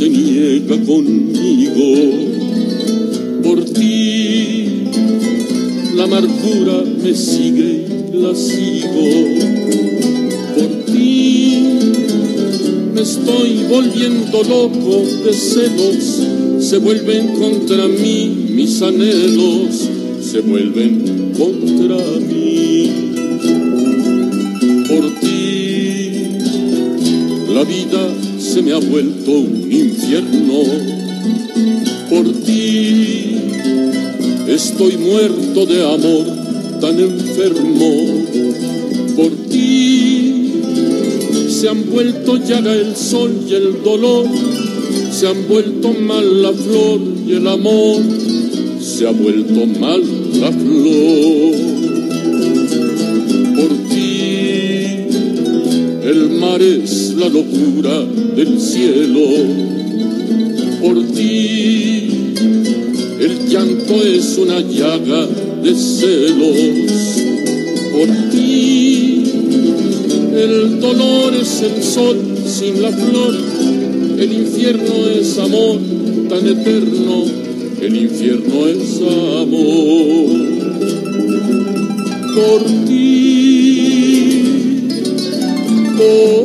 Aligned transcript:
se 0.00 0.08
niega 0.08 0.76
conmigo 0.86 1.92
por 3.42 3.62
ti. 3.66 4.84
La 5.94 6.04
amargura 6.04 6.84
me 7.02 7.14
sigue 7.14 7.84
y 8.10 8.16
la 8.16 8.34
sigo 8.34 9.08
por 10.56 10.70
ti. 10.86 11.66
Me 12.94 13.02
estoy 13.02 13.66
volviendo 13.68 14.42
loco 14.42 15.04
de 15.22 15.34
celos, 15.34 16.22
se 16.60 16.78
vuelven 16.78 17.34
contra 17.34 17.86
mí 17.86 18.52
mis 18.54 18.80
anhelos, 18.80 19.86
se 20.22 20.40
vuelven 20.40 21.34
contra 21.36 21.79
se 28.60 28.66
me 28.66 28.72
ha 28.72 28.78
vuelto 28.78 29.30
un 29.30 29.72
infierno. 29.72 30.62
Por 32.10 32.30
ti, 32.44 33.36
estoy 34.48 34.98
muerto 34.98 35.64
de 35.64 35.82
amor, 35.82 36.26
tan 36.78 37.00
enfermo. 37.00 37.90
Por 39.16 39.30
ti, 39.48 40.52
se 41.48 41.70
han 41.70 41.90
vuelto 41.90 42.36
llaga 42.36 42.74
el 42.74 42.94
sol 42.96 43.32
y 43.48 43.54
el 43.54 43.82
dolor, 43.82 44.26
se 45.10 45.28
han 45.28 45.48
vuelto 45.48 45.94
mal 45.94 46.42
la 46.42 46.52
flor 46.52 47.00
y 47.26 47.32
el 47.32 47.46
amor, 47.46 48.02
se 48.78 49.06
ha 49.06 49.10
vuelto 49.10 49.66
mal 49.80 50.02
la 50.38 50.52
flor. 50.52 51.54
Por 53.56 53.88
ti, 53.88 55.06
el 56.04 56.30
mar 56.38 56.60
es 56.60 56.99
la 57.20 57.28
locura 57.28 58.02
del 58.34 58.58
cielo. 58.58 59.20
Por 60.80 61.06
ti, 61.12 62.08
el 63.20 63.46
llanto 63.46 64.02
es 64.02 64.38
una 64.38 64.60
llaga 64.60 65.26
de 65.62 65.74
celos. 65.74 66.56
Por 67.92 68.08
ti, 68.30 69.24
el 70.34 70.80
dolor 70.80 71.34
es 71.34 71.60
el 71.60 71.82
sol 71.82 72.16
sin 72.46 72.80
la 72.80 72.90
flor. 72.90 73.34
El 74.18 74.32
infierno 74.32 75.06
es 75.20 75.38
amor 75.38 75.78
tan 76.30 76.46
eterno. 76.46 77.24
El 77.82 77.96
infierno 77.96 78.66
es 78.66 78.96
amor. 79.42 80.40
Por 82.34 82.64
ti, 82.86 84.32
por 85.98 86.39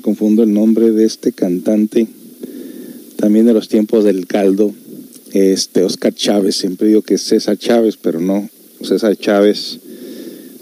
confundo 0.00 0.42
el 0.42 0.52
nombre 0.52 0.90
de 0.90 1.04
este 1.04 1.32
cantante, 1.32 2.06
también 3.16 3.46
de 3.46 3.52
los 3.52 3.68
tiempos 3.68 4.04
del 4.04 4.26
caldo, 4.26 4.74
este 5.32 5.82
Oscar 5.82 6.14
Chávez, 6.14 6.56
siempre 6.56 6.88
digo 6.88 7.02
que 7.02 7.14
es 7.14 7.22
César 7.22 7.56
Chávez, 7.56 7.96
pero 7.96 8.20
no, 8.20 8.48
César 8.82 9.16
Chávez, 9.16 9.78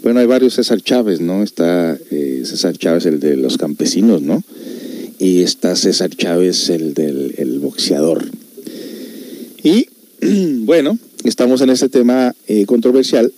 bueno, 0.03 0.21
hay 0.21 0.27
varios 0.27 0.53
César 0.53 0.81
Chávez, 0.81 1.19
¿no? 1.19 1.43
Está 1.43 1.97
eh, 2.09 2.43
César 2.45 2.77
Chávez, 2.77 3.05
el 3.05 3.19
de 3.19 3.35
los 3.35 3.57
campesinos, 3.57 4.21
¿no? 4.21 4.43
Y 5.19 5.41
está 5.41 5.75
César 5.75 6.09
Chávez, 6.09 6.69
el 6.69 6.93
del 6.93 7.35
el 7.37 7.59
boxeador. 7.59 8.25
Y 9.61 9.87
bueno, 10.65 10.97
estamos 11.25 11.61
en 11.61 11.69
este 11.69 11.89
tema 11.89 12.33
eh, 12.47 12.65
controversial 12.65 13.31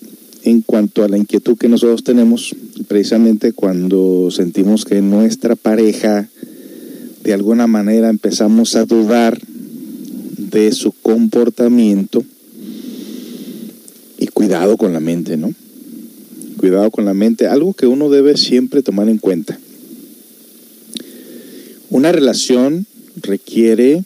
en 0.43 0.61
cuanto 0.61 1.03
a 1.03 1.07
la 1.07 1.17
inquietud 1.17 1.57
que 1.57 1.67
nosotros 1.67 2.03
tenemos, 2.03 2.55
precisamente 2.91 3.53
cuando 3.53 4.31
sentimos 4.31 4.83
que 4.83 5.01
nuestra 5.01 5.55
pareja 5.55 6.27
de 7.23 7.33
alguna 7.33 7.65
manera 7.65 8.09
empezamos 8.09 8.75
a 8.75 8.83
dudar 8.83 9.39
de 10.37 10.73
su 10.73 10.91
comportamiento 10.91 12.25
y 14.17 14.27
cuidado 14.27 14.75
con 14.75 14.91
la 14.91 14.99
mente, 14.99 15.37
¿no? 15.37 15.53
Cuidado 16.57 16.91
con 16.91 17.05
la 17.05 17.13
mente, 17.13 17.47
algo 17.47 17.73
que 17.73 17.87
uno 17.87 18.09
debe 18.09 18.35
siempre 18.35 18.83
tomar 18.83 19.07
en 19.07 19.19
cuenta. 19.19 19.57
Una 21.89 22.11
relación 22.11 22.85
requiere 23.15 24.03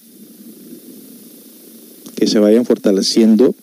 que 2.16 2.28
se 2.28 2.38
vayan 2.38 2.66
fortaleciendo 2.66 3.56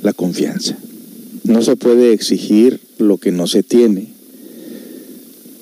la 0.00 0.14
confianza. 0.14 0.78
No 1.42 1.60
se 1.60 1.76
puede 1.76 2.14
exigir 2.14 2.80
lo 2.98 3.18
que 3.18 3.32
no 3.32 3.46
se 3.46 3.62
tiene. 3.62 4.08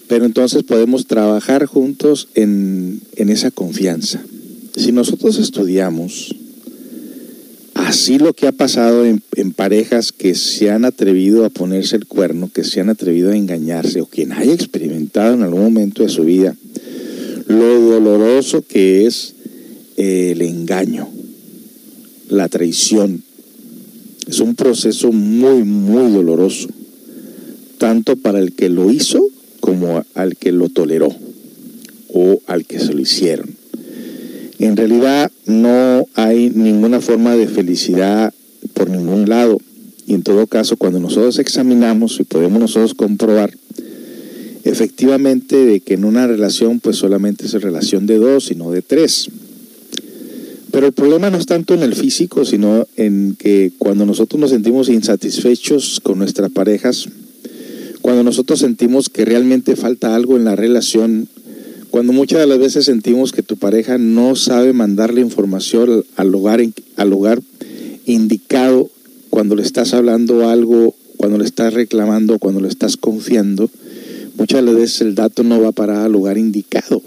Pero 0.08 0.24
entonces 0.26 0.62
podemos 0.62 1.06
trabajar 1.06 1.66
juntos 1.66 2.28
en, 2.34 3.00
en 3.16 3.30
esa 3.30 3.50
confianza. 3.50 4.22
Si 4.76 4.92
nosotros 4.92 5.38
estudiamos 5.38 6.34
así 7.74 8.18
lo 8.18 8.32
que 8.34 8.46
ha 8.46 8.52
pasado 8.52 9.04
en, 9.04 9.22
en, 9.36 9.52
parejas 9.52 10.12
que 10.12 10.34
se 10.34 10.70
han 10.70 10.84
atrevido 10.84 11.44
a 11.44 11.50
ponerse 11.50 11.96
el 11.96 12.06
cuerno, 12.06 12.50
que 12.52 12.64
se 12.64 12.80
han 12.80 12.90
atrevido 12.90 13.30
a 13.30 13.36
engañarse, 13.36 14.00
o 14.00 14.06
quien 14.06 14.32
haya 14.32 14.52
experimentado 14.52 15.34
en 15.34 15.42
algún 15.42 15.62
momento 15.62 16.02
de 16.02 16.08
su 16.08 16.24
vida 16.24 16.54
lo 17.52 17.80
doloroso 17.80 18.62
que 18.62 19.06
es 19.06 19.34
el 19.96 20.42
engaño, 20.42 21.08
la 22.28 22.48
traición, 22.48 23.22
es 24.26 24.40
un 24.40 24.54
proceso 24.54 25.12
muy, 25.12 25.62
muy 25.64 26.12
doloroso, 26.12 26.68
tanto 27.82 28.14
para 28.14 28.38
el 28.38 28.52
que 28.52 28.68
lo 28.68 28.92
hizo 28.92 29.28
como 29.58 30.04
al 30.14 30.36
que 30.36 30.52
lo 30.52 30.68
toleró 30.68 31.12
o 32.14 32.40
al 32.46 32.64
que 32.64 32.78
se 32.78 32.94
lo 32.94 33.00
hicieron. 33.00 33.56
En 34.60 34.76
realidad 34.76 35.32
no 35.46 36.06
hay 36.14 36.50
ninguna 36.50 37.00
forma 37.00 37.34
de 37.34 37.48
felicidad 37.48 38.32
por 38.74 38.88
ningún 38.88 39.28
lado. 39.28 39.58
Y 40.06 40.14
en 40.14 40.22
todo 40.22 40.46
caso, 40.46 40.76
cuando 40.76 41.00
nosotros 41.00 41.40
examinamos 41.40 42.20
y 42.20 42.22
podemos 42.22 42.60
nosotros 42.60 42.94
comprobar 42.94 43.52
efectivamente 44.62 45.56
de 45.56 45.80
que 45.80 45.94
en 45.94 46.04
una 46.04 46.28
relación 46.28 46.78
pues 46.78 46.98
solamente 46.98 47.46
es 47.46 47.52
relación 47.54 48.06
de 48.06 48.18
dos 48.18 48.52
y 48.52 48.54
no 48.54 48.70
de 48.70 48.82
tres. 48.82 49.28
Pero 50.70 50.86
el 50.86 50.92
problema 50.92 51.30
no 51.30 51.36
es 51.36 51.46
tanto 51.46 51.74
en 51.74 51.82
el 51.82 51.96
físico, 51.96 52.44
sino 52.44 52.86
en 52.96 53.34
que 53.36 53.72
cuando 53.76 54.06
nosotros 54.06 54.40
nos 54.40 54.50
sentimos 54.50 54.88
insatisfechos 54.88 55.98
con 56.00 56.20
nuestras 56.20 56.52
parejas, 56.52 57.08
cuando 58.02 58.24
nosotros 58.24 58.58
sentimos 58.58 59.08
que 59.08 59.24
realmente 59.24 59.76
falta 59.76 60.14
algo 60.14 60.36
en 60.36 60.44
la 60.44 60.56
relación, 60.56 61.28
cuando 61.90 62.12
muchas 62.12 62.40
de 62.40 62.46
las 62.46 62.58
veces 62.58 62.84
sentimos 62.84 63.32
que 63.32 63.42
tu 63.42 63.56
pareja 63.56 63.96
no 63.96 64.34
sabe 64.34 64.72
mandar 64.72 65.14
la 65.14 65.20
información 65.20 66.04
al 66.16 66.30
lugar, 66.30 66.60
al 66.96 67.10
lugar 67.10 67.40
indicado, 68.04 68.90
cuando 69.30 69.54
le 69.54 69.62
estás 69.62 69.94
hablando 69.94 70.48
algo, 70.48 70.94
cuando 71.16 71.38
le 71.38 71.44
estás 71.44 71.72
reclamando, 71.74 72.38
cuando 72.38 72.60
le 72.60 72.68
estás 72.68 72.96
confiando, 72.96 73.70
muchas 74.36 74.60
de 74.60 74.66
las 74.66 74.74
veces 74.74 75.00
el 75.02 75.14
dato 75.14 75.44
no 75.44 75.60
va 75.60 75.70
para 75.72 76.04
el 76.04 76.12
lugar 76.12 76.38
indicado. 76.38 77.02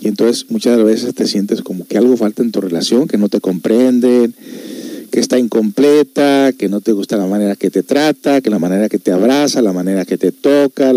Y 0.00 0.06
entonces 0.06 0.46
muchas 0.48 0.76
de 0.76 0.84
las 0.84 0.86
veces 0.86 1.14
te 1.14 1.26
sientes 1.26 1.62
como 1.62 1.84
que 1.84 1.98
algo 1.98 2.16
falta 2.16 2.42
en 2.42 2.52
tu 2.52 2.60
relación, 2.60 3.08
que 3.08 3.18
no 3.18 3.28
te 3.28 3.40
comprenden, 3.40 4.34
que 5.10 5.20
está 5.20 5.38
incompleta, 5.38 6.52
que 6.56 6.68
no 6.68 6.80
te 6.80 6.92
gusta 6.92 7.16
la 7.16 7.26
manera 7.26 7.56
que 7.56 7.70
te 7.70 7.82
trata, 7.82 8.40
que 8.40 8.50
la 8.50 8.58
manera 8.58 8.88
que 8.88 8.98
te 8.98 9.12
abraza, 9.12 9.62
la 9.62 9.72
manera 9.72 10.04
que 10.04 10.18
te 10.18 10.32
toca, 10.32 10.92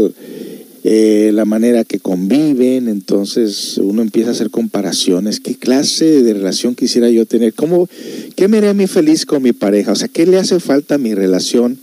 eh, 0.84 1.32
la 1.34 1.46
manera 1.46 1.84
que 1.84 2.00
conviven, 2.00 2.88
entonces 2.88 3.78
uno 3.78 4.02
empieza 4.02 4.30
a 4.30 4.34
hacer 4.34 4.50
comparaciones. 4.50 5.40
¿Qué 5.40 5.56
clase 5.56 6.24
de 6.24 6.34
relación 6.34 6.76
quisiera 6.76 7.10
yo 7.10 7.26
tener? 7.26 7.54
¿Cómo, 7.54 7.88
¿Qué 8.36 8.48
me 8.48 8.58
haría 8.58 8.72
a 8.72 8.88
feliz 8.88 9.26
con 9.26 9.44
mi 9.44 9.54
pareja? 9.54 9.92
O 9.92 9.96
sea, 9.96 10.08
¿qué 10.08 10.26
le 10.26 10.38
hace 10.38 10.60
falta 10.60 10.96
a 10.96 10.98
mi 10.98 11.14
relación 11.14 11.78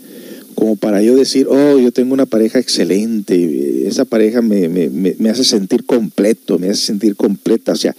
como 0.55 0.75
para 0.75 1.01
yo 1.01 1.15
decir, 1.15 1.47
oh, 1.47 1.79
yo 1.79 1.91
tengo 1.93 2.13
una 2.13 2.25
pareja 2.25 2.59
excelente, 2.59 3.87
esa 3.87 4.03
pareja 4.03 4.41
me, 4.41 4.67
me, 4.67 4.89
me 4.89 5.29
hace 5.29 5.45
sentir 5.45 5.85
completo, 5.85 6.59
me 6.59 6.69
hace 6.69 6.87
sentir 6.87 7.15
completa? 7.15 7.71
O 7.71 7.77
sea, 7.77 7.95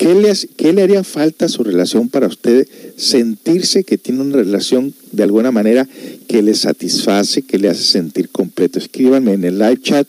¿Qué 0.00 0.14
le, 0.14 0.32
¿Qué 0.56 0.72
le, 0.72 0.80
haría 0.80 1.04
falta 1.04 1.44
a 1.44 1.48
su 1.50 1.62
relación 1.62 2.08
para 2.08 2.26
usted 2.26 2.66
sentirse 3.00 3.84
que 3.84 3.98
tiene 3.98 4.20
una 4.20 4.36
relación 4.36 4.94
de 5.12 5.22
alguna 5.22 5.50
manera 5.50 5.88
que 6.28 6.42
le 6.42 6.54
satisface, 6.54 7.42
que 7.42 7.58
le 7.58 7.68
hace 7.68 7.82
sentir 7.82 8.28
completo? 8.28 8.78
Escríbanme 8.78 9.32
en 9.32 9.44
el 9.44 9.58
live 9.58 9.80
chat 9.82 10.06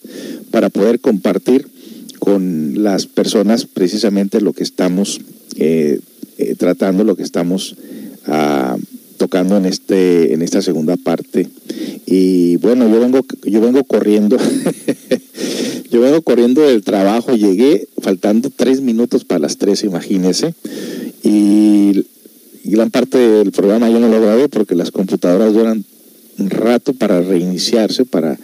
para 0.51 0.69
poder 0.69 0.99
compartir 0.99 1.67
con 2.19 2.83
las 2.83 3.07
personas 3.07 3.65
precisamente 3.65 4.41
lo 4.41 4.53
que 4.53 4.63
estamos 4.63 5.21
eh, 5.55 5.99
eh, 6.37 6.55
tratando, 6.57 7.03
lo 7.03 7.15
que 7.15 7.23
estamos 7.23 7.75
ah, 8.27 8.77
tocando 9.17 9.57
en, 9.57 9.65
este, 9.65 10.33
en 10.33 10.41
esta 10.41 10.61
segunda 10.61 10.97
parte. 10.97 11.47
Y 12.05 12.57
bueno, 12.57 12.89
yo 12.89 12.99
vengo, 12.99 13.25
yo 13.43 13.61
vengo 13.61 13.83
corriendo. 13.83 14.37
Yo 15.91 15.99
vengo 15.99 16.21
corriendo 16.21 16.61
del 16.61 16.83
trabajo, 16.83 17.35
llegué 17.35 17.85
faltando 18.01 18.49
tres 18.49 18.79
minutos 18.79 19.25
para 19.25 19.39
las 19.39 19.57
tres, 19.57 19.83
imagínese. 19.83 20.53
Y 21.21 22.05
gran 22.63 22.91
parte 22.91 23.17
del 23.17 23.51
programa 23.51 23.89
yo 23.89 23.99
no 23.99 24.09
lo 24.09 24.21
grabé 24.21 24.49
porque 24.49 24.75
las 24.75 24.91
computadoras 24.91 25.53
duran 25.53 25.83
un 26.37 26.49
rato 26.49 26.93
para 26.93 27.21
reiniciarse, 27.21 28.05
para 28.05 28.37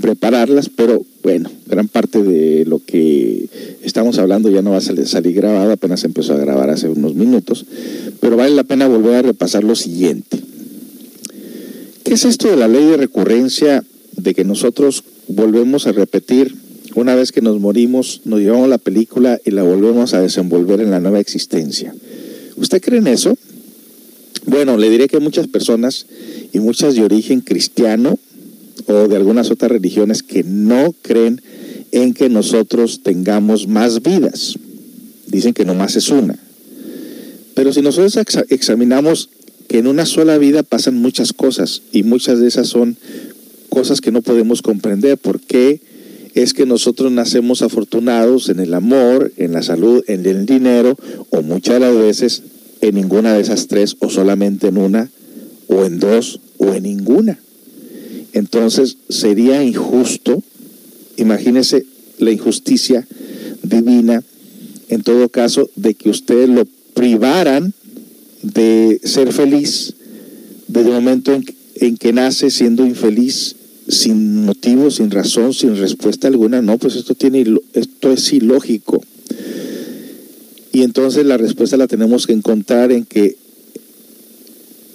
prepararlas, 0.00 0.68
pero 0.68 1.04
bueno, 1.22 1.50
gran 1.66 1.88
parte 1.88 2.22
de 2.22 2.64
lo 2.64 2.80
que 2.84 3.48
estamos 3.82 4.18
hablando 4.18 4.50
ya 4.50 4.62
no 4.62 4.70
va 4.70 4.78
a 4.78 4.80
salir, 4.80 5.34
grabado, 5.34 5.72
apenas 5.72 6.04
empezó 6.04 6.34
a 6.34 6.38
grabar 6.38 6.70
hace 6.70 6.88
unos 6.88 7.14
minutos, 7.14 7.66
pero 8.20 8.36
vale 8.36 8.54
la 8.54 8.64
pena 8.64 8.88
volver 8.88 9.16
a 9.16 9.22
repasar 9.22 9.64
lo 9.64 9.74
siguiente. 9.74 10.38
¿Qué 12.04 12.14
es 12.14 12.24
esto 12.24 12.48
de 12.48 12.56
la 12.56 12.68
ley 12.68 12.84
de 12.86 12.96
recurrencia 12.96 13.84
de 14.16 14.34
que 14.34 14.44
nosotros 14.44 15.04
volvemos 15.28 15.86
a 15.86 15.92
repetir 15.92 16.54
una 16.94 17.14
vez 17.14 17.32
que 17.32 17.40
nos 17.40 17.58
morimos, 17.60 18.20
nos 18.24 18.40
llevamos 18.40 18.68
la 18.68 18.78
película 18.78 19.40
y 19.44 19.50
la 19.50 19.62
volvemos 19.62 20.14
a 20.14 20.20
desenvolver 20.20 20.80
en 20.80 20.90
la 20.90 21.00
nueva 21.00 21.20
existencia. 21.20 21.94
¿Usted 22.56 22.82
cree 22.82 22.98
en 22.98 23.06
eso? 23.06 23.36
Bueno, 24.46 24.76
le 24.76 24.90
diré 24.90 25.08
que 25.08 25.20
muchas 25.20 25.46
personas 25.46 26.06
y 26.52 26.60
muchas 26.60 26.94
de 26.94 27.02
origen 27.02 27.40
cristiano 27.40 28.18
o 28.86 29.08
de 29.08 29.16
algunas 29.16 29.50
otras 29.50 29.70
religiones 29.70 30.22
que 30.22 30.42
no 30.42 30.94
creen 31.02 31.40
en 31.92 32.14
que 32.14 32.28
nosotros 32.28 33.00
tengamos 33.02 33.68
más 33.68 34.02
vidas. 34.02 34.58
Dicen 35.26 35.54
que 35.54 35.64
nomás 35.64 35.96
es 35.96 36.08
una. 36.08 36.38
Pero 37.54 37.72
si 37.72 37.82
nosotros 37.82 38.18
examinamos 38.48 39.28
que 39.68 39.78
en 39.78 39.86
una 39.86 40.06
sola 40.06 40.38
vida 40.38 40.62
pasan 40.62 40.96
muchas 40.96 41.32
cosas 41.32 41.82
y 41.92 42.02
muchas 42.02 42.40
de 42.40 42.48
esas 42.48 42.68
son 42.68 42.96
cosas 43.68 44.00
que 44.00 44.10
no 44.10 44.22
podemos 44.22 44.60
comprender. 44.62 45.18
¿Por 45.18 45.40
qué? 45.40 45.80
es 46.34 46.54
que 46.54 46.66
nosotros 46.66 47.12
nacemos 47.12 47.62
afortunados 47.62 48.48
en 48.48 48.60
el 48.60 48.74
amor, 48.74 49.32
en 49.36 49.52
la 49.52 49.62
salud, 49.62 50.02
en 50.06 50.24
el 50.26 50.46
dinero, 50.46 50.96
o 51.30 51.42
muchas 51.42 51.74
de 51.74 51.80
las 51.80 51.96
veces 51.96 52.42
en 52.82 52.96
ninguna 52.96 53.32
de 53.32 53.40
esas 53.40 53.68
tres, 53.68 53.96
o 54.00 54.10
solamente 54.10 54.68
en 54.68 54.76
una, 54.76 55.10
o 55.68 55.84
en 55.84 55.98
dos, 55.98 56.40
o 56.58 56.74
en 56.74 56.82
ninguna. 56.82 57.38
Entonces 58.34 58.98
sería 59.08 59.62
injusto, 59.62 60.42
imagínese 61.16 61.86
la 62.18 62.30
injusticia 62.30 63.06
divina, 63.62 64.22
en 64.88 65.02
todo 65.02 65.28
caso, 65.30 65.70
de 65.76 65.94
que 65.94 66.10
ustedes 66.10 66.48
lo 66.48 66.66
privaran 66.94 67.72
de 68.42 69.00
ser 69.04 69.32
feliz 69.32 69.94
desde 70.66 70.88
el 70.88 70.94
momento 70.94 71.32
en, 71.32 71.44
en 71.76 71.96
que 71.96 72.12
nace 72.12 72.50
siendo 72.50 72.84
infeliz 72.84 73.56
sin 73.88 74.44
motivo, 74.44 74.90
sin 74.90 75.10
razón, 75.10 75.54
sin 75.54 75.76
respuesta 75.76 76.28
alguna, 76.28 76.62
no, 76.62 76.78
pues 76.78 76.96
esto, 76.96 77.14
tiene, 77.14 77.44
esto 77.74 78.12
es 78.12 78.32
ilógico. 78.32 79.02
Y 80.72 80.82
entonces 80.82 81.26
la 81.26 81.36
respuesta 81.36 81.76
la 81.76 81.86
tenemos 81.86 82.26
que 82.26 82.32
encontrar 82.32 82.92
en 82.92 83.04
que 83.04 83.36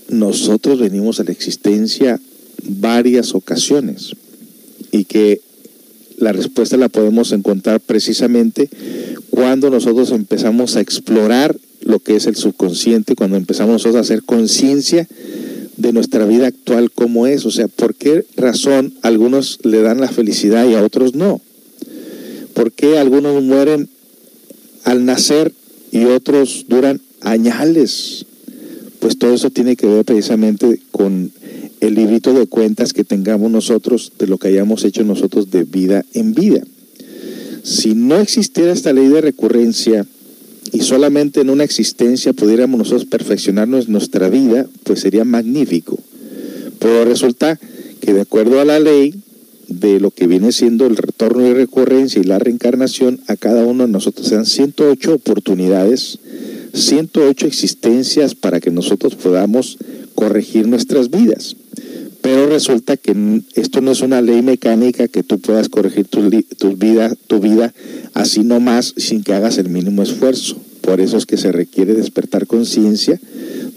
nosotros 0.09 0.79
venimos 0.79 1.19
a 1.19 1.23
la 1.23 1.31
existencia 1.31 2.19
varias 2.63 3.35
ocasiones 3.35 4.13
y 4.91 5.05
que 5.05 5.41
la 6.17 6.31
respuesta 6.31 6.77
la 6.77 6.89
podemos 6.89 7.31
encontrar 7.31 7.79
precisamente 7.79 8.69
cuando 9.29 9.69
nosotros 9.69 10.11
empezamos 10.11 10.75
a 10.75 10.81
explorar 10.81 11.55
lo 11.81 11.99
que 11.99 12.15
es 12.15 12.25
el 12.25 12.35
subconsciente, 12.35 13.15
cuando 13.15 13.37
empezamos 13.37 13.73
nosotros 13.73 13.97
a 13.97 13.99
hacer 13.99 14.23
conciencia 14.23 15.07
de 15.77 15.93
nuestra 15.93 16.25
vida 16.25 16.47
actual 16.47 16.89
como 16.91 17.27
es. 17.27 17.45
O 17.45 17.51
sea, 17.51 17.67
¿por 17.67 17.93
qué 17.93 18.25
razón 18.35 18.95
algunos 19.03 19.59
le 19.63 19.81
dan 19.81 20.01
la 20.01 20.09
felicidad 20.09 20.67
y 20.67 20.73
a 20.73 20.83
otros 20.83 21.13
no? 21.13 21.39
¿Por 22.55 22.71
qué 22.71 22.97
algunos 22.97 23.43
mueren 23.43 23.89
al 24.83 25.05
nacer 25.05 25.53
y 25.97 26.05
otros 26.05 26.65
duran 26.67 27.01
añales? 27.21 28.25
Pues 28.99 29.17
todo 29.17 29.33
eso 29.33 29.49
tiene 29.49 29.75
que 29.75 29.87
ver 29.87 30.05
precisamente 30.05 30.79
con 30.91 31.31
el 31.79 31.95
librito 31.95 32.33
de 32.33 32.47
cuentas 32.47 32.93
que 32.93 33.03
tengamos 33.03 33.51
nosotros 33.51 34.11
de 34.17 34.27
lo 34.27 34.37
que 34.37 34.49
hayamos 34.49 34.83
hecho 34.83 35.03
nosotros 35.03 35.51
de 35.51 35.63
vida 35.63 36.03
en 36.13 36.33
vida. 36.33 36.61
Si 37.63 37.95
no 37.95 38.19
existiera 38.19 38.71
esta 38.71 38.93
ley 38.93 39.07
de 39.07 39.21
recurrencia, 39.21 40.05
y 40.71 40.81
solamente 40.81 41.41
en 41.41 41.49
una 41.49 41.63
existencia 41.63 42.33
pudiéramos 42.33 42.77
nosotros 42.77 43.05
perfeccionarnos 43.05 43.89
nuestra 43.89 44.29
vida, 44.29 44.67
pues 44.83 44.99
sería 44.99 45.23
magnífico. 45.23 45.97
Pero 46.79 47.05
resulta 47.05 47.59
que 48.01 48.13
de 48.13 48.21
acuerdo 48.21 48.59
a 48.59 48.65
la 48.65 48.79
ley 48.79 49.15
de 49.67 49.99
lo 49.99 50.11
que 50.11 50.27
viene 50.27 50.51
siendo 50.51 50.85
el 50.85 50.95
retorno 50.95 51.45
y 51.45 51.53
recurrencia 51.53 52.21
y 52.21 52.25
la 52.25 52.39
reencarnación, 52.39 53.19
a 53.27 53.35
cada 53.35 53.65
uno 53.65 53.85
de 53.85 53.91
nosotros 53.91 54.27
sean 54.27 54.45
108 54.45 55.13
oportunidades, 55.13 56.19
108 56.73 57.47
existencias 57.47 58.35
para 58.35 58.59
que 58.59 58.71
nosotros 58.71 59.15
podamos 59.15 59.77
corregir 60.15 60.67
nuestras 60.67 61.09
vidas. 61.09 61.55
Pero 62.21 62.47
resulta 62.47 62.97
que 62.97 63.41
esto 63.55 63.81
no 63.81 63.91
es 63.91 64.01
una 64.01 64.21
ley 64.21 64.41
mecánica 64.41 65.07
que 65.07 65.23
tú 65.23 65.39
puedas 65.39 65.69
corregir 65.69 66.07
tu, 66.07 66.21
vida, 66.75 67.15
tu 67.27 67.39
vida 67.39 67.73
así 68.13 68.43
nomás 68.43 68.93
sin 68.97 69.23
que 69.23 69.33
hagas 69.33 69.57
el 69.57 69.69
mínimo 69.69 70.01
esfuerzo. 70.01 70.57
Por 70.81 70.99
eso 70.99 71.17
es 71.17 71.25
que 71.25 71.37
se 71.37 71.51
requiere 71.51 71.93
despertar 71.93 72.47
conciencia, 72.47 73.19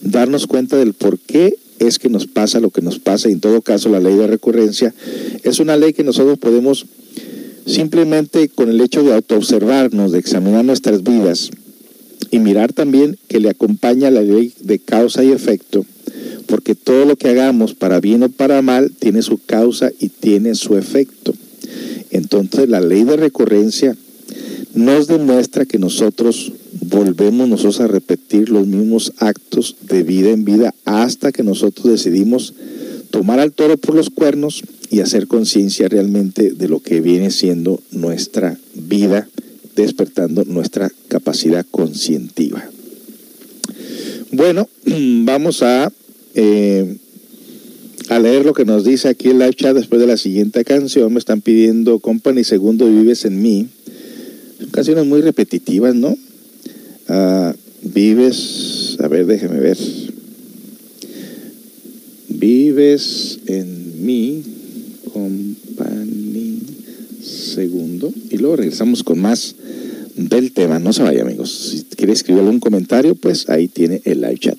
darnos 0.03 0.47
cuenta 0.47 0.77
del 0.77 0.95
por 0.95 1.19
qué 1.19 1.55
es 1.81 1.99
que 1.99 2.09
nos 2.09 2.27
pasa 2.27 2.61
lo 2.61 2.71
que 2.71 2.83
nos 2.83 3.01
pasa 3.01 3.29
y 3.29 3.33
en 3.33 3.41
todo 3.41 3.61
caso 3.63 3.89
la 3.89 3.99
ley 3.99 4.15
de 4.15 4.29
recurrencia 4.29 4.95
es 5.43 5.59
una 5.59 5.77
ley 5.77 5.93
que 5.93 6.05
nosotros 6.05 6.39
podemos 6.39 6.87
simplemente 7.67 8.49
con 8.49 8.69
el 8.69 8.81
hecho 8.81 9.03
de 9.03 9.15
autoobservarnos, 9.15 10.13
de 10.13 10.19
examinar 10.19 10.65
nuestras 10.65 11.03
vidas 11.03 11.51
y 12.31 12.39
mirar 12.39 12.73
también 12.73 13.19
que 13.27 13.41
le 13.41 13.51
acompaña 13.51 14.11
la 14.11 14.23
ley 14.23 14.53
de 14.61 14.79
causa 14.79 15.25
y 15.25 15.33
efecto 15.33 15.85
porque 16.51 16.75
todo 16.75 17.05
lo 17.05 17.15
que 17.15 17.29
hagamos, 17.29 17.75
para 17.75 18.01
bien 18.01 18.25
o 18.25 18.29
para 18.29 18.61
mal, 18.61 18.91
tiene 18.99 19.23
su 19.23 19.39
causa 19.39 19.93
y 20.01 20.09
tiene 20.09 20.57
su 20.57 20.77
efecto. 20.77 21.33
Entonces 22.11 22.69
la 22.69 22.81
ley 22.81 23.05
de 23.05 23.17
recurrencia 23.17 23.97
nos 24.75 25.07
demuestra 25.07 25.65
que 25.65 25.79
nosotros 25.79 26.53
volvemos 26.81 27.49
nosotros 27.49 27.81
a 27.81 27.89
repetir 27.89 28.51
los 28.51 28.67
mismos 28.67 29.13
actos 29.19 29.77
de 29.83 30.03
vida 30.03 30.31
en 30.31 30.45
vida 30.45 30.75
hasta 30.85 31.33
que 31.33 31.43
nosotros 31.43 31.87
decidimos 31.87 32.55
tomar 33.11 33.41
al 33.41 33.53
toro 33.53 33.77
por 33.77 33.95
los 33.95 34.11
cuernos 34.11 34.63
y 34.91 35.01
hacer 35.01 35.27
conciencia 35.27 35.89
realmente 35.89 36.53
de 36.53 36.69
lo 36.69 36.81
que 36.81 37.01
viene 37.01 37.31
siendo 37.31 37.81
nuestra 37.91 38.59
vida, 38.75 39.29
despertando 39.77 40.45
nuestra 40.45 40.91
capacidad 41.09 41.67
conscientiva. 41.71 42.65
Bueno, 44.33 44.69
vamos 45.25 45.63
a 45.63 45.93
eh, 46.35 46.97
a 48.11 48.19
leer 48.19 48.45
lo 48.45 48.55
que 48.55 48.65
nos 48.65 48.85
dice 48.85 49.09
aquí 49.09 49.29
el 49.29 49.39
live 49.39 49.55
chat 49.55 49.75
después 49.75 50.01
de 50.01 50.07
la 50.09 50.17
siguiente 50.17 50.65
canción. 50.65 51.13
Me 51.13 51.21
están 51.21 51.41
pidiendo 51.41 52.01
Company 52.01 52.43
Segundo 52.43 52.89
Vives 52.89 53.25
en 53.25 53.41
mí. 53.41 53.69
Canciones 54.71 55.07
muy 55.07 55.21
repetitivas, 55.21 55.95
¿no? 55.95 56.17
Ah, 57.09 57.55
vives, 57.83 58.97
a 59.01 59.09
ver, 59.09 59.27
déjeme 59.27 59.59
ver. 59.59 59.79
Vives 62.29 63.39
en 63.47 64.05
mí, 64.05 64.43
Company 65.13 66.61
Segundo. 67.23 68.13
Y 68.31 68.39
luego 68.39 68.57
regresamos 68.57 69.03
con 69.03 69.19
más 69.19 69.55
del 70.17 70.53
tema. 70.53 70.79
No 70.79 70.93
se 70.93 71.03
vaya, 71.03 71.23
amigos. 71.23 71.51
Si 71.51 71.97
quiere 71.97 72.13
escribir 72.13 72.41
algún 72.41 72.61
comentario, 72.61 73.15
pues 73.15 73.49
ahí 73.49 73.69
tiene 73.69 74.01
el 74.05 74.21
live 74.21 74.39
chat. 74.39 74.59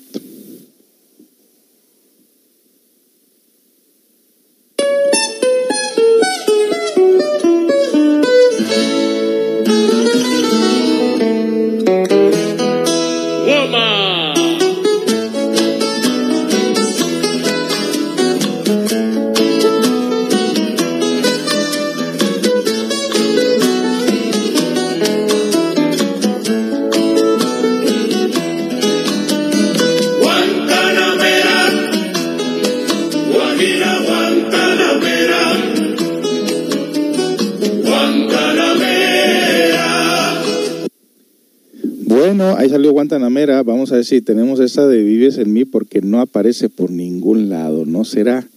Si 44.04 44.20
tenemos 44.20 44.58
esa 44.58 44.86
de 44.88 45.02
Vives 45.02 45.38
en 45.38 45.52
mí 45.52 45.64
porque 45.64 46.00
no 46.00 46.20
aparece 46.20 46.68
por 46.68 46.90
ningún 46.90 47.48
lado. 47.48 47.84
¿No 47.86 48.04
será 48.04 48.48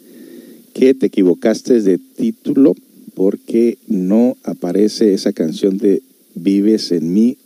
que 0.73 0.93
te 0.93 1.07
equivocaste 1.07 1.81
de 1.81 1.97
título? 1.97 2.75
Porque 3.13 3.77
no 3.87 4.37
aparece 4.43 5.13
esa 5.13 5.33
canción 5.33 5.77
de 5.77 6.01
Vives 6.33 6.91
en 6.91 7.13
mí. 7.13 7.37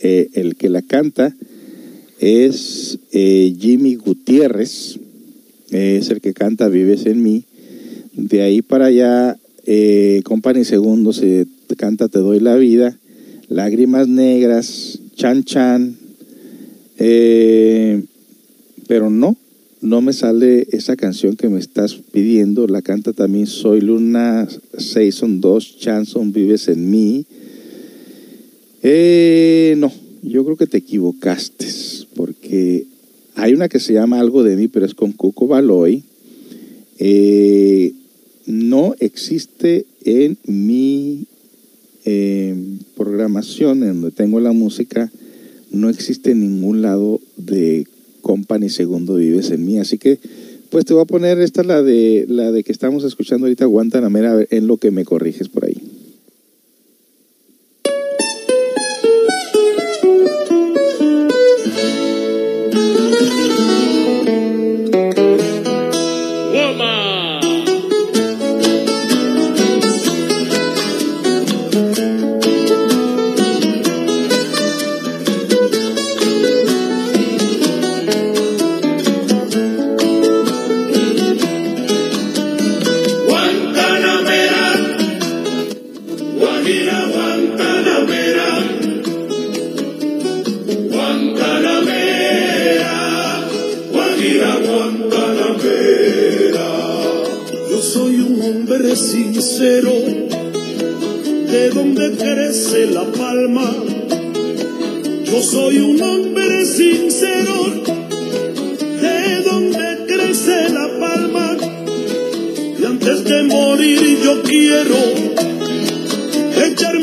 Eh, 0.00 0.28
el 0.34 0.56
que 0.56 0.68
la 0.68 0.82
canta 0.82 1.34
es 2.18 2.98
eh, 3.12 3.54
Jimmy 3.58 3.94
Gutiérrez. 3.94 4.98
es 5.70 6.10
el 6.10 6.20
que 6.20 6.34
canta 6.34 6.68
Vives 6.68 7.06
en 7.06 7.22
mí. 7.22 7.44
De 8.14 8.42
ahí 8.42 8.62
para 8.62 8.86
allá, 8.86 9.36
eh, 9.66 10.22
Company 10.24 10.64
Segundo 10.64 11.12
se 11.12 11.46
canta 11.76 12.08
Te 12.08 12.18
doy 12.18 12.40
la 12.40 12.56
vida. 12.56 12.98
Lágrimas 13.48 14.08
Negras, 14.08 14.98
Chan 15.14 15.44
Chan, 15.44 15.96
eh, 16.98 18.02
pero 18.86 19.10
no, 19.10 19.36
no 19.80 20.00
me 20.00 20.12
sale 20.12 20.66
esa 20.70 20.96
canción 20.96 21.36
que 21.36 21.48
me 21.48 21.58
estás 21.58 21.94
pidiendo, 22.12 22.66
la 22.66 22.82
canta 22.82 23.12
también 23.12 23.46
Soy 23.46 23.80
Luna, 23.80 24.48
Season 24.78 25.40
2, 25.40 25.78
Chanson, 25.78 26.32
Vives 26.32 26.68
en 26.68 26.90
mí. 26.90 27.26
Eh, 28.82 29.74
no, 29.78 29.92
yo 30.22 30.44
creo 30.44 30.56
que 30.56 30.66
te 30.66 30.78
equivocaste, 30.78 31.66
porque 32.14 32.86
hay 33.34 33.52
una 33.52 33.68
que 33.68 33.80
se 33.80 33.92
llama 33.92 34.20
Algo 34.20 34.42
de 34.42 34.56
mí, 34.56 34.68
pero 34.68 34.86
es 34.86 34.94
con 34.94 35.12
Cuco 35.12 35.46
Baloy. 35.46 36.02
Eh, 36.98 37.92
no 38.46 38.94
existe 39.00 39.84
en 40.04 40.38
mi 40.46 41.26
programación 42.94 43.82
en 43.82 44.00
donde 44.00 44.12
tengo 44.12 44.38
la 44.38 44.52
música, 44.52 45.10
no 45.76 45.88
existe 45.88 46.34
ningún 46.34 46.82
lado 46.82 47.20
de 47.36 47.86
Company 48.22 48.68
Segundo 48.68 49.14
Vives 49.14 49.50
en 49.50 49.64
mí. 49.64 49.78
Así 49.78 49.98
que, 49.98 50.18
pues 50.70 50.84
te 50.84 50.94
voy 50.94 51.02
a 51.02 51.06
poner 51.06 51.40
esta, 51.40 51.62
la 51.62 51.82
de, 51.82 52.26
la 52.28 52.50
de 52.50 52.64
que 52.64 52.72
estamos 52.72 53.04
escuchando 53.04 53.46
ahorita, 53.46 53.66
Guantanamera, 53.66 54.44
en 54.50 54.66
lo 54.66 54.78
que 54.78 54.90
me 54.90 55.04
corriges 55.04 55.48
por 55.48 55.64
ahí. 55.64 55.80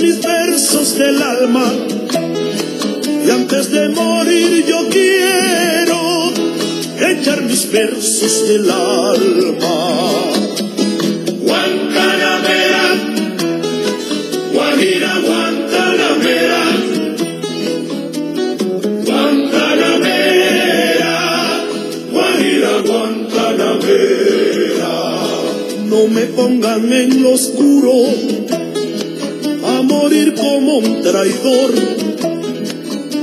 mis 0.03 0.19
versos 0.21 0.97
del 0.97 1.21
alma. 1.21 1.71
Y 3.25 3.29
antes 3.29 3.71
de 3.71 3.87
morir 3.89 4.65
yo 4.67 4.89
quiero 4.89 6.33
echar 7.09 7.41
mis 7.43 7.71
versos 7.71 8.47
del 8.49 8.69
alma. 8.69 9.75
Guantanamera, 11.45 12.85
Guajira 14.53 15.13
Guantanamera, 15.25 16.63
Guantanamera, 19.05 21.15
Guajira 22.11 22.73
Guantanamera. 22.89 24.93
No 25.85 26.07
me 26.07 26.23
pongan 26.37 26.91
en 26.91 27.23
lo 27.23 27.31
oscuro 27.31 27.93
como 30.73 30.87
un 30.87 31.01
traidor. 31.03 31.71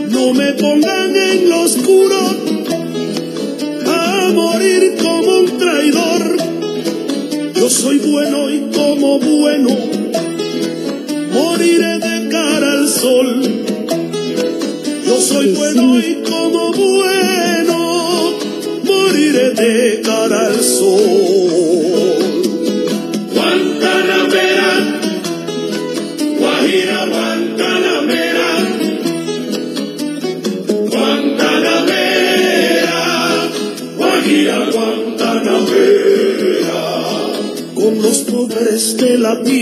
No 0.09 0.35
me 0.35 0.53
pongan 0.53 1.17
en 1.17 1.49
lo 1.49 1.63
oscuro 1.63 2.21
a 3.87 4.31
morir 4.33 4.95
como 5.03 5.39
un 5.39 5.59
traidor. 5.59 6.37
Yo 7.55 7.69
soy 7.69 7.99
bueno 7.99 8.51
y 8.51 8.61
como 8.73 9.19
bueno 9.19 9.71
moriré 11.33 11.99
de 11.99 12.29
cara 12.29 12.73
al 12.73 12.89
sol. 12.89 13.65
Yo 15.07 15.21
soy 15.21 15.53
bueno 15.55 15.99
y 15.99 16.23
como 16.23 16.73
bueno 16.73 18.33
moriré 18.85 19.51
de 19.55 20.03
cara 20.03 20.47
al 20.47 20.61
sol. 20.61 21.20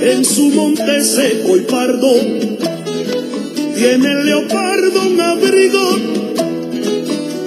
en 0.00 0.24
su 0.24 0.50
monte 0.50 1.02
seco 1.02 1.56
y 1.56 1.60
pardo. 1.62 2.14
Tiene 3.74 4.12
el 4.12 4.26
leopardo 4.26 5.08
un 5.08 5.20
abrigo 5.20 5.96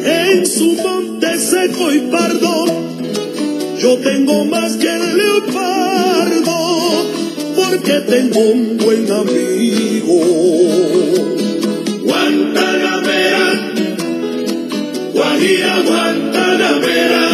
en 0.03 0.45
su 0.45 0.73
monte 0.83 1.37
seco 1.37 1.93
y 1.93 1.99
pardo. 2.11 2.65
Yo 3.79 3.97
tengo 3.99 4.43
más 4.45 4.75
que 4.75 4.93
el 4.93 5.17
leopardo 5.17 6.57
porque 7.55 7.93
tengo 8.01 8.39
un 8.41 8.77
buen 8.77 9.09
amigo. 9.09 10.19
Guantanamera, 12.03 13.71
Guajira 15.13 15.81
Guantanamera. 15.85 17.24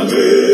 Amen. 0.00 0.49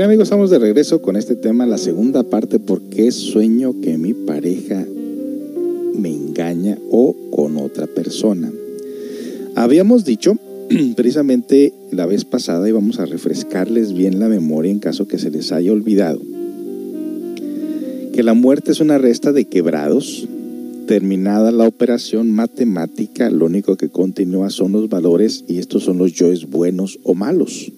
Bien 0.00 0.08
amigos, 0.08 0.28
estamos 0.28 0.48
de 0.48 0.58
regreso 0.58 1.02
con 1.02 1.14
este 1.16 1.36
tema, 1.36 1.66
la 1.66 1.76
segunda 1.76 2.22
parte, 2.22 2.58
¿por 2.58 2.80
qué 2.80 3.12
sueño 3.12 3.82
que 3.82 3.98
mi 3.98 4.14
pareja 4.14 4.82
me 5.94 6.08
engaña 6.08 6.78
o 6.90 7.14
con 7.30 7.58
otra 7.58 7.86
persona? 7.86 8.50
Habíamos 9.56 10.06
dicho 10.06 10.38
precisamente 10.96 11.74
la 11.90 12.06
vez 12.06 12.24
pasada 12.24 12.66
y 12.66 12.72
vamos 12.72 12.98
a 12.98 13.04
refrescarles 13.04 13.92
bien 13.92 14.18
la 14.20 14.30
memoria 14.30 14.72
en 14.72 14.78
caso 14.78 15.06
que 15.06 15.18
se 15.18 15.30
les 15.30 15.52
haya 15.52 15.70
olvidado 15.70 16.22
que 18.14 18.22
la 18.22 18.32
muerte 18.32 18.72
es 18.72 18.80
una 18.80 18.96
resta 18.96 19.32
de 19.32 19.44
quebrados. 19.44 20.26
Terminada 20.86 21.52
la 21.52 21.68
operación 21.68 22.32
matemática, 22.32 23.28
lo 23.28 23.44
único 23.44 23.76
que 23.76 23.90
continúa 23.90 24.48
son 24.48 24.72
los 24.72 24.88
valores 24.88 25.44
y 25.46 25.58
estos 25.58 25.84
son 25.84 25.98
los 25.98 26.14
yoes 26.14 26.48
buenos 26.48 26.98
o 27.02 27.12
malos 27.12 27.70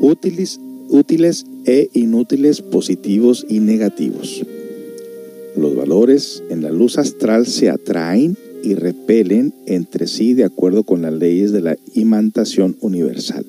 útiles, 0.00 0.60
útiles 0.88 1.46
e 1.66 1.90
inútiles, 1.92 2.62
positivos 2.62 3.46
y 3.48 3.60
negativos. 3.60 4.42
Los 5.56 5.76
valores 5.76 6.42
en 6.50 6.62
la 6.62 6.70
luz 6.70 6.98
astral 6.98 7.46
se 7.46 7.70
atraen 7.70 8.36
y 8.62 8.74
repelen 8.74 9.54
entre 9.66 10.06
sí 10.06 10.34
de 10.34 10.44
acuerdo 10.44 10.84
con 10.84 11.02
las 11.02 11.14
leyes 11.14 11.52
de 11.52 11.60
la 11.60 11.76
imantación 11.94 12.76
universal. 12.80 13.44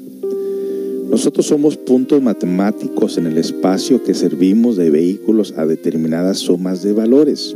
Nosotros 1.10 1.46
somos 1.46 1.76
puntos 1.76 2.22
matemáticos 2.22 3.18
en 3.18 3.28
el 3.28 3.38
espacio 3.38 4.02
que 4.04 4.14
servimos 4.14 4.78
de 4.78 4.90
vehículos 4.90 5.54
a 5.58 5.66
determinadas 5.66 6.38
sumas 6.38 6.84
de 6.84 6.94
valores. 6.94 7.56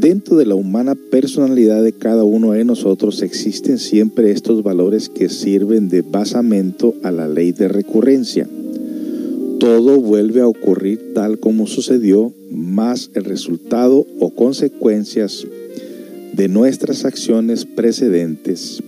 Dentro 0.00 0.36
de 0.36 0.46
la 0.46 0.54
humana 0.54 0.94
personalidad 0.94 1.82
de 1.82 1.92
cada 1.92 2.22
uno 2.22 2.52
de 2.52 2.64
nosotros 2.64 3.20
existen 3.20 3.78
siempre 3.78 4.30
estos 4.30 4.62
valores 4.62 5.08
que 5.08 5.28
sirven 5.28 5.88
de 5.88 6.02
basamento 6.02 6.94
a 7.02 7.10
la 7.10 7.26
ley 7.26 7.50
de 7.50 7.66
recurrencia. 7.66 8.48
Todo 9.58 10.00
vuelve 10.00 10.40
a 10.40 10.46
ocurrir 10.46 11.14
tal 11.14 11.40
como 11.40 11.66
sucedió, 11.66 12.32
más 12.52 13.10
el 13.14 13.24
resultado 13.24 14.06
o 14.20 14.30
consecuencias 14.30 15.44
de 16.32 16.46
nuestras 16.46 17.04
acciones 17.04 17.64
precedentes. 17.64 18.80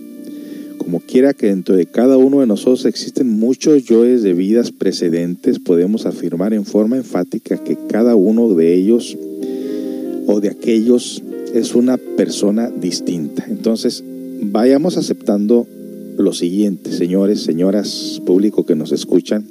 Como 0.77 1.01
quiera 1.01 1.33
que 1.33 1.47
dentro 1.47 1.75
de 1.75 1.87
cada 1.87 2.15
uno 2.15 2.39
de 2.39 2.47
nosotros 2.47 2.85
existen 2.85 3.27
muchos 3.27 3.83
yoes 3.83 4.23
de 4.23 4.31
vidas 4.31 4.71
precedentes, 4.71 5.59
podemos 5.59 6.05
afirmar 6.05 6.53
en 6.53 6.63
forma 6.63 6.95
enfática 6.95 7.57
que 7.61 7.77
cada 7.89 8.15
uno 8.15 8.53
de 8.53 8.73
ellos 8.73 9.17
o 10.31 10.39
de 10.39 10.49
aquellos 10.49 11.21
es 11.53 11.75
una 11.75 11.97
persona 11.97 12.69
distinta. 12.69 13.45
Entonces, 13.49 14.03
vayamos 14.41 14.97
aceptando 14.97 15.67
lo 16.17 16.33
siguiente, 16.33 16.91
señores, 16.91 17.41
señoras, 17.41 18.21
público 18.25 18.65
que 18.65 18.75
nos 18.75 18.91
escuchan, 18.91 19.45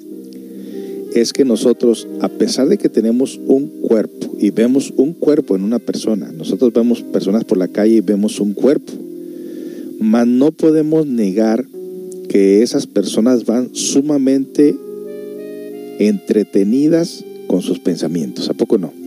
es 1.15 1.33
que 1.33 1.45
nosotros, 1.45 2.07
a 2.21 2.29
pesar 2.29 2.69
de 2.69 2.79
que 2.79 2.89
tenemos 2.89 3.39
un 3.47 3.67
cuerpo 3.83 4.37
y 4.39 4.51
vemos 4.51 4.93
un 4.97 5.13
cuerpo 5.13 5.57
en 5.57 5.65
una 5.65 5.81
persona, 5.81 6.33
nosotros 6.33 6.73
vemos 6.73 7.03
personas 7.03 7.45
por 7.45 7.59
la 7.59 7.69
calle 7.69 7.97
y 7.97 8.01
vemos 8.01 8.41
un 8.41 8.55
cuerpo, 8.55 8.93
mas 9.99 10.27
no 10.27 10.53
podemos 10.53 11.07
negar 11.07 11.67
que 12.29 12.63
esas 12.63 12.87
personas 12.87 13.45
van 13.45 13.71
sumamente 13.73 14.77
entretenidas 15.99 17.25
con 17.49 17.61
sus 17.61 17.81
pensamientos, 17.81 18.49
¿a 18.49 18.55
poco 18.55 18.79
no? 18.79 19.00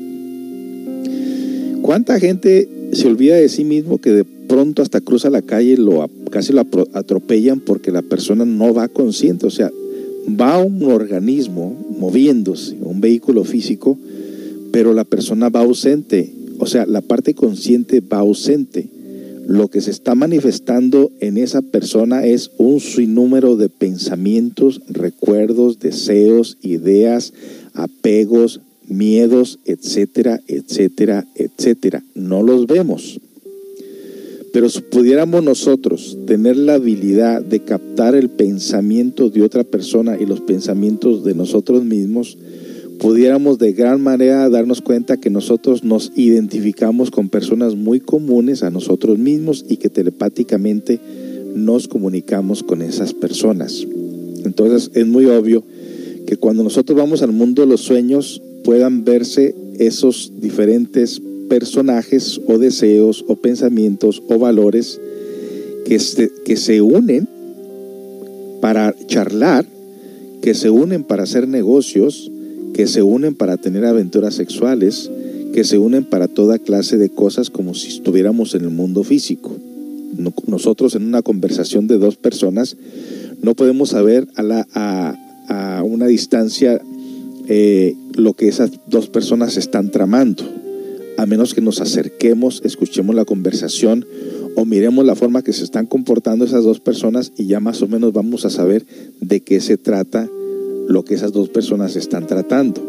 ¿Cuánta 1.84 2.18
gente 2.18 2.70
se 2.94 3.08
olvida 3.10 3.36
de 3.36 3.50
sí 3.50 3.66
mismo 3.66 3.98
que 3.98 4.12
de 4.12 4.24
pronto 4.24 4.82
hasta 4.82 5.02
cruza 5.02 5.30
la 5.30 5.42
calle 5.42 5.74
y 5.74 5.76
lo, 5.76 6.10
casi 6.32 6.54
lo 6.54 6.66
atropellan 6.94 7.60
porque 7.60 7.92
la 7.92 8.02
persona 8.02 8.46
no 8.46 8.74
va 8.74 8.88
consciente? 8.88 9.46
O 9.48 9.50
sea, 9.50 9.70
va 10.30 10.64
un 10.64 10.82
organismo 10.84 11.76
moviéndose, 12.00 12.78
un 12.80 13.02
vehículo 13.02 13.44
físico, 13.44 13.98
pero 14.72 14.94
la 14.94 15.04
persona 15.04 15.50
va 15.50 15.60
ausente. 15.60 16.32
O 16.58 16.68
sea, 16.68 16.86
la 16.86 17.02
parte 17.02 17.34
consciente 17.34 18.00
va 18.00 18.20
ausente. 18.20 18.88
Lo 19.46 19.68
que 19.68 19.82
se 19.82 19.92
está 19.92 20.16
manifestando 20.16 21.12
en 21.20 21.36
esa 21.36 21.62
persona 21.62 22.26
es 22.26 22.52
un 22.58 22.80
sinnúmero 22.80 23.58
de 23.58 23.68
pensamientos, 23.68 24.82
recuerdos, 24.88 25.80
deseos, 25.80 26.58
ideas, 26.62 27.34
apegos, 27.74 28.62
miedos, 28.88 29.60
etcétera, 29.66 30.42
etcétera, 30.48 31.26
etcétera. 31.36 32.04
No 32.16 32.44
los 32.44 32.68
vemos. 32.68 33.20
Pero 34.54 34.70
si 34.70 34.82
pudiéramos 34.82 35.44
nosotros 35.44 36.16
tener 36.28 36.58
la 36.58 36.76
habilidad 36.76 37.42
de 37.42 37.62
captar 37.62 38.14
el 38.14 38.30
pensamiento 38.30 39.32
de 39.32 39.42
otra 39.42 39.64
persona 39.64 40.16
y 40.20 40.28
los 40.28 40.42
pensamientos 40.42 41.24
de 41.24 41.34
nosotros 41.34 41.84
mismos, 41.84 42.38
pudiéramos 43.00 43.58
de 43.58 43.74
gran 43.74 44.00
manera 44.00 44.48
darnos 44.50 44.82
cuenta 44.82 45.18
que 45.18 45.32
nosotros 45.32 45.84
nos 45.84 46.12
identificamos 46.16 47.10
con 47.10 47.30
personas 47.30 47.76
muy 47.76 48.00
comunes 48.00 48.62
a 48.62 48.70
nosotros 48.70 49.18
mismos 49.18 49.66
y 49.68 49.78
que 49.78 49.90
telepáticamente 49.90 51.00
nos 51.56 51.88
comunicamos 51.88 52.62
con 52.62 52.84
esas 52.84 53.14
personas. 53.14 53.88
Entonces 54.46 54.92
es 54.94 55.08
muy 55.08 55.26
obvio 55.26 55.64
que 56.28 56.38
cuando 56.38 56.64
nosotros 56.64 56.96
vamos 56.96 57.24
al 57.24 57.32
mundo 57.32 57.64
de 57.64 57.68
los 57.68 57.82
sueños, 57.82 58.42
puedan 58.64 59.04
verse 59.04 59.56
esos 59.80 60.32
diferentes 60.40 61.22
personajes 61.50 62.40
o 62.48 62.58
deseos 62.58 63.26
o 63.28 63.36
pensamientos 63.36 64.24
o 64.28 64.40
valores 64.40 65.00
que 65.86 66.00
se, 66.00 66.32
que 66.46 66.58
se 66.58 66.82
unen 66.82 67.28
para 68.62 68.96
charlar, 69.08 69.66
que 70.42 70.54
se 70.54 70.70
unen 70.70 71.04
para 71.04 71.24
hacer 71.24 71.48
negocios, 71.48 72.32
que 72.74 72.88
se 72.88 73.02
unen 73.02 73.36
para 73.36 73.58
tener 73.58 73.86
aventuras 73.86 74.36
sexuales, 74.36 75.12
que 75.54 75.64
se 75.64 75.78
unen 75.78 76.06
para 76.06 76.28
toda 76.28 76.58
clase 76.58 76.98
de 76.98 77.10
cosas 77.10 77.50
como 77.50 77.74
si 77.74 77.90
estuviéramos 77.90 78.56
en 78.56 78.64
el 78.64 78.70
mundo 78.70 79.04
físico. 79.04 79.56
Nosotros 80.48 80.96
en 80.96 81.06
una 81.06 81.22
conversación 81.22 81.88
de 81.88 81.98
dos 81.98 82.16
personas 82.16 82.78
no 83.42 83.54
podemos 83.56 83.90
saber 83.90 84.28
a, 84.36 84.44
la, 84.44 84.68
a, 84.74 85.16
a 85.50 85.84
una 85.84 86.08
distancia 86.08 86.82
eh, 87.48 87.96
lo 88.16 88.34
que 88.34 88.48
esas 88.48 88.72
dos 88.88 89.08
personas 89.08 89.58
están 89.58 89.92
tramando. 89.92 90.44
A 91.18 91.26
menos 91.26 91.54
que 91.54 91.62
nos 91.62 91.82
acerquemos, 91.82 92.62
escuchemos 92.64 93.16
la 93.16 93.26
conversación 93.26 94.06
o 94.56 94.66
miremos 94.66 95.06
la 95.06 95.16
forma 95.16 95.42
que 95.44 95.54
se 95.54 95.64
están 95.64 95.86
comportando 95.86 96.46
esas 96.46 96.64
dos 96.64 96.80
personas 96.80 97.32
y 97.38 97.46
ya 97.46 97.60
más 97.60 97.82
o 97.82 97.88
menos 97.88 98.14
vamos 98.14 98.46
a 98.46 98.50
saber 98.50 98.86
de 99.20 99.42
qué 99.42 99.60
se 99.60 99.78
trata 99.78 100.30
lo 100.88 101.04
que 101.04 101.16
esas 101.16 101.32
dos 101.32 101.50
personas 101.50 101.96
están 101.96 102.28
tratando. 102.28 102.82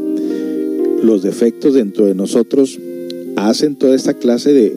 Los 1.02 1.22
defectos 1.22 1.74
dentro 1.74 2.06
de 2.06 2.14
nosotros 2.14 2.78
hacen 3.36 3.76
toda 3.76 3.94
esta 3.94 4.14
clase 4.14 4.52
de, 4.52 4.76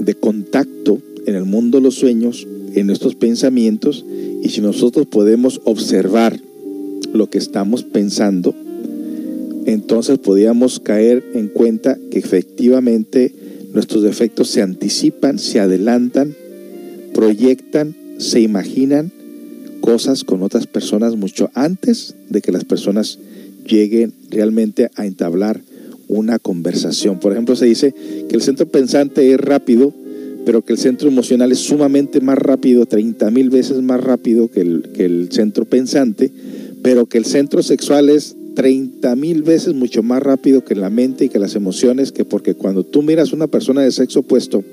de 0.00 0.14
contacto 0.14 0.98
en 1.26 1.34
el 1.34 1.44
mundo 1.44 1.78
de 1.78 1.84
los 1.84 1.96
sueños, 1.96 2.46
en 2.74 2.90
estos 2.90 3.14
pensamientos, 3.14 4.04
y 4.42 4.48
si 4.48 4.60
nosotros 4.60 5.06
podemos 5.06 5.60
observar 5.64 6.38
lo 7.12 7.28
que 7.28 7.38
estamos 7.38 7.82
pensando, 7.82 8.54
entonces 9.72 10.18
podíamos 10.18 10.80
caer 10.80 11.22
en 11.34 11.48
cuenta 11.48 11.98
que 12.10 12.18
efectivamente 12.18 13.34
nuestros 13.74 14.02
defectos 14.02 14.48
se 14.48 14.62
anticipan, 14.62 15.38
se 15.38 15.60
adelantan, 15.60 16.34
proyectan, 17.12 17.94
se 18.16 18.40
imaginan 18.40 19.12
cosas 19.82 20.24
con 20.24 20.42
otras 20.42 20.66
personas 20.66 21.16
mucho 21.16 21.50
antes 21.52 22.14
de 22.30 22.40
que 22.40 22.50
las 22.50 22.64
personas 22.64 23.18
lleguen 23.66 24.14
realmente 24.30 24.90
a 24.96 25.04
entablar 25.04 25.60
una 26.08 26.38
conversación. 26.38 27.20
Por 27.20 27.32
ejemplo, 27.32 27.54
se 27.54 27.66
dice 27.66 27.94
que 28.26 28.34
el 28.34 28.40
centro 28.40 28.66
pensante 28.66 29.30
es 29.32 29.38
rápido, 29.38 29.92
pero 30.46 30.64
que 30.64 30.72
el 30.72 30.78
centro 30.78 31.08
emocional 31.08 31.52
es 31.52 31.58
sumamente 31.58 32.22
más 32.22 32.38
rápido, 32.38 32.86
30 32.86 33.30
mil 33.30 33.50
veces 33.50 33.82
más 33.82 34.02
rápido 34.02 34.50
que 34.50 34.62
el, 34.62 34.88
que 34.94 35.04
el 35.04 35.28
centro 35.30 35.66
pensante, 35.66 36.32
pero 36.82 37.04
que 37.04 37.18
el 37.18 37.26
centro 37.26 37.62
sexual 37.62 38.08
es 38.08 38.34
30 38.58 39.14
mil 39.14 39.44
veces 39.44 39.72
mucho 39.72 40.02
más 40.02 40.20
rápido 40.20 40.64
que 40.64 40.74
la 40.74 40.90
mente 40.90 41.26
y 41.26 41.28
que 41.28 41.38
las 41.38 41.54
emociones, 41.54 42.10
que 42.10 42.24
porque 42.24 42.54
cuando 42.54 42.82
tú 42.82 43.02
miras 43.02 43.32
a 43.32 43.36
una 43.36 43.46
persona 43.46 43.82
de 43.82 43.92
sexo 43.92 44.18
opuesto, 44.18 44.64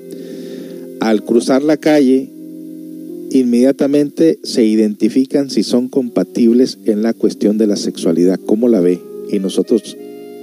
al 0.98 1.22
cruzar 1.22 1.62
la 1.62 1.76
calle, 1.76 2.28
inmediatamente 3.30 4.40
se 4.42 4.64
identifican 4.64 5.50
si 5.50 5.62
son 5.62 5.86
compatibles 5.86 6.78
en 6.84 7.02
la 7.02 7.14
cuestión 7.14 7.58
de 7.58 7.68
la 7.68 7.76
sexualidad, 7.76 8.40
cómo 8.44 8.68
la 8.68 8.80
ve, 8.80 9.00
y 9.30 9.38
nosotros 9.38 9.96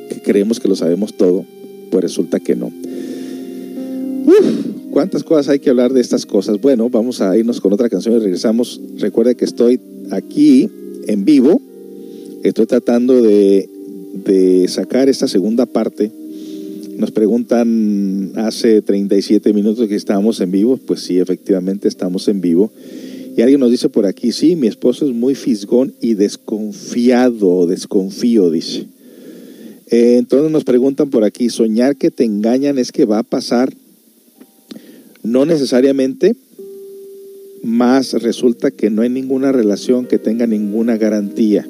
que 0.07 0.21
creemos 0.23 0.61
que 0.61 0.69
lo 0.69 0.77
sabemos 0.77 1.17
todo, 1.17 1.43
pues 1.91 2.01
resulta 2.01 2.39
que 2.39 2.55
no. 2.55 2.71
¿Cuántas 4.91 5.25
cosas 5.25 5.49
hay 5.49 5.59
que 5.59 5.69
hablar 5.69 5.91
de 5.91 5.99
estas 5.99 6.25
cosas? 6.25 6.61
Bueno, 6.61 6.89
vamos 6.89 7.19
a 7.19 7.37
irnos 7.37 7.59
con 7.59 7.73
otra 7.73 7.89
canción 7.89 8.15
y 8.15 8.19
regresamos. 8.19 8.79
Recuerde 8.99 9.35
que 9.35 9.43
estoy 9.43 9.81
aquí 10.11 10.69
en 11.07 11.25
vivo 11.25 11.59
Estoy 12.43 12.65
tratando 12.65 13.21
de, 13.21 13.69
sacar 14.67 15.07
esta 15.07 15.29
segunda 15.29 15.65
parte. 15.65 16.11
Nos 16.97 17.11
preguntan 17.11 18.33
hace 18.35 18.81
37 18.81 19.53
minutos 19.53 19.87
que 19.87 19.95
estábamos 19.95 20.41
en 20.41 20.51
vivo. 20.51 20.75
Pues 20.75 20.99
sí, 20.99 21.19
efectivamente 21.19 21.87
estamos 21.87 22.27
en 22.27 22.41
vivo. 22.41 22.69
Y 23.37 23.41
alguien 23.41 23.61
nos 23.61 23.71
dice 23.71 23.87
por 23.87 24.05
aquí, 24.05 24.33
sí, 24.33 24.57
mi 24.57 24.67
esposo 24.67 25.07
es 25.07 25.13
muy 25.13 25.35
fisgón 25.35 25.93
y 26.01 26.15
desconfiado, 26.15 27.65
desconfío, 27.65 28.51
dice. 28.51 28.87
Eh, 29.89 30.17
entonces 30.17 30.51
nos 30.51 30.65
preguntan 30.65 31.09
por 31.09 31.23
aquí, 31.23 31.49
soñar 31.49 31.95
que 31.95 32.11
te 32.11 32.25
engañan 32.25 32.77
es 32.77 32.91
que 32.91 33.05
va 33.05 33.19
a 33.19 33.23
pasar, 33.23 33.73
no 35.23 35.45
necesariamente, 35.45 36.35
más 37.63 38.11
resulta 38.13 38.69
que 38.69 38.89
no 38.89 39.01
hay 39.01 39.09
ninguna 39.09 39.53
relación 39.53 40.07
que 40.07 40.19
tenga 40.19 40.45
ninguna 40.45 40.97
garantía. 40.97 41.65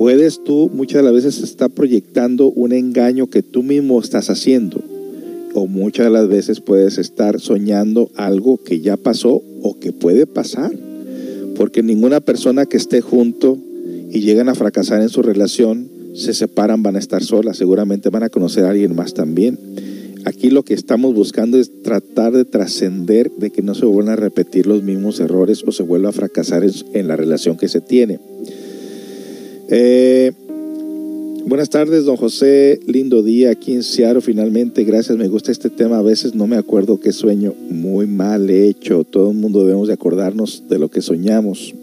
Puedes 0.00 0.42
tú 0.42 0.70
muchas 0.72 1.00
de 1.00 1.02
las 1.02 1.12
veces 1.12 1.42
estar 1.42 1.68
proyectando 1.68 2.46
un 2.46 2.72
engaño 2.72 3.26
que 3.26 3.42
tú 3.42 3.62
mismo 3.62 4.00
estás 4.00 4.30
haciendo 4.30 4.80
o 5.52 5.66
muchas 5.66 6.06
de 6.06 6.10
las 6.10 6.26
veces 6.26 6.62
puedes 6.62 6.96
estar 6.96 7.38
soñando 7.38 8.10
algo 8.16 8.56
que 8.56 8.80
ya 8.80 8.96
pasó 8.96 9.42
o 9.60 9.78
que 9.78 9.92
puede 9.92 10.24
pasar. 10.24 10.72
Porque 11.54 11.82
ninguna 11.82 12.20
persona 12.20 12.64
que 12.64 12.78
esté 12.78 13.02
junto 13.02 13.58
y 14.10 14.20
llegan 14.20 14.48
a 14.48 14.54
fracasar 14.54 15.02
en 15.02 15.10
su 15.10 15.20
relación, 15.20 15.90
se 16.14 16.32
separan, 16.32 16.82
van 16.82 16.96
a 16.96 16.98
estar 16.98 17.22
solas, 17.22 17.58
seguramente 17.58 18.08
van 18.08 18.22
a 18.22 18.30
conocer 18.30 18.64
a 18.64 18.70
alguien 18.70 18.96
más 18.96 19.12
también. 19.12 19.58
Aquí 20.24 20.48
lo 20.48 20.62
que 20.62 20.72
estamos 20.72 21.14
buscando 21.14 21.58
es 21.58 21.82
tratar 21.82 22.32
de 22.32 22.46
trascender 22.46 23.30
de 23.32 23.50
que 23.50 23.60
no 23.60 23.74
se 23.74 23.84
vuelvan 23.84 24.14
a 24.14 24.16
repetir 24.16 24.66
los 24.66 24.82
mismos 24.82 25.20
errores 25.20 25.62
o 25.66 25.72
se 25.72 25.82
vuelva 25.82 26.08
a 26.08 26.12
fracasar 26.12 26.64
en, 26.94 27.06
la 27.06 27.16
relación 27.16 27.58
que 27.58 27.68
se 27.68 27.82
tiene. 27.82 28.18
Eh, 29.70 30.32
Buenas 31.50 31.68
tardes, 31.68 32.04
don 32.04 32.16
José. 32.16 32.78
Lindo 32.86 33.24
día 33.24 33.50
aquí 33.50 33.72
en 33.72 33.82
Seattle. 33.82 34.20
Finalmente, 34.20 34.84
gracias. 34.84 35.18
Me 35.18 35.26
gusta 35.26 35.50
este 35.50 35.68
tema. 35.68 35.98
A 35.98 36.02
veces 36.02 36.32
no 36.32 36.46
me 36.46 36.56
acuerdo 36.56 37.00
qué 37.00 37.10
sueño. 37.10 37.54
Muy 37.68 38.06
mal 38.06 38.48
hecho. 38.50 39.02
Todo 39.02 39.32
el 39.32 39.36
mundo 39.36 39.64
debemos 39.64 39.88
de 39.88 39.94
acordarnos 39.94 40.64
de 40.68 40.78
lo 40.78 40.90
que 40.90 41.00
soñamos. 41.00 41.74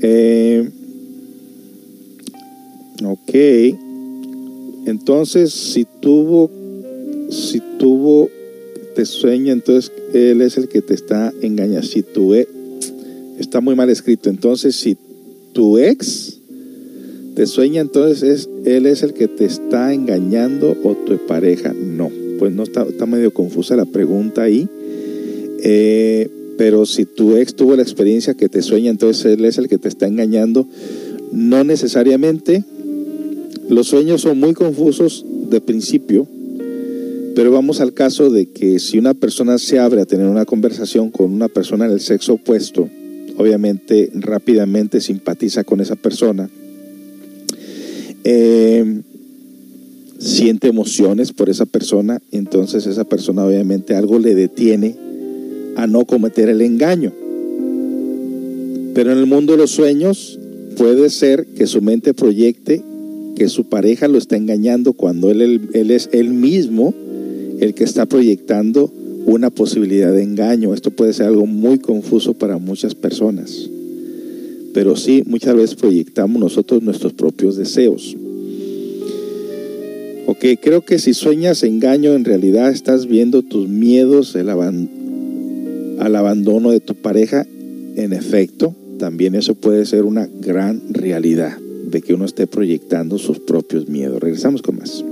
Eh, 0.00 0.70
ok. 3.04 3.34
Entonces, 4.86 5.52
si 5.52 5.86
tuvo, 6.00 6.50
si 7.28 7.60
tuvo, 7.78 8.30
te 8.94 9.04
sueña, 9.04 9.52
entonces 9.52 9.92
él 10.14 10.40
es 10.40 10.56
el 10.56 10.68
que 10.68 10.80
te 10.80 10.94
está 10.94 11.34
engañando. 11.42 11.86
Si 11.86 12.02
tu 12.02 12.32
ex, 12.32 12.48
está 13.38 13.60
muy 13.60 13.74
mal 13.74 13.90
escrito. 13.90 14.30
Entonces, 14.30 14.74
si 14.74 14.96
tu 15.52 15.76
ex 15.76 16.39
te 17.40 17.46
sueña, 17.46 17.80
entonces 17.80 18.22
es, 18.22 18.50
él 18.66 18.84
es 18.84 19.02
el 19.02 19.14
que 19.14 19.26
te 19.26 19.46
está 19.46 19.94
engañando 19.94 20.76
o 20.84 20.94
tu 20.94 21.16
pareja. 21.26 21.72
No, 21.72 22.10
pues 22.38 22.52
no 22.52 22.64
está, 22.64 22.82
está 22.82 23.06
medio 23.06 23.32
confusa 23.32 23.76
la 23.76 23.86
pregunta 23.86 24.42
ahí. 24.42 24.68
Eh, 25.62 26.28
pero 26.58 26.84
si 26.84 27.06
tu 27.06 27.36
ex 27.36 27.54
tuvo 27.54 27.76
la 27.76 27.82
experiencia 27.82 28.34
que 28.34 28.50
te 28.50 28.60
sueña, 28.60 28.90
entonces 28.90 29.24
él 29.24 29.46
es 29.46 29.56
el 29.56 29.68
que 29.68 29.78
te 29.78 29.88
está 29.88 30.06
engañando. 30.06 30.68
No 31.32 31.64
necesariamente. 31.64 32.62
Los 33.70 33.86
sueños 33.86 34.20
son 34.20 34.38
muy 34.38 34.52
confusos 34.52 35.24
de 35.48 35.62
principio, 35.62 36.28
pero 37.34 37.50
vamos 37.52 37.80
al 37.80 37.94
caso 37.94 38.28
de 38.28 38.50
que 38.50 38.78
si 38.80 38.98
una 38.98 39.14
persona 39.14 39.56
se 39.56 39.78
abre 39.78 40.02
a 40.02 40.04
tener 40.04 40.26
una 40.26 40.44
conversación 40.44 41.10
con 41.10 41.32
una 41.32 41.48
persona 41.48 41.88
del 41.88 42.00
sexo 42.00 42.34
opuesto, 42.34 42.90
obviamente 43.38 44.10
rápidamente 44.12 45.00
simpatiza 45.00 45.64
con 45.64 45.80
esa 45.80 45.96
persona 45.96 46.50
eh, 48.24 49.02
siente 50.18 50.68
emociones 50.68 51.32
por 51.32 51.48
esa 51.48 51.66
persona, 51.66 52.20
entonces 52.30 52.86
esa 52.86 53.04
persona 53.04 53.44
obviamente 53.44 53.94
algo 53.94 54.18
le 54.18 54.34
detiene 54.34 54.96
a 55.76 55.86
no 55.86 56.04
cometer 56.04 56.48
el 56.48 56.60
engaño. 56.60 57.12
Pero 58.94 59.12
en 59.12 59.18
el 59.18 59.26
mundo 59.26 59.52
de 59.52 59.58
los 59.58 59.70
sueños 59.70 60.38
puede 60.76 61.08
ser 61.10 61.46
que 61.46 61.66
su 61.66 61.80
mente 61.80 62.12
proyecte 62.12 62.82
que 63.36 63.48
su 63.48 63.64
pareja 63.64 64.08
lo 64.08 64.18
está 64.18 64.36
engañando 64.36 64.92
cuando 64.92 65.30
él, 65.30 65.68
él 65.72 65.90
es 65.90 66.10
él 66.12 66.30
mismo 66.30 66.92
el 67.60 67.72
que 67.72 67.84
está 67.84 68.04
proyectando 68.04 68.92
una 69.24 69.48
posibilidad 69.48 70.12
de 70.12 70.22
engaño. 70.22 70.74
Esto 70.74 70.90
puede 70.90 71.14
ser 71.14 71.26
algo 71.26 71.46
muy 71.46 71.78
confuso 71.78 72.34
para 72.34 72.58
muchas 72.58 72.94
personas 72.94 73.69
pero 74.72 74.96
sí 74.96 75.22
muchas 75.26 75.54
veces 75.54 75.74
proyectamos 75.74 76.40
nosotros 76.40 76.82
nuestros 76.82 77.12
propios 77.12 77.56
deseos. 77.56 78.16
Ok, 80.26 80.44
creo 80.62 80.82
que 80.82 80.98
si 80.98 81.12
sueñas 81.12 81.62
engaño, 81.64 82.14
en 82.14 82.24
realidad 82.24 82.70
estás 82.70 83.06
viendo 83.06 83.42
tus 83.42 83.68
miedos 83.68 84.36
al 84.36 84.48
abandono 86.16 86.70
de 86.70 86.80
tu 86.80 86.94
pareja. 86.94 87.46
En 87.96 88.12
efecto, 88.12 88.74
también 88.98 89.34
eso 89.34 89.56
puede 89.56 89.84
ser 89.86 90.04
una 90.04 90.28
gran 90.40 90.94
realidad 90.94 91.58
de 91.58 92.00
que 92.00 92.14
uno 92.14 92.26
esté 92.26 92.46
proyectando 92.46 93.18
sus 93.18 93.40
propios 93.40 93.88
miedos. 93.88 94.20
Regresamos 94.20 94.62
con 94.62 94.76
más. 94.76 95.04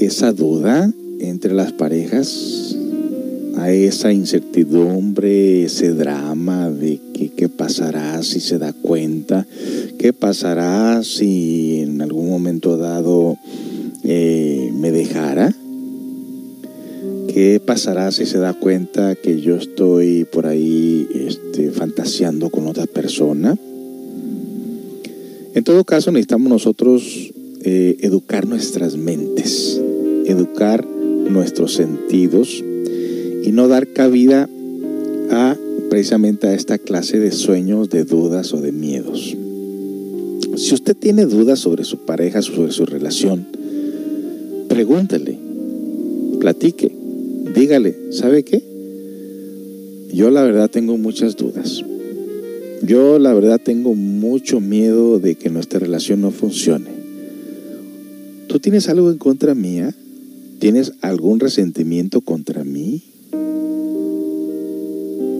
Esa 0.00 0.32
duda 0.32 0.92
entre 1.20 1.54
las 1.54 1.72
parejas? 1.72 2.76
¿Hay 3.56 3.84
esa 3.84 4.12
incertidumbre, 4.12 5.64
ese 5.64 5.92
drama 5.92 6.70
de 6.70 6.98
que, 7.12 7.30
qué 7.30 7.48
pasará 7.48 8.22
si 8.22 8.40
se 8.40 8.58
da 8.58 8.72
cuenta? 8.72 9.46
¿Qué 9.98 10.12
pasará 10.12 11.02
si 11.02 11.80
en 11.80 12.00
algún 12.00 12.30
momento 12.30 12.78
dado 12.78 13.36
eh, 14.02 14.72
me 14.74 14.90
dejara? 14.90 15.54
¿Qué 17.28 17.60
pasará 17.64 18.10
si 18.10 18.26
se 18.26 18.38
da 18.38 18.54
cuenta 18.54 19.14
que 19.14 19.40
yo 19.40 19.56
estoy 19.56 20.24
por 20.24 20.46
ahí 20.46 21.06
este, 21.14 21.70
fantaseando 21.70 22.50
con 22.50 22.66
otra 22.66 22.86
persona? 22.86 23.56
En 25.54 25.64
todo 25.64 25.84
caso, 25.84 26.10
necesitamos 26.10 26.48
nosotros 26.48 27.32
eh, 27.62 27.98
educar 28.00 28.46
nuestras 28.46 28.96
mentes, 28.96 29.80
educar 30.30 30.86
nuestros 30.86 31.74
sentidos 31.74 32.62
y 33.44 33.52
no 33.52 33.68
dar 33.68 33.88
cabida 33.92 34.48
a 35.30 35.56
precisamente 35.88 36.48
a 36.48 36.54
esta 36.54 36.78
clase 36.78 37.18
de 37.18 37.32
sueños, 37.32 37.90
de 37.90 38.04
dudas 38.04 38.52
o 38.52 38.60
de 38.60 38.72
miedos. 38.72 39.36
Si 40.56 40.74
usted 40.74 40.96
tiene 40.96 41.26
dudas 41.26 41.58
sobre 41.58 41.84
su 41.84 41.98
pareja, 42.04 42.42
sobre 42.42 42.72
su 42.72 42.86
relación, 42.86 43.46
pregúntele, 44.68 45.38
platique 46.38 47.00
dígale, 47.54 47.96
¿sabe 48.10 48.42
qué? 48.42 48.62
Yo 50.12 50.30
la 50.30 50.42
verdad 50.42 50.70
tengo 50.70 50.96
muchas 50.96 51.36
dudas. 51.36 51.82
Yo 52.82 53.18
la 53.18 53.34
verdad 53.34 53.60
tengo 53.62 53.94
mucho 53.94 54.60
miedo 54.60 55.18
de 55.18 55.34
que 55.34 55.50
nuestra 55.50 55.80
relación 55.80 56.22
no 56.22 56.30
funcione. 56.30 56.90
¿Tú 58.48 58.58
tienes 58.58 58.88
algo 58.88 59.10
en 59.10 59.18
contra 59.18 59.54
mía? 59.54 59.94
¿Tienes 60.60 60.92
algún 61.00 61.40
resentimiento 61.40 62.20
contra 62.20 62.64
mí? 62.64 63.02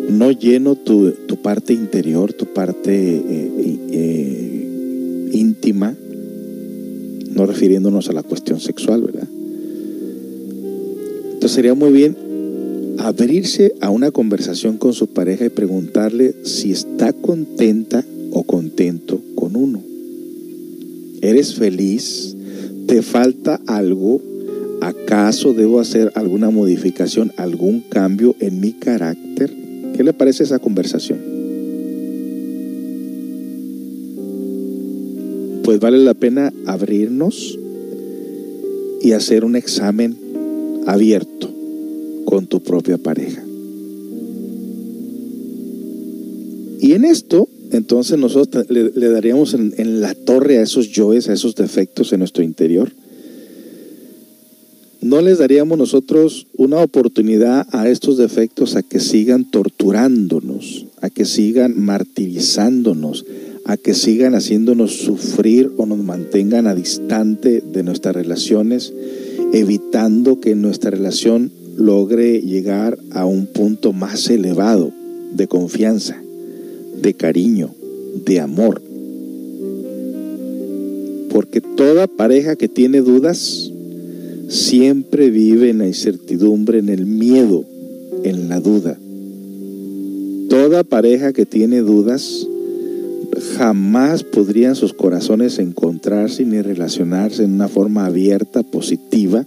¿No 0.08 0.30
lleno 0.32 0.76
tu, 0.76 1.12
parte 1.42 1.74
interior, 1.74 2.32
tu 2.32 2.46
parte 2.46 2.90
eh, 2.90 3.78
eh, 3.92 5.30
íntima? 5.34 5.94
No 7.32 7.44
refiriéndonos 7.44 8.08
a 8.08 8.14
la 8.14 8.22
cuestión 8.22 8.60
sexual, 8.60 9.02
¿verdad? 9.02 9.28
Entonces 11.34 11.52
sería 11.52 11.74
muy 11.74 11.92
bien 11.92 12.16
abrirse 12.98 13.74
a 13.82 13.90
una 13.90 14.10
conversación 14.12 14.78
con 14.78 14.94
su 14.94 15.08
pareja 15.08 15.44
y 15.44 15.50
preguntarle 15.50 16.34
si 16.44 16.72
está 16.72 17.12
contenta 17.12 18.02
o 18.32 18.42
contento 18.44 19.20
con 19.34 19.54
uno. 19.54 19.82
¿Eres 21.20 21.56
feliz? 21.56 22.34
¿Te 22.86 23.02
falta 23.02 23.60
algo? 23.66 24.29
¿Acaso 24.80 25.52
debo 25.52 25.78
hacer 25.78 26.10
alguna 26.14 26.50
modificación, 26.50 27.32
algún 27.36 27.80
cambio 27.80 28.34
en 28.40 28.60
mi 28.60 28.72
carácter? 28.72 29.52
¿Qué 29.94 30.02
le 30.02 30.14
parece 30.14 30.44
esa 30.44 30.58
conversación? 30.58 31.18
Pues 35.64 35.78
vale 35.80 35.98
la 35.98 36.14
pena 36.14 36.52
abrirnos 36.66 37.58
y 39.02 39.12
hacer 39.12 39.44
un 39.44 39.56
examen 39.56 40.16
abierto 40.86 41.50
con 42.24 42.46
tu 42.46 42.62
propia 42.62 42.96
pareja. 42.96 43.44
Y 46.80 46.92
en 46.92 47.04
esto, 47.04 47.48
entonces 47.72 48.18
nosotros 48.18 48.66
le, 48.70 49.08
daríamos 49.10 49.52
en, 49.52 49.74
en, 49.76 50.00
la 50.00 50.14
torre 50.14 50.58
a 50.58 50.62
esos 50.62 50.88
yoes, 50.88 51.28
a 51.28 51.34
esos 51.34 51.54
defectos 51.54 52.12
en 52.14 52.20
nuestro 52.20 52.42
interior. 52.42 52.90
No 55.02 55.22
les 55.22 55.38
daríamos 55.38 55.78
nosotros 55.78 56.46
una 56.56 56.82
oportunidad 56.82 57.66
a 57.72 57.88
estos 57.88 58.18
defectos 58.18 58.76
a 58.76 58.82
que 58.82 59.00
sigan 59.00 59.50
torturándonos, 59.50 60.86
a 61.00 61.08
que 61.08 61.24
sigan 61.24 61.80
martirizándonos, 61.80 63.24
a 63.64 63.78
que 63.78 63.94
sigan 63.94 64.34
haciéndonos 64.34 64.96
sufrir 64.96 65.72
o 65.78 65.86
nos 65.86 65.98
mantengan 65.98 66.66
a 66.66 66.74
distante 66.74 67.62
de 67.62 67.82
nuestras 67.82 68.14
relaciones 68.14 68.92
evitando 69.52 70.40
que 70.40 70.54
nuestra 70.54 70.90
relación 70.90 71.50
logre 71.76 72.40
llegar 72.40 72.98
a 73.10 73.24
un 73.24 73.46
punto 73.46 73.92
más 73.92 74.28
elevado 74.28 74.92
de 75.32 75.48
confianza, 75.48 76.20
de 77.00 77.14
cariño, 77.14 77.74
de 78.26 78.40
amor. 78.40 78.82
Porque 81.30 81.60
toda 81.60 82.06
pareja 82.06 82.56
que 82.56 82.68
tiene 82.68 83.00
dudas 83.00 83.72
siempre 84.50 85.30
vive 85.30 85.70
en 85.70 85.78
la 85.78 85.86
incertidumbre, 85.86 86.80
en 86.80 86.88
el 86.88 87.06
miedo, 87.06 87.64
en 88.24 88.48
la 88.48 88.60
duda. 88.60 88.98
Toda 90.48 90.82
pareja 90.82 91.32
que 91.32 91.46
tiene 91.46 91.80
dudas 91.80 92.46
jamás 93.56 94.24
podrían 94.24 94.74
sus 94.74 94.92
corazones 94.92 95.60
encontrarse 95.60 96.44
ni 96.44 96.60
relacionarse 96.60 97.44
en 97.44 97.52
una 97.52 97.68
forma 97.68 98.06
abierta, 98.06 98.64
positiva, 98.64 99.46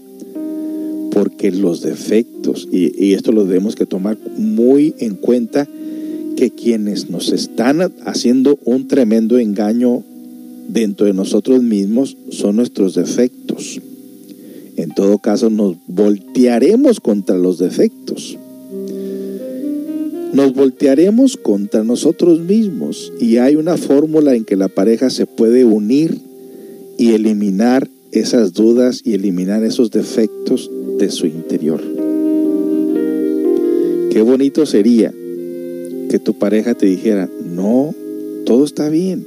porque 1.11 1.51
los 1.51 1.81
defectos, 1.81 2.69
y, 2.71 3.13
esto 3.13 3.33
lo 3.33 3.43
debemos 3.43 3.75
que 3.75 3.85
tomar 3.85 4.17
muy 4.37 4.95
en 4.99 5.15
cuenta, 5.15 5.67
que 6.37 6.49
quienes 6.51 7.09
nos 7.09 7.31
están 7.33 7.81
haciendo 8.05 8.57
un 8.63 8.87
tremendo 8.87 9.37
engaño 9.37 10.01
dentro 10.69 11.05
de 11.05 11.13
nosotros 11.13 11.61
mismos 11.61 12.15
son 12.29 12.55
nuestros 12.55 12.95
defectos. 12.95 13.81
En 14.75 14.91
todo 14.91 15.19
caso, 15.19 15.49
nos 15.49 15.75
voltearemos 15.87 16.99
contra 16.99 17.37
los 17.37 17.59
defectos. 17.59 18.37
Nos 20.33 20.53
voltearemos 20.55 21.37
contra 21.37 21.83
nosotros 21.83 22.39
mismos 22.39 23.13
y 23.19 23.37
hay 23.37 23.55
una 23.55 23.77
fórmula 23.77 24.35
en 24.35 24.45
que 24.45 24.55
la 24.55 24.67
pareja 24.67 25.11
se 25.11 25.27
puede 25.27 25.63
unir 25.63 26.19
y 26.97 27.11
eliminar 27.11 27.87
esas 28.11 28.53
dudas 28.53 29.01
y 29.03 29.13
eliminar 29.13 29.63
esos 29.63 29.91
defectos 29.91 30.71
de 30.97 31.11
su 31.11 31.27
interior. 31.27 31.81
Qué 34.09 34.21
bonito 34.23 34.65
sería 34.65 35.13
que 36.09 36.19
tu 36.19 36.33
pareja 36.33 36.73
te 36.73 36.87
dijera, 36.87 37.29
no, 37.43 37.93
todo 38.45 38.65
está 38.65 38.89
bien. 38.89 39.25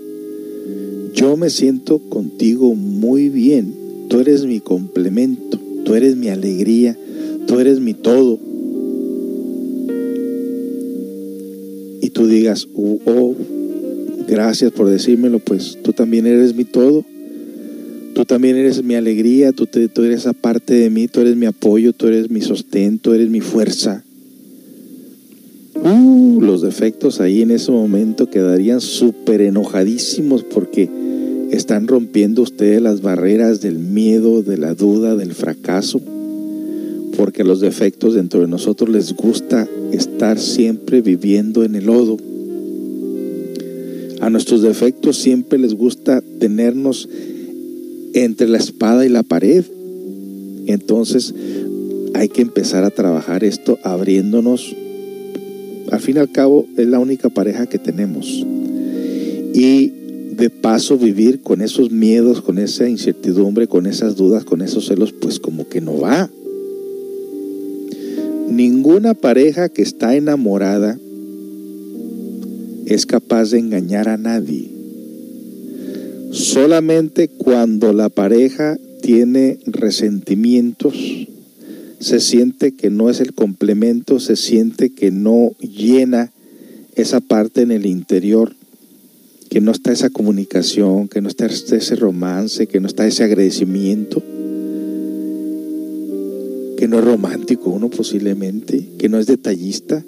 Yo 1.14 1.36
me 1.36 1.50
siento 1.50 1.98
contigo 1.98 2.74
muy 2.74 3.28
bien. 3.28 3.74
Tú 4.08 4.20
eres 4.20 4.44
mi 4.44 4.60
complemento, 4.60 5.58
tú 5.84 5.94
eres 5.94 6.16
mi 6.16 6.28
alegría, 6.28 6.96
tú 7.46 7.60
eres 7.60 7.80
mi 7.80 7.94
todo. 7.94 8.38
Y 12.00 12.10
tú 12.10 12.26
digas, 12.26 12.68
oh, 12.74 12.98
oh 13.06 13.34
gracias 14.28 14.72
por 14.72 14.88
decírmelo, 14.88 15.38
pues 15.38 15.78
tú 15.82 15.92
también 15.92 16.26
eres 16.26 16.54
mi 16.54 16.64
todo. 16.64 17.04
Tú 18.14 18.24
también 18.24 18.56
eres 18.56 18.82
mi 18.82 18.94
alegría, 18.94 19.52
tú, 19.52 19.66
tú 19.66 20.02
eres 20.02 20.20
esa 20.20 20.32
parte 20.32 20.72
de 20.72 20.88
mí, 20.88 21.06
tú 21.06 21.20
eres 21.20 21.36
mi 21.36 21.44
apoyo, 21.44 21.92
tú 21.92 22.06
eres 22.06 22.30
mi 22.30 22.40
sostén, 22.40 22.98
eres 23.04 23.28
mi 23.28 23.40
fuerza. 23.40 24.02
Uh, 25.74 26.40
los 26.40 26.62
defectos 26.62 27.20
ahí 27.20 27.42
en 27.42 27.50
ese 27.50 27.70
momento 27.70 28.30
quedarían 28.30 28.80
súper 28.80 29.42
enojadísimos 29.42 30.44
porque 30.44 30.88
están 31.50 31.86
rompiendo 31.86 32.42
ustedes 32.42 32.82
las 32.82 33.02
barreras 33.02 33.60
del 33.60 33.78
miedo, 33.78 34.42
de 34.42 34.58
la 34.58 34.74
duda, 34.74 35.16
del 35.16 35.32
fracaso. 35.32 36.00
Porque 37.16 37.44
los 37.44 37.60
defectos 37.60 38.14
dentro 38.14 38.40
de 38.40 38.48
nosotros 38.48 38.90
les 38.90 39.14
gusta 39.14 39.68
estar 39.92 40.38
siempre 40.38 41.00
viviendo 41.00 41.64
en 41.64 41.74
el 41.74 41.86
lodo. 41.86 42.18
A 44.20 44.30
nuestros 44.30 44.62
defectos 44.62 45.16
siempre 45.16 45.58
les 45.58 45.74
gusta 45.74 46.22
tenernos 46.38 47.08
entre 48.12 48.48
la 48.48 48.58
espada 48.58 49.06
y 49.06 49.08
la 49.08 49.22
pared. 49.22 49.64
Entonces 50.66 51.34
hay 52.14 52.28
que 52.28 52.42
empezar 52.42 52.84
a 52.84 52.90
trabajar 52.90 53.44
esto 53.44 53.78
abriéndonos. 53.82 54.74
Al 55.90 56.00
fin 56.00 56.16
y 56.16 56.18
al 56.18 56.32
cabo 56.32 56.66
es 56.76 56.86
la 56.88 56.98
única 56.98 57.28
pareja 57.28 57.66
que 57.66 57.78
tenemos. 57.78 58.44
Y 59.54 59.92
de 60.36 60.50
paso 60.50 60.98
vivir 60.98 61.40
con 61.40 61.62
esos 61.62 61.90
miedos, 61.90 62.42
con 62.42 62.58
esa 62.58 62.88
incertidumbre, 62.88 63.68
con 63.68 63.86
esas 63.86 64.16
dudas, 64.16 64.44
con 64.44 64.60
esos 64.60 64.86
celos, 64.86 65.12
pues 65.12 65.40
como 65.40 65.68
que 65.68 65.80
no 65.80 65.98
va. 65.98 66.30
Ninguna 68.50 69.14
pareja 69.14 69.68
que 69.68 69.82
está 69.82 70.14
enamorada 70.14 70.98
es 72.86 73.06
capaz 73.06 73.50
de 73.50 73.58
engañar 73.58 74.08
a 74.08 74.16
nadie. 74.16 74.70
Solamente 76.30 77.28
cuando 77.28 77.92
la 77.92 78.08
pareja 78.08 78.76
tiene 79.00 79.58
resentimientos, 79.66 80.94
se 81.98 82.20
siente 82.20 82.72
que 82.72 82.90
no 82.90 83.08
es 83.08 83.20
el 83.20 83.32
complemento, 83.32 84.20
se 84.20 84.36
siente 84.36 84.90
que 84.90 85.10
no 85.10 85.52
llena 85.60 86.32
esa 86.94 87.20
parte 87.20 87.62
en 87.62 87.70
el 87.70 87.86
interior, 87.86 88.55
que 89.48 89.60
no 89.60 89.70
está 89.72 89.92
esa 89.92 90.10
comunicación, 90.10 91.08
que 91.08 91.20
no 91.20 91.28
está 91.28 91.46
ese 91.46 91.96
romance, 91.96 92.66
que 92.66 92.80
no 92.80 92.86
está 92.86 93.06
ese 93.06 93.24
agradecimiento, 93.24 94.22
que 96.76 96.88
no 96.88 96.98
es 96.98 97.04
romántico 97.04 97.70
uno 97.70 97.88
posiblemente, 97.88 98.86
que 98.98 99.08
no 99.08 99.18
es 99.18 99.26
detallista, 99.26 100.04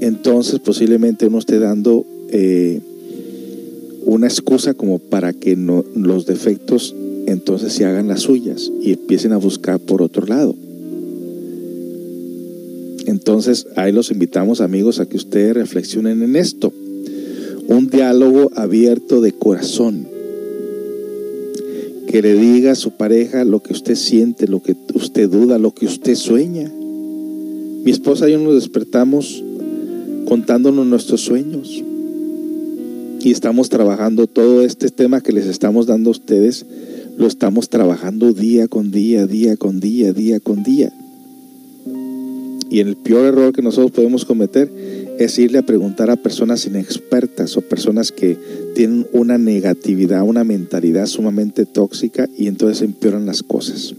entonces 0.00 0.60
posiblemente 0.60 1.26
uno 1.26 1.38
esté 1.38 1.58
dando 1.58 2.06
eh, 2.30 2.80
una 4.04 4.26
excusa 4.26 4.74
como 4.74 4.98
para 4.98 5.32
que 5.32 5.56
no, 5.56 5.84
los 5.94 6.26
defectos 6.26 6.94
entonces 7.26 7.72
se 7.72 7.84
hagan 7.84 8.08
las 8.08 8.20
suyas 8.20 8.72
y 8.82 8.92
empiecen 8.92 9.32
a 9.32 9.36
buscar 9.36 9.78
por 9.78 10.02
otro 10.02 10.26
lado. 10.26 10.54
Entonces 13.06 13.66
ahí 13.76 13.92
los 13.92 14.10
invitamos 14.10 14.60
amigos 14.60 15.00
a 15.00 15.06
que 15.06 15.16
ustedes 15.16 15.54
reflexionen 15.54 16.22
en 16.22 16.36
esto. 16.36 16.72
Un 17.70 17.88
diálogo 17.88 18.50
abierto 18.56 19.20
de 19.20 19.30
corazón. 19.30 20.08
Que 22.08 22.20
le 22.20 22.34
diga 22.34 22.72
a 22.72 22.74
su 22.74 22.90
pareja 22.90 23.44
lo 23.44 23.62
que 23.62 23.72
usted 23.72 23.94
siente, 23.94 24.48
lo 24.48 24.60
que 24.60 24.74
usted 24.92 25.30
duda, 25.30 25.56
lo 25.60 25.72
que 25.72 25.86
usted 25.86 26.16
sueña. 26.16 26.68
Mi 27.84 27.92
esposa 27.92 28.28
y 28.28 28.32
yo 28.32 28.40
nos 28.40 28.54
despertamos 28.54 29.44
contándonos 30.26 30.84
nuestros 30.84 31.20
sueños 31.20 31.84
y 33.20 33.30
estamos 33.30 33.68
trabajando 33.68 34.26
todo 34.26 34.62
este 34.62 34.88
tema 34.88 35.20
que 35.20 35.30
les 35.30 35.46
estamos 35.46 35.86
dando 35.86 36.10
a 36.10 36.12
ustedes, 36.12 36.66
lo 37.18 37.28
estamos 37.28 37.68
trabajando 37.68 38.32
día 38.32 38.66
con 38.66 38.90
día, 38.90 39.28
día 39.28 39.56
con 39.56 39.78
día, 39.78 40.12
día 40.12 40.40
con 40.40 40.64
día. 40.64 40.92
Y 42.68 42.80
el 42.80 42.96
peor 42.96 43.26
error 43.26 43.52
que 43.52 43.62
nosotros 43.62 43.92
podemos 43.92 44.24
cometer 44.24 44.72
es 45.20 45.38
irle 45.38 45.58
a 45.58 45.62
preguntar 45.62 46.10
a 46.10 46.16
personas 46.16 46.66
inexpertas 46.66 47.56
o 47.56 47.60
personas 47.60 48.10
que 48.10 48.38
tienen 48.74 49.06
una 49.12 49.36
negatividad, 49.36 50.22
una 50.22 50.44
mentalidad 50.44 51.06
sumamente 51.06 51.66
tóxica 51.66 52.28
y 52.38 52.46
entonces 52.46 52.82
empeoran 52.82 53.26
las 53.26 53.42
cosas. 53.42 53.94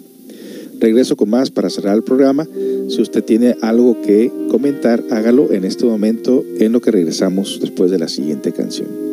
Regreso 0.80 1.16
con 1.16 1.30
más 1.30 1.52
para 1.52 1.70
cerrar 1.70 1.96
el 1.96 2.04
programa. 2.04 2.48
Si 2.90 3.02
usted 3.02 3.24
tiene 3.24 3.56
algo 3.62 4.02
que 4.02 4.32
comentar, 4.50 5.04
hágalo 5.12 5.52
en 5.52 5.64
este 5.64 5.86
momento 5.86 6.44
en 6.58 6.72
lo 6.72 6.82
que 6.82 6.90
regresamos 6.90 7.60
después 7.62 7.92
de 7.92 8.00
la 8.00 8.08
siguiente 8.08 8.52
canción. 8.52 9.11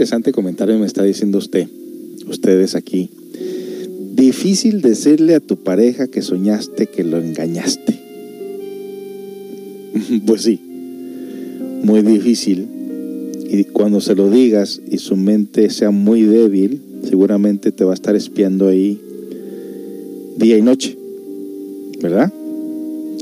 Interesante 0.00 0.32
comentario 0.32 0.78
me 0.78 0.86
está 0.86 1.02
diciendo 1.02 1.36
usted, 1.36 1.68
ustedes 2.26 2.74
aquí. 2.74 3.10
Difícil 4.14 4.80
decirle 4.80 5.34
a 5.34 5.40
tu 5.40 5.58
pareja 5.58 6.08
que 6.08 6.22
soñaste 6.22 6.86
que 6.86 7.04
lo 7.04 7.18
engañaste. 7.18 8.00
pues 10.26 10.40
sí, 10.40 10.58
muy 11.82 12.00
difícil. 12.00 12.66
Y 13.50 13.64
cuando 13.64 14.00
se 14.00 14.14
lo 14.14 14.30
digas 14.30 14.80
y 14.90 14.96
su 14.96 15.16
mente 15.16 15.68
sea 15.68 15.90
muy 15.90 16.22
débil, 16.22 16.80
seguramente 17.06 17.70
te 17.70 17.84
va 17.84 17.90
a 17.90 17.94
estar 17.94 18.16
espiando 18.16 18.68
ahí 18.68 18.98
día 20.38 20.56
y 20.56 20.62
noche. 20.62 20.96
¿Verdad? 22.00 22.32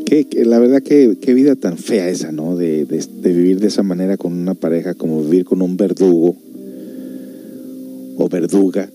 Que, 0.06 0.26
que 0.26 0.44
la 0.44 0.60
verdad 0.60 0.80
que 0.80 1.16
qué 1.20 1.34
vida 1.34 1.56
tan 1.56 1.76
fea 1.76 2.08
esa, 2.08 2.30
¿no? 2.30 2.56
De 2.56 2.86
vivir 3.24 3.58
de 3.58 3.66
esa 3.66 3.82
manera 3.82 4.16
con 4.16 4.32
una 4.32 4.54
pareja, 4.54 4.94
como 4.94 5.24
vivir 5.24 5.44
con 5.44 5.60
un 5.60 5.76
verdugo 5.76 6.36
verduga 8.28 8.90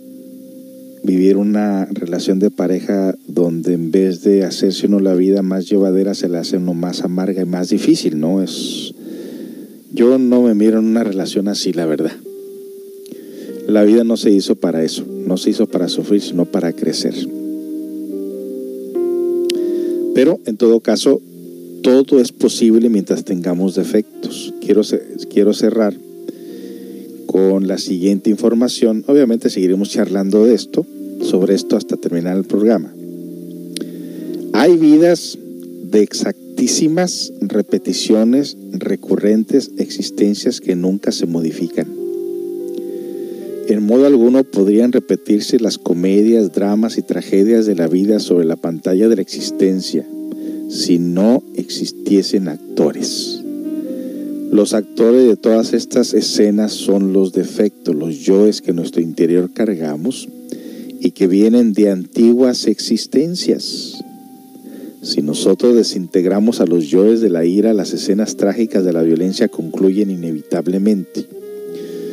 vivir 1.03 1.35
una 1.35 1.85
relación 1.85 2.39
de 2.39 2.49
pareja 2.49 3.13
donde 3.27 3.73
en 3.73 3.91
vez 3.91 4.23
de 4.23 4.45
hacerse 4.45 4.87
uno 4.87 4.99
la 4.99 5.13
vida 5.13 5.41
más 5.41 5.69
llevadera 5.69 6.15
se 6.15 6.29
la 6.29 6.39
hace 6.39 6.57
uno 6.57 6.73
más 6.73 7.03
amarga 7.03 7.41
y 7.41 7.45
más 7.45 7.69
difícil, 7.69 8.19
¿no? 8.19 8.41
Es 8.41 8.93
yo 9.93 10.17
no 10.17 10.41
me 10.41 10.55
miro 10.55 10.79
en 10.79 10.85
una 10.85 11.03
relación 11.03 11.47
así, 11.47 11.71
la 11.71 11.85
verdad. 11.85 12.13
La 13.67 13.83
vida 13.83 14.03
no 14.03 14.17
se 14.17 14.31
hizo 14.31 14.55
para 14.55 14.83
eso, 14.83 15.05
no 15.07 15.37
se 15.37 15.51
hizo 15.51 15.67
para 15.67 15.87
sufrir, 15.87 16.21
sino 16.21 16.45
para 16.45 16.73
crecer. 16.73 17.13
Pero 20.15 20.39
en 20.45 20.57
todo 20.57 20.79
caso, 20.79 21.21
todo 21.83 22.19
es 22.19 22.31
posible 22.31 22.89
mientras 22.89 23.23
tengamos 23.23 23.75
defectos. 23.75 24.53
Quiero, 24.61 24.81
quiero 25.29 25.53
cerrar 25.53 25.93
con 27.33 27.67
la 27.67 27.79
siguiente 27.79 28.29
información. 28.29 29.03
Obviamente 29.07 29.49
seguiremos 29.49 29.89
charlando 29.89 30.45
de 30.45 30.53
esto, 30.53 30.85
sobre 31.23 31.55
esto 31.55 31.75
hasta 31.75 31.97
terminar 31.97 32.37
el 32.37 32.43
programa. 32.43 32.93
Hay 34.53 34.77
vidas 34.77 35.39
de 35.89 36.03
exactísimas 36.03 37.33
repeticiones 37.41 38.55
recurrentes, 38.71 39.71
existencias 39.79 40.61
que 40.61 40.75
nunca 40.75 41.11
se 41.11 41.25
modifican. 41.25 41.87
En 43.67 43.83
modo 43.83 44.05
alguno 44.05 44.43
podrían 44.43 44.91
repetirse 44.91 45.59
las 45.59 45.79
comedias, 45.79 46.53
dramas 46.53 46.99
y 46.99 47.01
tragedias 47.01 47.65
de 47.65 47.73
la 47.73 47.87
vida 47.87 48.19
sobre 48.19 48.45
la 48.45 48.57
pantalla 48.57 49.09
de 49.09 49.15
la 49.15 49.23
existencia 49.23 50.05
si 50.69 50.99
no 50.99 51.41
existiesen 51.55 52.47
actores. 52.47 53.42
Los 54.53 54.75
actores 54.75 55.27
de 55.27 55.35
todas 55.35 55.73
estas 55.73 56.13
escenas 56.13 56.73
son 56.73 57.11
los 57.11 57.33
defectos, 57.33 57.95
los 57.95 58.19
yoes 58.19 58.61
que 58.61 58.71
nuestro 58.71 59.01
interior 59.01 59.49
cargamos 59.51 60.29
y 60.99 61.09
que 61.09 61.25
vienen 61.25 61.73
de 61.73 61.89
antiguas 61.89 62.67
existencias. 62.67 64.03
Si 65.01 65.23
nosotros 65.23 65.75
desintegramos 65.75 66.61
a 66.61 66.67
los 66.67 66.87
yoes 66.87 67.19
de 67.19 67.31
la 67.31 67.45
ira, 67.45 67.73
las 67.73 67.93
escenas 67.93 68.37
trágicas 68.37 68.85
de 68.85 68.93
la 68.93 69.01
violencia 69.01 69.47
concluyen 69.47 70.11
inevitablemente. 70.11 71.25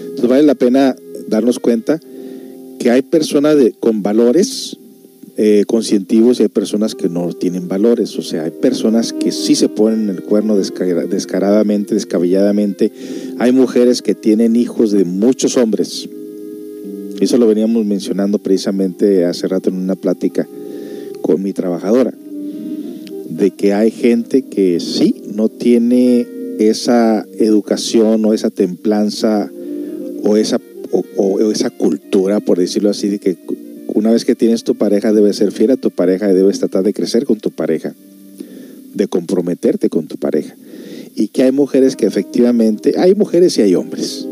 Entonces 0.05 0.30
vale 0.30 0.43
la 0.45 0.55
pena 0.55 0.97
darnos 1.28 1.59
cuenta 1.59 2.01
que 2.78 2.91
hay 2.91 3.03
personas 3.03 3.59
con 3.80 4.03
valores 4.03 4.78
eh, 5.43 5.64
y 5.66 6.43
hay 6.43 6.49
personas 6.49 6.95
que 6.95 7.09
no 7.09 7.32
tienen 7.32 7.66
valores. 7.66 8.18
O 8.18 8.22
sea, 8.22 8.45
hay 8.45 8.51
personas 8.51 9.14
que 9.14 9.32
sí 9.32 9.55
se 9.55 9.70
ponen 9.70 10.11
el 10.11 10.20
cuerno 10.20 10.55
descaradamente, 10.55 11.95
descabelladamente. 11.95 12.93
Hay 13.38 13.51
mujeres 13.51 14.03
que 14.03 14.14
tienen 14.14 14.55
hijos 14.55 14.91
de 14.91 15.07
muchos 15.07 15.57
hombres. 15.57 16.11
Eso 17.20 17.38
lo 17.38 17.47
veníamos 17.47 17.86
mencionando 17.86 18.38
precisamente 18.38 19.24
hace 19.24 19.49
rato 19.49 19.70
en 19.70 19.76
una 19.76 19.97
plática 19.97 20.47
con 21.22 21.43
mi 21.43 21.55
trabajadora. 21.55 22.12
De 23.30 23.53
que 23.53 23.72
hay 23.72 23.91
gente 23.91 24.43
que 24.43 24.78
sí 24.78 25.22
no 25.34 25.49
tiene 25.49 26.26
esa 26.59 27.24
educación 27.38 28.22
o 28.26 28.34
esa 28.34 28.51
templanza 28.51 29.51
o 30.22 30.36
esa, 30.36 30.61
o 31.16 31.51
esa 31.51 31.70
cultura, 31.70 32.41
por 32.41 32.59
decirlo 32.59 32.91
así, 32.91 33.09
de 33.09 33.18
que 33.18 33.38
una 33.95 34.11
vez 34.11 34.24
que 34.24 34.34
tienes 34.34 34.64
tu 34.64 34.74
pareja 34.74 35.12
debes 35.12 35.36
ser 35.36 35.53
fiel 35.53 35.72
a 35.72 35.76
tu 35.76 35.91
pareja 35.91 36.30
y 36.30 36.34
debes 36.34 36.59
tratar 36.59 36.82
de 36.84 36.93
crecer 36.93 37.24
con 37.24 37.38
tu 37.38 37.51
pareja, 37.51 37.95
de 38.95 39.09
comprometerte 39.09 39.88
con 39.88 40.07
tu 40.07 40.16
pareja. 40.16 40.55
Y 41.14 41.28
que 41.28 41.43
hay 41.43 41.53
mujeres 41.53 41.97
que 41.97 42.07
efectivamente, 42.07 42.95
hay 42.99 43.14
mujeres 43.14 43.59
y 43.59 43.62
hay 43.62 43.74
hombres. 43.74 44.26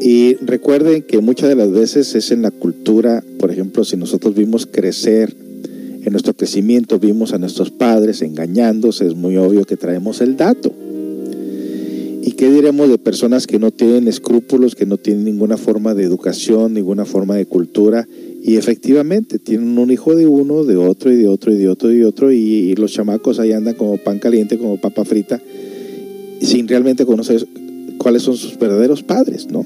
Y 0.00 0.34
recuerden 0.36 1.02
que 1.02 1.18
muchas 1.18 1.48
de 1.48 1.54
las 1.54 1.70
veces 1.70 2.14
es 2.14 2.30
en 2.30 2.42
la 2.42 2.50
cultura, 2.50 3.24
por 3.38 3.50
ejemplo, 3.50 3.84
si 3.84 3.96
nosotros 3.96 4.34
vimos 4.34 4.66
crecer, 4.66 5.34
en 6.04 6.12
nuestro 6.12 6.34
crecimiento 6.34 6.98
vimos 6.98 7.32
a 7.32 7.38
nuestros 7.38 7.70
padres 7.70 8.20
engañándose, 8.20 9.06
es 9.06 9.14
muy 9.14 9.36
obvio 9.38 9.64
que 9.64 9.76
traemos 9.76 10.20
el 10.20 10.36
dato. 10.36 10.72
¿Y 12.44 12.46
qué 12.46 12.52
diremos 12.52 12.90
de 12.90 12.98
personas 12.98 13.46
que 13.46 13.58
no 13.58 13.70
tienen 13.70 14.06
escrúpulos, 14.06 14.74
que 14.74 14.84
no 14.84 14.98
tienen 14.98 15.24
ninguna 15.24 15.56
forma 15.56 15.94
de 15.94 16.04
educación, 16.04 16.74
ninguna 16.74 17.06
forma 17.06 17.36
de 17.36 17.46
cultura? 17.46 18.06
Y 18.42 18.56
efectivamente, 18.56 19.38
tienen 19.38 19.78
un 19.78 19.90
hijo 19.90 20.14
de 20.14 20.26
uno, 20.26 20.62
de 20.62 20.76
otro 20.76 21.10
y 21.10 21.16
de 21.16 21.26
otro 21.26 21.54
y 21.54 21.56
de 21.56 21.68
otro 21.68 21.90
y 21.90 21.96
de 21.96 22.04
otro, 22.04 22.32
y, 22.32 22.74
los 22.74 22.92
chamacos 22.92 23.38
ahí 23.38 23.52
andan 23.52 23.76
como 23.76 23.96
pan 23.96 24.18
caliente, 24.18 24.58
como 24.58 24.78
papa 24.78 25.06
frita, 25.06 25.40
sin 26.42 26.68
realmente 26.68 27.06
conocer 27.06 27.46
cuáles 27.96 28.20
son 28.20 28.36
sus 28.36 28.58
verdaderos 28.58 29.02
padres, 29.02 29.50
¿no? 29.50 29.64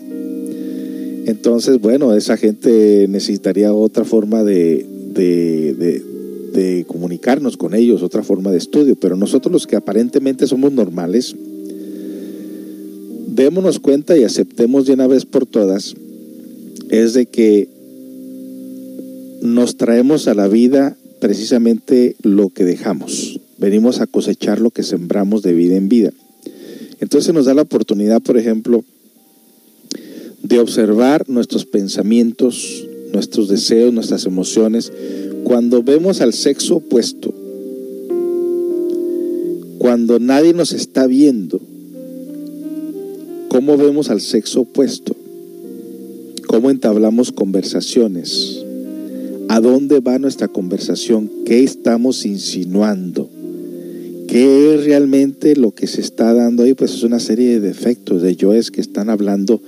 Entonces, 1.26 1.80
bueno, 1.80 2.14
esa 2.14 2.36
gente 2.36 3.06
necesitaría 3.08 3.74
otra 3.74 4.04
forma 4.04 4.44
de, 4.44 4.86
de, 5.14 6.04
de 6.52 6.84
comunicarnos 6.86 7.56
con 7.56 7.74
ellos, 7.74 8.04
otra 8.04 8.22
forma 8.22 8.52
de 8.52 8.58
estudio, 8.58 8.94
pero 8.94 9.16
nosotros 9.16 9.52
los 9.52 9.66
que 9.66 9.74
aparentemente 9.74 10.46
somos 10.46 10.70
normales, 10.70 11.34
démonos 13.44 13.78
cuenta 13.78 14.16
y 14.16 14.24
aceptemos 14.24 14.86
de 14.86 14.94
una 14.94 15.06
vez 15.06 15.24
por 15.24 15.46
todas, 15.46 15.94
es 16.90 17.14
de 17.14 17.26
que 17.26 17.68
nos 19.40 19.76
traemos 19.76 20.26
a 20.26 20.34
la 20.34 20.48
vida 20.48 20.96
precisamente 21.20 22.16
lo 22.22 22.48
que 22.48 22.64
dejamos. 22.64 23.40
Venimos 23.56 24.00
a 24.00 24.08
cosechar 24.08 24.60
lo 24.60 24.70
que 24.70 24.82
sembramos 24.82 25.42
de 25.42 25.52
vida 25.52 25.76
en 25.76 25.88
vida. 25.88 26.12
Entonces 27.00 27.32
nos 27.32 27.46
da 27.46 27.54
la 27.54 27.62
oportunidad, 27.62 28.20
por 28.20 28.38
ejemplo, 28.38 28.84
de 30.42 30.58
observar 30.58 31.28
nuestros 31.28 31.64
pensamientos, 31.64 32.88
nuestros 33.12 33.48
deseos, 33.48 33.94
nuestras 33.94 34.26
emociones, 34.26 34.92
cuando 35.44 35.84
vemos 35.84 36.20
al 36.20 36.32
sexo 36.32 36.76
opuesto, 36.76 37.32
cuando 39.78 40.18
nadie 40.18 40.54
nos 40.54 40.72
está 40.72 41.06
viendo, 41.06 41.60
¿cómo 43.48 43.76
vemos 43.76 44.10
al 44.10 44.20
sexo 44.20 44.60
opuesto? 44.60 45.16
¿Cómo 46.46 46.70
entablamos 46.70 47.32
conversaciones? 47.32 48.62
¿A 49.48 49.60
dónde 49.60 50.00
va 50.00 50.18
nuestra 50.18 50.48
conversación? 50.48 51.30
¿Qué 51.44 51.64
estamos 51.64 52.24
insinuando? 52.26 53.28
¿Qué 54.28 54.74
es 54.74 54.84
realmente 54.84 55.56
lo 55.56 55.72
que 55.72 55.86
se 55.86 56.02
está 56.02 56.34
dando 56.34 56.62
ahí? 56.62 56.74
Pues 56.74 56.94
es 56.94 57.02
una 57.02 57.18
serie 57.18 57.52
de 57.52 57.60
defectos, 57.60 58.22
de 58.22 58.36
yoes 58.36 58.70
que 58.70 58.80
están 58.80 59.08
hablando 59.08 59.60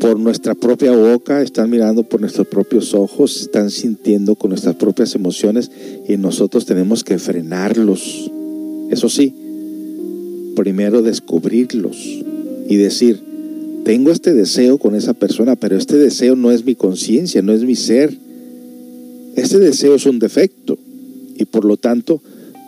por 0.00 0.18
nuestra 0.18 0.54
propia 0.54 0.92
boca, 0.92 1.42
están 1.42 1.70
mirando 1.70 2.04
por 2.04 2.20
nuestros 2.20 2.46
propios 2.46 2.94
ojos, 2.94 3.40
están 3.40 3.70
sintiendo 3.70 4.36
con 4.36 4.50
nuestras 4.50 4.76
propias 4.76 5.14
emociones 5.14 5.70
y 6.08 6.16
nosotros 6.16 6.66
tenemos 6.66 7.02
que 7.02 7.18
frenarlos. 7.18 8.30
Eso 8.90 9.08
sí, 9.08 9.34
primero 10.54 11.02
descubrirlos 11.02 12.23
y 12.68 12.76
decir, 12.76 13.20
tengo 13.84 14.10
este 14.10 14.32
deseo 14.32 14.78
con 14.78 14.94
esa 14.94 15.12
persona, 15.12 15.56
pero 15.56 15.76
este 15.76 15.98
deseo 15.98 16.36
no 16.36 16.50
es 16.50 16.64
mi 16.64 16.74
conciencia, 16.74 17.42
no 17.42 17.52
es 17.52 17.62
mi 17.62 17.76
ser. 17.76 18.16
Este 19.36 19.58
deseo 19.58 19.96
es 19.96 20.06
un 20.06 20.18
defecto 20.18 20.78
y 21.36 21.44
por 21.44 21.64
lo 21.64 21.76
tanto 21.76 22.22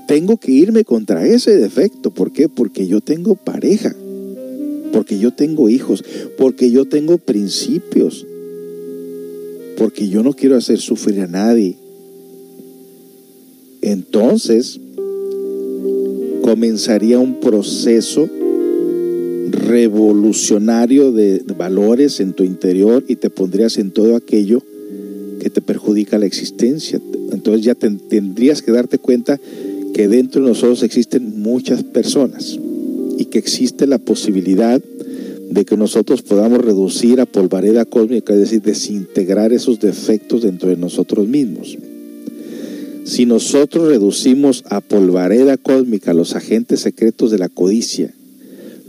tengo 0.07 0.37
que 0.37 0.53
irme 0.53 0.85
contra 0.85 1.27
ese 1.27 1.57
defecto. 1.57 2.13
¿Por 2.13 2.33
qué? 2.33 2.49
Porque 2.49 2.87
yo 2.87 3.01
tengo 3.01 3.35
pareja, 3.35 3.97
porque 4.93 5.19
yo 5.19 5.33
tengo 5.33 5.69
hijos, 5.69 6.05
porque 6.37 6.71
yo 6.71 6.85
tengo 6.85 7.19
principios, 7.19 8.27
porque 9.79 10.09
yo 10.09 10.23
no 10.23 10.35
quiero 10.35 10.57
hacer 10.57 10.81
sufrir 10.81 11.23
a 11.23 11.27
nadie. 11.27 11.77
Entonces 13.81 14.81
comenzaría 16.43 17.19
un 17.19 17.41
proceso 17.41 18.29
revolucionario 19.67 21.13
de 21.13 21.43
valores 21.57 22.21
en 22.21 22.33
tu 22.33 22.45
interior 22.45 23.05
y 23.09 23.17
te 23.17 23.31
pondrías 23.31 23.79
en 23.79 23.91
todo 23.91 24.17
aquello 24.17 24.63
que 25.41 25.51
te 25.51 25.61
perjudica 25.61 26.19
la 26.19 26.27
existencia. 26.27 27.01
Entonces 27.33 27.65
ya 27.65 27.75
tendrías 27.75 28.63
que 28.63 28.73
darte 28.73 28.99
cuenta 28.99 29.41
que 29.93 30.09
dentro 30.09 30.43
de 30.43 30.49
nosotros 30.49 30.83
existen 30.83 31.41
muchas 31.41 31.83
personas 31.83 32.59
y 33.19 33.27
que 33.27 33.39
existe 33.39 33.87
la 33.87 33.99
posibilidad 33.99 34.81
de 35.51 35.65
que 35.65 35.77
nosotros 35.77 36.23
podamos 36.23 36.59
reducir 36.65 37.21
a 37.21 37.27
polvareda 37.27 37.85
cósmica, 37.85 38.35
es 38.35 38.41
decir, 38.41 38.63
desintegrar 38.63 39.53
esos 39.53 39.81
defectos 39.81 40.43
dentro 40.43 40.69
de 40.69 40.77
nosotros 40.77 41.29
mismos. 41.29 41.79
Si 43.05 43.25
nosotros 43.25 43.89
reducimos 43.89 44.65
a 44.69 44.81
polvareda 44.81 45.57
cósmica 45.57 46.13
los 46.13 46.35
agentes 46.35 46.81
secretos 46.81 47.31
de 47.31 47.39
la 47.39 47.49
codicia, 47.49 48.13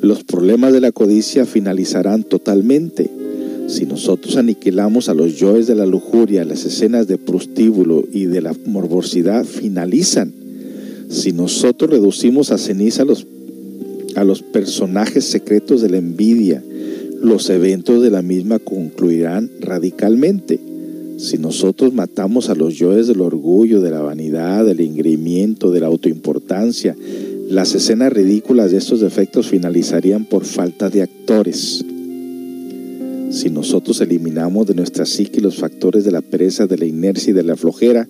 los 0.07 0.23
problemas 0.23 0.73
de 0.73 0.81
la 0.81 0.91
codicia 0.91 1.45
finalizarán 1.45 2.23
totalmente. 2.23 3.09
Si 3.67 3.85
nosotros 3.85 4.37
aniquilamos 4.37 5.09
a 5.09 5.13
los 5.13 5.35
yoes 5.37 5.67
de 5.67 5.75
la 5.75 5.85
lujuria, 5.85 6.45
las 6.45 6.63
escenas 6.65 7.07
de 7.07 7.17
prostíbulo 7.17 8.05
y 8.11 8.25
de 8.25 8.41
la 8.41 8.55
morbosidad 8.65 9.45
finalizan 9.45 10.33
si 11.09 11.31
nosotros 11.31 11.89
reducimos 11.89 12.51
a 12.51 12.57
ceniza 12.57 13.03
a 13.03 14.23
los, 14.23 14.41
personajes 14.41 15.25
secretos 15.25 15.81
de 15.81 15.89
la 15.89 15.97
envidia, 15.97 16.63
los 17.21 17.49
eventos 17.49 18.01
de 18.01 18.09
la 18.09 18.21
misma 18.21 18.59
concluirán 18.59 19.49
radicalmente. 19.61 20.59
Si 21.17 21.37
nosotros 21.37 21.93
matamos 21.93 22.49
a 22.49 22.55
los 22.55 22.75
yoes 22.75 23.07
del 23.07 23.21
orgullo, 23.21 23.81
de 23.81 23.89
la 23.89 24.01
vanidad, 24.01 24.65
del 24.65 24.81
engreimiento, 24.81 25.71
de 25.71 25.79
la 25.79 25.87
autoimportancia, 25.87 26.95
las 27.49 27.73
escenas 27.75 28.11
ridículas 28.11 28.71
de 28.71 28.77
estos 28.77 28.99
defectos 28.99 29.47
finalizarían 29.47 30.25
por 30.25 30.43
falta 30.43 30.89
de 30.89 31.01
actores. 31.01 31.85
Si 33.29 33.49
nosotros 33.49 34.01
eliminamos 34.01 34.67
de 34.67 34.73
nuestra 34.73 35.05
psique 35.05 35.39
los 35.39 35.57
factores 35.57 36.03
de 36.03 36.11
la 36.11 36.21
pereza, 36.21 36.67
de 36.67 36.77
la 36.77 36.85
inercia 36.85 37.31
y 37.31 37.33
de 37.33 37.43
la 37.43 37.55
flojera, 37.55 38.07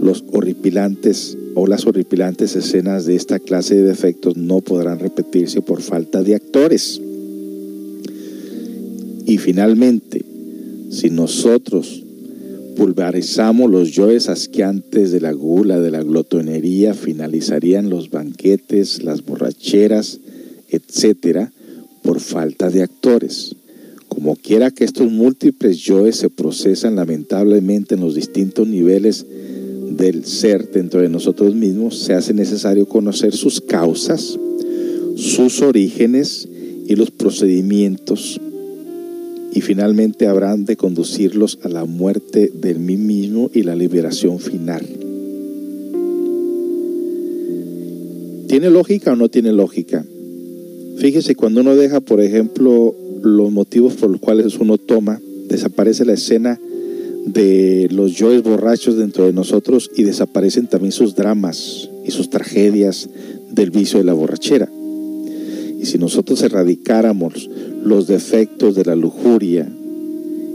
los 0.00 0.24
horripilantes 0.32 1.36
o 1.54 1.66
las 1.66 1.84
horripilantes 1.86 2.54
escenas 2.54 3.06
de 3.06 3.16
esta 3.16 3.40
clase 3.40 3.74
de 3.74 3.82
defectos 3.82 4.36
no 4.36 4.60
podrán 4.60 5.00
repetirse 5.00 5.62
por 5.62 5.82
falta 5.82 6.22
de 6.22 6.36
actores. 6.36 7.00
Y 9.26 9.38
finalmente, 9.38 10.24
si 10.90 11.10
nosotros 11.10 12.04
pulverizamos 12.80 13.70
los 13.70 13.90
yoes 13.90 14.30
asqueantes 14.30 15.12
de 15.12 15.20
la 15.20 15.32
gula, 15.32 15.78
de 15.78 15.90
la 15.90 16.02
glotonería, 16.02 16.94
finalizarían 16.94 17.90
los 17.90 18.08
banquetes, 18.08 19.02
las 19.02 19.22
borracheras, 19.22 20.18
etcétera, 20.70 21.52
por 22.02 22.20
falta 22.20 22.70
de 22.70 22.82
actores. 22.82 23.54
Como 24.08 24.34
quiera 24.34 24.70
que 24.70 24.84
estos 24.84 25.12
múltiples 25.12 25.76
yoes 25.76 26.16
se 26.16 26.30
procesan 26.30 26.96
lamentablemente 26.96 27.96
en 27.96 28.00
los 28.00 28.14
distintos 28.14 28.66
niveles 28.66 29.26
del 29.90 30.24
ser 30.24 30.70
dentro 30.70 31.02
de 31.02 31.10
nosotros 31.10 31.54
mismos, 31.54 31.98
se 31.98 32.14
hace 32.14 32.32
necesario 32.32 32.88
conocer 32.88 33.34
sus 33.34 33.60
causas, 33.60 34.38
sus 35.16 35.60
orígenes 35.60 36.48
y 36.86 36.96
los 36.96 37.10
procedimientos 37.10 38.40
y 39.52 39.60
finalmente 39.60 40.26
habrán 40.26 40.64
de 40.64 40.76
conducirlos 40.76 41.58
a 41.62 41.68
la 41.68 41.84
muerte 41.84 42.52
del 42.54 42.78
mí 42.78 42.96
mismo 42.96 43.50
y 43.52 43.62
la 43.62 43.74
liberación 43.74 44.38
final. 44.38 44.86
¿Tiene 48.46 48.70
lógica 48.70 49.12
o 49.12 49.16
no 49.16 49.28
tiene 49.28 49.52
lógica? 49.52 50.04
Fíjese, 50.96 51.34
cuando 51.34 51.60
uno 51.60 51.76
deja, 51.76 52.00
por 52.00 52.20
ejemplo, 52.20 52.94
los 53.22 53.50
motivos 53.52 53.94
por 53.94 54.10
los 54.10 54.20
cuales 54.20 54.56
uno 54.58 54.76
toma, 54.76 55.20
desaparece 55.48 56.04
la 56.04 56.14
escena 56.14 56.60
de 57.26 57.88
los 57.90 58.16
yoes 58.16 58.42
borrachos 58.42 58.96
dentro 58.96 59.26
de 59.26 59.32
nosotros 59.32 59.90
y 59.96 60.04
desaparecen 60.04 60.66
también 60.66 60.92
sus 60.92 61.14
dramas 61.14 61.88
y 62.04 62.10
sus 62.10 62.30
tragedias 62.30 63.08
del 63.50 63.70
vicio 63.70 63.98
de 63.98 64.04
la 64.04 64.14
borrachera. 64.14 64.70
Y 65.80 65.86
si 65.86 65.98
nosotros 65.98 66.42
erradicáramos 66.42 67.48
los 67.82 68.06
defectos 68.06 68.74
de 68.74 68.84
la 68.84 68.96
lujuria 68.96 69.70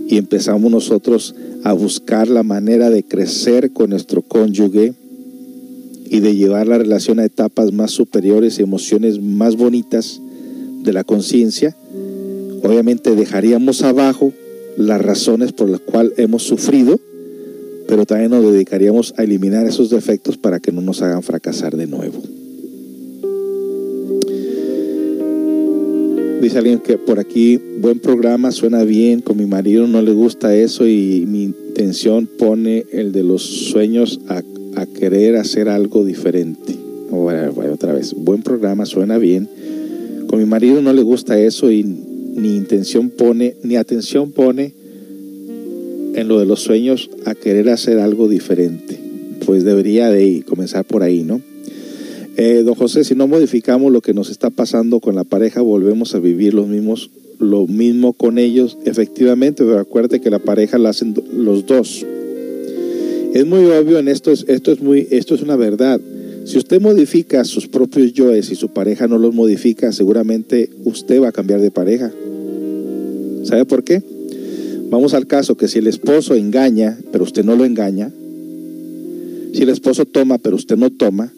y 0.07 0.17
empezamos 0.17 0.71
nosotros 0.71 1.35
a 1.63 1.73
buscar 1.73 2.27
la 2.27 2.43
manera 2.43 2.89
de 2.89 3.03
crecer 3.03 3.71
con 3.71 3.89
nuestro 3.89 4.21
cónyuge 4.21 4.93
y 6.09 6.19
de 6.19 6.35
llevar 6.35 6.67
la 6.67 6.77
relación 6.77 7.19
a 7.19 7.25
etapas 7.25 7.71
más 7.71 7.91
superiores 7.91 8.59
y 8.59 8.63
emociones 8.63 9.19
más 9.19 9.55
bonitas 9.55 10.21
de 10.83 10.93
la 10.93 11.03
conciencia, 11.03 11.75
obviamente 12.61 13.15
dejaríamos 13.15 13.81
abajo 13.81 14.31
las 14.77 15.01
razones 15.01 15.51
por 15.51 15.69
las 15.69 15.79
cuales 15.79 16.13
hemos 16.17 16.43
sufrido, 16.43 16.99
pero 17.87 18.05
también 18.05 18.31
nos 18.31 18.51
dedicaríamos 18.51 19.15
a 19.17 19.23
eliminar 19.23 19.65
esos 19.65 19.89
defectos 19.89 20.37
para 20.37 20.59
que 20.59 20.71
no 20.71 20.81
nos 20.81 21.01
hagan 21.01 21.23
fracasar 21.23 21.75
de 21.75 21.87
nuevo. 21.87 22.21
Dice 26.41 26.57
alguien 26.57 26.79
que 26.79 26.97
por 26.97 27.19
aquí, 27.19 27.57
buen 27.79 27.99
programa, 27.99 28.51
suena 28.51 28.83
bien, 28.83 29.21
con 29.21 29.37
mi 29.37 29.45
marido 29.45 29.87
no 29.87 30.01
le 30.01 30.11
gusta 30.11 30.55
eso 30.55 30.85
y 30.85 31.25
mi 31.27 31.43
intención 31.43 32.27
pone 32.27 32.85
el 32.91 33.13
de 33.13 33.23
los 33.23 33.41
sueños 33.41 34.19
a, 34.27 34.43
querer 34.99 35.37
hacer 35.37 35.69
algo 35.69 36.03
diferente. 36.03 36.75
Bueno, 37.09 37.53
otra 37.73 37.93
vez, 37.93 38.13
buen 38.13 38.43
programa, 38.43 38.85
suena 38.85 39.17
bien. 39.17 39.47
Con 40.27 40.39
mi 40.39 40.45
marido 40.45 40.81
no 40.81 40.91
le 40.91 41.01
gusta 41.01 41.39
eso 41.39 41.71
y 41.71 41.83
ni 41.83 42.57
intención 42.57 43.09
pone, 43.09 43.55
ni 43.63 43.77
atención 43.77 44.31
pone 44.31 44.73
en 46.15 46.27
lo 46.27 46.39
de 46.39 46.45
los 46.45 46.61
sueños 46.61 47.09
a 47.25 47.33
querer 47.33 47.69
hacer 47.69 47.99
algo 47.99 48.27
diferente. 48.27 48.99
Pues 49.45 49.63
debería 49.63 50.09
de 50.09 50.43
comenzar 50.45 50.83
por 50.83 51.03
ahí, 51.03 51.23
¿no? 51.23 51.41
Eh, 52.37 52.63
don 52.65 52.75
José, 52.75 53.05
si 53.05 53.15
no 53.15 53.27
modificamos 53.27 53.91
lo 53.91 54.01
que 54.01 54.13
nos 54.13 54.29
está 54.29 54.49
pasando 54.49 54.99
con 54.99 55.15
la 55.15 55.23
pareja, 55.23 55.61
volvemos 55.61 56.15
a 56.15 56.19
vivir 56.19 56.53
los 56.53 56.67
mismos, 56.67 57.09
lo 57.39 57.65
mismo 57.65 58.11
con 58.11 58.37
ellos, 58.37 58.77
efectivamente, 58.83 59.63
pero 59.63 59.79
acuérdate 59.79 60.19
que 60.19 60.29
la 60.29 60.39
pareja 60.39 60.77
la 60.77 60.89
hacen 60.89 61.15
los 61.33 61.65
dos. 61.65 62.05
Es 63.33 63.45
muy 63.45 63.65
obvio 63.65 63.99
en 63.99 64.09
esto, 64.09 64.31
esto 64.31 64.71
es 64.71 64.81
muy, 64.81 65.07
esto 65.11 65.35
es 65.35 65.41
una 65.41 65.55
verdad. 65.55 66.01
Si 66.45 66.57
usted 66.57 66.81
modifica 66.81 67.43
sus 67.45 67.67
propios 67.67 68.13
yoes 68.13 68.51
y 68.51 68.55
su 68.55 68.69
pareja 68.69 69.07
no 69.07 69.17
los 69.17 69.33
modifica, 69.33 69.91
seguramente 69.91 70.69
usted 70.83 71.21
va 71.21 71.29
a 71.29 71.31
cambiar 71.31 71.61
de 71.61 71.71
pareja. 71.71 72.11
¿Sabe 73.43 73.65
por 73.65 73.83
qué? 73.83 74.03
Vamos 74.89 75.13
al 75.13 75.25
caso 75.25 75.55
que 75.55 75.67
si 75.67 75.79
el 75.79 75.87
esposo 75.87 76.35
engaña, 76.35 76.97
pero 77.11 77.23
usted 77.23 77.43
no 77.43 77.55
lo 77.55 77.65
engaña, 77.65 78.11
si 79.53 79.63
el 79.63 79.69
esposo 79.69 80.05
toma, 80.05 80.37
pero 80.37 80.55
usted 80.55 80.77
no 80.77 80.89
toma, 80.89 81.33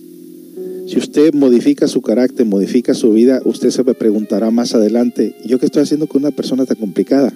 si 0.88 0.98
usted 0.98 1.34
modifica 1.34 1.86
su 1.88 2.02
carácter, 2.02 2.46
modifica 2.46 2.94
su 2.94 3.12
vida, 3.12 3.42
usted 3.44 3.72
se 3.72 3.84
me 3.84 3.94
preguntará 3.94 4.52
más 4.52 4.74
adelante, 4.74 5.36
¿yo 5.46 5.60
qué 5.60 5.66
estoy 5.66 5.84
haciendo 5.84 6.08
con 6.08 6.24
una 6.24 6.32
persona 6.32 6.66
tan 6.66 6.78
complicada? 6.78 7.34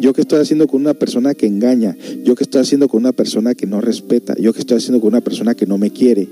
¿Yo 0.00 0.12
qué 0.12 0.22
estoy 0.22 0.40
haciendo 0.40 0.66
con 0.66 0.80
una 0.80 0.94
persona 0.94 1.34
que 1.34 1.46
engaña? 1.46 1.96
¿Yo 2.24 2.34
qué 2.34 2.42
estoy 2.42 2.62
haciendo 2.62 2.88
con 2.88 2.98
una 3.02 3.12
persona 3.12 3.54
que 3.54 3.66
no 3.66 3.80
respeta? 3.80 4.34
¿Yo 4.40 4.52
qué 4.52 4.58
estoy 4.58 4.78
haciendo 4.78 5.00
con 5.00 5.10
una 5.10 5.20
persona 5.20 5.54
que 5.54 5.66
no 5.66 5.78
me 5.78 5.90
quiere? 5.90 6.26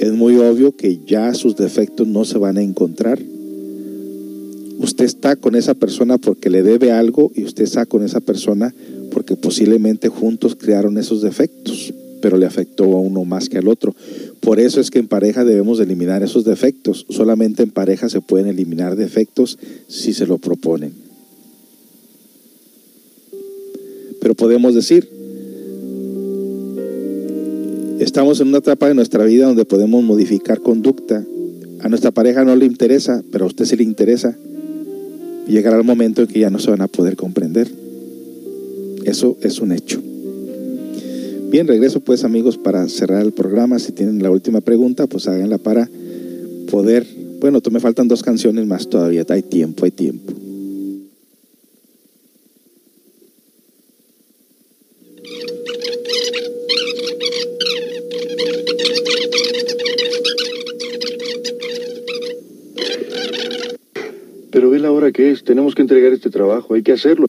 Es 0.00 0.12
muy 0.12 0.36
obvio 0.36 0.76
que 0.76 1.00
ya 1.06 1.32
sus 1.32 1.56
defectos 1.56 2.06
no 2.06 2.26
se 2.26 2.36
van 2.36 2.58
a 2.58 2.62
encontrar. 2.62 3.18
Usted 4.78 5.06
está 5.06 5.36
con 5.36 5.54
esa 5.54 5.72
persona 5.72 6.18
porque 6.18 6.50
le 6.50 6.62
debe 6.62 6.92
algo 6.92 7.32
y 7.34 7.44
usted 7.44 7.64
está 7.64 7.86
con 7.86 8.04
esa 8.04 8.20
persona 8.20 8.74
porque 9.10 9.36
posiblemente 9.36 10.10
juntos 10.10 10.54
crearon 10.54 10.98
esos 10.98 11.22
defectos, 11.22 11.94
pero 12.24 12.38
le 12.38 12.46
afectó 12.46 12.84
a 12.84 13.00
uno 13.00 13.26
más 13.26 13.50
que 13.50 13.58
al 13.58 13.68
otro. 13.68 13.94
Por 14.40 14.58
eso 14.58 14.80
es 14.80 14.90
que 14.90 14.98
en 14.98 15.08
pareja 15.08 15.44
debemos 15.44 15.78
eliminar 15.78 16.22
esos 16.22 16.46
defectos. 16.46 17.04
Solamente 17.10 17.62
en 17.62 17.70
pareja 17.70 18.08
se 18.08 18.22
pueden 18.22 18.46
eliminar 18.46 18.96
defectos 18.96 19.58
si 19.88 20.14
se 20.14 20.26
lo 20.26 20.38
proponen. 20.38 20.94
Pero 24.22 24.34
podemos 24.34 24.74
decir, 24.74 25.06
estamos 27.98 28.40
en 28.40 28.48
una 28.48 28.58
etapa 28.58 28.88
de 28.88 28.94
nuestra 28.94 29.22
vida 29.26 29.44
donde 29.44 29.66
podemos 29.66 30.02
modificar 30.02 30.60
conducta. 30.60 31.22
A 31.80 31.90
nuestra 31.90 32.10
pareja 32.10 32.42
no 32.42 32.56
le 32.56 32.64
interesa, 32.64 33.22
pero 33.32 33.44
a 33.44 33.48
usted 33.48 33.66
sí 33.66 33.76
le 33.76 33.84
interesa. 33.84 34.34
Llegará 35.46 35.76
el 35.76 35.84
momento 35.84 36.22
en 36.22 36.28
que 36.28 36.40
ya 36.40 36.48
no 36.48 36.58
se 36.58 36.70
van 36.70 36.80
a 36.80 36.88
poder 36.88 37.16
comprender. 37.16 37.70
Eso 39.04 39.36
es 39.42 39.60
un 39.60 39.72
hecho. 39.72 40.00
Bien, 41.54 41.68
regreso 41.68 42.00
pues 42.00 42.24
amigos 42.24 42.58
para 42.58 42.88
cerrar 42.88 43.22
el 43.22 43.30
programa. 43.30 43.78
Si 43.78 43.92
tienen 43.92 44.20
la 44.20 44.28
última 44.28 44.60
pregunta, 44.60 45.06
pues 45.06 45.28
háganla 45.28 45.56
para 45.56 45.88
poder... 46.68 47.06
Bueno, 47.38 47.60
me 47.70 47.78
faltan 47.78 48.08
dos 48.08 48.24
canciones 48.24 48.66
más 48.66 48.90
todavía. 48.90 49.24
Hay 49.28 49.42
tiempo, 49.42 49.84
hay 49.84 49.92
tiempo. 49.92 50.32
Pero 64.50 64.70
ve 64.70 64.80
la 64.80 64.90
hora 64.90 65.12
que 65.12 65.30
es. 65.30 65.44
Tenemos 65.44 65.76
que 65.76 65.82
entregar 65.82 66.12
este 66.12 66.30
trabajo. 66.30 66.74
Hay 66.74 66.82
que 66.82 66.90
hacerlo. 66.90 67.28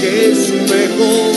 que 0.00 0.30
es 0.30 0.50
mejor. 0.50 1.32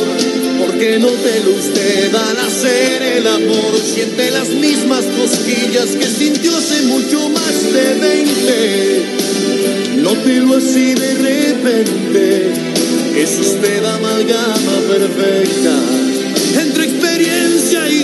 Porque 0.59 0.99
no 0.99 1.09
te 1.09 1.43
lo 1.43 1.51
usted 1.51 2.15
al 2.15 2.37
hacer 2.39 3.01
el 3.03 3.27
amor, 3.27 3.77
siente 3.83 4.31
las 4.31 4.49
mismas 4.49 5.03
cosquillas 5.05 5.95
que 5.97 6.07
sintió 6.07 6.55
hace 6.55 6.81
mucho 6.83 7.29
más 7.29 7.73
de 7.73 7.95
20. 7.99 9.05
Nótelo 10.01 10.55
así 10.57 10.93
de 10.93 11.13
repente, 11.15 12.53
es 13.17 13.39
usted 13.39 13.83
amalgama 13.83 14.79
perfecta 14.87 15.75
entre 16.59 16.85
experiencia 16.85 17.89
y 17.89 18.03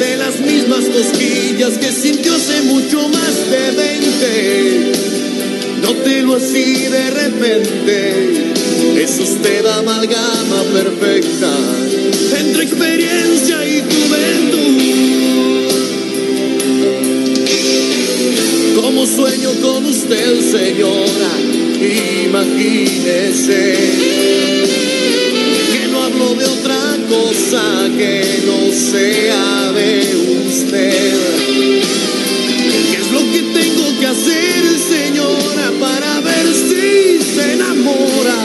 Siente 0.00 0.16
las 0.16 0.40
mismas 0.40 0.86
cosquillas 0.86 1.76
que 1.78 1.92
sintió 1.92 2.34
hace 2.34 2.62
mucho 2.62 3.08
más 3.08 3.50
de 3.50 3.70
20. 3.72 4.92
Nótelo 5.82 6.36
así 6.36 6.86
de 6.86 7.10
repente, 7.10 8.52
es 9.02 9.18
usted 9.18 9.66
amalgama 9.66 10.62
perfecta 10.72 11.52
entre 12.38 12.62
experiencia 12.62 13.66
y 13.66 13.82
juventud. 13.82 14.80
Como 18.80 19.06
sueño 19.06 19.50
con 19.60 19.84
usted, 19.84 20.40
señora, 20.40 21.32
imagínese 22.26 24.00
cosa 27.10 27.90
que 27.98 28.22
no 28.46 28.72
sea 28.72 29.72
de 29.72 29.90
usted. 30.46 31.12
¿Qué 32.90 32.96
es 33.02 33.10
lo 33.10 33.20
que 33.32 33.42
tengo 33.58 33.98
que 33.98 34.06
hacer, 34.06 34.62
señora, 34.94 35.72
para 35.80 36.20
ver 36.20 36.46
si 36.54 37.18
se 37.34 37.52
enamora 37.54 38.40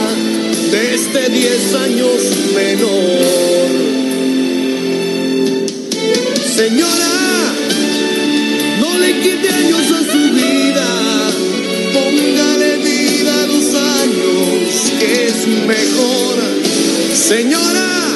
de 0.72 0.94
este 0.96 1.30
10 1.30 1.74
años 1.86 2.22
menor? 2.56 3.68
Señora, 6.56 7.14
no 8.80 8.98
le 8.98 9.20
quite 9.20 9.48
años 9.48 9.86
a 9.92 10.12
su 10.12 10.22
vida, 10.42 10.88
póngale 11.94 12.78
vida 12.78 13.44
a 13.44 13.46
los 13.46 13.66
años, 14.02 14.92
que 14.98 15.26
es 15.26 15.46
mejor. 15.46 16.34
Señora, 17.14 18.15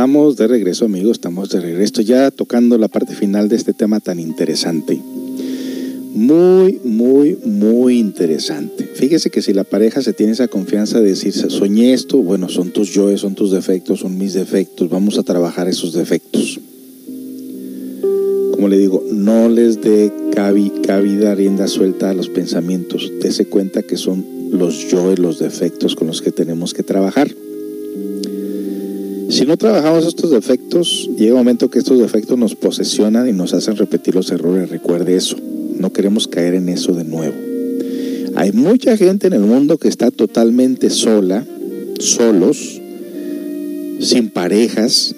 Estamos 0.00 0.38
de 0.38 0.46
regreso, 0.46 0.86
amigos, 0.86 1.18
estamos 1.18 1.50
de 1.50 1.60
regreso 1.60 2.00
ya 2.00 2.30
tocando 2.30 2.78
la 2.78 2.88
parte 2.88 3.14
final 3.14 3.50
de 3.50 3.56
este 3.56 3.74
tema 3.74 4.00
tan 4.00 4.18
interesante. 4.18 4.98
Muy, 6.14 6.80
muy, 6.84 7.36
muy 7.44 7.98
interesante. 7.98 8.88
Fíjese 8.94 9.28
que 9.28 9.42
si 9.42 9.52
la 9.52 9.62
pareja 9.62 10.00
se 10.00 10.14
tiene 10.14 10.32
esa 10.32 10.48
confianza 10.48 11.02
de 11.02 11.10
decir, 11.10 11.34
soñé 11.34 11.92
esto, 11.92 12.16
bueno, 12.16 12.48
son 12.48 12.70
tus 12.70 12.94
yoes, 12.94 13.20
son 13.20 13.34
tus 13.34 13.50
defectos, 13.50 14.00
son 14.00 14.16
mis 14.16 14.32
defectos, 14.32 14.88
vamos 14.88 15.18
a 15.18 15.22
trabajar 15.22 15.68
esos 15.68 15.92
defectos. 15.92 16.58
Como 18.52 18.68
le 18.68 18.78
digo, 18.78 19.04
no 19.12 19.50
les 19.50 19.82
dé 19.82 20.10
cabida, 20.34 21.34
rienda 21.34 21.68
suelta 21.68 22.08
a 22.08 22.14
los 22.14 22.30
pensamientos. 22.30 23.12
Dese 23.20 23.44
cuenta 23.44 23.82
que 23.82 23.98
son 23.98 24.24
los 24.50 24.90
yoes, 24.90 25.18
los 25.18 25.38
defectos 25.38 25.94
con 25.94 26.06
los 26.06 26.22
que 26.22 26.32
tenemos 26.32 26.72
que 26.72 26.82
trabajar. 26.82 27.30
Si 29.40 29.46
no 29.46 29.56
trabajamos 29.56 30.06
estos 30.06 30.32
defectos, 30.32 31.08
llega 31.16 31.32
un 31.32 31.38
momento 31.38 31.70
que 31.70 31.78
estos 31.78 31.98
defectos 31.98 32.36
nos 32.36 32.54
posesionan 32.54 33.26
y 33.26 33.32
nos 33.32 33.54
hacen 33.54 33.74
repetir 33.74 34.14
los 34.14 34.30
errores. 34.30 34.68
Recuerde 34.68 35.16
eso. 35.16 35.38
No 35.78 35.94
queremos 35.94 36.28
caer 36.28 36.52
en 36.52 36.68
eso 36.68 36.92
de 36.92 37.04
nuevo. 37.04 37.36
Hay 38.34 38.52
mucha 38.52 38.98
gente 38.98 39.28
en 39.28 39.32
el 39.32 39.40
mundo 39.40 39.78
que 39.78 39.88
está 39.88 40.10
totalmente 40.10 40.90
sola, 40.90 41.46
solos, 41.98 42.82
sin 44.00 44.28
parejas, 44.28 45.14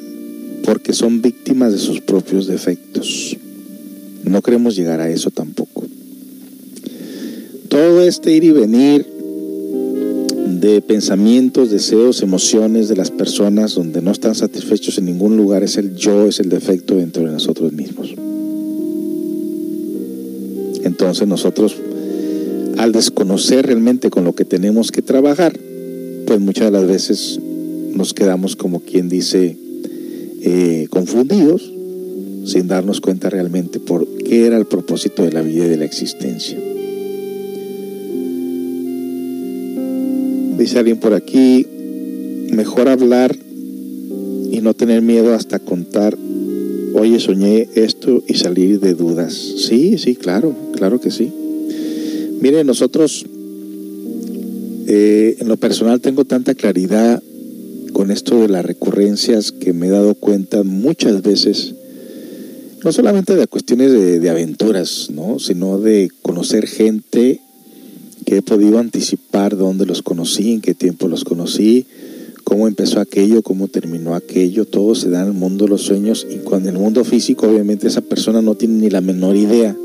porque 0.63 0.93
son 0.93 1.21
víctimas 1.21 1.73
de 1.73 1.79
sus 1.79 2.01
propios 2.01 2.47
defectos. 2.47 3.37
No 4.23 4.41
queremos 4.41 4.77
llegar 4.77 5.01
a 5.01 5.11
eso 5.11 5.33
tampoco. 5.33 5.85
Todo 7.67 8.03
este 8.03 8.33
ir 8.33 8.45
y 8.45 8.53
venir 8.53 9.05
de 10.63 10.81
pensamientos, 10.81 11.73
deseos, 11.73 12.23
emociones 12.23 12.89
de 12.89 12.95
las 12.95 13.11
personas 13.11 13.75
donde 13.75 14.01
no 14.01 14.13
están 14.13 14.37
satisfechos 14.37 14.97
en 14.97 15.07
ningún 15.07 15.37
lugar 15.37 15.65
es 15.65 15.77
el 15.77 15.97
yo, 15.97 16.29
es 16.29 16.39
el 16.39 16.49
defecto 16.49 16.95
dentro 16.95 17.25
de 17.25 17.33
nosotros 17.33 17.73
mismos. 17.73 18.15
Entonces 20.85 21.27
nosotros, 21.27 21.75
al 22.79 22.93
desconocer 22.93 23.67
realmente 23.67 24.09
con 24.09 24.23
lo 24.23 24.37
que 24.37 24.45
tenemos 24.45 24.93
que 24.93 25.03
trabajar, 25.03 25.59
pues 26.27 26.39
muchas 26.39 26.67
de 26.67 26.79
las 26.79 26.87
veces 26.87 27.41
nos 27.93 28.15
quedamos 28.15 28.55
como 28.55 28.81
quien 28.81 29.09
dice 29.09 29.57
eh, 30.43 30.87
confundidos 30.91 31.73
sin 32.45 32.69
darnos 32.69 33.01
cuenta 33.01 33.31
realmente 33.31 33.81
por 33.81 34.07
qué 34.07 34.47
era 34.47 34.59
el 34.59 34.67
propósito 34.67 35.25
de 35.25 35.33
la 35.33 35.43
vida 35.43 35.67
y 35.67 35.71
de 35.71 35.77
la 35.77 35.85
existencia. 35.87 36.57
Dice 40.63 40.79
alguien 40.79 41.01
por 41.01 41.13
aquí, 41.13 41.67
mejor 42.53 42.89
hablar 42.89 43.37
y 44.53 44.61
no 44.61 44.75
tener 44.75 45.03
miedo 45.03 45.35
hasta 45.35 45.59
contar 45.59 46.17
oye, 46.95 47.19
soñé 47.19 47.69
esto 47.75 48.23
y 48.29 48.35
salir 48.35 48.79
de 48.79 48.95
dudas. 48.95 49.35
Sí, 49.35 49.99
sí, 49.99 50.15
claro, 50.15 50.55
claro 50.77 51.01
que 51.01 51.11
sí. 51.11 51.33
Mire, 52.41 52.63
nosotros, 52.63 53.27
eh, 54.87 55.35
en 55.41 55.49
lo 55.49 55.57
personal 55.57 56.01
tengo 56.01 56.25
tanta 56.27 56.55
claridad 56.55 57.21
con 57.93 58.13
esto 58.13 58.43
de 58.43 58.49
las 58.49 58.65
recurrencias 58.65 59.51
que 59.51 59.73
me 59.73 59.89
he 59.89 59.91
dado 59.91 60.15
cuenta 60.15 60.63
muchas 60.63 61.23
veces, 61.23 61.75
no 62.85 62.93
solamente 62.93 63.35
de 63.35 63.49
cuestiones 63.49 63.91
de, 63.91 64.21
de 64.21 64.31
aventuras, 64.31 65.11
¿no? 65.11 65.41
sino 65.41 65.81
de 65.81 66.09
conocer 66.23 66.69
gente 66.69 67.41
que 68.23 68.39
he 68.39 68.43
podido 68.43 68.79
anticipar 68.79 69.57
dónde 69.57 69.87
los 69.87 70.03
conocí, 70.03 70.53
en 70.53 70.61
qué 70.61 70.75
tiempo 70.75 71.09
los 71.09 71.25
conocí, 71.25 71.87
cómo 72.45 72.69
empezó 72.69 73.01
aquello, 73.01 73.43
cómo 73.43 73.69
terminó 73.69 74.15
aquello, 74.15 74.65
todo 74.65 74.95
se 74.95 75.11
da 75.11 75.23
en 75.23 75.29
el 75.29 75.33
mundo 75.33 75.65
de 75.65 75.71
los 75.71 75.83
sueños 75.83 76.27
y 76.31 76.39
cuando 76.39 76.69
en 76.69 76.77
el 76.77 76.83
mundo 76.83 77.05
físico 77.05 77.47
obviamente 77.49 77.87
esa 77.87 78.01
persona 78.01 78.43
no 78.43 78.55
tiene 78.55 78.75
ni 78.75 78.91
la 78.91 79.01
menor 79.01 79.37
idea. 79.37 79.77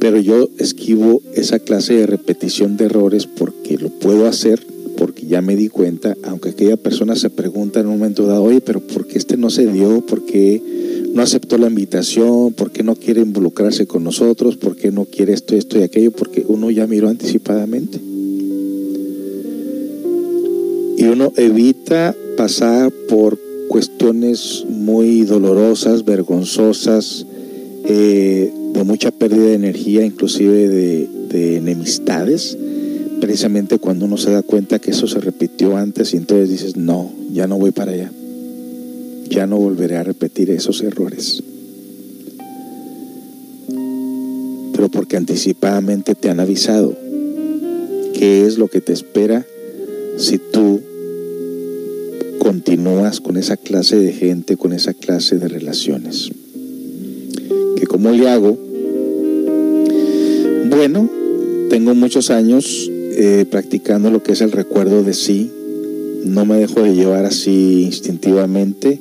Pero 0.00 0.18
yo 0.18 0.48
esquivo 0.58 1.22
esa 1.34 1.58
clase 1.58 1.94
de 1.94 2.06
repetición 2.06 2.76
de 2.76 2.86
errores 2.86 3.26
porque 3.26 3.78
lo 3.78 3.88
puedo 3.88 4.26
hacer, 4.26 4.60
porque 4.98 5.26
ya 5.26 5.40
me 5.40 5.56
di 5.56 5.68
cuenta, 5.68 6.16
aunque 6.24 6.50
aquella 6.50 6.76
persona 6.76 7.16
se 7.16 7.30
pregunta 7.30 7.80
en 7.80 7.86
un 7.86 7.98
momento 7.98 8.26
dado, 8.26 8.44
oye, 8.44 8.60
pero 8.60 8.80
¿por 8.80 9.06
qué 9.06 9.18
este 9.18 9.36
no 9.36 9.50
se 9.50 9.66
dio? 9.66 10.04
¿Por 10.04 10.24
qué 10.26 10.62
no 11.14 11.22
aceptó 11.22 11.56
la 11.56 11.68
invitación? 11.68 12.52
¿Por 12.52 12.72
qué 12.72 12.82
no 12.82 12.96
quiere 12.96 13.22
involucrarse 13.22 13.86
con 13.86 14.04
nosotros? 14.04 14.56
¿Por 14.56 14.76
qué 14.76 14.92
no 14.92 15.06
quiere 15.06 15.32
esto, 15.32 15.56
esto 15.56 15.78
y 15.78 15.82
aquello? 15.82 16.10
Porque 16.10 16.44
uno 16.46 16.70
ya 16.70 16.86
miró 16.86 17.08
anticipadamente 17.08 17.98
y 20.96 21.04
uno 21.04 21.32
evita 21.36 22.14
pasar 22.36 22.92
por 23.08 23.38
cuestiones 23.68 24.64
muy 24.68 25.22
dolorosas, 25.22 26.04
vergonzosas, 26.04 27.26
eh, 27.84 28.52
de 28.72 28.84
mucha 28.84 29.10
pérdida 29.10 29.46
de 29.46 29.54
energía, 29.54 30.04
inclusive 30.04 30.68
de, 30.68 31.08
de, 31.28 31.56
enemistades, 31.56 32.56
precisamente 33.20 33.78
cuando 33.78 34.06
uno 34.06 34.16
se 34.16 34.30
da 34.30 34.42
cuenta 34.42 34.78
que 34.78 34.90
eso 34.90 35.06
se 35.06 35.20
repitió 35.20 35.76
antes 35.76 36.14
y 36.14 36.16
entonces 36.16 36.48
dices, 36.48 36.76
no, 36.76 37.12
ya 37.32 37.46
no 37.46 37.58
voy 37.58 37.70
para 37.70 37.92
allá, 37.92 38.10
ya 39.28 39.46
no 39.46 39.58
volveré 39.58 39.96
a 39.96 40.04
repetir 40.04 40.50
esos 40.50 40.82
errores. 40.82 41.42
Pero 44.72 44.88
porque 44.90 45.16
anticipadamente 45.16 46.14
te 46.14 46.30
han 46.30 46.40
avisado 46.40 46.96
qué 48.14 48.46
es 48.46 48.58
lo 48.58 48.68
que 48.68 48.80
te 48.80 48.92
espera 48.92 49.46
si 50.16 50.38
tú 50.38 50.80
continúas 52.38 53.20
con 53.20 53.36
esa 53.36 53.56
clase 53.56 53.98
de 53.98 54.12
gente, 54.12 54.56
con 54.56 54.72
esa 54.72 54.94
clase 54.94 55.38
de 55.38 55.48
relaciones. 55.48 56.30
¿Que 57.76 57.86
cómo 57.86 58.10
le 58.10 58.28
hago? 58.28 58.58
Bueno, 60.68 61.08
tengo 61.70 61.94
muchos 61.94 62.30
años 62.30 62.90
eh, 63.16 63.46
practicando 63.50 64.10
lo 64.10 64.22
que 64.22 64.32
es 64.32 64.40
el 64.40 64.52
recuerdo 64.52 65.02
de 65.02 65.14
sí. 65.14 65.50
No 66.24 66.44
me 66.44 66.56
dejo 66.56 66.82
de 66.82 66.94
llevar 66.94 67.24
así 67.24 67.82
instintivamente. 67.82 69.00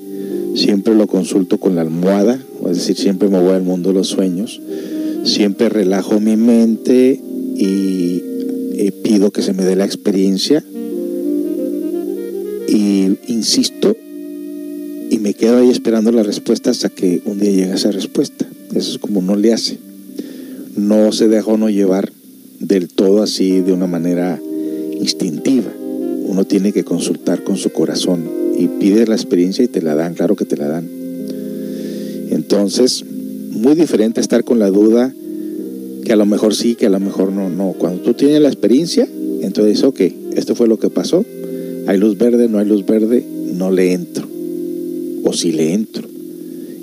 Siempre 0.56 0.93
lo 0.93 1.08
consulto 1.08 1.60
con 1.60 1.76
la 1.76 1.82
almohada, 1.82 2.39
es 2.70 2.78
decir, 2.78 2.95
siempre 2.95 3.28
me 3.28 3.39
voy 3.39 3.54
al 3.54 3.64
mundo 3.64 3.89
de 3.89 3.95
los 3.95 4.08
sueños. 4.08 4.62
Siempre 5.24 5.70
relajo 5.70 6.20
mi 6.20 6.36
mente 6.38 7.20
y 7.56 8.22
eh, 8.76 8.91
pido 9.04 9.32
que 9.32 9.41
se 9.41 9.54
me 9.54 9.64
dé 9.64 9.76
la 9.76 9.86
experiencia 9.86 10.64
y 12.68 13.18
insisto 13.28 13.95
y 15.10 15.20
me 15.20 15.34
quedo 15.34 15.58
ahí 15.58 15.70
esperando 15.70 16.12
la 16.12 16.24
respuesta 16.24 16.72
hasta 16.72 16.89
que 16.89 17.22
un 17.26 17.39
día 17.39 17.51
llega 17.51 17.76
esa 17.76 17.91
respuesta. 17.91 18.45
Eso 18.76 18.91
es 18.91 18.97
como 18.97 19.22
no 19.22 19.36
le 19.36 19.54
hace. 19.54 19.78
No 20.76 21.12
se 21.12 21.28
deja 21.28 21.51
uno 21.51 21.70
llevar 21.70 22.12
del 22.60 22.89
todo 22.89 23.24
así 23.24 23.62
de 23.62 23.74
una 23.74 23.88
manera 23.88 24.39
instintiva. 24.99 25.72
Uno 26.26 26.45
tiene 26.45 26.74
que 26.74 26.84
consultar 26.84 27.43
con 27.43 27.58
su 27.58 27.72
corazón 27.72 28.43
y 28.64 28.68
pide 28.80 29.05
la 29.05 29.16
experiencia 29.16 29.64
y 29.64 29.68
te 29.68 29.82
la 29.82 29.93
dan, 29.93 30.14
claro 30.14 30.38
que 30.38 30.45
te 30.45 30.55
la 30.55 30.70
dan. 30.70 30.88
Entonces, 32.30 33.03
muy 33.51 33.76
diferente 33.76 34.22
estar 34.22 34.45
con 34.45 34.57
la 34.57 34.70
duda 34.70 35.14
que 36.05 36.14
a 36.14 36.16
lo 36.16 36.26
mejor 36.26 36.55
sí, 36.55 36.76
que 36.76 36.86
a 36.86 36.89
lo 36.89 36.99
mejor 36.99 37.32
no, 37.34 37.49
no. 37.49 37.74
Cuando 37.78 38.01
tú 38.01 38.14
tienes 38.14 38.41
la 38.41 38.47
experiencia, 38.47 39.07
entonces, 39.41 39.84
ok, 39.84 39.99
esto 40.36 40.55
fue 40.55 40.68
lo 40.68 40.80
que 40.80 40.89
pasó, 40.89 41.26
hay 41.88 41.97
luz 41.97 42.18
verde, 42.18 42.47
no 42.47 42.59
hay 42.59 42.66
luz 42.66 42.86
verde, 42.86 43.26
no 43.53 43.70
le 43.70 43.91
entro. 43.91 44.28
O 45.26 45.34
si 45.34 45.51
le 45.51 45.74
entro. 45.74 46.07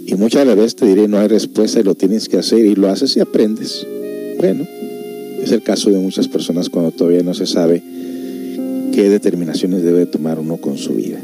Y 0.07 0.15
muchas 0.17 0.47
veces 0.47 0.77
te 0.77 0.87
diré, 0.87 1.09
no 1.09 1.19
hay 1.19 1.29
respuesta 1.29 1.81
y 1.81 1.83
lo 1.83 1.95
tienes 1.95 2.29
que 2.29 2.37
hacer 2.37 2.67
y 2.67 2.75
lo 2.75 2.91
haces 2.91 3.17
y 3.17 3.21
aprendes. 3.21 3.87
Bueno, 4.39 4.67
es 5.43 5.51
el 5.53 5.63
caso 5.63 5.91
de 5.91 5.99
muchas 5.99 6.29
personas 6.29 6.69
cuando 6.69 6.91
todavía 6.91 7.23
no 7.23 7.33
se 7.33 7.47
sabe 7.47 7.83
qué 8.93 9.09
determinaciones 9.09 9.83
debe 9.83 10.05
tomar 10.05 10.39
uno 10.39 10.59
con 10.59 10.77
su 10.77 10.95
vida. 10.95 11.21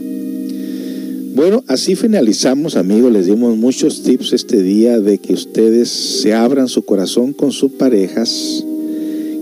Bueno, 1.37 1.62
así 1.68 1.97
finalizamos 1.97 2.76
amigos, 2.76 3.12
les 3.12 3.26
dimos 3.26 3.59
muchos 3.59 4.03
tips 4.03 4.32
este 4.32 4.62
día 4.62 5.01
de 5.01 5.18
que 5.18 5.34
ustedes 5.34 5.91
se 5.91 6.32
abran 6.32 6.66
su 6.66 6.87
corazón 6.87 7.34
con 7.34 7.53
sus 7.53 7.72
parejas, 7.72 8.64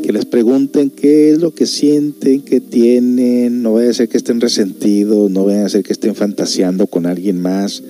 que 0.03 0.13
les 0.13 0.25
pregunten 0.25 0.91
qué 0.91 1.31
es 1.31 1.39
lo 1.39 1.55
que 1.55 1.67
sienten, 1.67 2.43
qué 2.43 2.61
tienen, 2.61 3.63
no 3.63 3.75
vaya 3.75 3.91
a 3.91 3.95
ser 3.95 4.09
que 4.09 4.17
estén 4.17 4.41
resentidos, 4.41 5.31
no 5.31 5.45
vaya 5.45 5.67
a 5.67 5.69
ser 5.69 5.85
que 5.85 5.93
estén 5.93 6.17
fantaseando 6.17 6.89
con 6.89 7.07
alguien 7.07 7.41
más, 7.41 7.85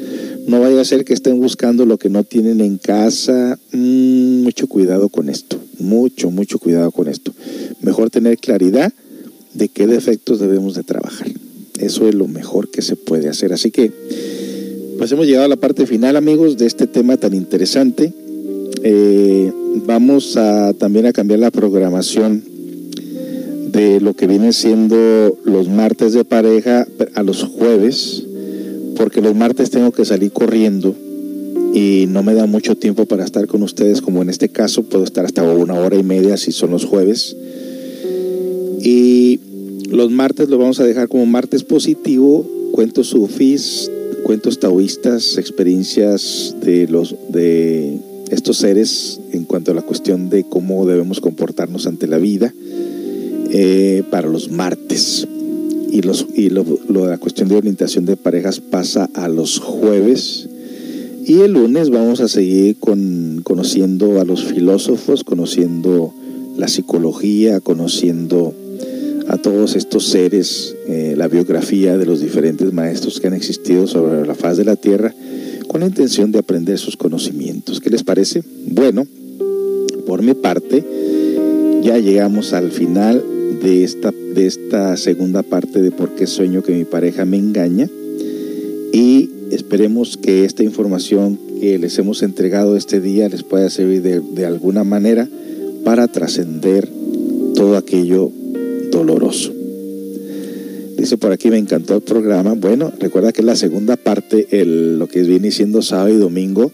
no 0.46 0.60
vaya 0.60 0.82
a 0.82 0.84
ser 0.84 1.06
que 1.06 1.14
estén 1.14 1.40
buscando 1.40 1.86
lo 1.86 1.96
que 1.96 2.10
no 2.10 2.24
tienen 2.24 2.60
en 2.60 2.76
casa. 2.76 3.58
Mm, 3.72 4.42
mucho 4.42 4.66
cuidado 4.66 5.08
con 5.08 5.30
esto, 5.30 5.58
mucho, 5.78 6.30
mucho 6.30 6.58
cuidado 6.58 6.90
con 6.90 7.08
esto. 7.08 7.32
Mejor 7.80 8.10
tener 8.10 8.36
claridad 8.36 8.92
de 9.54 9.70
qué 9.70 9.86
defectos 9.86 10.40
debemos 10.40 10.74
de 10.74 10.82
trabajar. 10.82 11.28
Eso 11.78 12.08
es 12.08 12.14
lo 12.14 12.28
mejor 12.28 12.70
que 12.70 12.82
se 12.82 12.96
puede 12.96 13.28
hacer. 13.28 13.52
Así 13.52 13.70
que, 13.70 13.90
pues 14.98 15.10
hemos 15.12 15.26
llegado 15.26 15.46
a 15.46 15.48
la 15.48 15.56
parte 15.56 15.86
final, 15.86 16.16
amigos, 16.16 16.56
de 16.56 16.66
este 16.66 16.86
tema 16.86 17.16
tan 17.16 17.34
interesante. 17.34 18.12
Eh, 18.82 19.52
vamos 19.86 20.36
a 20.36 20.72
también 20.74 21.06
a 21.06 21.12
cambiar 21.12 21.40
la 21.40 21.50
programación 21.50 22.44
de 23.72 24.00
lo 24.00 24.14
que 24.14 24.26
viene 24.26 24.52
siendo 24.52 25.36
los 25.44 25.68
martes 25.68 26.12
de 26.12 26.24
pareja 26.24 26.86
a 27.14 27.22
los 27.22 27.42
jueves, 27.42 28.24
porque 28.96 29.20
los 29.20 29.34
martes 29.34 29.70
tengo 29.70 29.90
que 29.90 30.04
salir 30.04 30.30
corriendo 30.30 30.94
y 31.74 32.06
no 32.08 32.22
me 32.22 32.34
da 32.34 32.46
mucho 32.46 32.76
tiempo 32.76 33.06
para 33.06 33.24
estar 33.24 33.48
con 33.48 33.64
ustedes, 33.64 34.00
como 34.00 34.22
en 34.22 34.30
este 34.30 34.48
caso 34.48 34.84
puedo 34.84 35.02
estar 35.02 35.24
hasta 35.24 35.42
una 35.42 35.74
hora 35.74 35.96
y 35.96 36.04
media 36.04 36.36
si 36.36 36.52
son 36.52 36.70
los 36.70 36.84
jueves. 36.84 37.36
Y 38.80 39.40
los 39.94 40.10
martes 40.10 40.48
lo 40.48 40.58
vamos 40.58 40.80
a 40.80 40.84
dejar 40.84 41.08
como 41.08 41.24
martes 41.24 41.62
positivo, 41.62 42.44
cuentos 42.72 43.08
sufis, 43.08 43.90
cuentos 44.24 44.58
taoístas, 44.58 45.38
experiencias 45.38 46.56
de 46.60 46.88
los 46.88 47.14
de 47.28 48.00
estos 48.30 48.56
seres 48.56 49.20
en 49.32 49.44
cuanto 49.44 49.70
a 49.70 49.74
la 49.74 49.82
cuestión 49.82 50.30
de 50.30 50.44
cómo 50.44 50.84
debemos 50.86 51.20
comportarnos 51.20 51.86
ante 51.86 52.08
la 52.08 52.18
vida 52.18 52.52
eh, 53.50 54.02
para 54.10 54.28
los 54.28 54.50
martes. 54.50 55.28
Y, 55.92 56.02
los, 56.02 56.26
y 56.34 56.50
lo, 56.50 56.64
la 56.88 57.18
cuestión 57.18 57.48
de 57.48 57.56
orientación 57.56 58.04
de 58.04 58.16
parejas 58.16 58.58
pasa 58.58 59.08
a 59.14 59.28
los 59.28 59.60
jueves. 59.60 60.48
Y 61.24 61.42
el 61.42 61.52
lunes 61.52 61.90
vamos 61.90 62.20
a 62.20 62.26
seguir 62.26 62.76
con, 62.80 63.42
conociendo 63.44 64.20
a 64.20 64.24
los 64.24 64.42
filósofos, 64.42 65.22
conociendo 65.22 66.12
la 66.56 66.66
psicología, 66.66 67.60
conociendo 67.60 68.54
a 69.28 69.38
todos 69.38 69.74
estos 69.76 70.08
seres, 70.08 70.76
eh, 70.86 71.14
la 71.16 71.28
biografía 71.28 71.96
de 71.96 72.06
los 72.06 72.20
diferentes 72.20 72.72
maestros 72.72 73.20
que 73.20 73.26
han 73.26 73.34
existido 73.34 73.86
sobre 73.86 74.26
la 74.26 74.34
faz 74.34 74.56
de 74.56 74.64
la 74.64 74.76
tierra, 74.76 75.14
con 75.66 75.80
la 75.80 75.86
intención 75.86 76.30
de 76.30 76.38
aprender 76.38 76.78
sus 76.78 76.96
conocimientos. 76.96 77.80
¿Qué 77.80 77.90
les 77.90 78.02
parece? 78.02 78.42
Bueno, 78.66 79.06
por 80.06 80.22
mi 80.22 80.34
parte, 80.34 80.84
ya 81.82 81.98
llegamos 81.98 82.52
al 82.52 82.70
final 82.70 83.24
de 83.62 83.84
esta, 83.84 84.12
de 84.12 84.46
esta 84.46 84.96
segunda 84.96 85.42
parte 85.42 85.80
de 85.80 85.90
por 85.90 86.14
qué 86.14 86.26
sueño 86.26 86.62
que 86.62 86.72
mi 86.72 86.84
pareja 86.84 87.24
me 87.24 87.38
engaña 87.38 87.88
y 88.92 89.30
esperemos 89.50 90.16
que 90.16 90.44
esta 90.44 90.62
información 90.62 91.38
que 91.60 91.78
les 91.78 91.98
hemos 91.98 92.22
entregado 92.22 92.76
este 92.76 93.00
día 93.00 93.28
les 93.28 93.42
pueda 93.42 93.70
servir 93.70 94.02
de, 94.02 94.20
de 94.20 94.44
alguna 94.44 94.84
manera 94.84 95.28
para 95.84 96.08
trascender 96.08 96.88
todo 97.54 97.76
aquello 97.76 98.30
doloroso. 98.94 99.52
Dice 100.96 101.18
por 101.18 101.32
aquí, 101.32 101.50
me 101.50 101.58
encantó 101.58 101.96
el 101.96 102.02
programa. 102.02 102.54
Bueno, 102.54 102.92
recuerda 102.98 103.32
que 103.32 103.42
la 103.42 103.56
segunda 103.56 103.96
parte, 103.96 104.46
el, 104.50 104.98
lo 104.98 105.08
que 105.08 105.22
viene 105.22 105.50
siendo 105.50 105.82
sábado 105.82 106.10
y 106.10 106.16
domingo, 106.16 106.72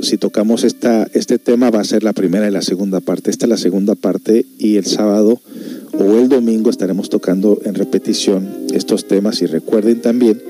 si 0.00 0.16
tocamos 0.16 0.64
esta, 0.64 1.08
este 1.12 1.38
tema 1.38 1.70
va 1.70 1.80
a 1.80 1.84
ser 1.84 2.02
la 2.02 2.12
primera 2.12 2.48
y 2.48 2.50
la 2.50 2.62
segunda 2.62 3.00
parte. 3.00 3.30
Esta 3.30 3.46
es 3.46 3.50
la 3.50 3.56
segunda 3.56 3.94
parte 3.94 4.46
y 4.58 4.76
el 4.76 4.86
sábado 4.86 5.40
o 5.98 6.16
el 6.16 6.28
domingo 6.28 6.70
estaremos 6.70 7.08
tocando 7.08 7.58
en 7.64 7.74
repetición 7.74 8.48
estos 8.72 9.06
temas 9.06 9.42
y 9.42 9.46
recuerden 9.46 10.00
también 10.00 10.40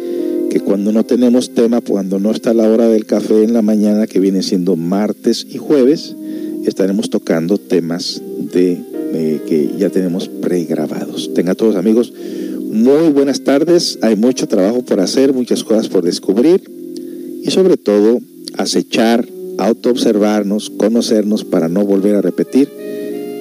que 0.51 0.61
cuando 0.61 0.93
no 0.93 1.05
tenemos 1.05 1.55
tema, 1.55 1.81
cuando 1.81 2.19
no 2.19 2.31
está 2.31 2.55
la 2.55 2.69
hora 2.69 2.89
del 2.89 3.07
café 3.07 3.43
en 3.43 3.53
la 3.53 3.63
mañana, 3.63 4.07
que 4.07 4.21
viene 4.21 4.43
siendo 4.43 4.77
martes 4.77 5.47
y 5.49 5.59
jueves, 5.59 6.15
estaremos 6.65 7.11
tocando 7.11 7.59
temas 7.59 8.23
de 8.57 8.79
eh, 9.13 9.41
que 9.47 9.71
ya 9.79 9.91
tenemos 9.91 10.29
pregrabados. 10.29 11.33
Tenga 11.35 11.55
todos 11.55 11.77
amigos 11.77 12.13
muy 12.71 13.11
buenas 13.11 13.43
tardes. 13.43 13.99
Hay 14.03 14.17
mucho 14.17 14.49
trabajo 14.49 14.83
por 14.83 15.01
hacer, 15.01 15.33
muchas 15.33 15.63
cosas 15.63 15.89
por 15.89 16.05
descubrir 16.05 16.63
y 17.43 17.51
sobre 17.51 17.77
todo 17.77 18.19
acechar, 18.57 19.27
autoobservarnos, 19.59 20.71
conocernos 20.71 21.45
para 21.45 21.69
no 21.69 21.85
volver 21.85 22.15
a 22.17 22.23
repetir 22.23 22.69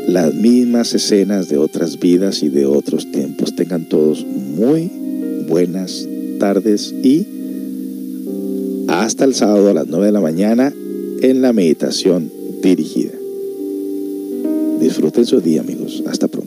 las 0.08 0.34
mismas 0.34 0.94
escenas 0.94 1.50
de 1.50 1.58
otras 1.58 2.00
vidas 2.00 2.44
y 2.44 2.50
de 2.50 2.66
otros 2.66 3.10
tiempos. 3.12 3.56
Tengan 3.56 3.88
todos 3.88 4.26
muy 4.26 4.92
buenas 5.48 6.08
tardes 6.40 6.94
y 7.04 7.26
hasta 8.88 9.24
el 9.24 9.34
sábado 9.34 9.70
a 9.70 9.74
las 9.74 9.88
9 9.88 10.08
de 10.08 10.12
la 10.12 10.22
mañana 10.22 10.74
en 11.22 11.42
la 11.42 11.54
meditación 11.54 12.30
dirigida. 12.62 13.15
Disfruten 14.86 15.26
su 15.26 15.42
día 15.42 15.62
amigos. 15.62 16.04
Hasta 16.06 16.28
pronto. 16.28 16.45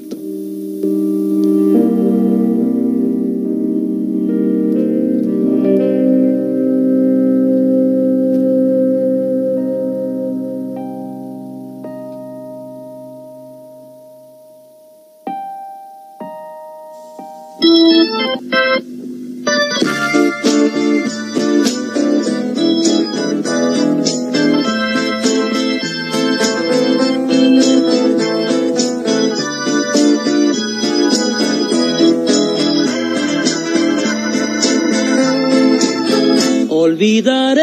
olvidar 36.98 37.56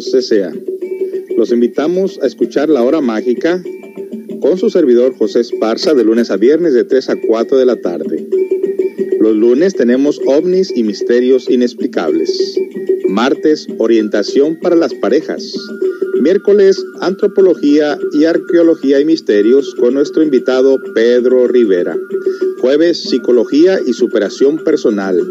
CCA, 0.00 0.52
los 1.36 1.52
invitamos 1.52 2.18
a 2.22 2.26
escuchar 2.26 2.68
La 2.68 2.82
Hora 2.82 3.00
Mágica 3.00 3.62
con 4.40 4.58
su 4.58 4.70
servidor 4.70 5.14
José 5.16 5.40
Esparza 5.40 5.94
de 5.94 6.04
lunes 6.04 6.30
a 6.30 6.36
viernes 6.36 6.74
de 6.74 6.84
3 6.84 7.10
a 7.10 7.16
4 7.16 7.58
de 7.58 7.66
la 7.66 7.76
tarde. 7.76 8.26
Los 9.20 9.36
lunes 9.36 9.74
tenemos 9.74 10.20
ovnis 10.26 10.72
y 10.74 10.82
misterios 10.82 11.48
inexplicables. 11.48 12.30
Martes, 13.08 13.66
orientación 13.78 14.58
para 14.60 14.76
las 14.76 14.94
parejas. 14.94 15.52
Miércoles, 16.20 16.84
antropología 17.00 17.98
y 18.12 18.24
arqueología 18.24 19.00
y 19.00 19.04
misterios 19.04 19.74
con 19.74 19.94
nuestro 19.94 20.22
invitado 20.22 20.78
Pedro 20.94 21.48
Rivera. 21.48 21.96
Jueves, 22.60 23.02
psicología 23.02 23.78
y 23.86 23.92
superación 23.92 24.62
personal. 24.64 25.26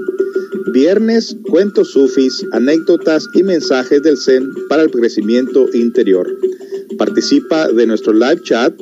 Viernes, 0.74 1.36
cuentos 1.50 1.92
sufis, 1.92 2.46
anécdotas 2.52 3.28
y 3.34 3.44
mensajes 3.44 4.02
del 4.02 4.18
Zen 4.18 4.49
para 4.70 4.84
el 4.84 4.92
crecimiento 4.92 5.68
interior. 5.74 6.34
Participa 6.98 7.68
de 7.70 7.86
nuestro 7.86 8.14
live 8.14 8.42
chat 8.44 8.74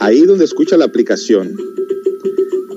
ahí 0.00 0.22
donde 0.22 0.44
escucha 0.44 0.76
la 0.76 0.84
aplicación. 0.84 1.56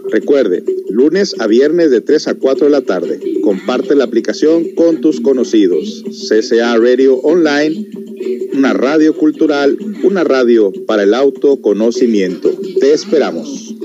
Recuerde, 0.10 0.64
lunes 0.90 1.36
a 1.40 1.48
viernes 1.48 1.92
de 1.92 2.00
3 2.00 2.30
a 2.30 2.36
4 2.36 2.66
de 2.66 2.72
la 2.72 2.82
tarde. 2.82 3.20
Comparte 3.42 3.96
la 3.96 4.06
aplicación 4.06 4.74
con 4.76 5.02
tus 5.02 5.20
conocidos. 5.20 6.04
CCA 6.30 6.78
Radio 6.78 7.18
Online, 7.18 7.90
una 8.54 8.74
radio 8.74 9.14
cultural, 9.16 9.78
una 10.04 10.24
radio 10.24 10.72
para 10.86 11.04
el 11.04 11.14
autoconocimiento. 11.14 12.50
Te 12.80 12.94
esperamos. 12.94 13.76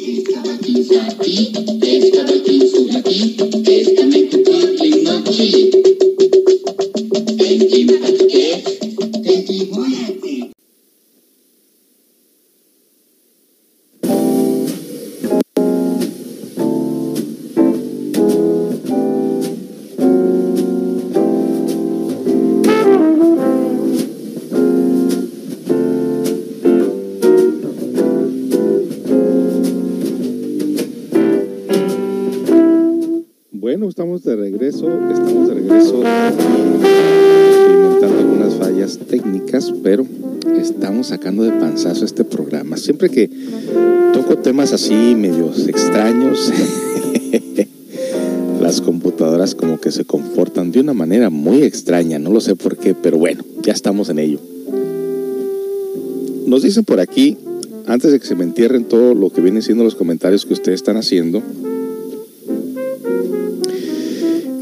Bueno, 33.63 33.89
estamos 33.89 34.25
de 34.25 34.35
regreso, 34.35 34.89
estamos 35.09 35.47
de 35.47 35.55
regreso 35.55 36.03
experimentando 36.03 38.19
algunas 38.19 38.57
fallas 38.57 38.99
técnicas, 39.09 39.73
pero 39.85 40.05
estamos 40.61 41.07
sacando 41.07 41.45
de 41.45 41.53
panzazo 41.53 42.05
este 42.05 42.25
programa. 42.25 42.77
Siempre 42.77 43.09
que 43.09 43.31
toco 44.15 44.39
temas 44.39 44.73
así 44.73 45.15
medios 45.15 45.69
extraños, 45.69 46.53
las 48.61 48.81
computadoras 48.81 49.55
como 49.55 49.81
que 49.81 49.93
se 49.93 50.05
comportan 50.05 50.73
de 50.73 50.81
una 50.81 50.93
manera 50.93 51.31
muy 51.31 51.63
extraña, 51.63 52.19
no 52.19 52.33
lo 52.33 52.41
sé 52.41 52.57
por 52.57 52.77
qué, 52.77 52.97
pero 53.01 53.17
bueno, 53.17 53.45
ya 53.63 53.73
estamos 53.73 54.09
en 54.09 54.19
ello. 54.19 54.41
Nos 56.47 56.65
dicen 56.65 56.85
por 56.85 56.99
aquí, 56.99 57.39
antes 57.87 58.11
de 58.11 58.19
que 58.19 58.27
se 58.27 58.35
me 58.35 58.43
entierren 58.43 58.87
todo 58.87 59.15
lo 59.15 59.31
que 59.31 59.41
vienen 59.41 59.63
siendo 59.63 59.85
los 59.85 59.95
comentarios 59.95 60.47
que 60.47 60.53
ustedes 60.53 60.81
están 60.81 60.97
haciendo, 60.97 61.45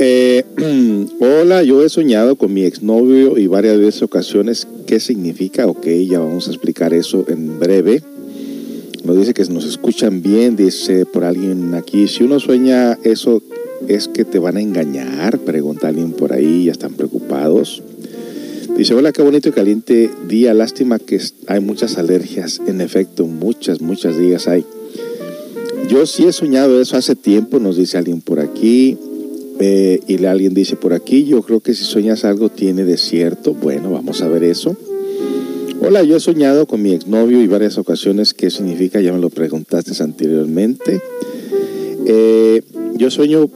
eh, 0.00 0.44
hola, 1.20 1.62
yo 1.62 1.84
he 1.84 1.88
soñado 1.90 2.36
con 2.36 2.54
mi 2.54 2.64
exnovio 2.64 3.36
y 3.38 3.46
varias 3.46 3.78
veces 3.78 4.02
ocasiones. 4.02 4.66
¿Qué 4.86 4.98
significa? 4.98 5.66
Ok, 5.66 5.86
ya 6.08 6.20
vamos 6.20 6.48
a 6.48 6.50
explicar 6.50 6.94
eso 6.94 7.26
en 7.28 7.60
breve. 7.60 8.02
Nos 9.04 9.18
dice 9.18 9.34
que 9.34 9.44
nos 9.44 9.66
escuchan 9.66 10.22
bien, 10.22 10.56
dice 10.56 11.04
por 11.04 11.24
alguien 11.24 11.74
aquí. 11.74 12.08
Si 12.08 12.24
uno 12.24 12.40
sueña 12.40 12.98
eso, 13.04 13.42
¿es 13.88 14.08
que 14.08 14.24
te 14.24 14.38
van 14.38 14.56
a 14.56 14.62
engañar? 14.62 15.38
Pregunta 15.38 15.88
alguien 15.88 16.12
por 16.12 16.32
ahí, 16.32 16.64
ya 16.64 16.72
están 16.72 16.94
preocupados. 16.94 17.82
Dice, 18.76 18.94
hola, 18.94 19.12
qué 19.12 19.20
bonito 19.20 19.50
y 19.50 19.52
caliente 19.52 20.10
día. 20.26 20.54
Lástima 20.54 20.98
que 20.98 21.20
hay 21.46 21.60
muchas 21.60 21.98
alergias. 21.98 22.60
En 22.66 22.80
efecto, 22.80 23.26
muchas, 23.26 23.82
muchas 23.82 24.16
días 24.16 24.48
hay. 24.48 24.64
Yo 25.90 26.06
sí 26.06 26.24
he 26.24 26.32
soñado 26.32 26.80
eso 26.80 26.96
hace 26.96 27.16
tiempo, 27.16 27.58
nos 27.58 27.76
dice 27.76 27.98
alguien 27.98 28.22
por 28.22 28.40
aquí. 28.40 28.96
Eh, 29.62 30.00
y 30.06 30.24
alguien 30.24 30.54
dice 30.54 30.74
por 30.76 30.94
aquí, 30.94 31.24
yo 31.24 31.42
creo 31.42 31.60
que 31.60 31.74
si 31.74 31.84
sueñas 31.84 32.24
algo 32.24 32.48
tiene 32.48 32.84
de 32.84 32.96
cierto. 32.96 33.54
Bueno, 33.54 33.90
vamos 33.90 34.22
a 34.22 34.28
ver 34.28 34.42
eso. 34.42 34.76
Hola, 35.82 36.02
yo 36.02 36.16
he 36.16 36.20
soñado 36.20 36.66
con 36.66 36.82
mi 36.82 36.92
exnovio 36.92 37.42
y 37.42 37.46
varias 37.46 37.76
ocasiones. 37.76 38.32
¿Qué 38.32 38.50
significa? 38.50 39.00
Ya 39.00 39.12
me 39.12 39.18
lo 39.18 39.28
preguntaste 39.28 40.02
anteriormente. 40.02 41.00
Eh, 42.06 42.62
yo 42.94 43.10
sueño 43.10 43.48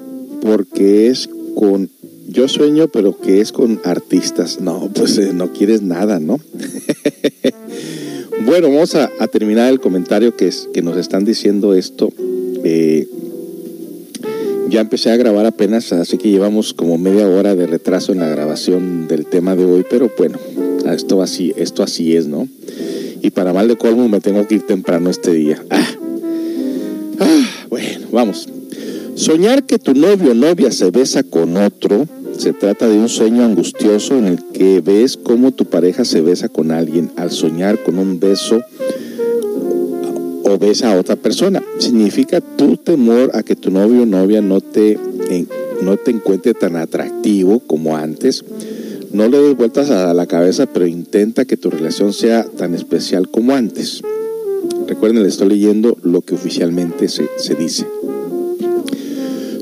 porque 0.42 1.08
es 1.08 1.28
con... 1.54 1.90
Yo 2.28 2.48
sueño, 2.48 2.88
pero 2.88 3.18
que 3.18 3.40
es 3.40 3.52
con 3.52 3.80
artistas. 3.84 4.60
No, 4.60 4.90
pues 4.94 5.18
eh, 5.18 5.32
no 5.34 5.52
quieres 5.52 5.82
nada, 5.82 6.18
¿no? 6.18 6.40
bueno, 8.46 8.68
vamos 8.68 8.94
a, 8.94 9.08
terminar 9.28 9.70
el 9.70 9.80
comentario 9.80 10.34
que, 10.36 10.48
es, 10.48 10.68
que 10.72 10.82
nos 10.82 10.96
están 10.96 11.24
diciendo 11.24 11.74
esto. 11.74 12.10
Eh, 12.64 13.06
ya 14.74 14.80
empecé 14.80 15.12
a 15.12 15.16
grabar 15.16 15.46
apenas, 15.46 15.92
así 15.92 16.18
que 16.18 16.30
llevamos 16.30 16.74
como 16.74 16.98
media 16.98 17.28
hora 17.28 17.54
de 17.54 17.64
retraso 17.64 18.10
en 18.10 18.18
la 18.18 18.28
grabación 18.28 19.06
del 19.06 19.24
tema 19.24 19.54
de 19.54 19.64
hoy, 19.64 19.86
pero 19.88 20.10
bueno, 20.18 20.36
esto 20.90 21.22
así, 21.22 21.54
esto 21.56 21.84
así 21.84 22.16
es, 22.16 22.26
¿no? 22.26 22.48
Y 23.22 23.30
para 23.30 23.52
mal 23.52 23.68
de 23.68 23.76
colmo 23.76 24.08
me 24.08 24.18
tengo 24.18 24.44
que 24.48 24.56
ir 24.56 24.66
temprano 24.66 25.10
este 25.10 25.32
día. 25.32 25.62
Ah, 25.70 25.88
ah 27.20 27.66
bueno, 27.70 28.08
vamos. 28.10 28.48
Soñar 29.14 29.62
que 29.62 29.78
tu 29.78 29.94
novio 29.94 30.32
o 30.32 30.34
novia 30.34 30.72
se 30.72 30.90
besa 30.90 31.22
con 31.22 31.56
otro 31.56 32.08
se 32.36 32.52
trata 32.52 32.88
de 32.88 32.98
un 32.98 33.08
sueño 33.08 33.44
angustioso 33.44 34.18
en 34.18 34.26
el 34.26 34.42
que 34.52 34.80
ves 34.80 35.16
cómo 35.16 35.52
tu 35.52 35.66
pareja 35.66 36.04
se 36.04 36.20
besa 36.20 36.48
con 36.48 36.72
alguien. 36.72 37.12
Al 37.14 37.30
soñar 37.30 37.80
con 37.84 37.96
un 37.96 38.18
beso 38.18 38.60
o 40.54 40.58
besa 40.58 40.92
a 40.92 40.98
otra 40.98 41.16
persona. 41.16 41.62
Significa 41.78 42.40
tu 42.40 42.76
temor 42.76 43.30
a 43.34 43.42
que 43.42 43.56
tu 43.56 43.70
novio 43.70 44.02
o 44.02 44.06
novia 44.06 44.40
no 44.40 44.60
te, 44.60 44.98
no 45.82 45.96
te 45.96 46.10
encuentre 46.10 46.54
tan 46.54 46.76
atractivo 46.76 47.60
como 47.60 47.96
antes. 47.96 48.44
No 49.12 49.28
le 49.28 49.38
des 49.38 49.56
vueltas 49.56 49.90
a 49.90 50.12
la 50.14 50.26
cabeza, 50.26 50.66
pero 50.66 50.86
intenta 50.86 51.44
que 51.44 51.56
tu 51.56 51.70
relación 51.70 52.12
sea 52.12 52.44
tan 52.44 52.74
especial 52.74 53.28
como 53.28 53.54
antes. 53.54 54.02
Recuerden, 54.86 55.22
le 55.22 55.28
estoy 55.28 55.48
leyendo 55.48 55.96
lo 56.02 56.22
que 56.22 56.34
oficialmente 56.34 57.08
se, 57.08 57.28
se 57.36 57.54
dice. 57.54 57.86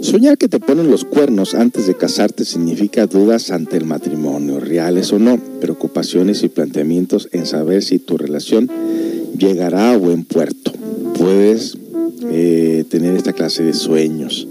Soñar 0.00 0.36
que 0.36 0.48
te 0.48 0.58
ponen 0.58 0.90
los 0.90 1.04
cuernos 1.04 1.54
antes 1.54 1.86
de 1.86 1.94
casarte 1.94 2.44
significa 2.44 3.06
dudas 3.06 3.50
ante 3.50 3.76
el 3.76 3.84
matrimonio, 3.84 4.58
reales 4.58 5.12
o 5.12 5.18
no, 5.18 5.38
preocupaciones 5.60 6.42
y 6.42 6.48
planteamientos 6.48 7.28
en 7.32 7.46
saber 7.46 7.82
si 7.84 7.98
tu 7.98 8.18
relación 8.18 8.68
llegará 9.42 9.92
a 9.92 9.96
buen 9.96 10.24
puerto. 10.24 10.72
Puedes 11.18 11.76
eh, 12.30 12.84
tener 12.88 13.16
esta 13.16 13.32
clase 13.32 13.62
de 13.62 13.74
sueños. 13.74 14.46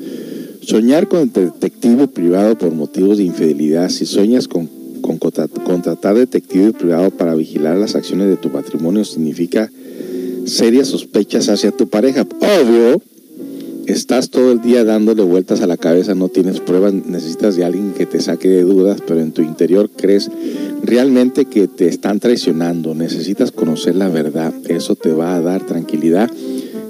Soñar 0.62 1.08
con 1.08 1.32
detective 1.32 2.08
privado 2.08 2.58
por 2.58 2.72
motivos 2.74 3.18
de 3.18 3.24
infidelidad. 3.24 3.90
Si 3.90 4.06
sueñas 4.06 4.48
con, 4.48 4.70
con 5.02 5.18
contratar 5.18 6.16
detective 6.16 6.74
privado 6.74 7.10
para 7.12 7.36
vigilar 7.36 7.78
las 7.78 7.96
acciones 7.96 8.28
de 8.28 8.38
tu 8.38 8.50
matrimonio, 8.50 9.04
significa 9.06 9.72
serias 10.46 10.90
sospechas 10.90 11.50
hacia 11.50 11.72
tu 11.72 11.88
pareja. 11.88 12.28
Obvio, 12.40 13.02
estás 13.88 14.30
todo 14.30 14.52
el 14.52 14.62
día 14.62 14.84
dándole 14.84 15.24
vueltas 15.24 15.62
a 15.62 15.68
la 15.68 15.78
cabeza, 15.78 16.16
no 16.16 16.30
tienes 16.30 16.60
pruebas, 16.60 16.94
necesitas 16.94 17.56
de 17.56 17.66
alguien 17.66 17.94
que 17.94 18.06
te 18.06 18.22
saque 18.22 18.48
de 18.48 18.64
dudas, 18.64 19.02
pero 19.06 19.20
en 19.20 19.32
tu 19.32 19.42
interior 19.42 19.90
crees 19.96 20.30
realmente 20.84 21.46
que 21.46 21.68
te 21.68 21.88
están 21.88 22.20
traicionando, 22.20 22.96
necesitas 22.96 23.52
conocer 23.52 23.96
la 23.96 24.10
verdad, 24.10 24.54
eso 24.68 24.96
te 24.96 25.12
va 25.12 25.36
a 25.36 25.42
dar 25.42 25.66
tranquilidad, 25.66 26.30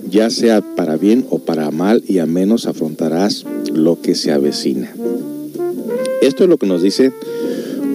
ya 0.09 0.29
sea 0.29 0.61
para 0.61 0.97
bien 0.97 1.25
o 1.29 1.39
para 1.39 1.71
mal, 1.71 2.03
y 2.07 2.19
a 2.19 2.25
menos 2.25 2.65
afrontarás 2.65 3.45
lo 3.73 4.01
que 4.01 4.15
se 4.15 4.31
avecina. 4.31 4.93
Esto 6.21 6.43
es 6.43 6.49
lo 6.49 6.57
que 6.57 6.67
nos 6.67 6.81
dice 6.81 7.11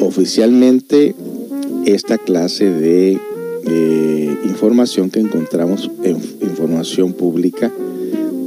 oficialmente 0.01 1.15
esta 1.85 2.19
clase 2.19 2.71
de 2.71 3.21
eh, 3.69 4.39
información 4.45 5.11
que 5.11 5.21
encontramos 5.21 5.91
en 6.03 6.17
información 6.41 7.13
pública 7.13 7.73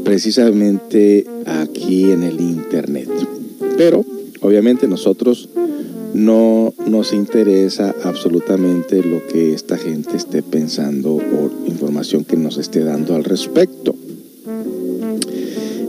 precisamente 0.09 1.23
aquí 1.45 2.11
en 2.11 2.23
el 2.23 2.41
Internet. 2.41 3.07
Pero 3.77 4.03
obviamente 4.41 4.87
nosotros 4.87 5.49
no 6.15 6.73
nos 6.87 7.13
interesa 7.13 7.93
absolutamente 8.03 9.03
lo 9.03 9.23
que 9.27 9.53
esta 9.53 9.77
gente 9.77 10.17
esté 10.17 10.41
pensando 10.41 11.13
o 11.13 11.51
información 11.67 12.25
que 12.25 12.37
nos 12.37 12.57
esté 12.57 12.83
dando 12.83 13.13
al 13.13 13.23
respecto. 13.23 13.95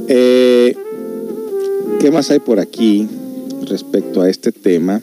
Eh, 0.06 0.76
¿Qué 1.98 2.10
más 2.10 2.30
hay 2.30 2.40
por 2.40 2.60
aquí 2.60 3.08
respecto 3.62 4.20
a 4.20 4.28
este 4.28 4.52
tema? 4.52 5.00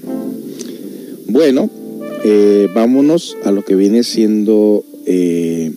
Bueno, 1.27 1.72
eh, 2.23 2.69
vámonos 2.72 3.35
a 3.45 3.52
lo 3.52 3.65
que 3.65 3.73
viene 3.73 4.03
siendo 4.03 4.85
eh, 5.07 5.73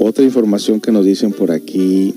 otra 0.00 0.24
información 0.24 0.80
que 0.80 0.92
nos 0.92 1.04
dicen 1.04 1.32
por 1.32 1.50
aquí. 1.52 2.14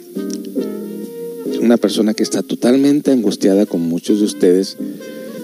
Una 1.61 1.77
persona 1.77 2.13
que 2.13 2.23
está 2.23 2.41
totalmente 2.41 3.11
angustiada 3.11 3.65
con 3.65 3.81
muchos 3.81 4.19
de 4.19 4.25
ustedes. 4.25 4.77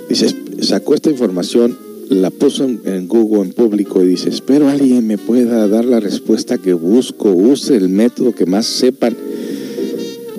Dice, 0.10 0.36
sacó 0.61 0.95
esta 0.95 1.10
información, 1.10 1.78
la 2.10 2.32
puso 2.32 2.66
en, 2.66 3.07
Google 3.07 3.41
en 3.41 3.53
público 3.53 4.03
y 4.03 4.07
dice, 4.07 4.30
espero 4.30 4.68
alguien 4.70 5.06
me 5.06 5.18
pueda 5.18 5.68
dar 5.68 5.86
la 5.86 5.99
respuesta 5.99 6.57
que 6.57 6.74
busco, 6.74 7.32
use 7.32 7.76
el 7.76 7.90
método 7.90 8.34
que 8.34 8.45
más 8.45 8.66
sepan 8.66 9.16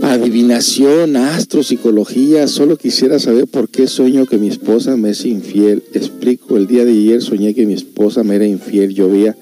adivinación, 0.02 1.16
astropsicología. 1.16 2.48
Solo 2.48 2.76
quisiera 2.76 3.18
saber 3.18 3.46
por 3.46 3.68
qué 3.68 3.86
sueño 3.86 4.26
que 4.26 4.38
mi 4.38 4.48
esposa 4.48 4.96
me 4.96 5.10
es 5.10 5.24
infiel. 5.24 5.82
Explico, 5.92 6.56
el 6.56 6.66
día 6.66 6.84
de 6.84 6.92
ayer 6.92 7.22
soñé 7.22 7.54
que 7.54 7.66
mi 7.66 7.74
esposa 7.74 8.24
me 8.24 8.36
era 8.36 8.46
infiel. 8.46 8.94
Yo 8.94 9.08
veía 9.08 9.36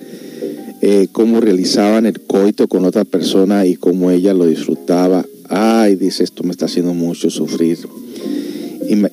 eh, 0.81 1.09
cómo 1.11 1.41
realizaban 1.41 2.07
el 2.07 2.21
coito 2.21 2.69
con 2.69 2.85
otra 2.85 3.05
persona 3.05 3.67
y 3.67 3.77
cómo 3.77 4.11
ella 4.11 4.35
lo 4.35 4.47
disfrutaba. 4.47 5.25
Ay, 5.49 5.97
dice, 5.97 6.25
esto 6.25 6.45
me 6.45 6.51
está 6.51 6.67
haciendo 6.67 6.95
mucho 6.95 7.31
sufrir. 7.31 7.79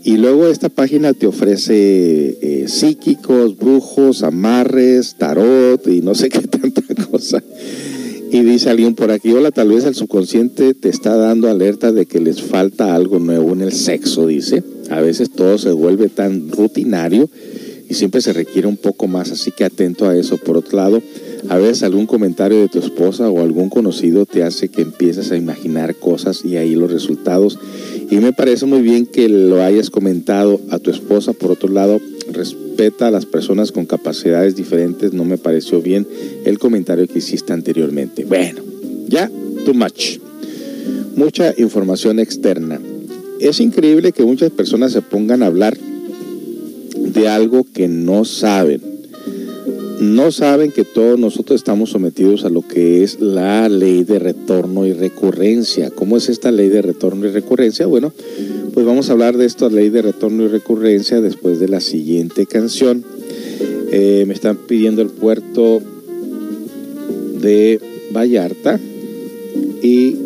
Y, 0.03 0.15
luego 0.15 0.47
esta 0.47 0.69
página 0.69 1.13
te 1.13 1.27
ofrece 1.27 2.37
eh, 2.41 2.65
psíquicos, 2.69 3.57
brujos, 3.57 4.23
amarres, 4.23 5.15
tarot 5.17 5.85
y 5.87 6.01
no 6.01 6.15
sé 6.15 6.29
qué 6.29 6.39
tanta 6.39 6.81
cosa. 7.11 7.43
Y 8.31 8.41
dice 8.41 8.69
alguien 8.69 8.95
por 8.95 9.11
aquí, 9.11 9.31
hola, 9.31 9.51
tal 9.51 9.69
vez 9.69 9.83
el 9.83 9.93
subconsciente 9.93 10.73
te 10.73 10.89
está 10.89 11.15
dando 11.15 11.49
alerta 11.49 11.91
de 11.91 12.05
que 12.05 12.21
les 12.21 12.41
falta 12.41 12.95
algo 12.95 13.19
nuevo 13.19 13.51
en 13.51 13.61
el 13.61 13.73
sexo, 13.73 14.27
dice. 14.27 14.63
A 14.89 15.01
veces 15.01 15.29
todo 15.29 15.57
se 15.57 15.71
vuelve 15.71 16.07
tan 16.07 16.49
rutinario 16.49 17.29
y 17.89 17.93
siempre 17.93 18.21
se 18.21 18.33
requiere 18.33 18.67
un 18.67 18.77
poco 18.77 19.07
más, 19.07 19.31
así 19.31 19.51
que 19.51 19.65
atento 19.65 20.07
a 20.07 20.15
eso. 20.15 20.37
Por 20.37 20.57
otro 20.57 20.77
lado, 20.77 21.01
a 21.49 21.57
veces 21.57 21.83
algún 21.83 22.07
comentario 22.07 22.59
de 22.59 22.67
tu 22.67 22.79
esposa 22.79 23.29
o 23.29 23.41
algún 23.41 23.69
conocido 23.69 24.25
te 24.25 24.43
hace 24.43 24.69
que 24.69 24.81
empieces 24.81 25.31
a 25.31 25.37
imaginar 25.37 25.95
cosas 25.95 26.43
y 26.43 26.57
ahí 26.57 26.75
los 26.75 26.91
resultados. 26.91 27.59
Y 28.09 28.17
me 28.17 28.33
parece 28.33 28.65
muy 28.65 28.81
bien 28.81 29.05
que 29.05 29.29
lo 29.29 29.61
hayas 29.61 29.89
comentado 29.89 30.59
a 30.71 30.79
tu 30.79 30.91
esposa. 30.91 31.33
Por 31.33 31.51
otro 31.51 31.69
lado, 31.69 31.99
respeta 32.31 33.07
a 33.07 33.11
las 33.11 33.25
personas 33.25 33.71
con 33.71 33.85
capacidades 33.85 34.55
diferentes. 34.55 35.13
No 35.13 35.23
me 35.23 35.37
pareció 35.37 35.81
bien 35.81 36.07
el 36.45 36.59
comentario 36.59 37.07
que 37.07 37.19
hiciste 37.19 37.53
anteriormente. 37.53 38.25
Bueno, 38.25 38.61
ya, 39.07 39.29
too 39.65 39.73
much. 39.73 40.19
Mucha 41.15 41.53
información 41.57 42.19
externa. 42.19 42.79
Es 43.39 43.59
increíble 43.59 44.11
que 44.11 44.23
muchas 44.23 44.51
personas 44.51 44.91
se 44.93 45.01
pongan 45.01 45.43
a 45.43 45.47
hablar 45.47 45.77
de 46.95 47.27
algo 47.27 47.65
que 47.71 47.87
no 47.87 48.25
saben. 48.25 48.94
No 49.99 50.31
saben 50.31 50.71
que 50.71 50.83
todos 50.83 51.17
nosotros 51.17 51.59
estamos 51.59 51.91
sometidos 51.91 52.43
a 52.43 52.49
lo 52.49 52.61
que 52.61 53.03
es 53.03 53.21
la 53.21 53.69
ley 53.69 54.03
de 54.03 54.19
retorno 54.19 54.85
y 54.85 54.91
recurrencia. 54.91 55.89
¿Cómo 55.89 56.17
es 56.17 56.27
esta 56.27 56.51
ley 56.51 56.67
de 56.67 56.81
retorno 56.81 57.25
y 57.27 57.31
recurrencia? 57.31 57.85
Bueno, 57.85 58.11
pues 58.73 58.85
vamos 58.85 59.09
a 59.09 59.13
hablar 59.13 59.37
de 59.37 59.45
esta 59.45 59.69
ley 59.69 59.89
de 59.89 60.01
retorno 60.01 60.43
y 60.43 60.47
recurrencia 60.47 61.21
después 61.21 61.59
de 61.59 61.69
la 61.69 61.79
siguiente 61.79 62.45
canción. 62.45 63.05
Eh, 63.91 64.25
me 64.27 64.33
están 64.33 64.57
pidiendo 64.57 65.01
el 65.01 65.09
puerto 65.09 65.81
de 67.41 67.79
Vallarta 68.11 68.79
y 69.81 70.17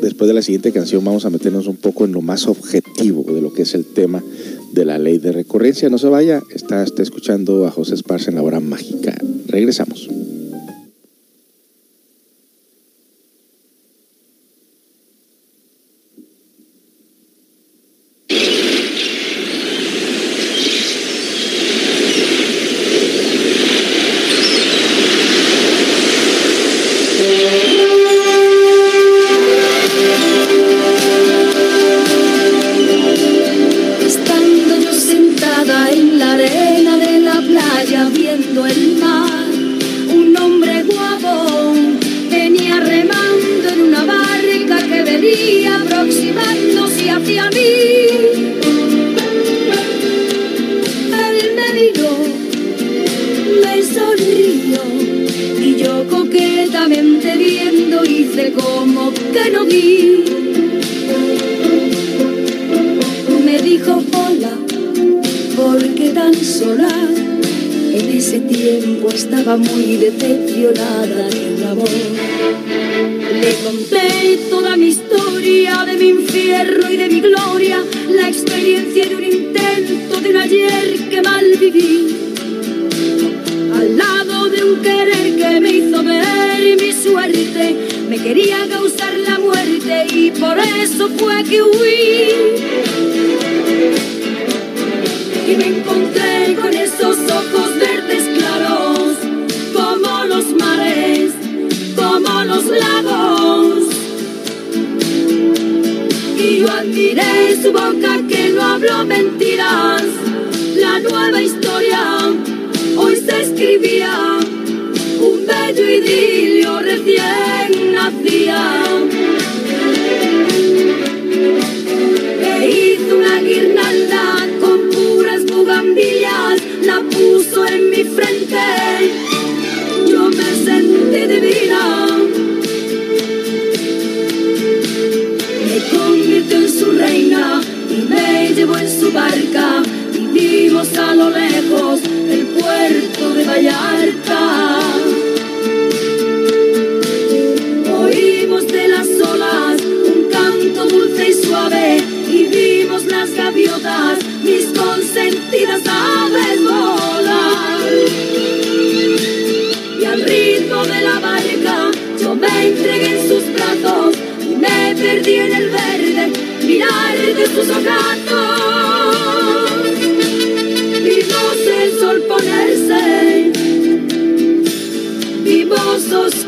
después 0.00 0.28
de 0.28 0.34
la 0.34 0.42
siguiente 0.42 0.72
canción 0.72 1.04
vamos 1.04 1.26
a 1.26 1.30
meternos 1.30 1.66
un 1.66 1.76
poco 1.76 2.06
en 2.06 2.12
lo 2.12 2.22
más 2.22 2.46
objetivo 2.46 3.30
de 3.30 3.42
lo 3.42 3.52
que 3.52 3.62
es 3.62 3.74
el 3.74 3.84
tema 3.84 4.22
de 4.72 4.84
la 4.84 4.98
ley 4.98 5.18
de 5.18 5.32
recurrencia. 5.32 5.88
No 5.88 5.98
se 5.98 6.08
vaya, 6.08 6.42
está, 6.54 6.84
escuchando 6.84 7.66
a 7.66 7.70
José 7.70 7.94
Esparza 7.94 8.30
en 8.30 8.36
la 8.36 8.42
hora 8.42 8.60
mágica. 8.60 9.16
Regresamos. 9.46 10.08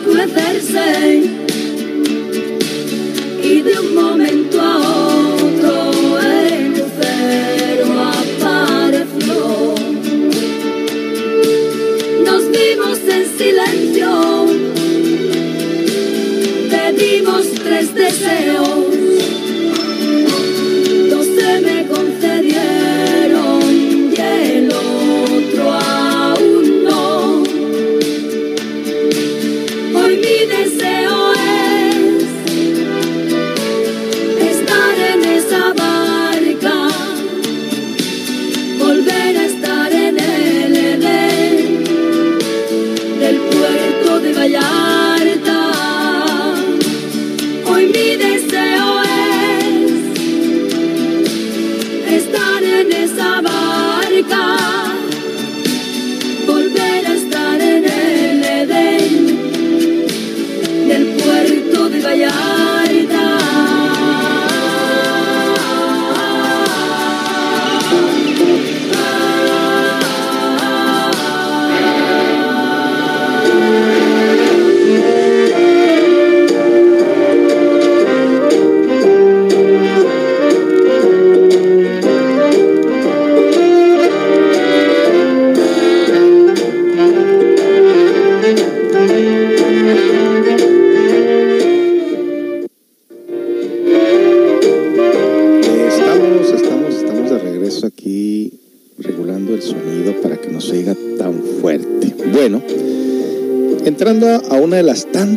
Vimos 0.03 0.23
oscurecerse 0.27 1.23
y 3.43 3.61
de 3.62 3.79
un 3.81 3.95
momento 3.95 4.61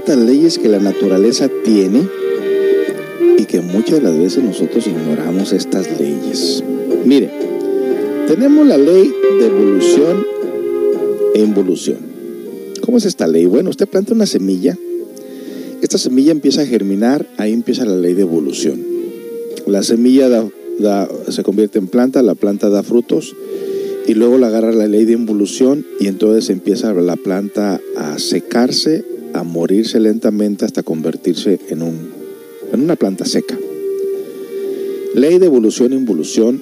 tantas 0.06 0.24
leyes 0.24 0.60
que 0.60 0.70
la 0.70 0.80
naturaleza 0.80 1.50
tiene 1.64 2.08
y 3.40 3.46
que 3.46 3.62
muchas 3.62 3.96
de 4.00 4.02
las 4.02 4.18
veces 4.18 4.44
nosotros 4.44 4.86
ignoramos 4.86 5.52
estas 5.52 6.00
leyes. 6.00 6.64
Mire, 7.06 7.32
tenemos 8.28 8.68
la 8.68 8.78
ley 8.78 9.12
de 9.40 9.48
evolución 9.48 10.24
e 11.34 11.40
involución. 11.42 11.98
¿Cómo 12.82 12.98
es 13.00 13.06
esta 13.06 13.26
ley? 13.28 13.46
Bueno, 13.48 13.72
usted 13.72 13.88
planta 13.88 14.14
una 14.14 14.28
semilla, 14.28 14.78
esta 15.82 15.98
semilla 15.98 16.32
empieza 16.32 16.62
a 16.62 16.66
germinar, 16.68 17.26
ahí 17.38 17.52
empieza 17.52 17.84
la 17.86 17.96
ley 17.98 18.14
de 18.14 18.22
evolución. 18.22 18.80
La 19.66 19.82
semilla 19.82 20.30
da- 20.30 20.48
da- 20.78 21.10
se 21.30 21.42
convierte 21.42 21.80
en 21.80 21.88
planta, 21.88 22.22
la 22.22 22.36
planta 22.36 22.70
da 22.70 22.84
frutos 22.84 23.36
y 24.06 24.14
luego 24.14 24.38
la 24.38 24.48
agarra 24.48 24.72
la 24.72 24.88
ley 24.88 25.06
de 25.06 25.14
involución 25.14 25.84
y 26.00 26.06
entonces 26.08 26.52
empieza 26.52 26.94
la 26.94 27.16
planta 27.16 27.82
a 27.98 28.20
secarse, 28.20 29.04
a 29.36 29.44
morirse 29.44 30.00
lentamente 30.00 30.64
hasta 30.64 30.82
convertirse 30.82 31.60
en, 31.68 31.82
un, 31.82 32.10
en 32.72 32.82
una 32.82 32.96
planta 32.96 33.26
seca. 33.26 33.58
Ley 35.14 35.40
de 35.40 35.46
evolución 35.46 35.92
e 35.92 35.98
involución 35.98 36.62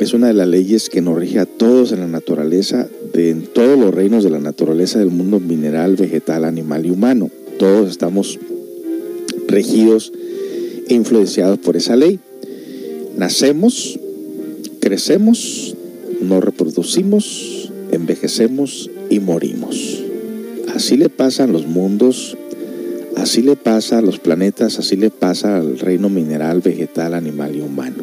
es 0.00 0.12
una 0.12 0.26
de 0.26 0.34
las 0.34 0.48
leyes 0.48 0.88
que 0.88 1.02
nos 1.02 1.16
rige 1.16 1.38
a 1.38 1.46
todos 1.46 1.92
en 1.92 2.00
la 2.00 2.08
naturaleza, 2.08 2.88
de, 3.12 3.30
en 3.30 3.42
todos 3.42 3.78
los 3.78 3.94
reinos 3.94 4.24
de 4.24 4.30
la 4.30 4.40
naturaleza 4.40 4.98
del 4.98 5.10
mundo 5.10 5.38
mineral, 5.38 5.94
vegetal, 5.94 6.44
animal 6.44 6.84
y 6.84 6.90
humano. 6.90 7.30
Todos 7.58 7.90
estamos 7.90 8.40
regidos 9.46 10.12
e 10.88 10.94
influenciados 10.94 11.58
por 11.58 11.76
esa 11.76 11.94
ley. 11.94 12.18
Nacemos, 13.16 14.00
crecemos, 14.80 15.76
nos 16.20 16.42
reproducimos, 16.42 17.70
envejecemos 17.92 18.90
y 19.10 19.20
morimos. 19.20 19.99
Así 20.80 20.96
le 20.96 21.10
pasa 21.10 21.44
a 21.44 21.46
los 21.46 21.66
mundos, 21.66 22.38
así 23.14 23.42
le 23.42 23.54
pasa 23.54 23.98
a 23.98 24.00
los 24.00 24.18
planetas, 24.18 24.78
así 24.78 24.96
le 24.96 25.10
pasa 25.10 25.58
al 25.58 25.78
reino 25.78 26.08
mineral, 26.08 26.62
vegetal, 26.62 27.12
animal 27.12 27.54
y 27.54 27.60
humano. 27.60 28.02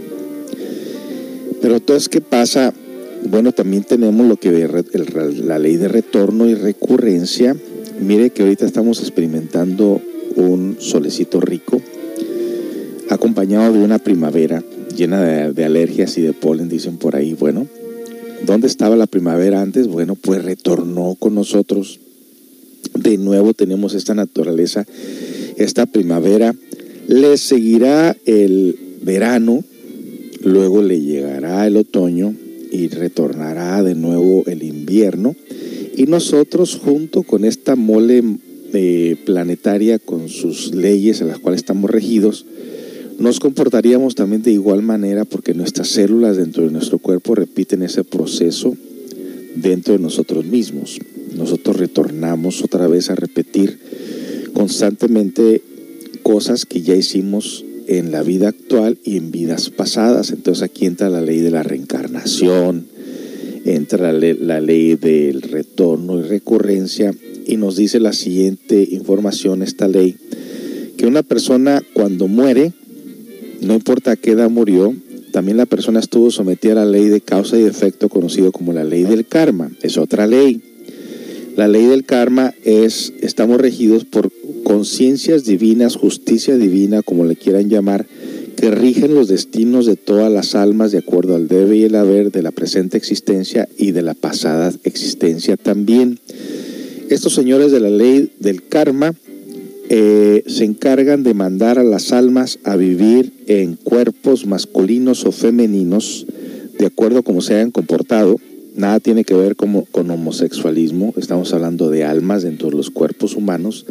Pero 1.59 1.77
entonces, 1.77 2.07
¿qué 2.07 2.21
pasa? 2.21 2.75
Bueno, 3.27 3.51
también 3.51 3.83
tenemos 3.83 4.27
lo 4.27 4.35
que 4.35 4.49
el- 4.49 5.47
la 5.47 5.57
ley 5.57 5.77
de 5.77 5.87
retorno 5.87 6.47
y 6.47 6.53
recurrencia. 6.53 7.55
Mire 7.99 8.29
que 8.29 8.43
ahorita 8.43 8.67
estamos 8.67 8.99
experimentando 8.99 9.99
un 10.35 10.75
solecito 10.77 11.41
rico, 11.41 11.81
acompañado 13.09 13.73
de 13.73 13.79
una 13.83 13.97
primavera 13.97 14.63
llena 14.95 15.19
de, 15.23 15.51
de 15.51 15.65
alergias 15.65 16.15
y 16.19 16.21
de 16.21 16.33
polen, 16.33 16.69
dicen 16.69 16.97
por 16.97 17.15
ahí. 17.15 17.33
Bueno, 17.33 17.65
¿dónde 18.45 18.67
estaba 18.67 18.95
la 18.95 19.07
primavera 19.07 19.63
antes? 19.63 19.87
Bueno, 19.87 20.13
pues 20.13 20.45
retornó 20.45 21.15
con 21.15 21.33
nosotros. 21.33 22.01
De 22.93 23.17
nuevo 23.17 23.53
tenemos 23.53 23.93
esta 23.93 24.13
naturaleza, 24.13 24.85
esta 25.57 25.85
primavera. 25.85 26.55
Le 27.07 27.37
seguirá 27.37 28.15
el 28.25 28.77
verano, 29.01 29.63
luego 30.43 30.81
le 30.81 30.99
llegará 31.01 31.65
el 31.67 31.77
otoño 31.77 32.35
y 32.71 32.87
retornará 32.89 33.83
de 33.83 33.95
nuevo 33.95 34.43
el 34.47 34.63
invierno. 34.63 35.35
Y 35.95 36.05
nosotros, 36.05 36.75
junto 36.75 37.23
con 37.23 37.45
esta 37.45 37.75
mole 37.75 38.23
eh, 38.73 39.15
planetaria, 39.25 39.99
con 39.99 40.29
sus 40.29 40.75
leyes 40.75 41.21
a 41.21 41.25
las 41.25 41.39
cuales 41.39 41.61
estamos 41.61 41.89
regidos, 41.89 42.45
nos 43.17 43.39
comportaríamos 43.39 44.13
también 44.13 44.43
de 44.43 44.51
igual 44.51 44.83
manera 44.83 45.25
porque 45.25 45.55
nuestras 45.55 45.87
células 45.87 46.37
dentro 46.37 46.63
de 46.65 46.71
nuestro 46.71 46.99
cuerpo 46.99 47.33
repiten 47.33 47.81
ese 47.81 48.03
proceso 48.03 48.75
dentro 49.55 49.93
de 49.93 49.99
nosotros 49.99 50.45
mismos. 50.45 50.99
Nosotros 51.35 51.77
retornamos 51.77 52.63
otra 52.63 52.87
vez 52.87 53.09
a 53.09 53.15
repetir 53.15 53.79
constantemente 54.53 55.61
cosas 56.23 56.65
que 56.65 56.81
ya 56.81 56.95
hicimos 56.95 57.63
en 57.87 58.11
la 58.11 58.23
vida 58.23 58.49
actual 58.49 58.97
y 59.03 59.17
en 59.17 59.31
vidas 59.31 59.69
pasadas. 59.69 60.31
Entonces 60.31 60.63
aquí 60.63 60.85
entra 60.85 61.09
la 61.09 61.21
ley 61.21 61.39
de 61.39 61.51
la 61.51 61.63
reencarnación, 61.63 62.87
entra 63.65 64.11
la, 64.11 64.13
le- 64.13 64.33
la 64.35 64.59
ley 64.59 64.95
del 64.95 65.41
retorno 65.41 66.19
y 66.19 66.23
recurrencia 66.23 67.13
y 67.45 67.57
nos 67.57 67.77
dice 67.77 67.99
la 67.99 68.13
siguiente 68.13 68.87
información, 68.91 69.63
esta 69.63 69.87
ley, 69.87 70.15
que 70.97 71.05
una 71.05 71.23
persona 71.23 71.81
cuando 71.93 72.27
muere, 72.27 72.73
no 73.61 73.73
importa 73.73 74.11
a 74.11 74.15
qué 74.17 74.31
edad 74.31 74.49
murió, 74.49 74.93
también 75.31 75.57
la 75.57 75.65
persona 75.65 75.99
estuvo 75.99 76.29
sometida 76.31 76.73
a 76.73 76.85
la 76.85 76.85
ley 76.85 77.05
de 77.05 77.21
causa 77.21 77.57
y 77.57 77.63
efecto 77.63 78.09
conocido 78.09 78.51
como 78.51 78.73
la 78.73 78.83
ley 78.83 79.03
del 79.03 79.25
karma. 79.27 79.71
Es 79.81 79.97
otra 79.97 80.27
ley. 80.27 80.61
La 81.57 81.67
ley 81.67 81.87
del 81.87 82.05
karma 82.05 82.53
es, 82.65 83.13
estamos 83.19 83.59
regidos 83.59 84.05
por 84.05 84.31
conciencias 84.63 85.43
divinas, 85.43 85.95
justicia 85.95 86.55
divina, 86.55 87.01
como 87.01 87.25
le 87.25 87.35
quieran 87.35 87.67
llamar, 87.67 88.05
que 88.55 88.69
rigen 88.69 89.15
los 89.15 89.27
destinos 89.27 89.87
de 89.87 89.95
todas 89.95 90.31
las 90.31 90.53
almas 90.53 90.91
de 90.91 90.99
acuerdo 90.99 91.35
al 91.35 91.47
debe 91.47 91.77
y 91.77 91.85
el 91.85 91.95
haber 91.95 92.31
de 92.31 92.43
la 92.43 92.51
presente 92.51 92.95
existencia 92.95 93.67
y 93.75 93.91
de 93.91 94.03
la 94.03 94.13
pasada 94.13 94.71
existencia 94.83 95.57
también. 95.57 96.19
Estos 97.09 97.33
señores 97.33 97.71
de 97.71 97.79
la 97.79 97.89
ley 97.89 98.31
del 98.37 98.61
karma 98.61 99.15
eh, 99.89 100.43
se 100.45 100.63
encargan 100.63 101.23
de 101.23 101.33
mandar 101.33 101.79
a 101.79 101.83
las 101.83 102.11
almas 102.11 102.59
a 102.65 102.75
vivir 102.75 103.33
en 103.47 103.77
cuerpos 103.77 104.45
masculinos 104.45 105.25
o 105.25 105.31
femeninos, 105.31 106.27
de 106.77 106.85
acuerdo 106.85 107.17
a 107.17 107.23
cómo 107.23 107.41
se 107.41 107.55
hayan 107.55 107.71
comportado, 107.71 108.39
Nada 108.77 108.99
tiene 108.99 109.23
que 109.23 109.33
ver 109.33 109.55
como, 109.55 109.85
con 109.85 110.11
homosexualismo. 110.11 111.11
Estamos 111.17 111.51
hablando 111.51 111.89
de 111.89 112.03
almas 112.03 112.43
dentro 112.43 112.69
de 112.69 112.77
los 112.77 112.91
cuerpos 112.91 113.35
humanos. 113.35 113.87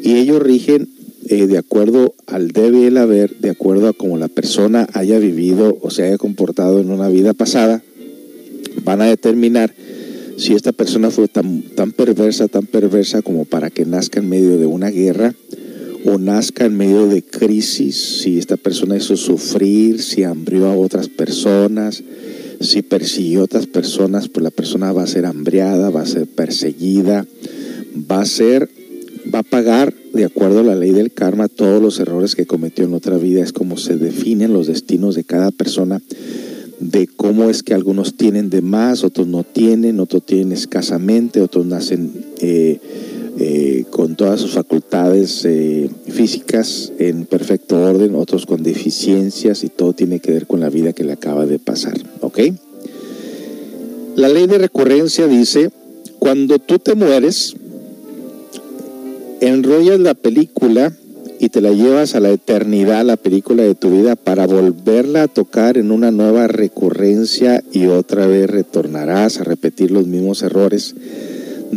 Y 0.00 0.14
ellos 0.14 0.40
rigen 0.40 0.88
eh, 1.28 1.48
de 1.48 1.58
acuerdo 1.58 2.14
al 2.28 2.52
debe 2.52 2.86
el 2.86 2.98
haber, 2.98 3.36
de 3.40 3.50
acuerdo 3.50 3.88
a 3.88 3.92
cómo 3.92 4.16
la 4.16 4.28
persona 4.28 4.86
haya 4.92 5.18
vivido 5.18 5.76
o 5.82 5.90
se 5.90 6.04
haya 6.04 6.18
comportado 6.18 6.78
en 6.78 6.92
una 6.92 7.08
vida 7.08 7.32
pasada, 7.32 7.82
van 8.84 9.00
a 9.00 9.06
determinar 9.06 9.74
si 10.36 10.54
esta 10.54 10.70
persona 10.70 11.10
fue 11.10 11.26
tan, 11.26 11.62
tan 11.62 11.90
perversa, 11.90 12.46
tan 12.46 12.66
perversa 12.66 13.22
como 13.22 13.44
para 13.44 13.70
que 13.70 13.86
nazca 13.86 14.20
en 14.20 14.28
medio 14.28 14.56
de 14.56 14.66
una 14.66 14.90
guerra 14.90 15.34
o 16.04 16.18
nazca 16.18 16.66
en 16.66 16.76
medio 16.76 17.08
de 17.08 17.24
crisis, 17.24 18.20
si 18.22 18.38
esta 18.38 18.56
persona 18.56 18.96
hizo 18.96 19.16
sufrir, 19.16 20.00
si 20.00 20.22
hambrió 20.22 20.66
a 20.66 20.76
otras 20.76 21.08
personas, 21.08 22.04
si 22.60 22.82
persiguió 22.82 23.40
a 23.40 23.44
otras 23.44 23.66
personas, 23.66 24.28
pues 24.28 24.42
la 24.42 24.50
persona 24.50 24.92
va 24.92 25.02
a 25.02 25.06
ser 25.06 25.26
hambriada, 25.26 25.90
va 25.90 26.02
a 26.02 26.06
ser 26.06 26.26
perseguida, 26.26 27.26
va 28.10 28.20
a 28.20 28.26
ser, 28.26 28.70
va 29.32 29.40
a 29.40 29.44
pagar 29.44 29.94
de 30.12 30.24
acuerdo 30.24 30.60
a 30.60 30.64
la 30.64 30.74
ley 30.74 30.92
del 30.92 31.12
karma 31.12 31.48
todos 31.48 31.82
los 31.82 32.00
errores 32.00 32.34
que 32.34 32.46
cometió 32.46 32.84
en 32.84 32.94
otra 32.94 33.18
vida. 33.18 33.42
Es 33.42 33.52
como 33.52 33.76
se 33.76 33.96
definen 33.96 34.52
los 34.52 34.66
destinos 34.66 35.14
de 35.14 35.24
cada 35.24 35.50
persona 35.50 36.00
de 36.80 37.06
cómo 37.06 37.48
es 37.48 37.62
que 37.62 37.74
algunos 37.74 38.16
tienen 38.16 38.50
de 38.50 38.62
más, 38.62 39.04
otros 39.04 39.26
no 39.26 39.44
tienen, 39.44 40.00
otros 40.00 40.24
tienen 40.24 40.52
escasamente, 40.52 41.40
otros 41.40 41.66
nacen 41.66 42.26
eh, 42.40 42.80
eh, 43.38 43.84
con 43.90 44.16
todas 44.16 44.40
sus 44.40 44.52
facultades 44.52 45.44
eh, 45.44 45.90
físicas 46.08 46.92
en 46.98 47.26
perfecto 47.26 47.78
orden, 47.78 48.14
otros 48.14 48.46
con 48.46 48.62
deficiencias 48.62 49.62
y 49.62 49.68
todo 49.68 49.92
tiene 49.92 50.20
que 50.20 50.32
ver 50.32 50.46
con 50.46 50.60
la 50.60 50.70
vida 50.70 50.94
que 50.94 51.04
le 51.04 51.12
acaba 51.12 51.44
de 51.44 51.58
pasar. 51.58 51.98
¿Ok? 52.22 52.40
La 54.14 54.30
ley 54.30 54.46
de 54.46 54.56
recurrencia 54.56 55.26
dice, 55.26 55.70
cuando 56.18 56.58
tú 56.58 56.78
te 56.78 56.94
mueres, 56.94 57.56
enrollas 59.42 60.00
la 60.00 60.14
película 60.14 60.96
y 61.38 61.50
te 61.50 61.60
la 61.60 61.72
llevas 61.72 62.14
a 62.14 62.20
la 62.20 62.30
eternidad, 62.30 63.04
la 63.04 63.18
película 63.18 63.62
de 63.64 63.74
tu 63.74 63.90
vida, 63.90 64.16
para 64.16 64.46
volverla 64.46 65.24
a 65.24 65.28
tocar 65.28 65.76
en 65.76 65.90
una 65.90 66.10
nueva 66.10 66.46
recurrencia 66.46 67.62
y 67.70 67.88
otra 67.88 68.26
vez 68.26 68.48
retornarás 68.48 69.38
a 69.40 69.44
repetir 69.44 69.90
los 69.90 70.06
mismos 70.06 70.42
errores 70.42 70.94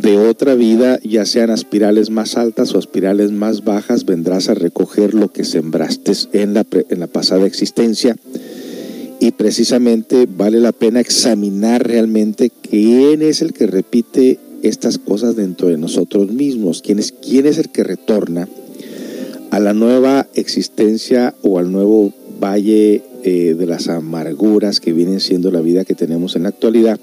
de 0.01 0.17
otra 0.17 0.55
vida, 0.55 0.99
ya 1.03 1.25
sean 1.25 1.49
aspirales 1.49 2.09
más 2.09 2.37
altas 2.37 2.73
o 2.73 2.77
aspirales 2.77 3.31
más 3.31 3.63
bajas, 3.63 4.05
vendrás 4.05 4.49
a 4.49 4.53
recoger 4.53 5.13
lo 5.13 5.31
que 5.31 5.43
sembraste 5.43 6.13
en 6.33 6.53
la, 6.53 6.65
en 6.89 6.99
la 6.99 7.07
pasada 7.07 7.45
existencia. 7.45 8.15
Y 9.19 9.31
precisamente 9.31 10.27
vale 10.27 10.59
la 10.59 10.71
pena 10.71 11.01
examinar 11.01 11.85
realmente 11.85 12.51
quién 12.69 13.21
es 13.21 13.41
el 13.41 13.51
que 13.53 13.67
repite 13.67 14.39
estas 14.63 14.97
cosas 14.97 15.35
dentro 15.35 15.67
de 15.67 15.77
nosotros 15.77 16.31
mismos, 16.31 16.81
quién 16.81 16.99
es, 16.99 17.11
quién 17.11 17.45
es 17.45 17.57
el 17.57 17.69
que 17.69 17.83
retorna 17.83 18.47
a 19.51 19.59
la 19.59 19.73
nueva 19.73 20.27
existencia 20.35 21.33
o 21.41 21.59
al 21.59 21.71
nuevo 21.71 22.13
valle 22.39 23.03
eh, 23.23 23.55
de 23.57 23.65
las 23.65 23.89
amarguras 23.89 24.79
que 24.79 24.93
vienen 24.93 25.19
siendo 25.19 25.51
la 25.51 25.61
vida 25.61 25.83
que 25.83 25.95
tenemos 25.95 26.35
en 26.35 26.43
la 26.43 26.49
actualidad. 26.49 26.99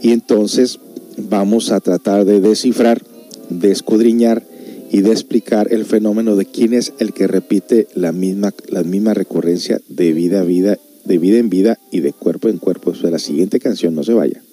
Y 0.00 0.12
entonces 0.12 0.78
vamos 1.18 1.72
a 1.72 1.80
tratar 1.80 2.24
de 2.24 2.40
descifrar, 2.40 3.02
de 3.48 3.70
escudriñar 3.70 4.42
y 4.90 5.00
de 5.00 5.10
explicar 5.10 5.72
el 5.72 5.84
fenómeno 5.84 6.36
de 6.36 6.46
quién 6.46 6.72
es 6.72 6.92
el 7.00 7.12
que 7.12 7.26
repite 7.26 7.88
la 7.94 8.12
misma, 8.12 8.54
la 8.68 8.84
misma 8.84 9.12
recurrencia 9.12 9.80
de 9.88 10.12
vida 10.12 10.42
a 10.42 10.44
vida, 10.44 10.78
de 11.04 11.18
vida 11.18 11.38
en 11.38 11.50
vida 11.50 11.80
y 11.90 11.98
de 11.98 12.12
cuerpo 12.12 12.48
en 12.48 12.58
cuerpo. 12.58 12.92
Eso 12.92 13.10
la 13.10 13.18
siguiente 13.18 13.58
canción, 13.58 13.96
no 13.96 14.04
se 14.04 14.14
vaya. 14.14 14.43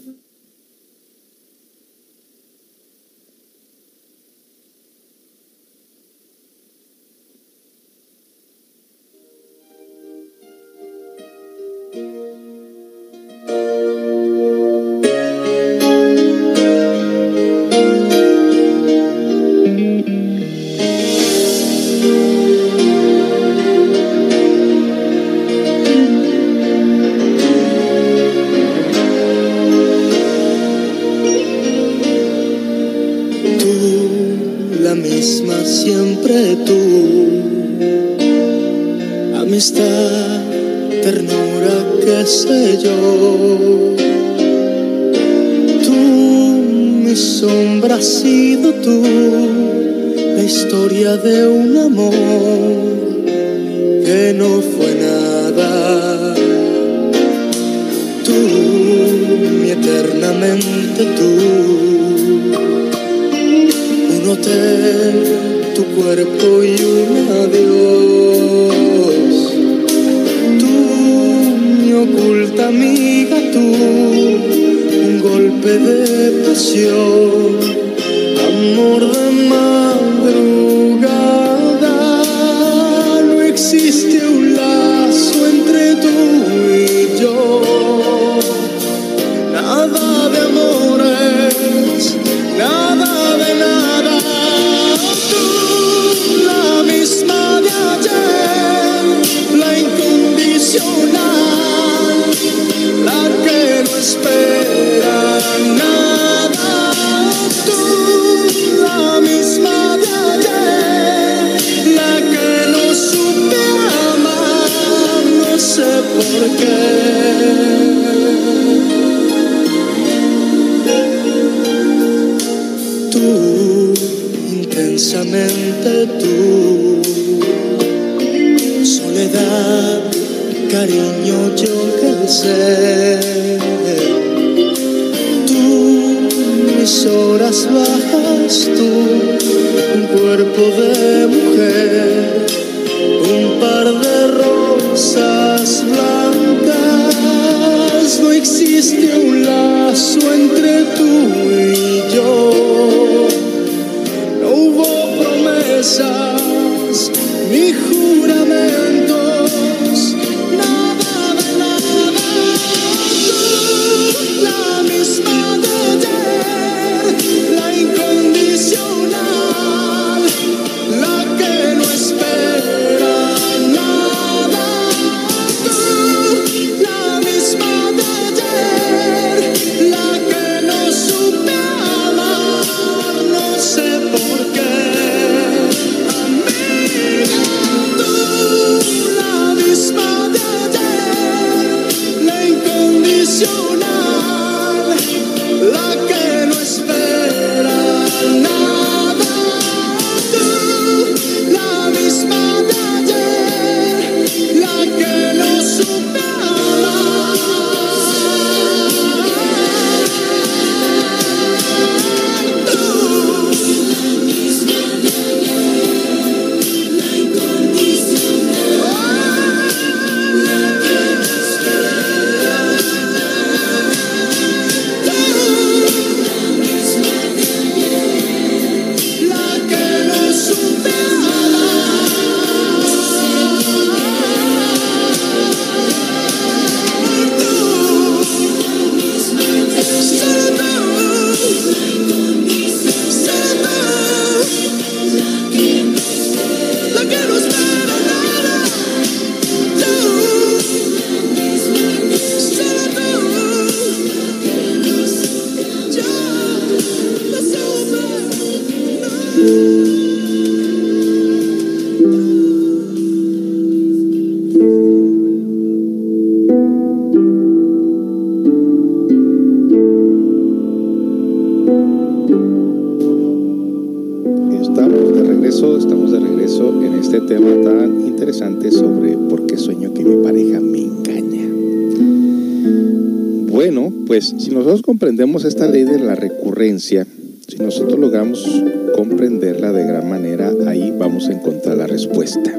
Comprendemos 284.91 285.45
esta 285.45 285.67
ley 285.67 285.85
de 285.85 285.99
la 285.99 286.15
recurrencia, 286.15 287.07
si 287.47 287.55
nosotros 287.55 287.97
logramos 287.97 288.45
comprenderla 288.93 289.71
de 289.71 289.85
gran 289.85 290.09
manera, 290.09 290.51
ahí 290.67 290.93
vamos 290.93 291.29
a 291.29 291.31
encontrar 291.31 291.77
la 291.77 291.87
respuesta. 291.87 292.53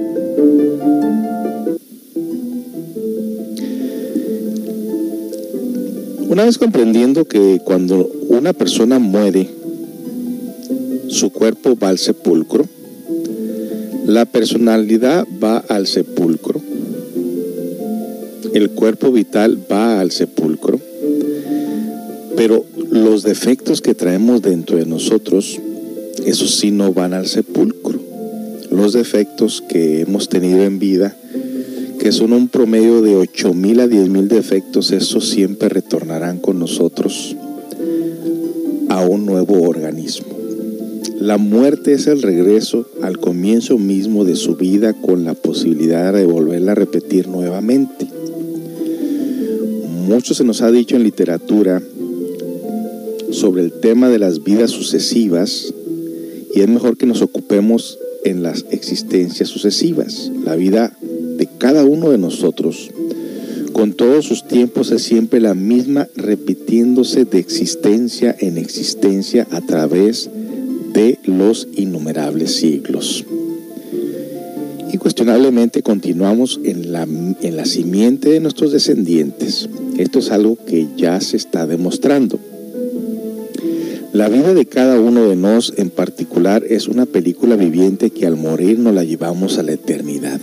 Una 6.27 6.45
vez 6.45 6.57
comprendiendo 6.57 7.27
que 7.27 7.61
cuando 7.63 8.11
una 8.31 8.55
persona 8.55 8.99
muere, 8.99 9.51
su 11.09 11.33
cuerpo 11.33 11.77
va 11.77 11.91
al 11.91 11.99
sepulcro, 11.99 12.65
la 14.07 14.25
personalidad 14.25 15.27
va 15.45 15.59
al 15.59 15.87
sepulcro, 15.87 16.63
el 18.55 18.71
cuerpo 18.71 19.13
vital 19.13 19.59
va 19.71 20.01
al 20.01 20.13
sepulcro, 20.13 20.41
pero 22.44 22.64
los 22.90 23.23
defectos 23.23 23.81
que 23.81 23.94
traemos 23.94 24.43
dentro 24.43 24.77
de 24.77 24.85
nosotros, 24.85 25.60
esos 26.27 26.56
sí 26.56 26.73
no 26.73 26.93
van 26.93 27.14
al 27.14 27.28
sepulcro. 27.28 28.01
Los 28.69 28.94
defectos 28.94 29.62
que 29.69 30.01
hemos 30.01 30.28
tenido 30.28 30.64
en 30.64 30.81
vida, 30.81 31.14
que 32.01 32.10
son 32.10 32.32
un 32.32 32.48
promedio 32.48 33.01
de 33.01 33.14
8.000 33.14 33.82
a 33.82 33.86
10.000 33.86 34.27
defectos, 34.27 34.90
esos 34.90 35.28
siempre 35.28 35.69
retornarán 35.69 36.40
con 36.40 36.59
nosotros 36.59 37.36
a 38.89 39.06
un 39.06 39.24
nuevo 39.24 39.62
organismo. 39.62 40.36
La 41.20 41.39
muerte 41.39 41.93
es 41.93 42.09
el 42.09 42.23
regreso 42.23 42.89
al 43.02 43.19
comienzo 43.19 43.78
mismo 43.78 44.24
de 44.24 44.35
su 44.35 44.56
vida 44.56 44.94
con 44.94 45.23
la 45.23 45.35
posibilidad 45.35 46.12
de 46.12 46.27
volverla 46.27 46.73
a 46.73 46.74
repetir 46.74 47.28
nuevamente. 47.28 48.09
Mucho 50.09 50.35
se 50.35 50.43
nos 50.43 50.60
ha 50.60 50.73
dicho 50.73 50.97
en 50.97 51.05
literatura 51.05 51.81
sobre 53.43 53.64
el 53.64 53.73
tema 53.73 54.09
de 54.09 54.20
las 54.20 54.44
vidas 54.44 54.70
sucesivas 54.70 55.74
y 56.55 56.60
es 56.60 56.69
mejor 56.69 56.97
que 56.97 57.06
nos 57.06 57.23
ocupemos 57.23 57.98
en 58.23 58.44
las 58.44 58.66
existencias 58.70 59.48
sucesivas. 59.48 60.31
La 60.44 60.55
vida 60.55 60.97
de 61.01 61.48
cada 61.59 61.85
uno 61.85 62.10
de 62.10 62.19
nosotros, 62.19 62.93
con 63.73 63.94
todos 63.94 64.27
sus 64.27 64.47
tiempos, 64.47 64.93
es 64.93 65.02
siempre 65.02 65.40
la 65.40 65.55
misma, 65.55 66.06
repitiéndose 66.14 67.24
de 67.24 67.40
existencia 67.40 68.36
en 68.39 68.59
existencia 68.59 69.48
a 69.51 69.60
través 69.60 70.31
de 70.93 71.19
los 71.24 71.66
innumerables 71.74 72.55
siglos. 72.55 73.24
Incuestionablemente 74.93 75.82
continuamos 75.82 76.60
en 76.62 76.93
la, 76.93 77.02
en 77.02 77.56
la 77.56 77.64
simiente 77.64 78.28
de 78.28 78.39
nuestros 78.39 78.70
descendientes. 78.70 79.69
Esto 79.98 80.20
es 80.20 80.31
algo 80.31 80.56
que 80.64 80.86
ya 80.97 81.20
se 81.20 81.36
está 81.36 81.66
demostrando. 81.66 82.39
La 84.12 84.28
vida 84.28 84.52
de 84.52 84.66
cada 84.66 85.01
uno 85.01 85.26
de 85.26 85.36
nos 85.36 85.72
en 85.78 85.89
particular 85.89 86.64
es 86.68 86.86
una 86.86 87.06
película 87.06 87.56
viviente 87.56 88.10
que 88.10 88.26
al 88.26 88.36
morir 88.36 88.78
nos 88.78 88.94
la 88.94 89.05
llevamos 89.05 89.56
a 89.56 89.62
la 89.62 89.72
eternidad. 89.72 90.39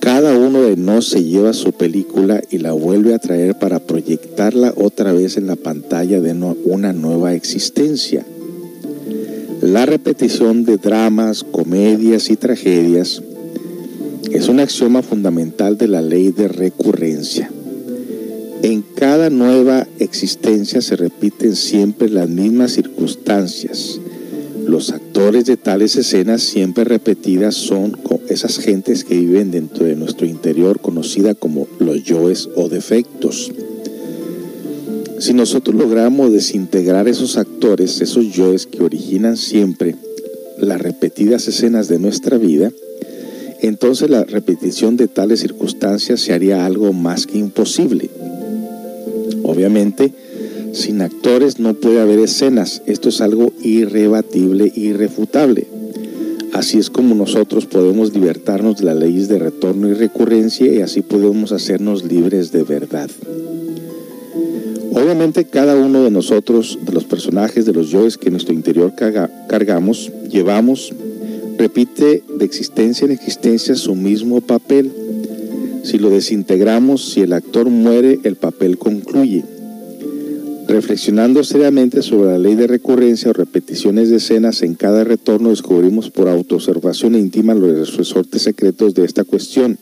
Cada 0.00 0.38
uno 0.38 0.62
de 0.62 0.76
nos 0.76 1.10
se 1.10 1.22
lleva 1.24 1.52
su 1.52 1.72
película 1.72 2.40
y 2.48 2.56
la 2.56 2.72
vuelve 2.72 3.12
a 3.12 3.18
traer 3.18 3.58
para 3.58 3.80
proyectarla 3.80 4.72
otra 4.76 5.12
vez 5.12 5.36
en 5.36 5.46
la 5.46 5.56
pantalla 5.56 6.22
de 6.22 6.32
una 6.64 6.94
nueva 6.94 7.34
existencia. 7.34 8.24
La 9.60 9.84
repetición 9.84 10.64
de 10.64 10.78
dramas, 10.78 11.44
comedias 11.44 12.30
y 12.30 12.36
tragedias 12.36 13.22
es 14.32 14.48
un 14.48 14.60
axioma 14.60 15.02
fundamental 15.02 15.76
de 15.76 15.88
la 15.88 16.00
ley 16.00 16.32
de 16.32 16.48
recurrencia. 16.48 17.50
En 18.66 18.82
cada 18.82 19.30
nueva 19.30 19.86
existencia 20.00 20.80
se 20.80 20.96
repiten 20.96 21.54
siempre 21.54 22.08
las 22.08 22.28
mismas 22.28 22.72
circunstancias. 22.72 24.00
Los 24.66 24.90
actores 24.90 25.44
de 25.44 25.56
tales 25.56 25.94
escenas 25.94 26.42
siempre 26.42 26.82
repetidas 26.82 27.54
son 27.54 27.96
esas 28.28 28.58
gentes 28.58 29.04
que 29.04 29.14
viven 29.18 29.52
dentro 29.52 29.86
de 29.86 29.94
nuestro 29.94 30.26
interior 30.26 30.80
conocida 30.80 31.36
como 31.36 31.68
los 31.78 32.02
yoes 32.02 32.48
o 32.56 32.68
defectos. 32.68 33.52
Si 35.20 35.32
nosotros 35.32 35.76
logramos 35.76 36.32
desintegrar 36.32 37.06
esos 37.06 37.36
actores, 37.36 38.00
esos 38.00 38.32
yoes 38.32 38.66
que 38.66 38.82
originan 38.82 39.36
siempre 39.36 39.94
las 40.58 40.80
repetidas 40.80 41.46
escenas 41.46 41.86
de 41.86 42.00
nuestra 42.00 42.36
vida, 42.36 42.72
entonces 43.62 44.10
la 44.10 44.24
repetición 44.24 44.96
de 44.96 45.06
tales 45.06 45.38
circunstancias 45.38 46.18
se 46.18 46.32
haría 46.32 46.66
algo 46.66 46.92
más 46.92 47.28
que 47.28 47.38
imposible. 47.38 48.10
Obviamente, 49.46 50.12
sin 50.72 51.00
actores 51.00 51.58
no 51.58 51.74
puede 51.74 52.00
haber 52.00 52.18
escenas. 52.18 52.82
Esto 52.86 53.08
es 53.08 53.20
algo 53.20 53.52
irrebatible, 53.62 54.72
irrefutable. 54.74 55.66
Así 56.52 56.78
es 56.78 56.90
como 56.90 57.14
nosotros 57.14 57.66
podemos 57.66 58.12
libertarnos 58.14 58.78
de 58.78 58.84
las 58.84 58.96
leyes 58.96 59.28
de 59.28 59.38
retorno 59.38 59.88
y 59.88 59.94
recurrencia 59.94 60.66
y 60.66 60.80
así 60.80 61.02
podemos 61.02 61.52
hacernos 61.52 62.04
libres 62.04 62.50
de 62.50 62.62
verdad. 62.62 63.10
Obviamente 64.92 65.44
cada 65.44 65.76
uno 65.76 66.02
de 66.02 66.10
nosotros, 66.10 66.78
de 66.82 66.92
los 66.92 67.04
personajes, 67.04 67.66
de 67.66 67.74
los 67.74 67.90
yoes 67.90 68.16
que 68.16 68.28
en 68.28 68.32
nuestro 68.32 68.54
interior 68.54 68.94
cargamos, 69.48 70.10
llevamos, 70.30 70.92
repite 71.58 72.22
de 72.38 72.44
existencia 72.44 73.04
en 73.04 73.10
existencia 73.10 73.74
su 73.74 73.94
mismo 73.94 74.40
papel. 74.40 74.90
Si 75.86 75.98
lo 75.98 76.10
desintegramos, 76.10 77.12
si 77.12 77.20
el 77.20 77.32
actor 77.32 77.70
muere, 77.70 78.18
el 78.24 78.34
papel 78.34 78.76
concluye. 78.76 79.44
Reflexionando 80.66 81.44
seriamente 81.44 82.02
sobre 82.02 82.32
la 82.32 82.38
ley 82.38 82.56
de 82.56 82.66
recurrencia 82.66 83.30
o 83.30 83.32
repeticiones 83.32 84.10
de 84.10 84.16
escenas 84.16 84.62
en 84.62 84.74
cada 84.74 85.04
retorno, 85.04 85.50
descubrimos 85.50 86.10
por 86.10 86.26
autoobservación 86.26 87.14
íntima 87.14 87.54
los 87.54 87.96
resortes 87.96 88.42
secretos 88.42 88.94
de 88.94 89.04
esta 89.04 89.22
cuestión. 89.22 89.78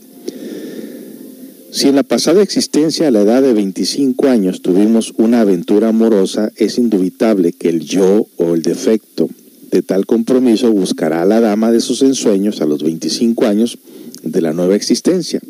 Si 1.71 1.89
en 1.89 1.97
la 1.97 2.03
pasada 2.03 2.43
existencia 2.43 3.09
a 3.09 3.11
la 3.11 3.23
edad 3.23 3.41
de 3.41 3.55
25 3.55 4.27
años 4.27 4.61
tuvimos 4.61 5.15
una 5.17 5.41
aventura 5.41 5.89
amorosa, 5.89 6.53
es 6.57 6.77
indubitable 6.77 7.55
que 7.55 7.71
el 7.71 7.81
yo 7.81 8.27
o 8.37 8.55
el 8.55 8.61
defecto 8.61 9.31
de 9.71 9.81
tal 9.81 10.05
compromiso 10.05 10.71
buscará 10.71 11.23
a 11.23 11.25
la 11.25 11.41
dama 11.41 11.73
de 11.73 11.81
sus 11.81 12.03
ensueños 12.03 12.61
a 12.61 12.67
los 12.67 12.83
25 12.83 13.47
años 13.47 13.79
de 14.23 14.43
la 14.43 14.53
nueva 14.53 14.77
existencia. 14.77 15.41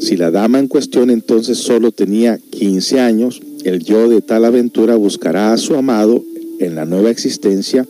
Si 0.00 0.16
la 0.16 0.30
dama 0.30 0.58
en 0.58 0.68
cuestión 0.68 1.10
entonces 1.10 1.58
solo 1.58 1.92
tenía 1.92 2.38
15 2.38 3.00
años, 3.00 3.40
el 3.64 3.84
yo 3.84 4.08
de 4.08 4.20
tal 4.20 4.44
aventura 4.44 4.96
buscará 4.96 5.52
a 5.52 5.58
su 5.58 5.74
amado 5.74 6.24
en 6.58 6.74
la 6.74 6.84
nueva 6.84 7.10
existencia 7.10 7.86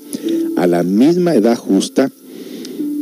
a 0.57 0.67
la 0.67 0.83
misma 0.83 1.35
edad 1.35 1.57
justa 1.57 2.11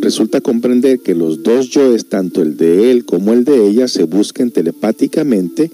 resulta 0.00 0.40
comprender 0.40 1.00
que 1.00 1.14
los 1.14 1.42
dos 1.42 1.70
yoes, 1.70 2.06
tanto 2.06 2.42
el 2.42 2.56
de 2.56 2.90
él 2.90 3.04
como 3.04 3.32
el 3.32 3.44
de 3.44 3.66
ella, 3.66 3.88
se 3.88 4.04
busquen 4.04 4.50
telepáticamente 4.50 5.70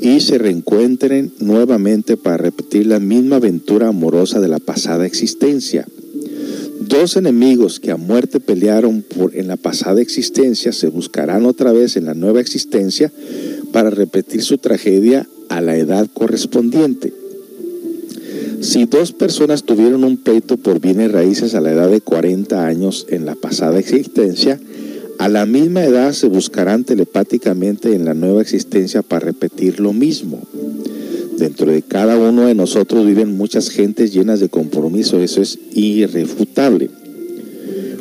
y 0.00 0.20
se 0.20 0.38
reencuentren 0.38 1.30
nuevamente 1.40 2.16
para 2.16 2.38
repetir 2.38 2.86
la 2.86 2.98
misma 2.98 3.36
aventura 3.36 3.88
amorosa 3.88 4.40
de 4.40 4.48
la 4.48 4.58
pasada 4.58 5.06
existencia. 5.06 5.86
Dos 6.90 7.16
enemigos 7.16 7.78
que 7.78 7.92
a 7.92 7.96
muerte 7.96 8.40
pelearon 8.40 9.04
en 9.32 9.46
la 9.46 9.56
pasada 9.56 10.00
existencia 10.00 10.72
se 10.72 10.88
buscarán 10.88 11.46
otra 11.46 11.70
vez 11.70 11.96
en 11.96 12.04
la 12.04 12.14
nueva 12.14 12.40
existencia 12.40 13.12
para 13.70 13.90
repetir 13.90 14.42
su 14.42 14.58
tragedia 14.58 15.28
a 15.48 15.60
la 15.60 15.76
edad 15.76 16.08
correspondiente. 16.12 17.12
Si 18.60 18.86
dos 18.86 19.12
personas 19.12 19.62
tuvieron 19.62 20.02
un 20.02 20.16
pleito 20.16 20.56
por 20.56 20.80
bienes 20.80 21.12
raíces 21.12 21.54
a 21.54 21.60
la 21.60 21.70
edad 21.70 21.88
de 21.88 22.00
40 22.00 22.66
años 22.66 23.06
en 23.08 23.24
la 23.24 23.36
pasada 23.36 23.78
existencia, 23.78 24.58
a 25.18 25.28
la 25.28 25.46
misma 25.46 25.84
edad 25.84 26.12
se 26.12 26.26
buscarán 26.26 26.82
telepáticamente 26.82 27.94
en 27.94 28.04
la 28.04 28.14
nueva 28.14 28.42
existencia 28.42 29.02
para 29.02 29.26
repetir 29.26 29.78
lo 29.78 29.92
mismo. 29.92 30.42
Dentro 31.40 31.72
de 31.72 31.80
cada 31.80 32.18
uno 32.18 32.48
de 32.48 32.54
nosotros 32.54 33.06
viven 33.06 33.34
muchas 33.34 33.70
gentes 33.70 34.12
llenas 34.12 34.40
de 34.40 34.50
compromiso, 34.50 35.20
eso 35.20 35.40
es 35.40 35.58
irrefutable. 35.72 36.90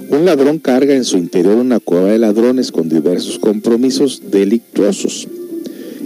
Un 0.10 0.26
ladrón 0.26 0.60
carga 0.60 0.94
en 0.94 1.06
su 1.06 1.18
interior 1.18 1.56
una 1.56 1.80
cueva 1.80 2.12
de 2.12 2.20
ladrones 2.20 2.74
con 2.74 2.90
diversos 2.90 3.40
compromisos 3.40 4.24
delictuosos. 4.30 5.30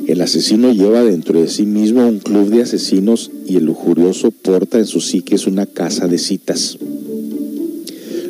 El 0.05 0.21
asesino 0.21 0.71
lleva 0.73 1.03
dentro 1.03 1.41
de 1.41 1.47
sí 1.47 1.65
mismo 1.65 2.07
un 2.07 2.19
club 2.19 2.49
de 2.49 2.61
asesinos 2.61 3.31
y 3.47 3.55
el 3.55 3.65
lujurioso 3.65 4.29
porta 4.29 4.77
en 4.77 4.85
su 4.85 5.01
psiques 5.01 5.47
una 5.47 5.65
casa 5.65 6.07
de 6.07 6.19
citas. 6.19 6.77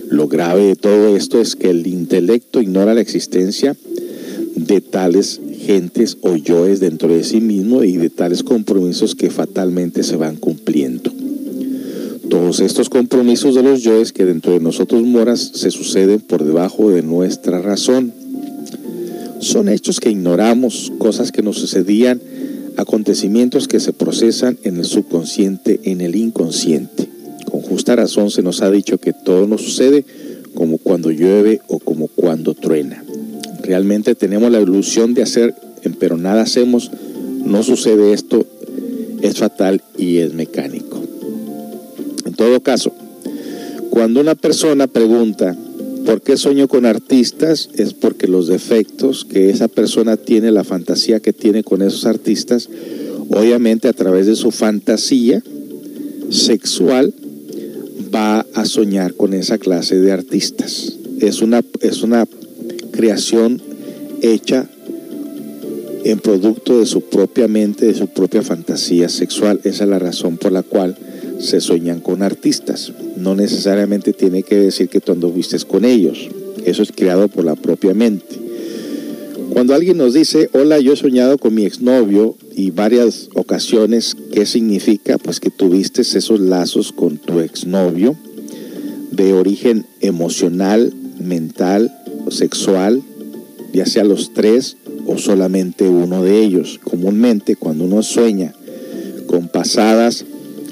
Lo 0.09 0.30
grave 0.30 0.67
de 0.67 0.75
todo 0.77 1.17
esto 1.17 1.41
es 1.41 1.57
que 1.57 1.71
el 1.71 1.85
intelecto 1.88 2.61
ignora 2.61 2.93
la 2.93 3.01
existencia 3.01 3.75
de 4.55 4.80
tales 4.80 5.41
gentes 5.64 6.18
o 6.22 6.35
yoes 6.35 6.80
dentro 6.80 7.10
de 7.10 7.23
sí 7.23 7.41
mismo 7.41 7.84
y 7.84 7.98
de 7.98 8.10
tales 8.10 8.44
compromisos 8.44 9.15
que 9.15 9.30
fatalmente 9.30 10.03
se 10.03 10.15
van 10.15 10.35
cumpliendo. 10.35 11.11
Todos 12.30 12.60
estos 12.60 12.90
compromisos 12.90 13.56
de 13.56 13.64
los 13.64 13.84
yoes 13.84 14.11
que 14.11 14.26
dentro 14.26 14.53
de 14.53 14.60
nosotros 14.60 15.03
moras 15.03 15.52
se 15.53 15.72
suceden 15.72 16.19
por 16.19 16.44
debajo 16.44 16.90
de 16.90 17.02
nuestra 17.02 17.61
razón. 17.61 18.14
Son 19.40 19.69
hechos 19.69 19.99
que 19.99 20.10
ignoramos, 20.10 20.91
cosas 20.98 21.31
que 21.31 21.41
nos 21.41 21.57
sucedían, 21.57 22.22
acontecimientos 22.77 23.68
que 23.68 23.80
se 23.80 23.94
procesan 23.94 24.57
en 24.64 24.77
el 24.77 24.85
subconsciente, 24.85 25.80
en 25.84 26.02
el 26.02 26.15
inconsciente. 26.15 27.07
Con 27.49 27.61
justa 27.61 27.95
razón 27.95 28.31
se 28.31 28.41
nos 28.41 28.61
ha 28.61 28.72
dicho 28.72 28.98
que 28.98 29.14
todo 29.14 29.48
nos 29.48 29.61
sucede 29.61 30.06
como 30.53 30.77
cuando 30.77 31.11
llueve 31.11 31.61
o 31.68 31.80
como 31.80 32.07
cuando 32.07 32.53
truena. 32.53 33.03
Realmente 33.64 34.14
tenemos 34.14 34.52
la 34.52 34.60
ilusión 34.60 35.14
de 35.14 35.23
hacer, 35.23 35.56
pero 35.98 36.18
nada 36.18 36.41
hacemos, 36.41 36.91
no 37.45 37.64
sucede 37.64 38.14
esto, 38.14 38.45
es 39.22 39.38
fatal 39.38 39.81
y 39.98 40.18
es 40.18 40.34
mecánico. 40.34 41.02
En 42.26 42.34
todo 42.34 42.61
caso, 42.61 42.94
cuando 43.90 44.19
una 44.19 44.35
persona 44.35 44.88
pregunta, 44.88 45.56
¿por 46.06 46.22
qué 46.22 46.35
sueño 46.35 46.68
con 46.68 46.85
artistas? 46.85 47.69
Es 47.76 47.94
porque 47.94 48.27
los 48.27 48.48
defectos 48.48 49.23
que 49.23 49.49
esa 49.49 49.69
persona 49.69 50.18
tiene, 50.18 50.52
la 50.52 50.65
fantasía 50.65 51.22
que 51.22 51.31
tiene 51.31 51.64
con 51.64 51.81
esos 51.81 52.06
artistas, 52.06 52.69
obviamente 53.30 53.88
a 53.88 53.94
través 53.94 54.26
de 54.26 54.35
su 54.35 54.52
fantasía 54.52 55.41
sexual, 56.30 57.14
va 58.14 58.45
a 58.53 58.65
soñar 58.65 59.14
con 59.14 59.34
esa 59.34 59.57
clase 59.57 59.99
de 59.99 60.11
artistas. 60.11 60.98
Es 61.19 61.41
una, 61.41 61.64
es 61.81 62.03
una 62.03 62.27
creación 62.94 63.61
hecha 64.22 64.70
en 66.06 66.20
producto 66.20 66.80
de 66.80 66.86
su 66.86 67.02
propia 67.02 67.48
mente, 67.48 67.88
de 67.88 67.94
su 67.94 68.07
propia 68.07 68.41
fantasía 68.41 69.10
sexual. 69.10 69.60
Esa 69.64 69.84
es 69.84 69.90
la 69.90 69.99
razón 69.99 70.38
por 70.38 70.52
la 70.52 70.64
cual 70.64 70.95
se 71.40 71.60
sueñan 71.60 71.99
con 71.99 72.22
artistas. 72.22 72.94
No 73.18 73.36
necesariamente 73.36 74.14
tiene 74.14 74.44
que 74.44 74.56
decir 74.56 74.88
que 74.88 75.02
tú 75.02 75.11
anduviste 75.11 75.57
con 75.60 75.84
ellos. 75.84 76.30
Eso 76.65 76.84
es 76.84 76.91
creado 76.91 77.28
por 77.28 77.44
la 77.44 77.56
propia 77.56 77.94
mente. 77.94 78.40
Cuando 79.52 79.76
alguien 79.76 79.98
nos 79.98 80.14
dice, 80.14 80.49
hola, 80.53 80.80
yo 80.80 80.94
he 80.94 80.95
soñado 80.95 81.38
con 81.38 81.53
mi 81.53 81.65
exnovio 81.65 82.36
y 82.56 82.72
varias 82.72 83.30
ocasiones, 83.36 84.15
¿qué 84.32 84.45
significa? 84.45 85.18
Pues 85.18 85.40
que 85.40 85.52
tuviste 85.52 86.02
esos 86.02 86.40
lazos 86.40 86.91
con 86.91 87.18
tu 87.18 87.40
exnovio 87.40 88.15
de 89.11 89.34
origen 89.34 89.86
emocional, 90.02 90.94
mental, 91.20 91.95
sexual, 92.34 93.01
ya 93.73 93.85
sea 93.85 94.03
los 94.03 94.34
tres 94.34 94.77
o 95.05 95.18
solamente 95.18 95.88
uno 95.88 96.23
de 96.23 96.43
ellos. 96.43 96.80
Comúnmente 96.84 97.55
cuando 97.55 97.85
uno 97.85 98.03
sueña 98.03 98.53
con 99.27 99.47
pasadas 99.47 100.26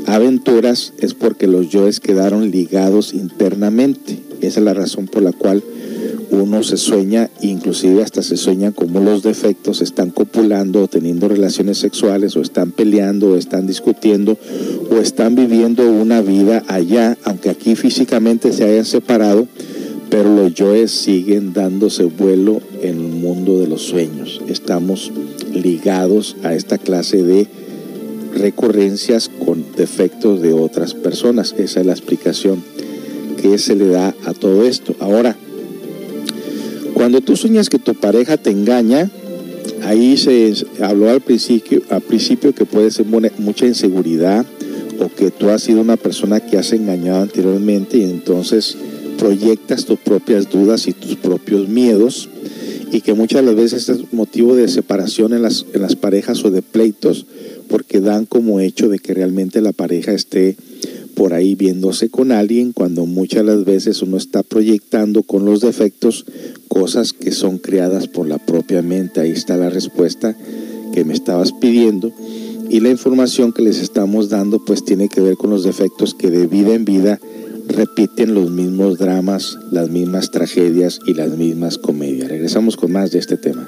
aventuras 0.06 0.94
es 1.00 1.14
porque 1.14 1.48
los 1.48 1.70
yoes 1.70 2.00
quedaron 2.00 2.52
ligados 2.52 3.14
internamente. 3.14 4.20
Esa 4.42 4.60
es 4.60 4.66
la 4.66 4.74
razón 4.74 5.08
por 5.08 5.22
la 5.22 5.32
cual 5.32 5.64
uno 6.32 6.64
se 6.64 6.78
sueña, 6.78 7.30
inclusive 7.42 8.02
hasta 8.02 8.24
se 8.24 8.38
sueña 8.38 8.72
como 8.72 9.02
los 9.02 9.22
defectos 9.22 9.82
están 9.82 10.12
copulando 10.12 10.84
o 10.84 10.88
teniendo 10.88 11.28
relaciones 11.28 11.78
sexuales 11.78 12.36
o 12.38 12.42
están 12.42 12.72
peleando 12.72 13.32
o 13.32 13.36
están 13.36 13.68
discutiendo 13.68 14.38
o 14.90 14.96
están 14.96 15.36
viviendo 15.36 15.90
una 15.92 16.22
vida 16.22 16.64
allá, 16.68 17.18
aunque 17.26 17.50
aquí 17.50 17.76
físicamente 17.76 18.54
se 18.54 18.64
hayan 18.64 18.86
separado, 18.86 19.48
pero 20.12 20.36
los 20.36 20.54
yoes 20.54 20.92
siguen 20.92 21.54
dándose 21.54 22.04
vuelo 22.04 22.62
en 22.82 23.00
el 23.00 23.12
mundo 23.14 23.60
de 23.60 23.68
los 23.68 23.82
sueños. 23.82 24.42
Estamos 24.50 25.10
ligados 25.54 26.36
a 26.44 26.54
esta 26.54 26.78
clase 26.78 27.24
de 27.24 27.48
recurrencias 28.36 29.30
con 29.30 29.66
defectos 29.78 30.42
de 30.42 30.52
otras 30.52 30.94
personas. 30.94 31.56
Esa 31.58 31.80
es 31.80 31.86
la 31.86 31.94
explicación 31.94 32.62
que 33.42 33.58
se 33.58 33.76
le 33.76 33.88
da 33.88 34.14
a 34.26 34.34
todo 34.34 34.66
esto. 34.66 34.96
Ahora, 35.00 35.38
cuando 36.94 37.22
tú 37.22 37.38
sueñas 37.38 37.70
que 37.70 37.80
tu 37.80 37.96
pareja 37.96 38.36
te 38.36 38.52
engaña, 38.52 39.10
ahí 39.84 40.18
se 40.18 40.54
habló 40.82 41.10
al 41.10 41.22
principio, 41.22 41.84
al 41.90 42.02
principio 42.02 42.54
que 42.54 42.66
puede 42.66 42.92
ser 42.92 43.06
mucha 43.06 43.66
inseguridad 43.66 44.46
o 45.00 45.08
que 45.08 45.32
tú 45.32 45.50
has 45.50 45.64
sido 45.64 45.80
una 45.80 45.96
persona 45.96 46.42
que 46.42 46.58
has 46.58 46.74
engañado 46.74 47.22
anteriormente 47.22 47.98
y 47.98 48.04
entonces 48.04 48.78
proyectas 49.22 49.86
tus 49.86 50.00
propias 50.00 50.50
dudas 50.50 50.88
y 50.88 50.94
tus 50.94 51.16
propios 51.16 51.70
miedos 51.70 52.28
y 52.92 53.02
que 53.02 53.14
muchas 53.14 53.46
las 53.46 53.54
veces 53.54 53.88
es 53.88 54.12
motivo 54.12 54.56
de 54.56 54.68
separación 54.68 55.34
en 55.34 55.44
las, 55.44 55.68
en 55.74 55.84
las 55.84 55.96
parejas 55.96 56.44
o 56.44 56.50
de 56.50 56.64
pleitos 56.64 57.28
porque 57.70 58.02
dan 58.02 58.26
como 58.26 58.60
hecho 58.60 58.90
de 58.90 58.98
que 58.98 59.14
realmente 59.14 59.62
la 59.62 59.74
pareja 59.74 60.12
esté 60.12 60.58
por 61.14 61.36
ahí 61.36 61.54
viéndose 61.54 62.10
con 62.10 62.32
alguien 62.32 62.72
cuando 62.72 63.06
muchas 63.06 63.46
las 63.46 63.64
veces 63.64 64.02
uno 64.02 64.18
está 64.18 64.42
proyectando 64.42 65.22
con 65.22 65.46
los 65.46 65.62
defectos 65.62 66.26
cosas 66.68 67.14
que 67.14 67.32
son 67.32 67.60
creadas 67.60 68.08
por 68.08 68.28
la 68.28 68.44
propia 68.44 68.82
mente. 68.82 69.22
Ahí 69.22 69.30
está 69.30 69.56
la 69.56 69.70
respuesta 69.70 70.36
que 70.94 71.06
me 71.06 71.14
estabas 71.14 71.52
pidiendo. 71.52 72.12
Y 72.72 72.80
la 72.80 72.90
información 72.90 73.54
que 73.54 73.62
les 73.62 73.78
estamos 73.78 74.30
dando 74.30 74.66
pues 74.66 74.84
tiene 74.84 75.10
que 75.10 75.22
ver 75.22 75.36
con 75.36 75.52
los 75.52 75.64
defectos 75.64 76.16
que 76.16 76.32
de 76.32 76.48
vida 76.48 76.74
en 76.74 76.86
vida 76.86 77.20
repiten 77.72 78.34
los 78.34 78.50
mismos 78.50 78.98
dramas, 78.98 79.60
las 79.72 79.90
mismas 79.90 80.32
tragedias 80.32 81.00
y 81.06 81.14
las 81.14 81.32
mismas 81.38 81.78
comedias. 81.78 82.30
Regresamos 82.30 82.78
con 82.78 82.92
más 82.92 83.12
de 83.12 83.20
este 83.20 83.38
tema. 83.38 83.68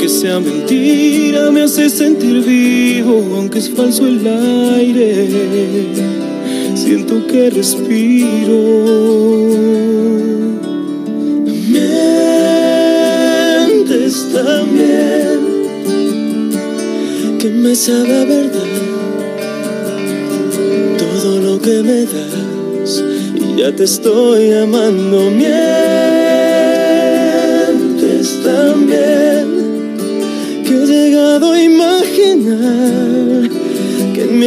Aunque 0.00 0.14
sea 0.14 0.38
mentira, 0.38 1.50
me 1.50 1.62
hace 1.62 1.90
sentir 1.90 2.44
vivo. 2.44 3.34
Aunque 3.34 3.58
es 3.58 3.68
falso 3.68 4.06
el 4.06 4.24
aire, 4.24 5.26
siento 6.76 7.26
que 7.26 7.50
respiro. 7.50 8.60
Mientes 11.66 12.14
también, 14.32 15.40
que 17.40 17.48
me 17.50 17.74
sabe 17.74 18.24
verdad 18.24 18.68
todo 20.96 21.40
lo 21.40 21.60
que 21.60 21.82
me 21.82 22.04
da 22.04 22.28
y 23.34 23.56
ya 23.62 23.74
te 23.74 23.82
estoy 23.82 24.52
amando. 24.52 25.28
Mientes 25.28 25.57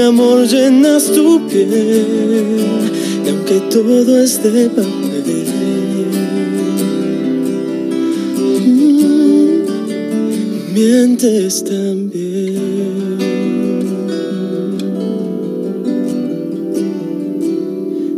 amor 0.02 0.48
llenas 0.48 1.12
tu 1.12 1.48
piel 1.48 1.70
y 3.26 3.30
aunque 3.30 3.60
todo 3.70 4.22
es 4.22 4.42
de 4.44 4.70
papel. 4.70 5.12
Mientes 10.74 11.64
también. 11.64 12.92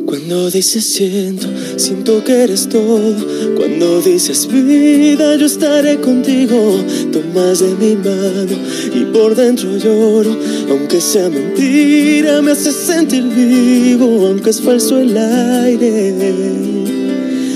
Cuando 0.06 0.50
dices 0.52 0.86
siento, 0.86 1.48
siento 1.78 2.24
que 2.24 2.44
eres 2.44 2.70
todo. 2.70 3.53
Cuando 3.84 4.02
dices 4.02 4.48
vida, 4.48 5.36
yo 5.36 5.46
estaré 5.46 6.00
contigo. 6.00 6.80
Tomas 7.12 7.60
de 7.60 7.76
mi 7.76 7.98
mano 7.98 8.56
y 8.96 9.04
por 9.12 9.36
dentro 9.36 9.76
lloro. 9.78 10.38
Aunque 10.70 11.02
sea 11.02 11.30
mentira, 11.30 12.42
me 12.42 12.52
hace 12.52 12.72
sentir 12.72 13.26
vivo. 13.26 14.28
Aunque 14.28 14.52
es 14.52 14.62
falso 14.62 14.98
el 15.00 15.18
aire, 15.18 16.14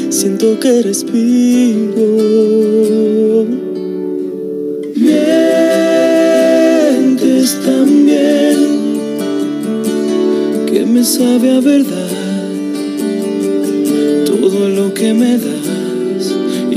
siento 0.09 0.59
que 0.59 0.81
respiro. 0.81 1.95
Mientes 4.97 5.47
también, 7.63 8.57
que 10.65 10.85
me 10.85 11.05
sabe 11.05 11.51
a 11.51 11.61
verdad 11.61 12.09
todo 14.25 14.67
lo 14.67 14.93
que 14.93 15.13
me 15.13 15.37
das 15.37 15.86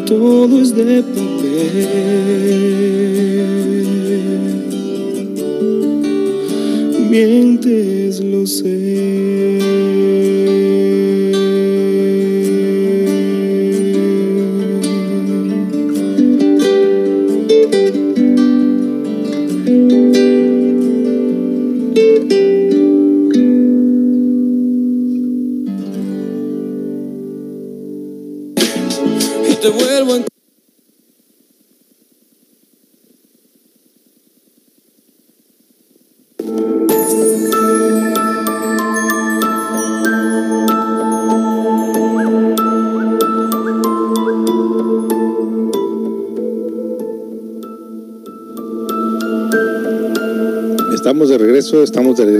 Todo 0.00 0.60
es 0.60 0.74
de 0.74 1.02
papel, 1.02 1.52
mientes, 7.10 8.20
lo 8.20 8.46
sé. 8.46 10.01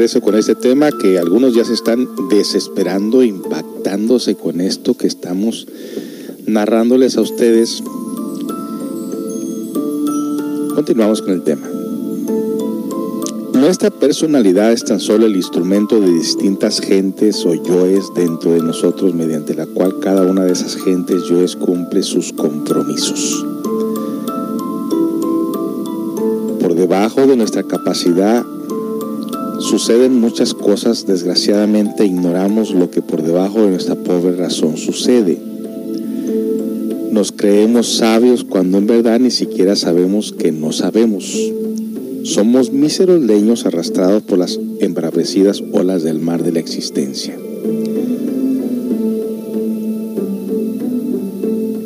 Regreso 0.02 0.20
con 0.20 0.34
este 0.34 0.56
tema 0.56 0.90
que 0.90 1.16
algunos 1.16 1.54
ya 1.54 1.64
se 1.64 1.74
están 1.74 2.08
desesperando, 2.28 3.22
impactándose 3.22 4.34
con 4.34 4.60
esto 4.60 4.96
que 4.96 5.06
estamos 5.06 5.68
narrándoles 6.44 7.16
a 7.16 7.20
ustedes. 7.20 7.84
Continuamos 10.74 11.22
con 11.22 11.30
el 11.30 11.42
tema. 11.44 11.68
Nuestra 13.54 13.90
personalidad 13.90 14.72
es 14.72 14.84
tan 14.84 14.98
solo 14.98 15.26
el 15.26 15.36
instrumento 15.36 16.00
de 16.00 16.12
distintas 16.12 16.80
gentes 16.80 17.46
o 17.46 17.54
yoes 17.54 18.06
dentro 18.16 18.54
de 18.54 18.60
nosotros 18.60 19.14
mediante 19.14 19.54
la 19.54 19.66
cual 19.66 20.00
cada 20.00 20.22
una 20.22 20.42
de 20.42 20.52
esas 20.52 20.74
gentes 20.74 21.22
yoes 21.30 21.54
cumple 21.54 22.02
sus 22.02 22.32
compromisos. 22.32 23.46
Por 26.60 26.74
debajo 26.74 27.24
de 27.28 27.36
nuestra 27.36 27.62
capacidad 27.62 28.44
suceden 29.62 30.20
muchas 30.20 30.54
cosas, 30.54 31.06
desgraciadamente 31.06 32.04
ignoramos 32.04 32.74
lo 32.74 32.90
que 32.90 33.00
por 33.00 33.22
debajo 33.22 33.62
de 33.62 33.70
nuestra 33.70 33.94
pobre 33.94 34.36
razón 34.36 34.76
sucede. 34.76 35.38
Nos 37.12 37.30
creemos 37.30 37.96
sabios 37.96 38.44
cuando 38.44 38.78
en 38.78 38.86
verdad 38.86 39.20
ni 39.20 39.30
siquiera 39.30 39.76
sabemos 39.76 40.32
que 40.32 40.50
no 40.50 40.72
sabemos. 40.72 41.36
Somos 42.24 42.72
míseros 42.72 43.22
leños 43.22 43.64
arrastrados 43.64 44.22
por 44.22 44.38
las 44.38 44.58
embravecidas 44.80 45.62
olas 45.72 46.02
del 46.02 46.18
mar 46.18 46.42
de 46.42 46.52
la 46.52 46.58
existencia. 46.58 47.36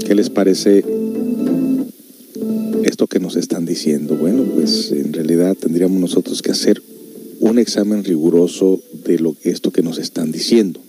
¿Qué 0.07 0.15
les 0.15 0.31
parece 0.31 0.85
esto 2.85 3.07
que 3.07 3.21
nos 3.21 3.37
están 3.37 3.67
diciendo? 3.67 4.17
Bueno, 4.17 4.45
pues 4.55 4.93
en 4.93 5.13
realidad 5.13 5.57
tendríamos 5.61 6.01
nosotros 6.01 6.41
que 6.41 6.53
hacer 6.53 6.83
un 7.49 7.59
examen 7.59 8.05
riguroso 8.05 8.81
de 9.05 9.19
lo 9.19 9.37
esto 9.43 9.71
que 9.71 9.83
nos 9.83 9.99
están 9.99 10.33
diciendo. 10.33 10.81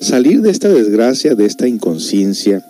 Salir 0.00 0.42
de 0.42 0.50
esta 0.50 0.68
desgracia, 0.68 1.34
de 1.34 1.46
esta 1.46 1.66
inconsciencia, 1.66 2.64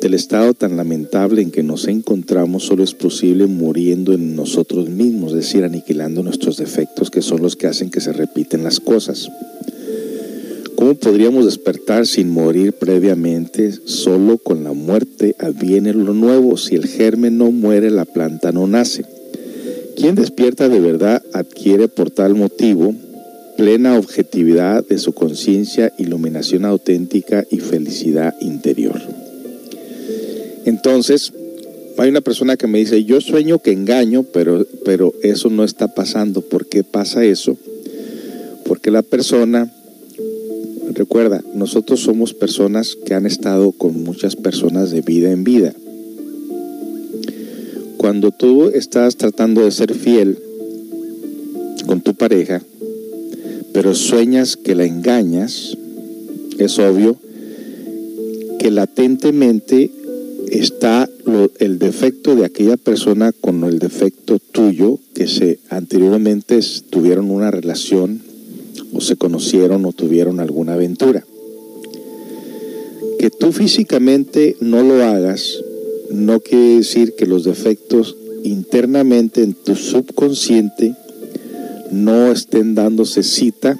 del 0.00 0.14
estado 0.14 0.52
tan 0.52 0.76
lamentable 0.76 1.40
en 1.40 1.50
que 1.50 1.62
nos 1.62 1.88
encontramos 1.88 2.64
solo 2.64 2.84
es 2.84 2.94
posible 2.94 3.46
muriendo 3.46 4.12
en 4.12 4.36
nosotros 4.36 4.90
mismos, 4.90 5.32
es 5.32 5.38
decir, 5.38 5.64
aniquilando 5.64 6.22
nuestros 6.22 6.58
defectos 6.58 7.10
que 7.10 7.22
son 7.22 7.40
los 7.40 7.56
que 7.56 7.66
hacen 7.66 7.90
que 7.90 8.00
se 8.00 8.12
repiten 8.12 8.64
las 8.64 8.80
cosas. 8.80 9.30
¿Cómo 10.74 10.94
podríamos 10.94 11.46
despertar 11.46 12.06
sin 12.06 12.30
morir 12.30 12.74
previamente? 12.74 13.72
Solo 13.86 14.36
con 14.38 14.64
la 14.64 14.72
muerte 14.72 15.36
adviene 15.38 15.94
lo 15.94 16.12
nuevo. 16.12 16.58
Si 16.58 16.74
el 16.74 16.86
germen 16.86 17.38
no 17.38 17.50
muere, 17.50 17.90
la 17.90 18.04
planta 18.04 18.52
no 18.52 18.66
nace. 18.66 19.13
Quien 19.96 20.14
despierta 20.14 20.68
de 20.68 20.80
verdad 20.80 21.22
adquiere 21.32 21.88
por 21.88 22.10
tal 22.10 22.34
motivo 22.34 22.94
plena 23.56 23.96
objetividad 23.98 24.84
de 24.86 24.98
su 24.98 25.12
conciencia, 25.12 25.92
iluminación 25.98 26.64
auténtica 26.64 27.44
y 27.50 27.58
felicidad 27.58 28.34
interior. 28.40 29.00
Entonces, 30.64 31.32
hay 31.96 32.10
una 32.10 32.20
persona 32.20 32.56
que 32.56 32.66
me 32.66 32.78
dice, 32.78 33.04
yo 33.04 33.20
sueño 33.20 33.60
que 33.60 33.70
engaño, 33.70 34.24
pero, 34.24 34.66
pero 34.84 35.14
eso 35.22 35.50
no 35.50 35.62
está 35.64 35.94
pasando. 35.94 36.40
¿Por 36.40 36.66
qué 36.66 36.82
pasa 36.82 37.24
eso? 37.24 37.56
Porque 38.64 38.90
la 38.90 39.02
persona, 39.02 39.72
recuerda, 40.92 41.42
nosotros 41.54 42.00
somos 42.00 42.34
personas 42.34 42.96
que 42.96 43.14
han 43.14 43.26
estado 43.26 43.72
con 43.72 44.02
muchas 44.02 44.34
personas 44.34 44.90
de 44.90 45.02
vida 45.02 45.30
en 45.30 45.44
vida. 45.44 45.74
Cuando 48.04 48.32
tú 48.32 48.68
estás 48.68 49.16
tratando 49.16 49.64
de 49.64 49.70
ser 49.70 49.94
fiel 49.94 50.36
con 51.86 52.02
tu 52.02 52.14
pareja, 52.14 52.60
pero 53.72 53.94
sueñas 53.94 54.58
que 54.58 54.74
la 54.74 54.84
engañas, 54.84 55.74
es 56.58 56.78
obvio 56.78 57.16
que 58.58 58.70
latentemente 58.70 59.90
está 60.50 61.08
el 61.58 61.78
defecto 61.78 62.36
de 62.36 62.44
aquella 62.44 62.76
persona 62.76 63.32
con 63.32 63.64
el 63.64 63.78
defecto 63.78 64.38
tuyo 64.38 64.98
que 65.14 65.26
se 65.26 65.60
anteriormente 65.70 66.60
tuvieron 66.90 67.30
una 67.30 67.50
relación 67.50 68.20
o 68.92 69.00
se 69.00 69.16
conocieron 69.16 69.82
o 69.86 69.94
tuvieron 69.94 70.40
alguna 70.40 70.74
aventura. 70.74 71.24
Que 73.18 73.30
tú 73.30 73.50
físicamente 73.52 74.58
no 74.60 74.82
lo 74.82 75.02
hagas 75.02 75.64
no 76.14 76.40
quiere 76.40 76.76
decir 76.76 77.14
que 77.16 77.26
los 77.26 77.44
defectos 77.44 78.16
internamente 78.44 79.42
en 79.42 79.54
tu 79.54 79.74
subconsciente 79.74 80.94
no 81.90 82.30
estén 82.30 82.74
dándose 82.74 83.22
cita 83.22 83.78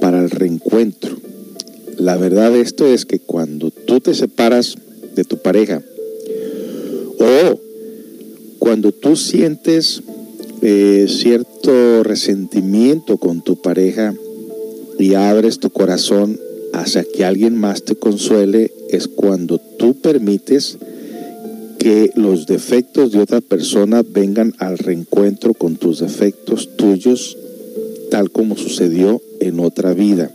para 0.00 0.22
el 0.22 0.30
reencuentro. 0.30 1.16
La 1.98 2.16
verdad 2.16 2.52
de 2.52 2.60
esto 2.60 2.86
es 2.86 3.06
que 3.06 3.18
cuando 3.18 3.70
tú 3.70 4.00
te 4.00 4.14
separas 4.14 4.76
de 5.14 5.24
tu 5.24 5.38
pareja 5.38 5.82
o 7.18 7.60
cuando 8.58 8.92
tú 8.92 9.16
sientes 9.16 10.02
eh, 10.62 11.06
cierto 11.08 12.02
resentimiento 12.02 13.18
con 13.18 13.42
tu 13.42 13.60
pareja 13.60 14.14
y 14.98 15.14
abres 15.14 15.58
tu 15.58 15.70
corazón 15.70 16.38
hacia 16.72 17.04
que 17.04 17.24
alguien 17.24 17.56
más 17.56 17.84
te 17.84 17.94
consuele, 17.94 18.72
es 18.88 19.06
cuando 19.06 19.58
tú 19.78 19.94
permites 19.94 20.78
que 21.84 22.12
los 22.14 22.46
defectos 22.46 23.12
de 23.12 23.18
otra 23.18 23.42
persona 23.42 24.02
vengan 24.02 24.54
al 24.56 24.78
reencuentro 24.78 25.52
con 25.52 25.76
tus 25.76 26.00
defectos 26.00 26.78
tuyos, 26.78 27.36
tal 28.10 28.30
como 28.30 28.56
sucedió 28.56 29.20
en 29.40 29.60
otra 29.60 29.92
vida. 29.92 30.34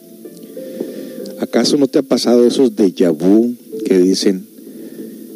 ¿Acaso 1.40 1.78
no 1.78 1.88
te 1.88 1.98
ha 1.98 2.04
pasado 2.04 2.46
esos 2.46 2.76
déjà 2.76 3.10
vu 3.10 3.56
que 3.84 3.98
dicen, 3.98 4.46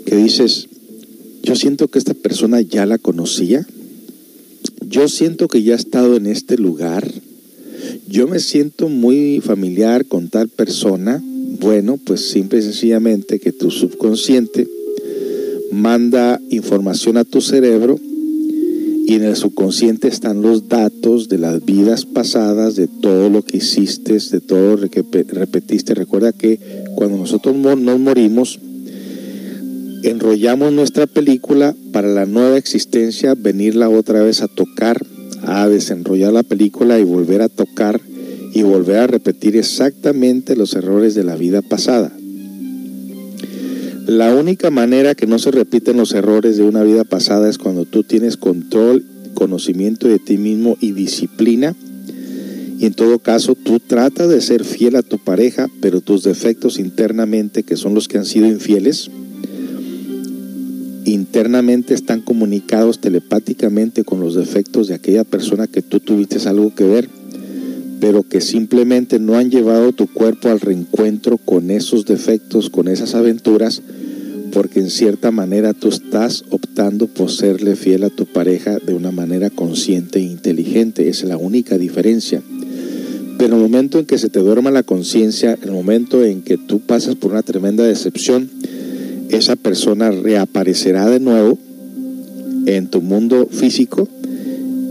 que 0.06 0.16
dices, 0.16 0.68
yo 1.42 1.56
siento 1.56 1.88
que 1.88 1.98
esta 1.98 2.14
persona 2.14 2.62
ya 2.62 2.86
la 2.86 3.00
conocía? 3.00 3.66
Yo 4.88 5.08
siento 5.08 5.48
que 5.48 5.64
ya 5.64 5.74
ha 5.74 5.78
estado 5.78 6.16
en 6.16 6.28
este 6.28 6.60
lugar. 6.60 7.10
Yo 8.08 8.28
me 8.28 8.38
siento 8.38 8.88
muy 8.88 9.42
familiar 9.44 10.06
con 10.06 10.30
tal 10.30 10.48
persona. 10.50 11.24
Bueno, 11.60 11.98
pues 11.98 12.30
simple 12.30 12.60
y 12.60 12.62
sencillamente 12.62 13.40
que 13.40 13.52
tu 13.52 13.72
subconsciente 13.72 14.68
manda 15.74 16.40
información 16.50 17.18
a 17.18 17.26
tu 17.26 17.42
cerebro 17.42 18.00
y 19.06 19.16
en 19.16 19.24
el 19.24 19.36
subconsciente 19.36 20.08
están 20.08 20.42
los 20.42 20.70
datos 20.70 21.28
de 21.28 21.38
las 21.38 21.66
vidas 21.66 22.06
pasadas, 22.06 22.76
de 22.76 22.88
todo 22.88 23.30
lo 23.30 23.44
que 23.44 23.58
hiciste, 23.58 24.18
de 24.18 24.40
todo 24.40 24.78
lo 24.78 24.90
que 24.90 25.04
repetiste. 25.28 25.94
Recuerda 25.94 26.32
que 26.32 26.60
cuando 26.96 27.18
nosotros 27.18 27.56
nos 27.56 28.00
morimos, 28.00 28.60
enrollamos 30.04 30.72
nuestra 30.72 31.06
película 31.06 31.76
para 31.92 32.08
la 32.08 32.26
nueva 32.26 32.58
existencia, 32.58 33.36
venirla 33.36 33.90
otra 33.90 34.24
vez 34.24 34.42
a 34.42 34.48
tocar, 34.48 35.06
a 35.42 35.68
desenrollar 35.68 36.32
la 36.32 36.44
película 36.44 36.98
y 36.98 37.04
volver 37.04 37.42
a 37.42 37.50
tocar 37.50 38.00
y 38.54 38.62
volver 38.62 38.98
a 38.98 39.08
repetir 39.08 39.58
exactamente 39.58 40.56
los 40.56 40.76
errores 40.76 41.14
de 41.14 41.24
la 41.24 41.36
vida 41.36 41.62
pasada. 41.62 42.14
La 44.08 44.36
única 44.36 44.70
manera 44.70 45.16
que 45.16 45.28
no 45.28 45.40
se 45.40 45.50
repiten 45.50 45.96
los 45.96 46.14
errores 46.14 46.58
de 46.58 46.64
una 46.64 46.84
vida 46.84 47.06
pasada 47.06 47.50
es 47.50 47.58
cuando 47.58 47.86
tú 47.86 48.04
tienes 48.04 48.36
control, 48.36 49.06
conocimiento 49.34 50.10
de 50.10 50.20
ti 50.20 50.38
mismo 50.38 50.78
y 50.82 50.92
disciplina. 50.92 51.74
Y 52.78 52.86
en 52.86 52.94
todo 52.96 53.20
caso, 53.20 53.56
tú 53.56 53.80
tratas 53.80 54.28
de 54.28 54.42
ser 54.42 54.66
fiel 54.66 54.98
a 54.98 55.04
tu 55.04 55.20
pareja, 55.20 55.70
pero 55.80 56.02
tus 56.02 56.24
defectos 56.24 56.80
internamente, 56.80 57.64
que 57.64 57.78
son 57.78 57.94
los 57.94 58.10
que 58.10 58.18
han 58.18 58.26
sido 58.26 58.46
infieles, 58.46 59.10
internamente 61.06 61.94
están 61.94 62.20
comunicados 62.22 63.00
telepáticamente 63.00 64.04
con 64.04 64.20
los 64.20 64.36
defectos 64.36 64.90
de 64.90 64.96
aquella 64.96 65.24
persona 65.24 65.68
que 65.68 65.82
tú 65.82 66.02
tuviste 66.02 66.38
algo 66.50 66.76
que 66.76 66.84
ver, 66.84 67.10
pero 68.04 68.24
que 68.24 68.42
simplemente 68.42 69.18
no 69.18 69.38
han 69.38 69.50
llevado 69.50 69.94
tu 69.94 70.08
cuerpo 70.08 70.50
al 70.50 70.60
reencuentro 70.60 71.38
con 71.38 71.72
esos 71.72 72.06
defectos, 72.06 72.70
con 72.70 72.90
esas 72.90 73.16
aventuras, 73.16 73.82
porque 74.52 74.82
en 74.82 74.90
cierta 74.90 75.32
manera 75.32 75.74
tú 75.74 75.88
estás 75.88 76.44
optando 76.50 77.08
por 77.08 77.32
serle 77.32 77.78
fiel 77.78 78.04
a 78.04 78.10
tu 78.10 78.26
pareja 78.26 78.78
de 78.78 78.94
una 78.94 79.12
manera 79.12 79.50
consciente 79.50 80.20
e 80.20 80.24
inteligente. 80.24 81.08
Es 81.08 81.24
la 81.24 81.38
única 81.38 81.78
diferencia. 81.78 82.42
Pero 83.38 83.56
el 83.56 83.62
momento 83.62 84.00
en 84.00 84.06
que 84.06 84.18
se 84.18 84.28
te 84.28 84.40
duerma 84.40 84.70
la 84.70 84.84
conciencia, 84.84 85.54
en 85.54 85.70
el 85.70 85.72
momento 85.72 86.26
en 86.26 86.42
que 86.42 86.58
tú 86.58 86.82
pasas 86.82 87.16
por 87.16 87.32
una 87.32 87.42
tremenda 87.42 87.86
decepción, 87.86 88.50
esa 89.30 89.56
persona 89.56 90.12
reaparecerá 90.12 91.10
de 91.10 91.22
nuevo 91.22 91.58
en 92.66 92.88
tu 92.90 93.02
mundo 93.02 93.48
físico 93.50 94.10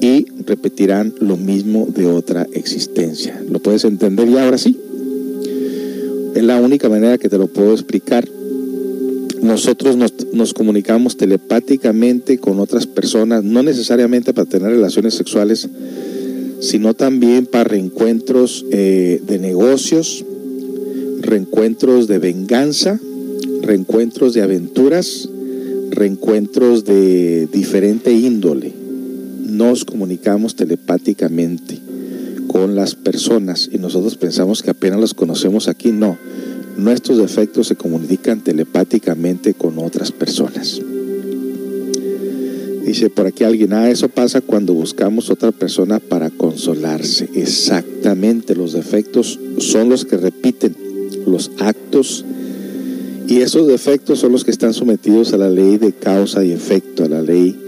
y 0.00 0.31
repetirán 0.46 1.14
lo 1.20 1.36
mismo 1.36 1.86
de 1.94 2.06
otra 2.06 2.46
existencia. 2.52 3.42
¿Lo 3.48 3.58
puedes 3.60 3.84
entender 3.84 4.28
ya 4.28 4.44
ahora 4.44 4.58
sí? 4.58 4.76
Es 6.34 6.42
la 6.42 6.60
única 6.60 6.88
manera 6.88 7.18
que 7.18 7.28
te 7.28 7.38
lo 7.38 7.46
puedo 7.46 7.72
explicar. 7.72 8.26
Nosotros 9.42 9.96
nos, 9.96 10.54
comunicamos 10.54 11.16
telepáticamente 11.16 12.38
con 12.38 12.60
otras 12.60 12.86
personas, 12.86 13.42
no 13.42 13.62
necesariamente 13.62 14.32
para 14.32 14.48
tener 14.48 14.70
relaciones 14.70 15.14
sexuales, 15.14 15.68
sino 16.60 16.94
también 16.94 17.46
para 17.46 17.64
reencuentros 17.64 18.64
eh, 18.70 19.20
de 19.26 19.38
negocios, 19.38 20.24
reencuentros 21.20 22.06
de 22.06 22.18
venganza, 22.18 23.00
reencuentros 23.62 24.32
de 24.32 24.42
aventuras, 24.42 25.28
reencuentros 25.90 26.84
de 26.84 27.46
diferente 27.52 28.12
índole. 28.12 28.81
Nos 29.52 29.84
comunicamos 29.84 30.56
telepáticamente 30.56 31.78
con 32.46 32.74
las 32.74 32.94
personas 32.94 33.68
y 33.70 33.76
nosotros 33.76 34.16
pensamos 34.16 34.62
que 34.62 34.70
apenas 34.70 34.98
los 34.98 35.12
conocemos 35.12 35.68
aquí. 35.68 35.92
No, 35.92 36.16
nuestros 36.78 37.18
defectos 37.18 37.66
se 37.66 37.76
comunican 37.76 38.40
telepáticamente 38.40 39.52
con 39.52 39.78
otras 39.78 40.10
personas. 40.10 40.80
Dice 42.86 43.10
por 43.10 43.26
aquí 43.26 43.44
alguien, 43.44 43.74
ah, 43.74 43.90
eso 43.90 44.08
pasa 44.08 44.40
cuando 44.40 44.72
buscamos 44.72 45.28
otra 45.28 45.52
persona 45.52 46.00
para 46.00 46.30
consolarse. 46.30 47.28
Exactamente, 47.34 48.54
los 48.54 48.72
defectos 48.72 49.38
son 49.58 49.90
los 49.90 50.06
que 50.06 50.16
repiten 50.16 50.74
los 51.26 51.50
actos 51.58 52.24
y 53.28 53.42
esos 53.42 53.68
defectos 53.68 54.18
son 54.18 54.32
los 54.32 54.44
que 54.44 54.50
están 54.50 54.72
sometidos 54.72 55.34
a 55.34 55.36
la 55.36 55.50
ley 55.50 55.76
de 55.76 55.92
causa 55.92 56.42
y 56.42 56.52
efecto, 56.52 57.04
a 57.04 57.08
la 57.08 57.20
ley 57.20 57.61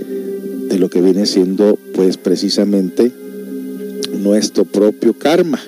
de 0.69 0.79
lo 0.79 0.91
que 0.91 1.01
viene 1.01 1.27
siendo 1.27 1.79
pues 1.95 2.17
precisamente 2.17 3.13
nuestro 4.21 4.65
propio 4.65 5.15
karma. 5.15 5.61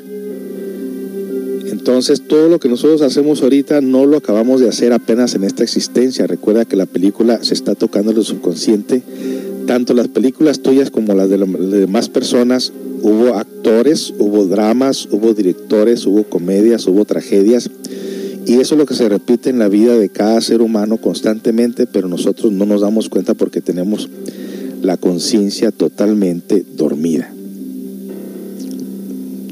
Entonces 1.71 2.23
todo 2.27 2.49
lo 2.49 2.59
que 2.59 2.69
nosotros 2.69 3.03
hacemos 3.03 3.43
ahorita 3.43 3.81
no 3.81 4.07
lo 4.07 4.17
acabamos 4.17 4.61
de 4.61 4.69
hacer 4.69 4.93
apenas 4.93 5.35
en 5.35 5.45
esta 5.45 5.63
existencia. 5.63 6.27
Recuerda 6.27 6.65
que 6.65 6.77
la 6.77 6.87
película 6.87 7.43
se 7.43 7.55
está 7.55 7.75
tocando 7.75 8.13
en 8.13 8.19
el 8.19 8.25
subconsciente. 8.25 9.03
Tanto 9.67 9.95
las 9.95 10.09
películas 10.09 10.61
tuyas 10.61 10.91
como 10.91 11.15
las 11.15 11.29
de 11.29 11.39
las 11.39 11.49
demás 11.71 12.09
personas, 12.09 12.73
hubo 13.03 13.35
actores, 13.35 14.15
hubo 14.19 14.47
dramas, 14.47 15.09
hubo 15.11 15.35
directores, 15.35 16.07
hubo 16.07 16.25
comedias, 16.25 16.87
hubo 16.87 17.05
tragedias 17.05 17.71
y 18.47 18.61
eso 18.61 18.77
es 18.77 18.79
lo 18.79 18.87
que 18.87 18.95
se 18.95 19.09
repite 19.09 19.51
en 19.51 19.59
la 19.59 19.69
vida 19.69 19.99
de 19.99 20.09
cada 20.09 20.41
ser 20.41 20.63
humano 20.63 20.99
constantemente, 20.99 21.89
pero 21.89 22.07
nosotros 22.07 22.53
no 22.53 22.65
nos 22.65 22.81
damos 22.81 23.09
cuenta 23.09 23.35
porque 23.35 23.61
tenemos 23.61 24.09
la 24.83 24.97
conciencia 24.97 25.73
totalmente 25.73 26.65
dormida. 26.77 27.33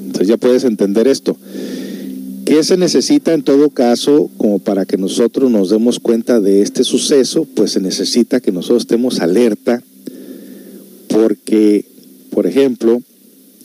Entonces 0.06 0.28
ya 0.28 0.36
puedes 0.36 0.64
entender 0.64 1.08
esto. 1.08 1.36
¿Qué 2.44 2.62
se 2.62 2.76
necesita 2.76 3.32
en 3.32 3.42
todo 3.42 3.70
caso 3.70 4.30
como 4.36 4.58
para 4.58 4.84
que 4.84 4.98
nosotros 4.98 5.50
nos 5.50 5.70
demos 5.70 5.98
cuenta 5.98 6.40
de 6.40 6.60
este 6.62 6.84
suceso? 6.84 7.46
Pues 7.54 7.72
se 7.72 7.80
necesita 7.80 8.40
que 8.40 8.52
nosotros 8.52 8.82
estemos 8.82 9.20
alerta 9.20 9.82
porque, 11.08 11.86
por 12.30 12.46
ejemplo, 12.46 13.02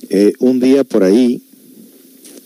eh, 0.10 0.34
un 0.40 0.60
día 0.60 0.84
por 0.84 1.03
ahí 1.03 1.41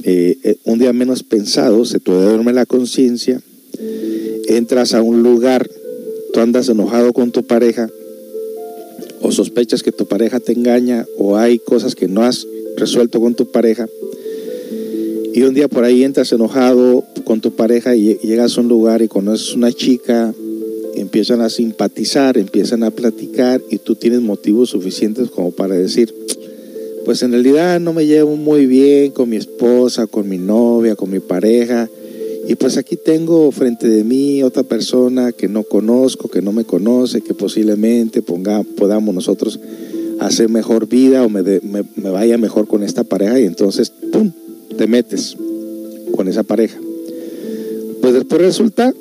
eh, 0.06 0.38
eh, 0.44 0.58
un 0.66 0.80
día 0.80 0.92
menos 0.92 1.24
pensado, 1.24 1.86
se 1.86 2.00
te 2.00 2.12
duerme 2.12 2.52
la 2.52 2.66
conciencia, 2.66 3.42
entras 4.50 4.94
a 4.94 5.02
un 5.02 5.24
lugar, 5.24 5.70
tú 6.34 6.42
andas 6.42 6.68
enojado 6.68 7.14
con 7.14 7.32
tu 7.32 7.44
pareja, 7.44 7.90
o 9.24 9.32
sospechas 9.32 9.82
que 9.82 9.92
tu 9.92 10.06
pareja 10.06 10.40
te 10.40 10.52
engaña, 10.52 11.08
o 11.18 11.38
hay 11.38 11.58
cosas 11.58 11.96
que 11.96 12.08
no 12.08 12.22
has 12.22 12.46
resuelto 12.78 13.20
con 13.20 13.34
tu 13.34 13.48
pareja, 13.48 13.88
y 15.34 15.42
un 15.42 15.56
día 15.56 15.68
por 15.68 15.84
ahí 15.84 16.04
entras 16.04 16.32
enojado 16.32 17.04
con 17.24 17.42
tu 17.42 17.56
pareja 17.56 17.96
y 17.96 18.20
llegas 18.20 18.56
a 18.56 18.62
un 18.62 18.68
lugar 18.68 19.02
y 19.02 19.08
conoces 19.08 19.56
una 19.56 19.72
chica, 19.72 20.32
empiezan 20.96 21.42
a 21.42 21.50
simpatizar, 21.50 22.38
empiezan 22.38 22.84
a 22.84 22.92
platicar 22.92 23.60
y 23.72 23.80
tú 23.80 23.96
tienes 23.96 24.22
motivos 24.22 24.70
suficientes 24.70 25.32
como 25.32 25.50
para 25.50 25.74
decir, 25.74 26.14
pues 27.04 27.24
en 27.24 27.32
realidad 27.32 27.80
no 27.80 27.94
me 27.94 28.06
llevo 28.06 28.36
muy 28.36 28.68
bien 28.68 29.12
con 29.12 29.28
mi 29.28 29.38
esposa, 29.38 30.06
con 30.06 30.30
mi 30.30 30.38
novia, 30.38 30.96
con 30.96 31.10
mi 31.10 31.20
pareja. 31.20 31.90
Y 32.48 32.56
pues 32.56 32.78
aquí 32.78 32.98
tengo 32.98 33.52
frente 33.52 33.88
de 33.88 34.04
mí 34.04 34.44
otra 34.44 34.64
persona 34.64 35.32
que 35.32 35.48
no 35.48 35.64
conozco, 35.64 36.30
que 36.30 36.42
no 36.42 36.52
me 36.52 36.66
conoce, 36.66 37.22
que 37.22 37.34
posiblemente 37.34 38.22
ponga, 38.22 38.64
podamos 38.64 39.16
nosotros 39.16 39.60
hacer 40.20 40.50
mejor 40.50 40.88
vida 40.88 41.24
o 41.24 41.30
me, 41.30 41.42
me 41.42 42.10
vaya 42.10 42.38
mejor 42.38 42.68
con 42.68 42.84
esta 42.84 43.04
pareja 43.04 43.40
y 43.40 43.46
entonces, 43.46 43.92
¡pum!, 44.12 44.32
te 44.78 44.88
metes 44.88 45.38
con 46.16 46.28
esa 46.28 46.44
pareja. 46.44 46.80
Pues 48.02 48.14
después 48.14 48.42
resulta 48.42 48.94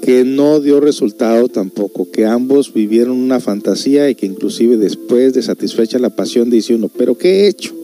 que 0.00 0.24
no 0.24 0.60
dio 0.60 0.80
resultado 0.80 1.48
tampoco, 1.48 2.10
que 2.10 2.24
ambos 2.24 2.72
vivieron 2.72 3.18
una 3.18 3.40
fantasía 3.40 4.08
y 4.08 4.14
que 4.14 4.26
inclusive 4.26 4.78
después 4.78 5.34
de 5.34 5.42
satisfecha 5.42 5.98
la 5.98 6.10
pasión 6.10 6.48
dice 6.48 6.74
uno, 6.74 6.88
pero 6.88 7.18
¿qué 7.18 7.44
he 7.44 7.48
hecho? 7.48 7.74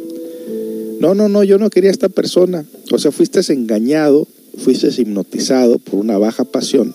No, 0.98 1.14
no, 1.14 1.28
no, 1.28 1.44
yo 1.44 1.58
no 1.58 1.68
quería 1.68 1.90
a 1.90 1.92
esta 1.92 2.08
persona. 2.08 2.64
O 2.90 2.98
sea, 2.98 3.12
fuiste 3.12 3.40
engañado 3.52 4.26
fuiste 4.56 4.88
hipnotizado 5.00 5.78
por 5.78 6.00
una 6.00 6.18
baja 6.18 6.44
pasión, 6.44 6.94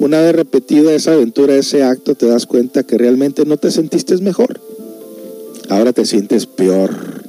una 0.00 0.22
vez 0.22 0.34
repetida 0.34 0.94
esa 0.94 1.12
aventura, 1.12 1.54
ese 1.56 1.82
acto, 1.82 2.14
te 2.14 2.24
das 2.24 2.46
cuenta 2.46 2.84
que 2.84 2.96
realmente 2.96 3.44
no 3.44 3.58
te 3.58 3.70
sentiste 3.70 4.16
mejor. 4.16 4.58
Ahora 5.68 5.92
te 5.92 6.06
sientes 6.06 6.46
peor. 6.46 7.22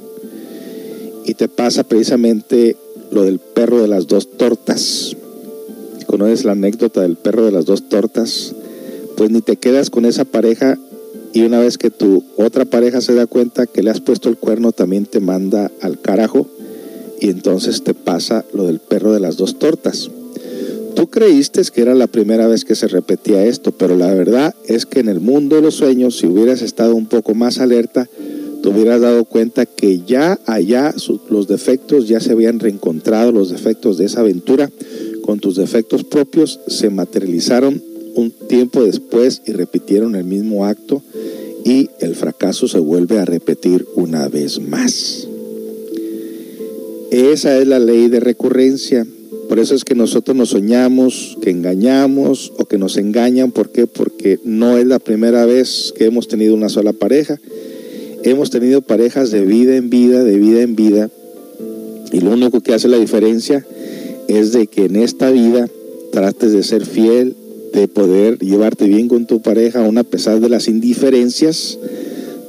Y 1.26 1.34
te 1.34 1.48
pasa 1.48 1.84
precisamente 1.84 2.78
lo 3.10 3.24
del 3.24 3.40
perro 3.40 3.82
de 3.82 3.88
las 3.88 4.06
dos 4.06 4.38
tortas. 4.38 5.14
¿Conoces 6.06 6.46
la 6.46 6.52
anécdota 6.52 7.02
del 7.02 7.16
perro 7.16 7.44
de 7.44 7.52
las 7.52 7.66
dos 7.66 7.90
tortas? 7.90 8.54
Pues 9.18 9.30
ni 9.30 9.42
te 9.42 9.56
quedas 9.56 9.90
con 9.90 10.06
esa 10.06 10.24
pareja 10.24 10.78
y 11.34 11.42
una 11.42 11.60
vez 11.60 11.76
que 11.76 11.90
tu 11.90 12.24
otra 12.38 12.64
pareja 12.64 13.02
se 13.02 13.14
da 13.14 13.26
cuenta 13.26 13.66
que 13.66 13.82
le 13.82 13.90
has 13.90 14.00
puesto 14.00 14.30
el 14.30 14.38
cuerno, 14.38 14.72
también 14.72 15.04
te 15.04 15.20
manda 15.20 15.70
al 15.82 16.00
carajo 16.00 16.48
y 17.22 17.30
entonces 17.30 17.84
te 17.84 17.94
pasa 17.94 18.44
lo 18.52 18.66
del 18.66 18.80
perro 18.80 19.12
de 19.12 19.20
las 19.20 19.36
dos 19.36 19.60
tortas. 19.60 20.10
Tú 20.96 21.06
creíste 21.06 21.62
que 21.72 21.80
era 21.80 21.94
la 21.94 22.08
primera 22.08 22.48
vez 22.48 22.64
que 22.64 22.74
se 22.74 22.88
repetía 22.88 23.44
esto, 23.44 23.70
pero 23.70 23.96
la 23.96 24.12
verdad 24.12 24.56
es 24.66 24.86
que 24.86 24.98
en 24.98 25.08
el 25.08 25.20
mundo 25.20 25.54
de 25.54 25.62
los 25.62 25.76
sueños, 25.76 26.18
si 26.18 26.26
hubieras 26.26 26.62
estado 26.62 26.96
un 26.96 27.06
poco 27.06 27.34
más 27.34 27.60
alerta, 27.60 28.08
te 28.60 28.68
hubieras 28.68 29.00
dado 29.00 29.24
cuenta 29.24 29.66
que 29.66 30.00
ya 30.04 30.40
allá 30.46 30.92
los 31.30 31.46
defectos 31.46 32.08
ya 32.08 32.18
se 32.18 32.32
habían 32.32 32.58
reencontrado, 32.58 33.30
los 33.30 33.50
defectos 33.50 33.98
de 33.98 34.06
esa 34.06 34.20
aventura 34.20 34.68
con 35.22 35.38
tus 35.38 35.54
defectos 35.54 36.02
propios 36.02 36.58
se 36.66 36.90
materializaron 36.90 37.80
un 38.16 38.32
tiempo 38.32 38.82
después 38.82 39.42
y 39.46 39.52
repitieron 39.52 40.16
el 40.16 40.24
mismo 40.24 40.66
acto 40.66 41.02
y 41.64 41.88
el 42.00 42.16
fracaso 42.16 42.66
se 42.66 42.80
vuelve 42.80 43.20
a 43.20 43.24
repetir 43.24 43.86
una 43.94 44.28
vez 44.28 44.60
más. 44.60 45.28
Esa 47.12 47.58
es 47.58 47.68
la 47.68 47.78
ley 47.78 48.08
de 48.08 48.20
recurrencia. 48.20 49.06
Por 49.46 49.58
eso 49.58 49.74
es 49.74 49.84
que 49.84 49.94
nosotros 49.94 50.34
nos 50.34 50.48
soñamos, 50.48 51.36
que 51.42 51.50
engañamos 51.50 52.54
o 52.56 52.64
que 52.64 52.78
nos 52.78 52.96
engañan. 52.96 53.50
¿Por 53.50 53.68
qué? 53.68 53.86
Porque 53.86 54.38
no 54.44 54.78
es 54.78 54.86
la 54.86 54.98
primera 54.98 55.44
vez 55.44 55.92
que 55.94 56.06
hemos 56.06 56.26
tenido 56.26 56.54
una 56.54 56.70
sola 56.70 56.94
pareja. 56.94 57.38
Hemos 58.22 58.48
tenido 58.48 58.80
parejas 58.80 59.30
de 59.30 59.44
vida 59.44 59.76
en 59.76 59.90
vida, 59.90 60.24
de 60.24 60.38
vida 60.38 60.62
en 60.62 60.74
vida. 60.74 61.10
Y 62.12 62.20
lo 62.20 62.30
único 62.30 62.62
que 62.62 62.72
hace 62.72 62.88
la 62.88 62.96
diferencia 62.96 63.62
es 64.26 64.52
de 64.52 64.66
que 64.66 64.86
en 64.86 64.96
esta 64.96 65.30
vida 65.30 65.68
trates 66.12 66.52
de 66.52 66.62
ser 66.62 66.86
fiel, 66.86 67.36
de 67.74 67.88
poder 67.88 68.38
llevarte 68.38 68.86
bien 68.86 69.08
con 69.08 69.26
tu 69.26 69.42
pareja, 69.42 69.84
aún 69.84 69.98
a 69.98 70.04
pesar 70.04 70.40
de 70.40 70.48
las 70.48 70.66
indiferencias. 70.66 71.78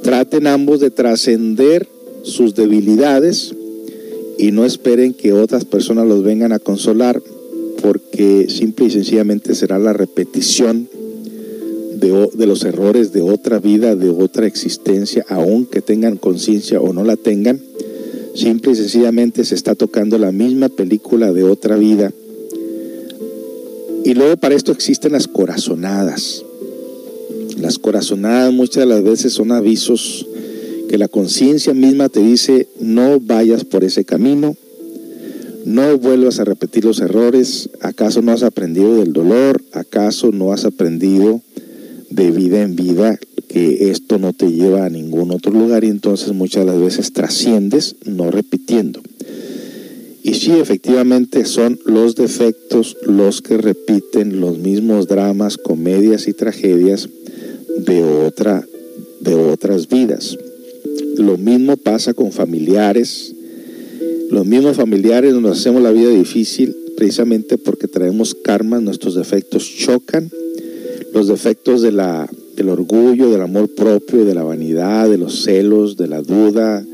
Traten 0.02 0.46
ambos 0.46 0.80
de 0.80 0.90
trascender 0.90 1.86
sus 2.22 2.54
debilidades 2.54 3.54
y 4.38 4.52
no 4.52 4.64
esperen 4.64 5.14
que 5.14 5.32
otras 5.32 5.64
personas 5.64 6.06
los 6.06 6.22
vengan 6.22 6.52
a 6.52 6.58
consolar 6.58 7.22
porque 7.82 8.46
simple 8.48 8.86
y 8.86 8.90
sencillamente 8.90 9.54
será 9.54 9.78
la 9.78 9.92
repetición 9.92 10.88
de, 11.96 12.28
de 12.32 12.46
los 12.46 12.64
errores 12.64 13.12
de 13.12 13.22
otra 13.22 13.58
vida, 13.58 13.94
de 13.94 14.08
otra 14.10 14.46
existencia, 14.46 15.24
aunque 15.28 15.82
tengan 15.82 16.16
conciencia 16.16 16.80
o 16.80 16.92
no 16.92 17.04
la 17.04 17.16
tengan. 17.16 17.60
Simple 18.34 18.72
y 18.72 18.76
sencillamente 18.76 19.44
se 19.44 19.54
está 19.54 19.74
tocando 19.74 20.18
la 20.18 20.32
misma 20.32 20.68
película 20.68 21.32
de 21.32 21.44
otra 21.44 21.76
vida. 21.76 22.12
Y 24.04 24.14
luego 24.14 24.36
para 24.36 24.54
esto 24.54 24.72
existen 24.72 25.12
las 25.12 25.28
corazonadas. 25.28 26.44
Las 27.58 27.78
corazonadas 27.78 28.52
muchas 28.52 28.82
de 28.82 28.86
las 28.86 29.04
veces 29.04 29.32
son 29.32 29.52
avisos 29.52 30.26
la 30.98 31.08
conciencia 31.08 31.74
misma 31.74 32.08
te 32.08 32.20
dice, 32.20 32.68
no 32.80 33.20
vayas 33.20 33.64
por 33.64 33.84
ese 33.84 34.04
camino, 34.04 34.56
no 35.64 35.96
vuelvas 35.98 36.40
a 36.40 36.44
repetir 36.44 36.84
los 36.84 37.00
errores, 37.00 37.70
¿acaso 37.80 38.20
no 38.20 38.32
has 38.32 38.42
aprendido 38.42 38.96
del 38.96 39.14
dolor? 39.14 39.62
¿Acaso 39.72 40.30
no 40.30 40.52
has 40.52 40.66
aprendido 40.66 41.40
de 42.10 42.30
vida 42.30 42.60
en 42.60 42.76
vida 42.76 43.18
que 43.48 43.90
esto 43.90 44.18
no 44.18 44.34
te 44.34 44.52
lleva 44.52 44.84
a 44.84 44.90
ningún 44.90 45.30
otro 45.30 45.52
lugar 45.52 45.84
y 45.84 45.88
entonces 45.88 46.32
muchas 46.34 46.66
las 46.66 46.78
veces 46.78 47.14
trasciendes 47.14 47.96
no 48.04 48.30
repitiendo? 48.30 49.00
Y 50.22 50.34
sí, 50.34 50.52
efectivamente 50.52 51.44
son 51.44 51.78
los 51.86 52.14
defectos 52.14 52.96
los 53.06 53.40
que 53.40 53.56
repiten 53.56 54.40
los 54.40 54.58
mismos 54.58 55.06
dramas, 55.06 55.56
comedias 55.56 56.28
y 56.28 56.34
tragedias 56.34 57.08
de, 57.78 58.02
otra, 58.02 58.66
de 59.20 59.34
otras 59.34 59.88
vidas. 59.88 60.36
Lo 61.16 61.38
mismo 61.38 61.76
pasa 61.76 62.14
con 62.14 62.32
familiares. 62.32 63.34
Los 64.30 64.46
mismos 64.46 64.76
familiares 64.76 65.34
nos 65.34 65.58
hacemos 65.58 65.82
la 65.82 65.92
vida 65.92 66.10
difícil 66.10 66.74
precisamente 66.96 67.58
porque 67.58 67.88
traemos 67.88 68.34
karma, 68.34 68.80
nuestros 68.80 69.14
defectos 69.14 69.64
chocan. 69.64 70.30
Los 71.12 71.28
defectos 71.28 71.82
de 71.82 71.92
la, 71.92 72.28
del 72.56 72.68
orgullo, 72.68 73.30
del 73.30 73.42
amor 73.42 73.68
propio, 73.68 74.24
de 74.24 74.34
la 74.34 74.42
vanidad, 74.42 75.08
de 75.08 75.18
los 75.18 75.42
celos, 75.44 75.96
de 75.96 76.08
la 76.08 76.22
duda. 76.22 76.84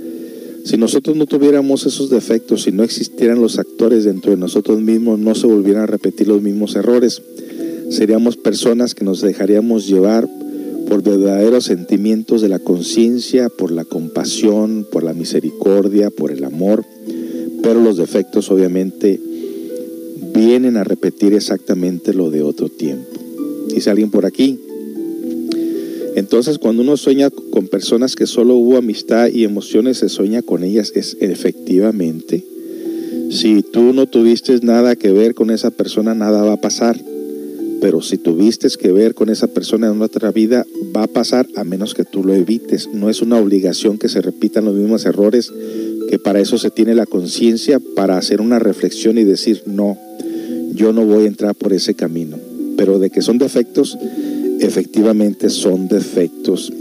Si 0.64 0.76
nosotros 0.76 1.16
no 1.16 1.24
tuviéramos 1.26 1.86
esos 1.86 2.10
defectos, 2.10 2.62
si 2.62 2.72
no 2.72 2.82
existieran 2.82 3.40
los 3.40 3.58
actores 3.58 4.04
dentro 4.04 4.32
de 4.32 4.36
nosotros 4.36 4.80
mismos, 4.80 5.18
no 5.18 5.34
se 5.34 5.46
volvieran 5.46 5.84
a 5.84 5.86
repetir 5.86 6.28
los 6.28 6.42
mismos 6.42 6.76
errores. 6.76 7.22
Seríamos 7.88 8.36
personas 8.36 8.94
que 8.94 9.04
nos 9.04 9.22
dejaríamos 9.22 9.88
llevar 9.88 10.28
por 10.90 11.04
verdaderos 11.04 11.66
sentimientos 11.66 12.42
de 12.42 12.48
la 12.48 12.58
conciencia, 12.58 13.48
por 13.48 13.70
la 13.70 13.84
compasión, 13.84 14.84
por 14.90 15.04
la 15.04 15.14
misericordia, 15.14 16.10
por 16.10 16.32
el 16.32 16.42
amor, 16.42 16.84
pero 17.62 17.80
los 17.80 17.96
defectos 17.96 18.50
obviamente 18.50 19.20
vienen 20.34 20.76
a 20.76 20.82
repetir 20.82 21.32
exactamente 21.32 22.12
lo 22.12 22.30
de 22.30 22.42
otro 22.42 22.68
tiempo. 22.68 23.20
Dice 23.68 23.88
alguien 23.88 24.10
por 24.10 24.26
aquí. 24.26 24.58
Entonces 26.16 26.58
cuando 26.58 26.82
uno 26.82 26.96
sueña 26.96 27.30
con 27.30 27.68
personas 27.68 28.16
que 28.16 28.26
solo 28.26 28.56
hubo 28.56 28.76
amistad 28.76 29.28
y 29.28 29.44
emociones, 29.44 29.98
se 29.98 30.08
sueña 30.08 30.42
con 30.42 30.64
ellas, 30.64 30.92
es 30.96 31.16
efectivamente. 31.20 32.44
Si 33.30 33.62
tú 33.62 33.92
no 33.92 34.06
tuviste 34.06 34.58
nada 34.62 34.96
que 34.96 35.12
ver 35.12 35.36
con 35.36 35.50
esa 35.52 35.70
persona, 35.70 36.16
nada 36.16 36.42
va 36.42 36.54
a 36.54 36.60
pasar 36.60 37.00
pero 37.80 38.02
si 38.02 38.18
tuviste 38.18 38.68
que 38.78 38.92
ver 38.92 39.14
con 39.14 39.30
esa 39.30 39.46
persona 39.46 39.88
en 39.88 40.02
otra 40.02 40.30
vida, 40.30 40.66
va 40.94 41.04
a 41.04 41.06
pasar 41.06 41.46
a 41.56 41.64
menos 41.64 41.94
que 41.94 42.04
tú 42.04 42.22
lo 42.22 42.34
evites. 42.34 42.88
No 42.92 43.08
es 43.08 43.22
una 43.22 43.38
obligación 43.38 43.98
que 43.98 44.08
se 44.08 44.20
repitan 44.20 44.64
los 44.64 44.74
mismos 44.74 45.06
errores, 45.06 45.52
que 46.08 46.18
para 46.18 46.40
eso 46.40 46.58
se 46.58 46.70
tiene 46.70 46.94
la 46.94 47.06
conciencia, 47.06 47.80
para 47.96 48.18
hacer 48.18 48.40
una 48.40 48.58
reflexión 48.58 49.18
y 49.18 49.24
decir, 49.24 49.62
no, 49.66 49.98
yo 50.74 50.92
no 50.92 51.06
voy 51.06 51.24
a 51.24 51.28
entrar 51.28 51.54
por 51.54 51.72
ese 51.72 51.94
camino. 51.94 52.38
Pero 52.76 52.98
de 52.98 53.10
que 53.10 53.22
son 53.22 53.38
defectos, 53.38 53.96
efectivamente 54.60 55.48
son 55.48 55.88
defectos. 55.88 56.72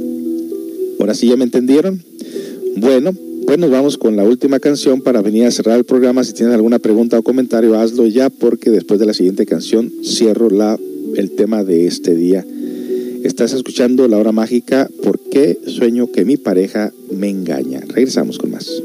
Ahora 1.00 1.14
sí 1.14 1.28
ya 1.28 1.38
me 1.38 1.46
entendieron. 1.46 2.04
Bueno, 2.76 3.14
pues 3.46 3.58
nos 3.58 3.72
vamos 3.72 3.98
con 3.98 4.16
la 4.16 4.24
última 4.24 4.60
canción 4.60 5.02
para 5.02 5.22
venir 5.22 5.46
a 5.46 5.52
cerrar 5.52 5.78
el 5.78 5.86
programa. 5.86 6.24
Si 6.24 6.34
tienes 6.34 6.54
alguna 6.54 6.78
pregunta 6.78 7.18
o 7.18 7.24
comentario, 7.24 7.80
hazlo 7.80 8.06
ya 8.06 8.30
porque 8.30 8.70
después 8.70 9.00
de 9.00 9.06
la 9.06 9.14
siguiente 9.14 9.46
canción 9.46 9.92
cierro 10.04 10.50
la 10.50 10.78
el 11.16 11.32
tema 11.32 11.64
de 11.64 11.88
este 11.88 12.16
día. 12.16 12.46
Estás 13.24 13.54
escuchando 13.54 14.08
La 14.08 14.18
Hora 14.18 14.32
Mágica, 14.32 14.90
¿por 15.04 15.20
qué 15.20 15.60
sueño 15.68 16.12
que 16.12 16.26
mi 16.26 16.38
pareja 16.38 16.94
me 17.12 17.30
engaña? 17.30 17.82
Regresamos 17.88 18.38
con 18.38 18.52
más. 18.52 18.82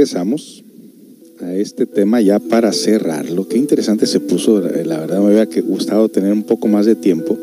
Regresamos, 0.00 0.64
a 1.42 1.54
este 1.54 1.84
tema 1.84 2.22
ya 2.22 2.38
para 2.38 2.72
cerrarlo. 2.72 3.46
Qué 3.46 3.58
interesante 3.58 4.06
se 4.06 4.18
puso, 4.18 4.58
la 4.58 4.98
verdad 4.98 5.20
me 5.20 5.26
hubiera 5.26 5.46
gustado 5.60 6.08
tener 6.08 6.32
un 6.32 6.44
poco 6.44 6.68
más 6.68 6.86
de 6.86 6.94
tiempo 6.94 7.36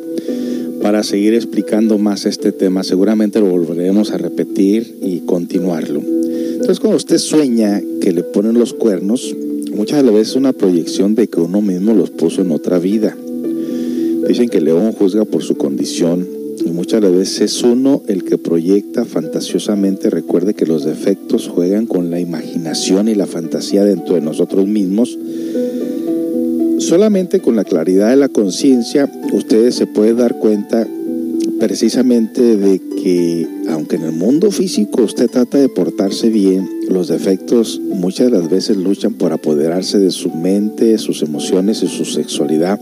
para 0.81 1.03
seguir 1.03 1.35
explicando 1.35 1.99
más 1.99 2.25
este 2.25 2.51
tema. 2.51 2.83
Seguramente 2.83 3.39
lo 3.39 3.45
volveremos 3.45 4.09
a 4.09 4.17
repetir 4.17 4.97
y 5.03 5.19
continuarlo. 5.19 6.01
Entonces 6.01 6.79
cuando 6.79 6.97
usted 6.97 7.19
sueña 7.19 7.79
que 8.01 8.11
le 8.11 8.23
ponen 8.23 8.57
los 8.57 8.73
cuernos, 8.73 9.35
muchas 9.75 10.03
veces 10.03 10.29
es 10.29 10.35
una 10.35 10.53
proyección 10.53 11.13
de 11.13 11.27
que 11.27 11.39
uno 11.39 11.61
mismo 11.61 11.93
los 11.93 12.09
puso 12.09 12.41
en 12.41 12.49
otra 12.49 12.79
vida. 12.79 13.15
Dicen 14.27 14.49
que 14.49 14.57
el 14.57 14.65
león 14.65 14.93
juzga 14.93 15.25
por 15.25 15.43
su 15.43 15.57
condición 15.57 16.27
y 16.65 16.71
muchas 16.71 17.01
veces 17.01 17.41
es 17.41 17.61
uno 17.61 18.01
el 18.07 18.23
que 18.23 18.36
proyecta 18.47 19.03
fantasiosamente. 19.03 20.09
Recuerde 20.09 20.53
que 20.53 20.65
los 20.65 20.85
defectos 20.85 21.49
juegan 21.49 21.85
con 21.85 22.09
la 22.09 22.21
imaginación 22.21 23.09
y 23.09 23.15
la 23.15 23.25
fantasía 23.25 23.83
dentro 23.83 24.15
de 24.15 24.21
nosotros 24.21 24.65
mismos. 24.67 25.19
Solamente 26.79 27.41
con 27.41 27.57
la 27.57 27.65
claridad 27.65 28.09
de 28.09 28.15
la 28.15 28.29
conciencia 28.29 29.11
ustedes 29.33 29.75
se 29.75 29.85
pueden 29.85 30.15
dar 30.15 30.39
cuenta 30.39 30.87
precisamente 31.59 32.55
de 32.55 32.79
que 33.03 33.45
aunque 33.69 33.97
en 33.97 34.03
el 34.03 34.13
mundo 34.13 34.49
físico 34.49 35.01
usted 35.01 35.29
trata 35.29 35.57
de 35.57 35.67
portarse 35.67 36.29
bien, 36.29 36.69
los 36.87 37.09
defectos 37.09 37.81
muchas 37.83 38.31
de 38.31 38.37
las 38.37 38.49
veces 38.49 38.77
luchan 38.77 39.15
por 39.15 39.33
apoderarse 39.33 39.99
de 39.99 40.11
su 40.11 40.29
mente, 40.29 40.97
sus 40.99 41.21
emociones 41.21 41.83
y 41.83 41.87
su 41.87 42.05
sexualidad 42.05 42.79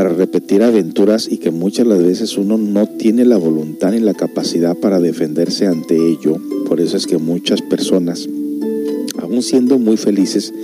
para 0.00 0.14
repetir 0.14 0.62
aventuras 0.62 1.28
y 1.30 1.36
que 1.36 1.50
muchas 1.50 1.86
las 1.86 2.02
veces 2.02 2.38
uno 2.38 2.56
no 2.56 2.86
tiene 2.86 3.26
la 3.26 3.36
voluntad 3.36 3.92
ni 3.92 4.00
la 4.00 4.14
capacidad 4.14 4.74
para 4.74 4.98
defenderse 4.98 5.66
ante 5.66 5.94
ello. 5.94 6.38
Por 6.66 6.80
eso 6.80 6.96
es 6.96 7.06
que 7.06 7.18
muchas 7.18 7.60
personas, 7.60 8.26
aún 9.18 9.42
siendo 9.42 9.78
muy 9.78 9.98
felices 9.98 10.54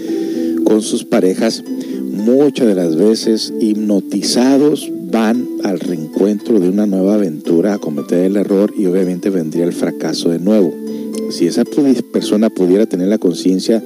con 0.64 0.80
sus 0.80 1.04
parejas, 1.04 1.62
muchas 2.10 2.66
de 2.66 2.76
las 2.76 2.96
veces 2.96 3.52
hipnotizados 3.60 4.90
van 5.12 5.46
al 5.64 5.80
reencuentro 5.80 6.58
de 6.58 6.70
una 6.70 6.86
nueva 6.86 7.16
aventura 7.16 7.74
a 7.74 7.78
cometer 7.78 8.24
el 8.24 8.36
error 8.36 8.72
y 8.74 8.86
obviamente 8.86 9.28
vendría 9.28 9.66
el 9.66 9.74
fracaso 9.74 10.30
de 10.30 10.38
nuevo. 10.38 10.72
Si 11.28 11.46
esa 11.46 11.64
persona 12.10 12.48
pudiera 12.48 12.86
tener 12.86 13.08
la 13.08 13.18
conciencia 13.18 13.82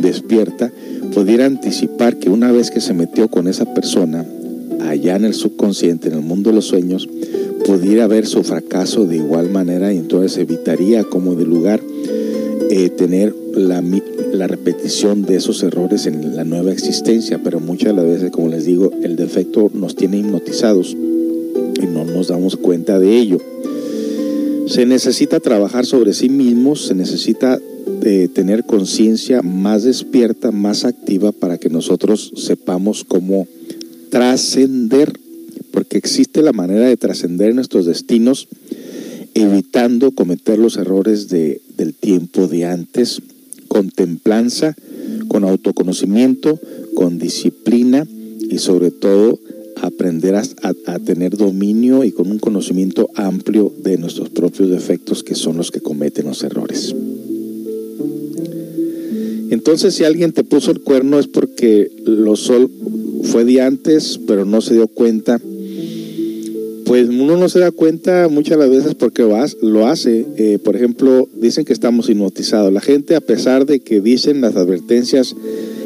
despierta, 0.00 0.72
pudiera 1.12 1.44
anticipar 1.44 2.18
que 2.18 2.30
una 2.30 2.50
vez 2.52 2.70
que 2.70 2.80
se 2.80 2.94
metió 2.94 3.28
con 3.28 3.48
esa 3.48 3.74
persona, 3.74 4.24
allá 5.04 5.16
en 5.16 5.24
el 5.26 5.34
subconsciente, 5.34 6.08
en 6.08 6.14
el 6.14 6.22
mundo 6.22 6.50
de 6.50 6.56
los 6.56 6.66
sueños, 6.66 7.08
pudiera 7.66 8.06
ver 8.06 8.26
su 8.26 8.42
fracaso 8.42 9.04
de 9.04 9.16
igual 9.16 9.50
manera 9.50 9.92
y 9.92 9.98
entonces 9.98 10.38
evitaría 10.38 11.04
como 11.04 11.34
de 11.34 11.44
lugar 11.44 11.80
eh, 12.70 12.88
tener 12.88 13.34
la, 13.54 13.82
la, 14.32 14.46
repetición 14.46 15.22
de 15.22 15.36
esos 15.36 15.62
errores 15.62 16.06
en 16.06 16.34
la 16.34 16.44
nueva 16.44 16.72
existencia, 16.72 17.40
pero 17.42 17.60
muchas 17.60 17.88
de 17.88 18.02
las 18.02 18.06
veces, 18.06 18.30
como 18.30 18.48
les 18.48 18.64
digo, 18.64 18.92
el 19.02 19.16
defecto 19.16 19.70
nos 19.74 19.94
tiene 19.94 20.18
hipnotizados 20.18 20.92
y 20.94 21.86
no 21.86 22.04
nos 22.04 22.28
damos 22.28 22.56
cuenta 22.56 22.98
de 22.98 23.16
ello. 23.18 23.38
Se 24.66 24.86
necesita 24.86 25.38
trabajar 25.40 25.84
sobre 25.84 26.14
sí 26.14 26.30
mismos, 26.30 26.86
se 26.86 26.94
necesita 26.94 27.60
eh, 28.02 28.28
tener 28.32 28.64
conciencia 28.64 29.42
más 29.42 29.84
despierta, 29.84 30.50
más 30.50 30.84
activa 30.84 31.32
para 31.32 31.58
que 31.58 31.68
nosotros 31.68 32.32
sepamos 32.36 33.04
cómo 33.04 33.46
trascender, 34.14 35.12
porque 35.72 35.98
existe 35.98 36.40
la 36.40 36.52
manera 36.52 36.86
de 36.86 36.96
trascender 36.96 37.52
nuestros 37.52 37.84
destinos 37.84 38.46
evitando 39.34 40.12
cometer 40.12 40.56
los 40.56 40.76
errores 40.76 41.28
de, 41.28 41.60
del 41.76 41.94
tiempo 41.94 42.46
de 42.46 42.64
antes, 42.64 43.20
con 43.66 43.90
templanza, 43.90 44.76
con 45.26 45.42
autoconocimiento, 45.42 46.60
con 46.94 47.18
disciplina 47.18 48.06
y 48.48 48.58
sobre 48.58 48.92
todo 48.92 49.40
aprender 49.82 50.36
a, 50.36 50.44
a, 50.62 50.98
tener 51.00 51.36
dominio 51.36 52.04
y 52.04 52.12
con 52.12 52.30
un 52.30 52.38
conocimiento 52.38 53.10
amplio 53.16 53.72
de 53.82 53.98
nuestros 53.98 54.30
propios 54.30 54.70
defectos 54.70 55.24
que 55.24 55.34
son 55.34 55.56
los 55.56 55.72
que 55.72 55.80
cometen 55.80 56.26
los 56.26 56.44
errores. 56.44 56.94
Entonces 59.50 59.94
si 59.94 60.04
alguien 60.04 60.32
te 60.32 60.44
puso 60.44 60.70
el 60.70 60.82
cuerno 60.82 61.18
es 61.18 61.26
porque 61.26 61.90
lo 62.04 62.36
sol 62.36 62.70
fue 63.24 63.44
de 63.44 63.60
antes, 63.60 64.20
pero 64.26 64.44
no 64.44 64.60
se 64.60 64.74
dio 64.74 64.88
cuenta. 64.88 65.40
Pues 66.84 67.08
uno 67.08 67.36
no 67.36 67.48
se 67.48 67.60
da 67.60 67.70
cuenta 67.70 68.28
muchas 68.28 68.58
veces 68.58 68.94
porque 68.94 69.22
lo 69.22 69.86
hace. 69.86 70.26
Eh, 70.36 70.58
por 70.62 70.76
ejemplo, 70.76 71.28
dicen 71.34 71.64
que 71.64 71.72
estamos 71.72 72.08
hipnotizados. 72.08 72.72
La 72.72 72.80
gente, 72.80 73.16
a 73.16 73.20
pesar 73.20 73.66
de 73.66 73.80
que 73.80 74.00
dicen 74.00 74.40
las 74.40 74.54
advertencias 74.56 75.34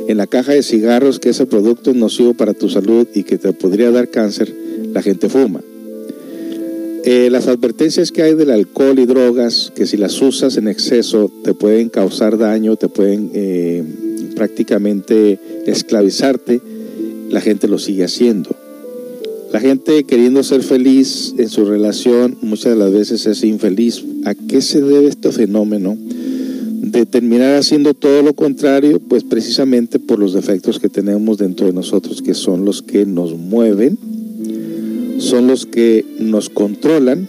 en 0.09 0.17
la 0.17 0.27
caja 0.27 0.53
de 0.53 0.63
cigarros 0.63 1.21
que 1.21 1.31
ese 1.31 1.47
producto 1.47 1.91
es 1.91 1.97
nocivo 1.97 2.35
para 2.35 2.55
tu 2.55 2.69
salud 2.69 3.07
y 3.15 3.23
que 3.23 3.39
te 3.39 3.53
podría 3.53 3.91
dar 3.91 4.09
cáncer, 4.09 4.53
la 4.93 5.03
gente 5.03 5.29
fuma. 5.29 5.61
Eh, 7.05 7.31
las 7.31 7.47
advertencias 7.47 8.11
que 8.11 8.23
hay 8.23 8.35
del 8.35 8.51
alcohol 8.51 8.99
y 8.99 9.07
drogas, 9.07 9.73
que 9.75 9.87
si 9.87 9.97
las 9.97 10.21
usas 10.21 10.57
en 10.57 10.67
exceso 10.69 11.33
te 11.45 11.55
pueden 11.55 11.89
causar 11.89 12.37
daño, 12.37 12.77
te 12.77 12.89
pueden 12.89 13.31
eh, 13.35 13.83
prácticamente 14.35 15.39
esclavizarte, 15.67 16.61
la 17.29 17.41
gente 17.41 17.69
lo 17.69 17.79
sigue 17.79 18.05
haciendo. 18.05 18.57
La 19.53 19.61
gente 19.61 20.05
queriendo 20.05 20.43
ser 20.43 20.63
feliz 20.63 21.35
en 21.39 21.49
su 21.49 21.65
relación 21.65 22.37
muchas 22.43 22.73
de 22.73 22.77
las 22.77 22.93
veces 22.93 23.27
es 23.27 23.43
infeliz. 23.45 24.05
¿A 24.25 24.35
qué 24.35 24.61
se 24.61 24.83
debe 24.83 25.09
este 25.09 25.33
fenómeno? 25.33 25.97
De 25.99 27.07
terminar 27.07 27.57
haciendo 27.57 27.95
todo 27.95 28.23
lo 28.23 28.35
contrario, 28.35 29.01
pues 29.01 29.25
precisamente 29.25 29.99
por 29.99 30.19
los 30.19 30.35
defectos 30.35 30.79
que 30.79 30.89
tenemos 30.89 31.39
dentro 31.39 31.67
de 31.67 31.73
nosotros, 31.73 32.21
que 32.21 32.35
son 32.35 32.65
los 32.65 32.83
que 32.83 33.07
nos 33.07 33.37
mueven, 33.37 33.99
son 35.19 35.47
los 35.47 35.65
que 35.65 36.05
nos 36.19 36.51
controlan 36.51 37.29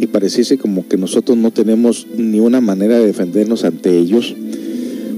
y 0.00 0.06
pareciese 0.06 0.58
como 0.58 0.86
que 0.86 0.96
nosotros 0.96 1.36
no 1.36 1.50
tenemos 1.50 2.06
ni 2.16 2.38
una 2.38 2.60
manera 2.60 2.98
de 2.98 3.06
defendernos 3.06 3.64
ante 3.64 3.98
ellos 3.98 4.34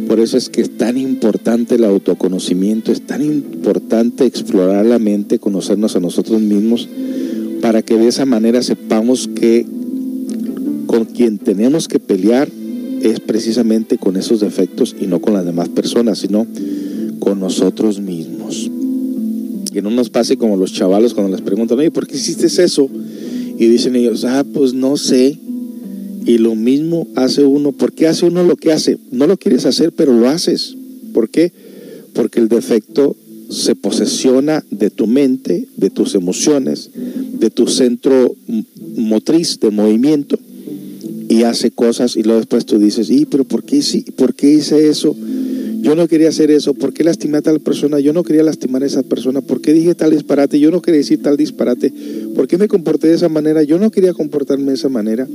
por 0.09 0.21
eso 0.21 0.39
es 0.39 0.49
que 0.49 0.63
es 0.63 0.77
tan 0.77 0.97
importante 0.97 1.75
el 1.75 1.85
autoconocimiento, 1.85 2.91
es 2.91 3.03
tan 3.03 3.23
importante 3.23 4.25
explorar 4.25 4.87
la 4.87 4.99
mente, 4.99 5.39
conocernos 5.39 5.97
a 5.97 6.01
nosotros 6.01 6.41
mismos, 6.41 6.89
para 7.61 7.83
que 7.83 7.97
de 7.97 8.09
esa 8.09 8.25
manera 8.25 8.63
sepamos 8.63 9.29
que 9.29 9.67
con 10.87 11.05
quien 11.05 11.37
tenemos 11.37 11.89
que 11.89 11.99
pelear 11.99 12.49
es 13.03 13.21
precisamente 13.21 13.99
con 13.99 14.17
esos 14.17 14.41
defectos 14.41 14.97
y 14.99 15.07
no 15.07 15.21
con 15.21 15.35
las 15.35 15.45
demás 15.45 15.69
personas, 15.69 16.19
sino 16.19 16.47
con 17.19 17.39
nosotros 17.39 18.01
mismos. 18.01 18.71
Que 19.71 19.83
no 19.83 19.91
nos 19.91 20.09
pase 20.09 20.39
como 20.39 20.57
los 20.57 20.73
chavalos 20.73 21.13
cuando 21.13 21.31
les 21.33 21.43
preguntan, 21.43 21.79
oye, 21.79 21.91
¿por 21.91 22.07
qué 22.07 22.17
hiciste 22.17 22.47
eso? 22.47 22.89
Y 23.59 23.67
dicen 23.67 23.95
ellos, 23.95 24.25
ah, 24.25 24.45
pues 24.53 24.73
no 24.73 24.97
sé, 24.97 25.39
y 26.29 26.37
lo 26.37 26.55
mismo 26.55 27.09
hace 27.17 27.43
uno. 27.43 27.73
¿Por 27.73 27.95
qué 27.95 28.07
hace 28.07 28.27
uno 28.27 28.45
lo 28.45 28.55
que 28.55 28.71
hace? 28.71 28.99
No 29.11 29.27
lo 29.27 29.39
quieres 29.39 29.65
hacer, 29.65 29.93
pero 29.93 30.13
lo 30.13 30.29
haces. 30.29 30.77
¿Por 31.15 31.31
qué? 31.31 31.53
Porque 32.13 32.39
el 32.39 32.49
defecto 32.49 33.17
se 33.49 33.75
posesiona 33.75 34.63
de 34.71 34.91
tu 34.91 35.07
mente, 35.07 35.67
de 35.79 35.89
tus 35.89 36.15
emociones, 36.15 36.91
de 36.95 37.49
tu 37.49 37.67
centro 37.67 38.37
motriz 38.95 39.59
de 39.59 39.71
movimiento 39.71 40.39
y 41.31 41.45
hace 41.45 41.71
cosas 41.71 42.15
y 42.15 42.23
luego 42.23 42.41
después 42.41 42.67
tú 42.67 42.79
dices, 42.79 43.09
¿y 43.09 43.25
pero 43.25 43.45
por 43.45 43.65
qué, 43.65 43.83
por 44.15 44.35
qué 44.35 44.53
hice 44.53 44.89
eso? 44.89 45.17
Yo 45.81 45.95
no 45.95 46.09
quería 46.09 46.29
hacer 46.29 46.51
eso, 46.51 46.75
¿por 46.75 46.93
qué 46.93 47.05
lastimé 47.05 47.39
a 47.39 47.43
tal 47.43 47.61
persona? 47.61 48.01
Yo 48.01 48.13
no 48.13 48.23
quería 48.23 48.43
lastimar 48.43 48.83
a 48.83 48.87
esa 48.87 49.03
persona, 49.03 49.41
¿por 49.41 49.63
qué 49.63 49.73
dije 49.73 49.95
tal 49.95 50.11
disparate? 50.11 50.61
Yo 50.61 50.71
no 50.71 50.83
quería 50.83 50.99
decir 50.99 51.23
tal 51.23 51.39
disparate, 51.39 51.91
¿por 52.35 52.49
qué 52.49 52.59
me 52.59 52.69
comporté 52.69 53.09
de 53.09 53.15
esa 53.15 53.31
manera? 53.31 53.63
Yo 53.63 53.79
no 53.79 53.91
quería 53.91 54.13
comportarme 54.13 54.67
de 54.67 54.75
esa 54.75 54.91
manera. 54.91 55.27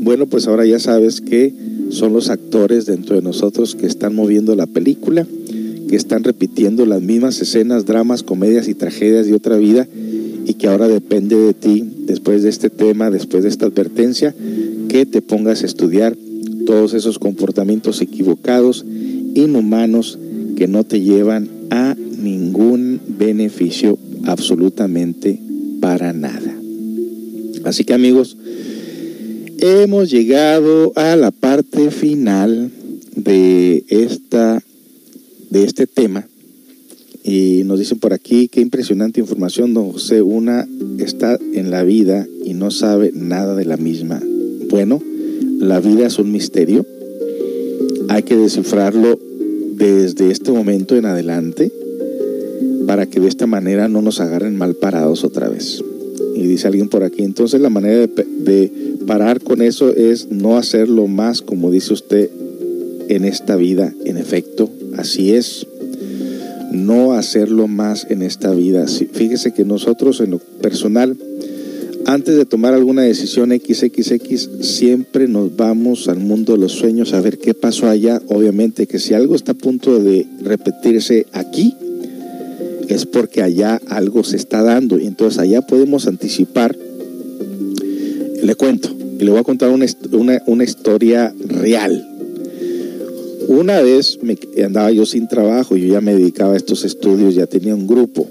Bueno, 0.00 0.26
pues 0.26 0.46
ahora 0.46 0.64
ya 0.64 0.78
sabes 0.78 1.20
que 1.20 1.52
son 1.90 2.12
los 2.12 2.30
actores 2.30 2.86
dentro 2.86 3.16
de 3.16 3.22
nosotros 3.22 3.74
que 3.74 3.86
están 3.86 4.14
moviendo 4.14 4.54
la 4.54 4.66
película, 4.66 5.26
que 5.88 5.96
están 5.96 6.22
repitiendo 6.22 6.86
las 6.86 7.02
mismas 7.02 7.40
escenas, 7.40 7.84
dramas, 7.84 8.22
comedias 8.22 8.68
y 8.68 8.74
tragedias 8.74 9.26
de 9.26 9.34
otra 9.34 9.56
vida 9.56 9.88
y 10.46 10.54
que 10.54 10.68
ahora 10.68 10.88
depende 10.88 11.36
de 11.36 11.52
ti, 11.52 11.84
después 12.06 12.42
de 12.42 12.48
este 12.48 12.70
tema, 12.70 13.10
después 13.10 13.42
de 13.42 13.48
esta 13.48 13.66
advertencia, 13.66 14.34
que 14.88 15.04
te 15.04 15.20
pongas 15.20 15.62
a 15.62 15.66
estudiar 15.66 16.16
todos 16.64 16.94
esos 16.94 17.18
comportamientos 17.18 18.00
equivocados, 18.00 18.86
inhumanos, 19.34 20.18
que 20.56 20.68
no 20.68 20.84
te 20.84 21.00
llevan 21.00 21.48
a 21.70 21.96
ningún 22.18 23.00
beneficio 23.18 23.98
absolutamente 24.24 25.40
para 25.80 26.12
nada. 26.12 26.54
Así 27.64 27.84
que 27.84 27.94
amigos, 27.94 28.36
hemos 29.58 30.10
llegado 30.10 30.92
a 30.96 31.16
la 31.16 31.30
parte 31.30 31.90
final 31.90 32.70
de, 33.16 33.84
esta, 33.88 34.62
de 35.50 35.64
este 35.64 35.86
tema. 35.86 36.26
Y 37.24 37.62
nos 37.64 37.78
dicen 37.78 37.98
por 37.98 38.12
aquí, 38.12 38.48
qué 38.48 38.60
impresionante 38.60 39.20
información, 39.20 39.74
don 39.74 39.92
José. 39.92 40.22
Una 40.22 40.66
está 40.98 41.38
en 41.52 41.70
la 41.70 41.82
vida 41.82 42.26
y 42.44 42.54
no 42.54 42.70
sabe 42.70 43.10
nada 43.12 43.54
de 43.54 43.64
la 43.64 43.76
misma. 43.76 44.22
Bueno, 44.70 45.02
la 45.58 45.80
vida 45.80 46.06
es 46.06 46.18
un 46.18 46.32
misterio. 46.32 46.86
hay 48.08 48.22
que 48.22 48.36
descifrarlo 48.36 49.18
desde 49.74 50.30
este 50.30 50.50
momento 50.52 50.96
en 50.96 51.06
adelante 51.06 51.70
para 52.86 53.06
que 53.06 53.20
de 53.20 53.28
esta 53.28 53.46
manera 53.46 53.88
no 53.88 54.00
nos 54.00 54.20
agarren 54.20 54.56
mal 54.56 54.74
parados 54.74 55.24
otra 55.24 55.48
vez. 55.48 55.82
Y 56.38 56.46
dice 56.46 56.68
alguien 56.68 56.88
por 56.88 57.02
aquí, 57.02 57.24
entonces 57.24 57.60
la 57.60 57.68
manera 57.68 58.06
de, 58.06 58.06
de 58.06 58.72
parar 59.08 59.40
con 59.40 59.60
eso 59.60 59.90
es 59.94 60.30
no 60.30 60.56
hacerlo 60.56 61.08
más, 61.08 61.42
como 61.42 61.72
dice 61.72 61.92
usted, 61.92 62.30
en 63.08 63.24
esta 63.24 63.56
vida. 63.56 63.92
En 64.04 64.16
efecto, 64.16 64.70
así 64.96 65.32
es. 65.32 65.66
No 66.70 67.14
hacerlo 67.14 67.66
más 67.66 68.06
en 68.08 68.22
esta 68.22 68.52
vida. 68.52 68.86
Fíjese 68.86 69.52
que 69.52 69.64
nosotros 69.64 70.20
en 70.20 70.30
lo 70.30 70.38
personal, 70.38 71.16
antes 72.06 72.36
de 72.36 72.44
tomar 72.44 72.72
alguna 72.72 73.02
decisión 73.02 73.50
XXX, 73.50 74.48
siempre 74.60 75.26
nos 75.26 75.56
vamos 75.56 76.08
al 76.08 76.20
mundo 76.20 76.52
de 76.52 76.60
los 76.60 76.72
sueños 76.72 77.14
a 77.14 77.20
ver 77.20 77.38
qué 77.38 77.54
pasó 77.54 77.88
allá. 77.88 78.22
Obviamente 78.28 78.86
que 78.86 79.00
si 79.00 79.14
algo 79.14 79.34
está 79.34 79.52
a 79.52 79.56
punto 79.56 79.98
de 79.98 80.26
repetirse 80.42 81.26
aquí, 81.32 81.74
es 82.94 83.06
porque 83.06 83.42
allá 83.42 83.80
algo 83.88 84.24
se 84.24 84.36
está 84.36 84.62
dando. 84.62 84.98
Y 84.98 85.06
entonces 85.06 85.38
allá 85.38 85.62
podemos 85.62 86.06
anticipar. 86.06 86.76
Le 88.42 88.54
cuento, 88.54 88.94
y 89.18 89.24
le 89.24 89.30
voy 89.30 89.40
a 89.40 89.44
contar 89.44 89.70
una, 89.70 89.86
una, 90.12 90.42
una 90.46 90.64
historia 90.64 91.34
real. 91.46 92.06
Una 93.48 93.80
vez 93.80 94.18
me 94.22 94.38
andaba 94.64 94.90
yo 94.90 95.06
sin 95.06 95.26
trabajo, 95.26 95.76
yo 95.76 95.86
ya 95.86 96.00
me 96.00 96.14
dedicaba 96.14 96.54
a 96.54 96.56
estos 96.56 96.84
estudios, 96.84 97.34
ya 97.34 97.46
tenía 97.46 97.74
un 97.74 97.86
grupo 97.86 98.28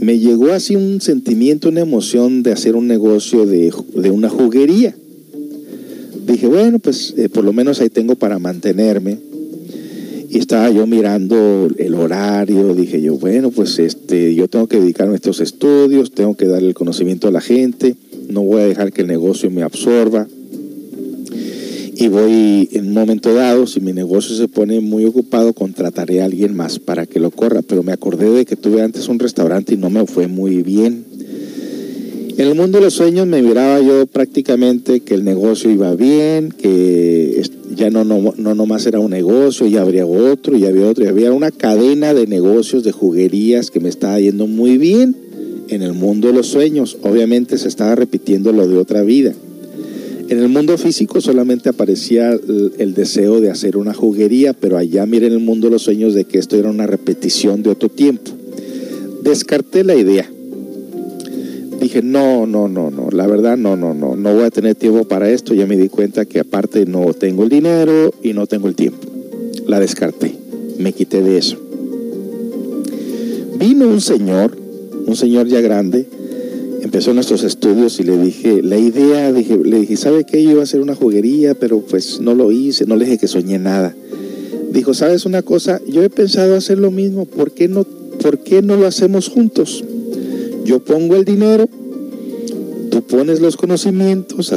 me 0.00 0.18
llegó 0.18 0.52
así 0.52 0.76
un 0.76 1.00
sentimiento, 1.00 1.68
una 1.68 1.80
emoción 1.80 2.42
de 2.42 2.52
hacer 2.52 2.74
un 2.74 2.88
negocio 2.88 3.46
de, 3.46 3.70
una 4.10 4.30
juguería. 4.30 4.94
Dije, 6.26 6.46
bueno, 6.46 6.78
pues 6.78 7.14
eh, 7.16 7.28
por 7.28 7.44
lo 7.44 7.52
menos 7.52 7.80
ahí 7.80 7.90
tengo 7.90 8.14
para 8.14 8.38
mantenerme. 8.38 9.18
Y 10.30 10.38
estaba 10.38 10.70
yo 10.70 10.86
mirando 10.86 11.68
el 11.76 11.94
horario, 11.94 12.74
dije 12.74 13.02
yo, 13.02 13.16
bueno, 13.16 13.50
pues 13.50 13.78
este, 13.80 14.34
yo 14.34 14.46
tengo 14.48 14.68
que 14.68 14.78
dedicarme 14.78 15.14
a 15.14 15.16
estos 15.16 15.40
estudios, 15.40 16.12
tengo 16.12 16.36
que 16.36 16.46
darle 16.46 16.68
el 16.68 16.74
conocimiento 16.74 17.26
a 17.26 17.32
la 17.32 17.40
gente, 17.40 17.96
no 18.28 18.42
voy 18.42 18.62
a 18.62 18.66
dejar 18.66 18.92
que 18.92 19.02
el 19.02 19.08
negocio 19.08 19.50
me 19.50 19.64
absorba 19.64 20.28
y 22.00 22.08
voy 22.08 22.66
en 22.72 22.88
un 22.88 22.94
momento 22.94 23.34
dado, 23.34 23.66
si 23.66 23.78
mi 23.78 23.92
negocio 23.92 24.34
se 24.34 24.48
pone 24.48 24.80
muy 24.80 25.04
ocupado, 25.04 25.52
contrataré 25.52 26.22
a 26.22 26.24
alguien 26.24 26.56
más 26.56 26.78
para 26.78 27.04
que 27.04 27.20
lo 27.20 27.30
corra. 27.30 27.60
Pero 27.60 27.82
me 27.82 27.92
acordé 27.92 28.30
de 28.30 28.46
que 28.46 28.56
tuve 28.56 28.80
antes 28.80 29.08
un 29.08 29.18
restaurante 29.18 29.74
y 29.74 29.76
no 29.76 29.90
me 29.90 30.06
fue 30.06 30.26
muy 30.26 30.62
bien. 30.62 31.04
En 32.40 32.48
el 32.48 32.54
mundo 32.54 32.78
de 32.78 32.84
los 32.84 32.94
sueños 32.94 33.26
me 33.26 33.42
miraba 33.42 33.82
yo 33.82 34.06
prácticamente 34.06 35.00
que 35.00 35.12
el 35.12 35.24
negocio 35.24 35.70
iba 35.70 35.94
bien, 35.94 36.48
que 36.50 37.42
ya 37.76 37.90
no, 37.90 38.02
no, 38.02 38.32
no 38.34 38.54
nomás 38.54 38.86
era 38.86 38.98
un 38.98 39.10
negocio, 39.10 39.66
ya 39.66 39.82
habría 39.82 40.06
otro, 40.06 40.56
y 40.56 40.64
había 40.64 40.88
otro, 40.88 41.04
y 41.04 41.08
había 41.08 41.32
una 41.32 41.50
cadena 41.50 42.14
de 42.14 42.26
negocios, 42.26 42.82
de 42.82 42.92
juguerías 42.92 43.70
que 43.70 43.80
me 43.80 43.90
estaba 43.90 44.18
yendo 44.18 44.46
muy 44.46 44.78
bien 44.78 45.14
en 45.68 45.82
el 45.82 45.92
mundo 45.92 46.28
de 46.28 46.32
los 46.32 46.46
sueños. 46.46 46.96
Obviamente 47.02 47.58
se 47.58 47.68
estaba 47.68 47.94
repitiendo 47.94 48.52
lo 48.52 48.66
de 48.66 48.78
otra 48.78 49.02
vida. 49.02 49.34
En 50.30 50.38
el 50.38 50.48
mundo 50.48 50.78
físico 50.78 51.20
solamente 51.20 51.68
aparecía 51.68 52.32
el, 52.32 52.94
deseo 52.94 53.42
de 53.42 53.50
hacer 53.50 53.76
una 53.76 53.92
juguería, 53.92 54.54
pero 54.54 54.78
allá 54.78 55.04
miren 55.04 55.34
el 55.34 55.40
mundo 55.40 55.66
de 55.66 55.72
los 55.72 55.82
sueños 55.82 56.14
de 56.14 56.24
que 56.24 56.38
esto 56.38 56.56
era 56.56 56.70
una 56.70 56.86
repetición 56.86 57.62
de 57.62 57.68
otro 57.68 57.90
tiempo. 57.90 58.30
Descarté 59.22 59.84
la 59.84 59.94
idea. 59.94 60.26
Dije, 61.90 62.02
no, 62.02 62.46
no, 62.46 62.68
no, 62.68 62.88
no, 62.92 63.08
la 63.10 63.26
verdad 63.26 63.56
no, 63.56 63.74
no, 63.74 63.94
no, 63.94 64.14
no 64.14 64.32
voy 64.32 64.44
a 64.44 64.50
tener 64.52 64.76
tiempo 64.76 65.08
para 65.08 65.28
esto. 65.28 65.54
Ya 65.54 65.66
me 65.66 65.76
di 65.76 65.88
cuenta 65.88 66.24
que 66.24 66.38
aparte 66.38 66.86
no 66.86 67.12
tengo 67.14 67.42
el 67.42 67.48
dinero 67.48 68.14
y 68.22 68.32
no 68.32 68.46
tengo 68.46 68.68
el 68.68 68.76
tiempo. 68.76 69.08
La 69.66 69.80
descarté, 69.80 70.32
me 70.78 70.92
quité 70.92 71.20
de 71.20 71.36
eso. 71.36 71.58
Vino 73.58 73.88
un 73.88 74.00
señor, 74.00 74.56
un 75.04 75.16
señor 75.16 75.48
ya 75.48 75.60
grande, 75.60 76.06
empezó 76.80 77.12
nuestros 77.12 77.42
estudios 77.42 77.98
y 77.98 78.04
le 78.04 78.16
dije, 78.18 78.62
la 78.62 78.78
idea, 78.78 79.32
le 79.32 79.80
dije, 79.80 79.96
¿sabe 79.96 80.22
qué? 80.22 80.44
Yo 80.44 80.52
iba 80.52 80.60
a 80.60 80.62
hacer 80.62 80.82
una 80.82 80.94
juguería, 80.94 81.54
pero 81.54 81.80
pues 81.80 82.20
no 82.20 82.36
lo 82.36 82.52
hice, 82.52 82.86
no 82.86 82.94
le 82.94 83.06
dije 83.06 83.18
que 83.18 83.26
soñé 83.26 83.58
nada. 83.58 83.96
Dijo, 84.70 84.94
¿sabes 84.94 85.26
una 85.26 85.42
cosa? 85.42 85.80
Yo 85.88 86.04
he 86.04 86.08
pensado 86.08 86.54
hacer 86.54 86.78
lo 86.78 86.92
mismo, 86.92 87.24
¿por 87.24 87.50
qué 87.50 87.66
no, 87.66 87.82
por 88.22 88.38
qué 88.38 88.62
no 88.62 88.76
lo 88.76 88.86
hacemos 88.86 89.28
juntos? 89.28 89.82
Yo 90.64 90.84
pongo 90.84 91.16
el 91.16 91.24
dinero, 91.24 91.68
tú 92.90 93.02
pones 93.02 93.40
los 93.40 93.56
conocimientos, 93.56 94.52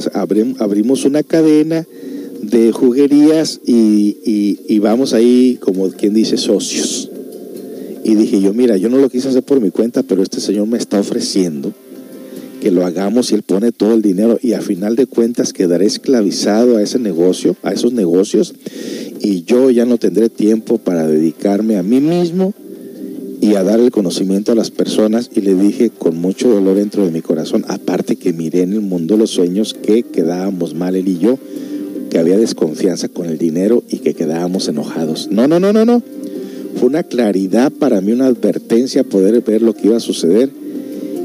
abrimos 0.60 1.06
una 1.06 1.24
cadena 1.24 1.86
de 2.42 2.72
juguerías 2.72 3.62
y, 3.66 4.18
y 4.68 4.80
vamos 4.80 5.14
ahí, 5.14 5.58
como 5.62 5.90
quien 5.90 6.14
dice, 6.14 6.38
socios. 6.38 7.10
Y 8.04 8.16
dije 8.16 8.42
yo, 8.42 8.54
mira, 8.54 8.76
yo 8.76 8.90
no 8.90 8.98
lo 8.98 9.10
quise 9.10 9.30
hacer 9.30 9.44
por 9.44 9.62
mi 9.62 9.72
cuenta, 9.72 10.04
pero 10.04 10.22
este 10.22 10.42
señor 10.42 10.68
me 10.68 10.78
está 10.78 11.00
ofreciendo 11.00 11.74
que 12.64 12.72
lo 12.72 12.86
hagamos 12.86 13.32
y 13.32 13.36
él 13.36 13.44
pone 13.44 13.74
todo 13.74 13.94
el 13.94 14.02
dinero 14.02 14.40
y 14.42 14.54
a 14.54 14.62
final 14.62 14.96
de 14.96 15.06
cuentas 15.06 15.52
quedaré 15.52 15.86
esclavizado 15.86 16.78
a 16.78 16.82
ese 16.82 16.98
negocio, 16.98 17.58
a 17.62 17.74
esos 17.74 17.92
negocios 17.92 18.54
y 19.20 19.44
yo 19.44 19.70
ya 19.70 19.86
no 19.86 19.98
tendré 19.98 20.30
tiempo 20.30 20.78
para 20.78 21.06
dedicarme 21.06 21.76
a 21.76 21.84
mí 21.84 22.00
mismo 22.00 22.54
y 23.44 23.56
a 23.56 23.64
dar 23.64 23.82
el 23.82 23.92
conocimiento 23.92 24.54
a 24.54 24.56
las 24.56 24.72
personas 24.72 25.30
y 25.36 25.42
le 25.42 25.54
dije 25.54 25.90
con 25.90 26.16
mucho 26.16 26.48
dolor 26.48 26.78
dentro 26.78 27.04
de 27.04 27.12
mi 27.12 27.22
corazón, 27.22 27.66
aparte 27.68 28.16
que 28.16 28.32
miré 28.32 28.62
en 28.62 28.72
el 28.72 28.80
mundo 28.80 29.18
los 29.18 29.32
sueños 29.32 29.74
que 29.74 30.04
quedábamos 30.04 30.76
mal 30.76 30.96
él 30.96 31.10
y 31.10 31.18
yo, 31.18 31.38
que 32.10 32.20
había 32.20 32.38
desconfianza 32.38 33.10
con 33.10 33.26
el 33.26 33.38
dinero 33.38 33.84
y 33.90 33.98
que 33.98 34.14
quedábamos 34.14 34.70
enojados. 34.70 35.28
No, 35.30 35.50
no, 35.50 35.60
no, 35.60 35.74
no, 35.74 35.84
no. 35.84 36.02
Fue 36.76 36.88
una 36.88 37.04
claridad 37.04 37.70
para 37.74 38.00
mí, 38.00 38.14
una 38.14 38.28
advertencia 38.28 39.04
poder 39.04 39.42
ver 39.42 39.62
lo 39.62 39.74
que 39.74 39.88
iba 39.88 39.98
a 39.98 40.00
suceder 40.00 40.50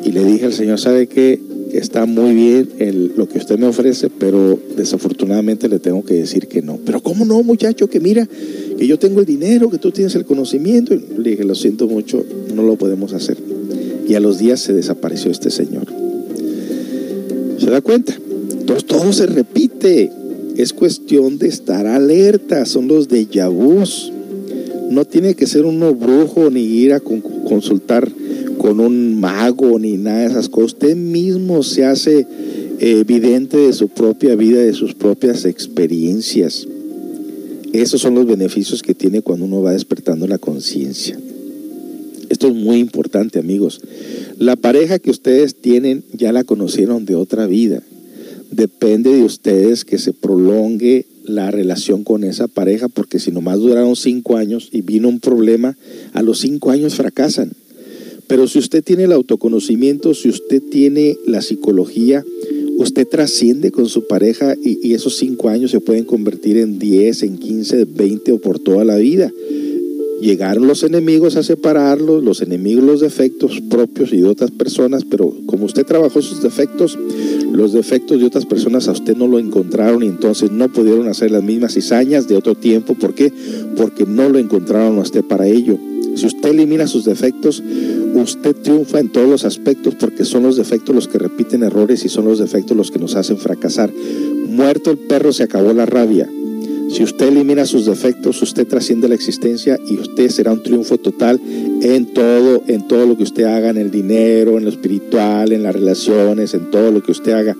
y 0.05 0.11
le 0.11 0.25
dije 0.25 0.47
al 0.47 0.53
Señor, 0.53 0.81
¿sabe 0.81 1.07
qué? 1.07 1.41
Está 1.73 2.05
muy 2.05 2.35
bien 2.35 3.13
lo 3.17 3.29
que 3.29 3.39
usted 3.39 3.61
me 3.61 3.67
ofrece, 3.67 4.11
pero 4.11 4.59
desafortunadamente 4.77 5.69
le 5.69 5.79
tengo 5.79 6.05
que 6.05 6.15
decir 6.15 6.49
que 6.49 6.63
no. 6.63 6.81
Pero 6.85 7.01
¿cómo 7.01 7.25
no, 7.25 7.41
muchacho? 7.45 7.89
Que 7.89 8.01
mira, 8.01 8.27
que 8.79 8.87
yo 8.87 8.99
tengo 8.99 9.21
el 9.21 9.27
dinero, 9.27 9.71
que 9.71 9.79
tú 9.79 9.91
tienes 9.91 10.15
el 10.15 10.25
conocimiento. 10.25 10.95
le 10.95 11.31
dije, 11.31 11.45
lo 11.45 11.57
siento 11.57 11.89
mucho, 11.89 12.25
no 12.55 12.63
lo 12.63 12.77
podemos 12.77 13.13
hacer. 13.13 13.37
Y 14.07 14.15
a 14.15 14.21
los 14.21 14.39
días 14.39 14.61
se 14.61 14.73
desapareció 14.73 15.31
este 15.31 15.51
señor. 15.51 15.87
¿Se 17.59 17.69
da 17.71 17.81
cuenta? 17.81 18.17
Entonces 18.53 18.85
todo 18.87 19.13
se 19.13 19.27
repite. 19.27 20.13
Es 20.57 20.73
cuestión 20.73 21.39
de 21.39 21.49
estar 21.49 21.87
alerta. 21.87 22.65
Son 22.67 22.87
los 22.87 23.09
de 23.09 23.27
vus. 23.49 24.13
No 24.91 25.05
tiene 25.05 25.35
que 25.35 25.47
ser 25.47 25.65
uno 25.65 25.95
brujo 25.95 26.49
ni 26.51 26.63
ir 26.63 26.93
a 26.93 27.01
consultar 27.01 28.09
con 28.59 28.81
un 28.81 29.19
mago 29.19 29.79
ni 29.79 29.97
nada 29.97 30.21
de 30.21 30.27
esas 30.27 30.49
cosas. 30.49 30.75
Usted 30.75 30.97
mismo 30.97 31.63
se 31.63 31.85
hace 31.85 32.21
eh, 32.21 33.01
evidente 33.01 33.57
de 33.57 33.73
su 33.73 33.89
propia 33.89 34.37
vida, 34.37 34.61
de 34.61 34.73
sus 34.73 34.95
propias 34.95 35.45
experiencias. 35.45 36.67
Esos 37.73 38.01
son 38.01 38.15
los 38.15 38.27
beneficios 38.27 38.83
que 38.83 38.95
tiene 38.95 39.23
cuando 39.23 39.45
uno 39.45 39.63
va 39.63 39.73
despertando 39.73 40.27
la 40.27 40.39
conciencia. 40.39 41.19
Esto 42.29 42.49
es 42.49 42.55
muy 42.55 42.79
importante, 42.79 43.39
amigos. 43.39 43.81
La 44.39 44.57
pareja 44.57 44.99
que 44.99 45.11
ustedes 45.11 45.55
tienen 45.55 46.05
ya 46.13 46.33
la 46.33 46.45
conocieron 46.45 47.05
de 47.05 47.15
otra 47.15 47.47
vida. 47.47 47.83
Depende 48.51 49.15
de 49.15 49.23
ustedes 49.23 49.85
que 49.85 49.99
se 49.99 50.13
prolongue 50.13 51.07
la 51.25 51.51
relación 51.51 52.05
con 52.05 52.25
esa 52.25 52.49
pareja, 52.49 52.89
porque 52.89 53.19
si 53.19 53.31
nomás 53.31 53.59
duraron 53.59 53.97
cinco 53.97 54.37
años 54.37 54.71
y 54.73 54.81
vino 54.81 55.09
un 55.09 55.21
problema, 55.21 55.77
a 56.13 56.23
los 56.23 56.41
cinco 56.41 56.71
años 56.71 56.95
fracasan. 56.95 57.53
Pero 58.27 58.47
si 58.47 58.59
usted 58.59 58.85
tiene 58.85 59.05
el 59.05 59.13
autoconocimiento, 59.13 60.15
si 60.15 60.29
usted 60.29 60.63
tiene 60.71 61.17
la 61.27 61.43
psicología, 61.43 62.25
usted 62.79 63.09
trasciende 63.09 63.73
con 63.73 63.89
su 63.89 64.07
pareja 64.07 64.55
y, 64.63 64.95
esos 64.95 65.17
cinco 65.17 65.49
años 65.49 65.73
se 65.73 65.81
pueden 65.81 66.05
convertir 66.05 66.57
en 66.59 66.79
10, 66.79 67.25
en 67.25 67.39
15, 67.39 67.85
20 67.85 68.33
o 68.33 68.39
por 68.39 68.59
toda 68.61 68.85
la 68.85 68.97
vida. 68.97 69.33
Llegaron 70.21 70.67
los 70.67 70.83
enemigos 70.83 71.37
a 71.37 71.43
separarlos, 71.43 72.25
los 72.25 72.41
enemigos 72.41 72.85
los 72.85 73.01
defectos 73.01 73.61
propios 73.69 74.13
y 74.13 74.19
de 74.19 74.27
otras 74.27 74.51
personas, 74.51 75.05
pero 75.05 75.33
como 75.47 75.65
usted 75.65 75.85
trabajó 75.87 76.23
sus 76.23 76.43
defectos, 76.43 76.99
los 77.53 77.73
defectos 77.73 78.19
de 78.19 78.27
otras 78.27 78.47
personas 78.47 78.89
a 78.89 78.93
usted 78.93 79.17
no 79.17 79.27
lo 79.27 79.39
encontraron 79.39 80.03
y 80.03 80.07
entonces 80.07 80.51
no 80.51 80.73
pudieron 80.73 81.09
hacer 81.09 81.31
las 81.31 81.43
mismas 81.43 81.75
cizañas 81.75 82.29
de 82.29 82.37
otro 82.37 82.55
tiempo. 82.55 82.95
¿Por 82.95 83.15
qué? 83.15 83.33
Porque 83.77 84.07
no 84.07 84.29
lo 84.29 84.39
encontraron 84.39 84.99
a 84.99 85.03
usted 85.03 85.25
para 85.25 85.47
ello. 85.47 85.79
Si 86.19 86.27
usted 86.27 86.51
elimina 86.51 86.89
sus 86.89 87.05
defectos, 87.05 87.63
usted 88.15 88.57
triunfa 88.57 88.99
en 88.99 89.11
todos 89.11 89.29
los 89.29 89.45
aspectos 89.45 89.95
porque 89.95 90.25
son 90.25 90.43
los 90.43 90.57
defectos 90.57 90.93
los 90.93 91.07
que 91.07 91.17
repiten 91.17 91.63
errores 91.63 92.05
y 92.05 92.09
son 92.09 92.25
los 92.25 92.41
defectos 92.41 92.77
los 92.77 92.91
que 92.91 92.99
nos 92.99 93.15
hacen 93.15 93.39
fracasar. 93.39 93.93
Muerto 94.49 94.91
el 94.91 94.99
perro 94.99 95.33
se 95.33 95.45
acabó 95.45 95.73
la 95.73 95.87
rabia. 95.87 96.29
Si 96.91 97.05
usted 97.05 97.29
elimina 97.29 97.67
sus 97.67 97.87
defectos, 97.87 98.43
usted 98.43 98.67
trasciende 98.67 99.09
la 99.09 99.15
existencia 99.15 99.79
y 99.87 99.99
usted 99.99 100.29
será 100.31 100.53
un 100.53 100.63
triunfo 100.65 100.99
total 100.99 101.41
en 101.83 102.07
todo, 102.13 102.65
en 102.67 102.89
todo 102.89 103.07
lo 103.07 103.17
que 103.17 103.23
usted 103.23 103.45
haga, 103.45 103.71
en 103.71 103.77
el 103.77 103.93
dinero, 103.93 104.59
en 104.59 104.65
lo 104.65 104.71
espiritual, 104.71 105.53
en 105.53 105.63
las 105.63 105.73
relaciones, 105.73 106.53
en 106.55 106.71
todo 106.73 106.91
lo 106.91 107.01
que 107.01 107.13
usted 107.13 107.31
haga. 107.31 107.57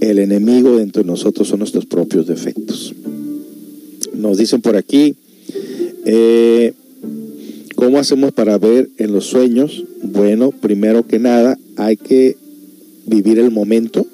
El 0.00 0.20
enemigo 0.20 0.78
dentro 0.78 1.02
de 1.02 1.06
nosotros 1.06 1.48
son 1.48 1.58
nuestros 1.58 1.84
propios 1.84 2.26
defectos. 2.26 2.94
nos 4.14 4.38
dicen 4.38 4.62
por 4.62 4.76
aquí, 4.76 5.16
eh, 6.06 6.72
¿cómo 7.74 7.98
hacemos 7.98 8.32
para 8.32 8.58
ver 8.58 8.90
en 8.98 9.12
los 9.12 9.26
sueños? 9.26 9.84
Bueno, 10.02 10.50
primero 10.50 11.06
que 11.06 11.18
nada, 11.18 11.58
hay 11.76 11.96
que 11.96 12.36
vivir 13.06 13.38
el 13.38 13.50
momento, 13.50 14.06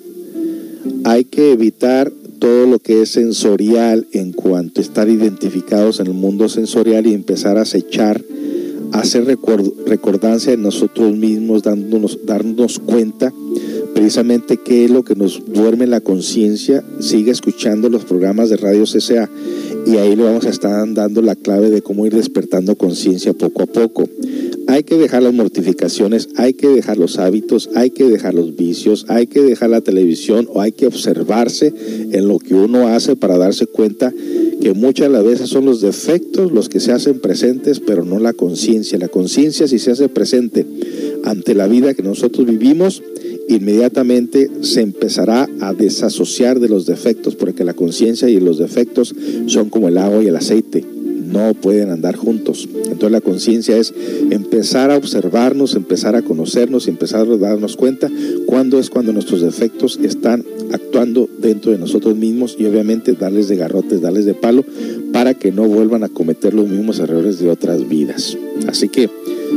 hay 1.05 1.25
que 1.25 1.53
evitar 1.53 2.13
todo 2.39 2.67
lo 2.67 2.79
que 2.79 3.03
es 3.03 3.11
sensorial 3.11 4.07
en 4.13 4.33
cuanto 4.33 4.81
a 4.81 4.85
estar 4.85 5.09
identificados 5.09 6.01
en 6.01 6.07
el 6.07 6.15
mundo 6.15 6.49
sensorial 6.49 7.07
y 7.07 7.15
empezar 7.15 7.59
a 7.59 7.63
acechar, 7.63 8.25
hacer 8.93 9.25
recordancia 9.87 10.51
de 10.51 10.57
nosotros 10.57 11.17
mismos, 11.17 11.63
dándonos, 11.63 12.21
darnos 12.25 12.79
cuenta 12.79 13.33
precisamente 13.95 14.57
qué 14.57 14.87
es 14.87 14.91
lo 14.91 15.03
que 15.03 15.15
nos 15.15 15.43
duerme 15.47 15.87
la 15.87 16.01
conciencia, 16.01 16.83
sigue 17.01 17.31
escuchando 17.31 17.89
los 17.89 18.05
programas 18.05 18.49
de 18.49 18.57
Radio 18.57 18.85
CCA 18.85 19.29
y 19.87 19.97
ahí 19.97 20.17
le 20.17 20.25
vamos 20.25 20.47
a 20.47 20.51
estar 20.51 20.93
dando 20.95 21.23
la 21.23 21.37
clave 21.37 21.71
de 21.71 21.83
cómo 21.83 22.07
ir 22.07 22.15
despertando 22.15 22.77
conciencia 22.77 23.33
poco 23.33 23.63
a 23.63 23.67
poco. 23.67 24.09
Hay 24.69 24.85
que 24.85 24.97
dejar 24.97 25.23
las 25.23 25.35
mortificaciones, 25.35 26.29
hay 26.37 26.55
que 26.55 26.69
dejar 26.69 26.97
los 26.97 27.19
hábitos, 27.19 27.71
hay 27.75 27.91
que 27.91 28.05
dejar 28.05 28.35
los 28.35 28.55
vicios, 28.55 29.07
hay 29.09 29.27
que 29.27 29.43
dejar 29.43 29.71
la 29.71 29.81
televisión 29.81 30.49
o 30.53 30.61
hay 30.61 30.73
que 30.73 30.87
observarse 30.87 31.73
en 32.13 32.29
lo 32.29 32.39
que 32.39 32.55
uno 32.55 32.87
hace 32.87 33.17
para 33.17 33.37
darse 33.37 33.67
cuenta 33.67 34.13
que 34.61 34.73
muchas 34.75 35.11
las 35.11 35.25
veces 35.25 35.49
son 35.49 35.65
los 35.65 35.81
defectos 35.81 36.53
los 36.53 36.69
que 36.69 36.79
se 36.79 36.93
hacen 36.93 37.19
presentes, 37.21 37.81
pero 37.81 38.05
no 38.05 38.21
la 38.21 38.33
conciencia. 38.33 38.99
La 38.99 39.09
conciencia 39.09 39.67
si 39.67 39.79
se 39.79 39.91
hace 39.91 40.09
presente 40.09 40.67
ante 41.25 41.55
la 41.55 41.67
vida 41.67 41.95
que 41.95 42.03
nosotros 42.03 42.47
vivimos, 42.47 43.03
inmediatamente 43.55 44.51
se 44.63 44.81
empezará 44.81 45.49
a 45.61 45.73
desasociar 45.75 46.61
de 46.61 46.69
los 46.69 46.87
defectos, 46.87 47.37
porque 47.37 47.65
la 47.65 47.75
conciencia 47.75 48.29
y 48.29 48.41
los 48.41 48.59
defectos 48.59 49.15
son 49.47 49.71
como 49.71 49.89
el 49.89 49.99
agua 49.99 50.23
y 50.23 50.29
el 50.29 50.37
aceite 50.37 50.85
no 51.31 51.55
pueden 51.55 51.91
andar 51.91 52.17
juntos. 52.17 52.69
Entonces 52.75 53.11
la 53.11 53.21
conciencia 53.21 53.77
es 53.77 53.95
empezar 54.31 54.91
a 54.91 54.97
observarnos, 54.97 55.75
empezar 55.75 56.17
a 56.17 56.23
conocernos 56.23 56.87
y 56.87 56.91
empezar 56.91 57.27
a 57.27 57.37
darnos 57.37 57.77
cuenta 57.77 58.11
cuándo 58.47 58.79
es 58.79 58.91
cuando 58.91 59.13
nuestros 59.13 59.41
defectos 59.41 59.99
están 60.03 60.45
actuando 60.73 61.29
dentro 61.39 61.73
de 61.73 61.79
nosotros 61.79 62.17
mismos 62.17 62.57
y 62.59 62.67
obviamente 62.67 63.13
darles 63.13 63.49
de 63.49 63.57
garrotes, 63.57 64.01
darles 64.01 64.25
de 64.25 64.35
palo 64.35 64.65
para 65.13 65.35
que 65.35 65.53
no 65.53 65.67
vuelvan 65.67 66.05
a 66.05 66.09
cometer 66.09 66.55
los 66.55 66.69
mismos 66.69 66.99
errores 66.99 67.39
de 67.39 67.51
otras 67.51 67.89
vidas. 67.89 68.37
Así 68.67 68.89
que 68.89 69.09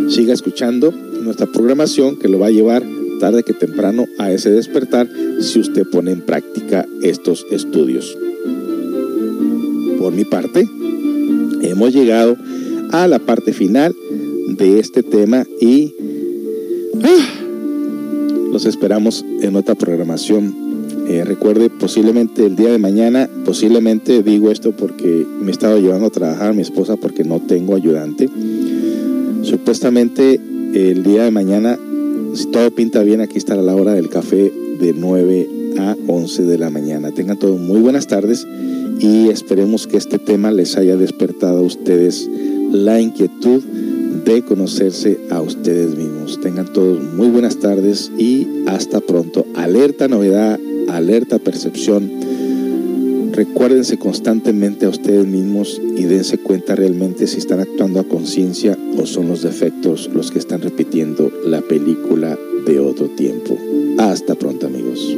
siga 0.10 0.34
escuchando 0.34 0.91
nuestra 0.91 1.48
programación 1.48 2.18
que 2.18 2.28
lo 2.28 2.40
va 2.40 2.48
a 2.48 2.52
llevar 2.52 2.84
tarde 3.19 3.44
que 3.44 3.53
temprano 3.53 4.06
a 4.18 4.31
ese 4.31 4.49
despertar 4.49 5.07
si 5.40 5.60
usted 5.60 5.85
pone 5.90 6.11
en 6.11 6.22
práctica 6.22 6.85
estos 7.02 7.45
estudios. 7.52 8.18
Por 9.99 10.14
mi 10.14 10.26
parte, 10.26 10.68
hemos 11.61 11.94
llegado 11.94 12.38
a 12.91 13.07
la 13.07 13.19
parte 13.19 13.53
final 13.53 13.95
de 14.57 14.80
este 14.80 15.03
tema 15.03 15.45
y 15.60 15.95
ah, 17.03 17.44
los 18.52 18.65
esperamos 18.65 19.26
en 19.41 19.56
otra 19.56 19.76
programación. 19.76 20.64
Eh, 21.07 21.23
recuerde, 21.26 21.69
posiblemente 21.69 22.45
el 22.45 22.56
día 22.56 22.72
de 22.72 22.77
mañana, 22.77 23.30
posiblemente 23.45 24.23
digo 24.23 24.52
esto 24.52 24.72
porque 24.72 25.26
me 25.41 25.48
he 25.48 25.52
estado 25.52 25.80
llevando 25.80 26.07
a 26.07 26.11
trabajar 26.11 26.52
a 26.52 26.53
mi 26.53 26.61
esposa 26.61 26.95
porque 26.95 27.23
no 27.23 27.40
tengo 27.40 27.76
ayudante. 27.76 28.30
Supuestamente 29.41 30.40
el 30.73 31.03
día 31.03 31.23
de 31.23 31.31
mañana, 31.31 31.77
si 32.34 32.48
todo 32.48 32.72
pinta 32.72 33.04
bien, 33.04 33.22
aquí 33.22 33.38
estará 33.38 33.62
la 33.62 33.76
hora 33.76 33.94
del 33.94 34.10
café 34.10 34.52
de 34.80 34.94
9 34.94 35.50
a 35.80 35.96
11 36.08 36.44
de 36.44 36.58
la 36.58 36.70
mañana. 36.70 37.12
Tengan 37.12 37.38
todos 37.38 37.60
muy 37.60 37.80
buenas 37.80 38.08
tardes 38.08 38.48
y 39.00 39.30
esperemos 39.30 39.88
que 39.88 39.98
este 39.98 40.20
tema 40.20 40.52
les 40.52 40.78
haya 40.78 40.96
despertado 40.96 41.60
a 41.60 41.62
ustedes 41.62 42.30
la 42.72 43.00
inquietud 43.00 43.62
de 44.26 44.42
conocerse 44.44 45.20
a 45.30 45.42
ustedes 45.42 45.96
mismos. 45.96 46.40
Tengan 46.42 46.72
todos 46.72 47.02
muy 47.02 47.28
buenas 47.28 47.58
tardes 47.58 48.12
y 48.18 48.48
hasta 48.68 49.00
pronto. 49.02 49.46
Alerta 49.56 50.08
novedad, 50.08 50.60
alerta 50.88 51.40
percepción. 51.40 52.23
Recuérdense 53.34 53.98
constantemente 53.98 54.86
a 54.86 54.90
ustedes 54.90 55.26
mismos 55.26 55.82
y 55.98 56.04
dense 56.04 56.38
cuenta 56.38 56.76
realmente 56.76 57.26
si 57.26 57.40
están 57.40 57.62
actuando 57.62 58.00
a 58.00 58.04
conciencia 58.04 58.78
o 58.96 59.08
son 59.08 59.28
los 59.28 59.42
defectos 59.42 60.08
los 60.14 60.30
que 60.30 60.38
están 60.38 60.62
repitiendo 60.62 61.32
la 61.44 61.62
película 61.62 62.38
de 62.68 62.80
otro 62.80 63.10
tiempo. 63.10 63.58
Hasta 63.98 64.36
pronto 64.36 64.68
amigos. 64.68 65.18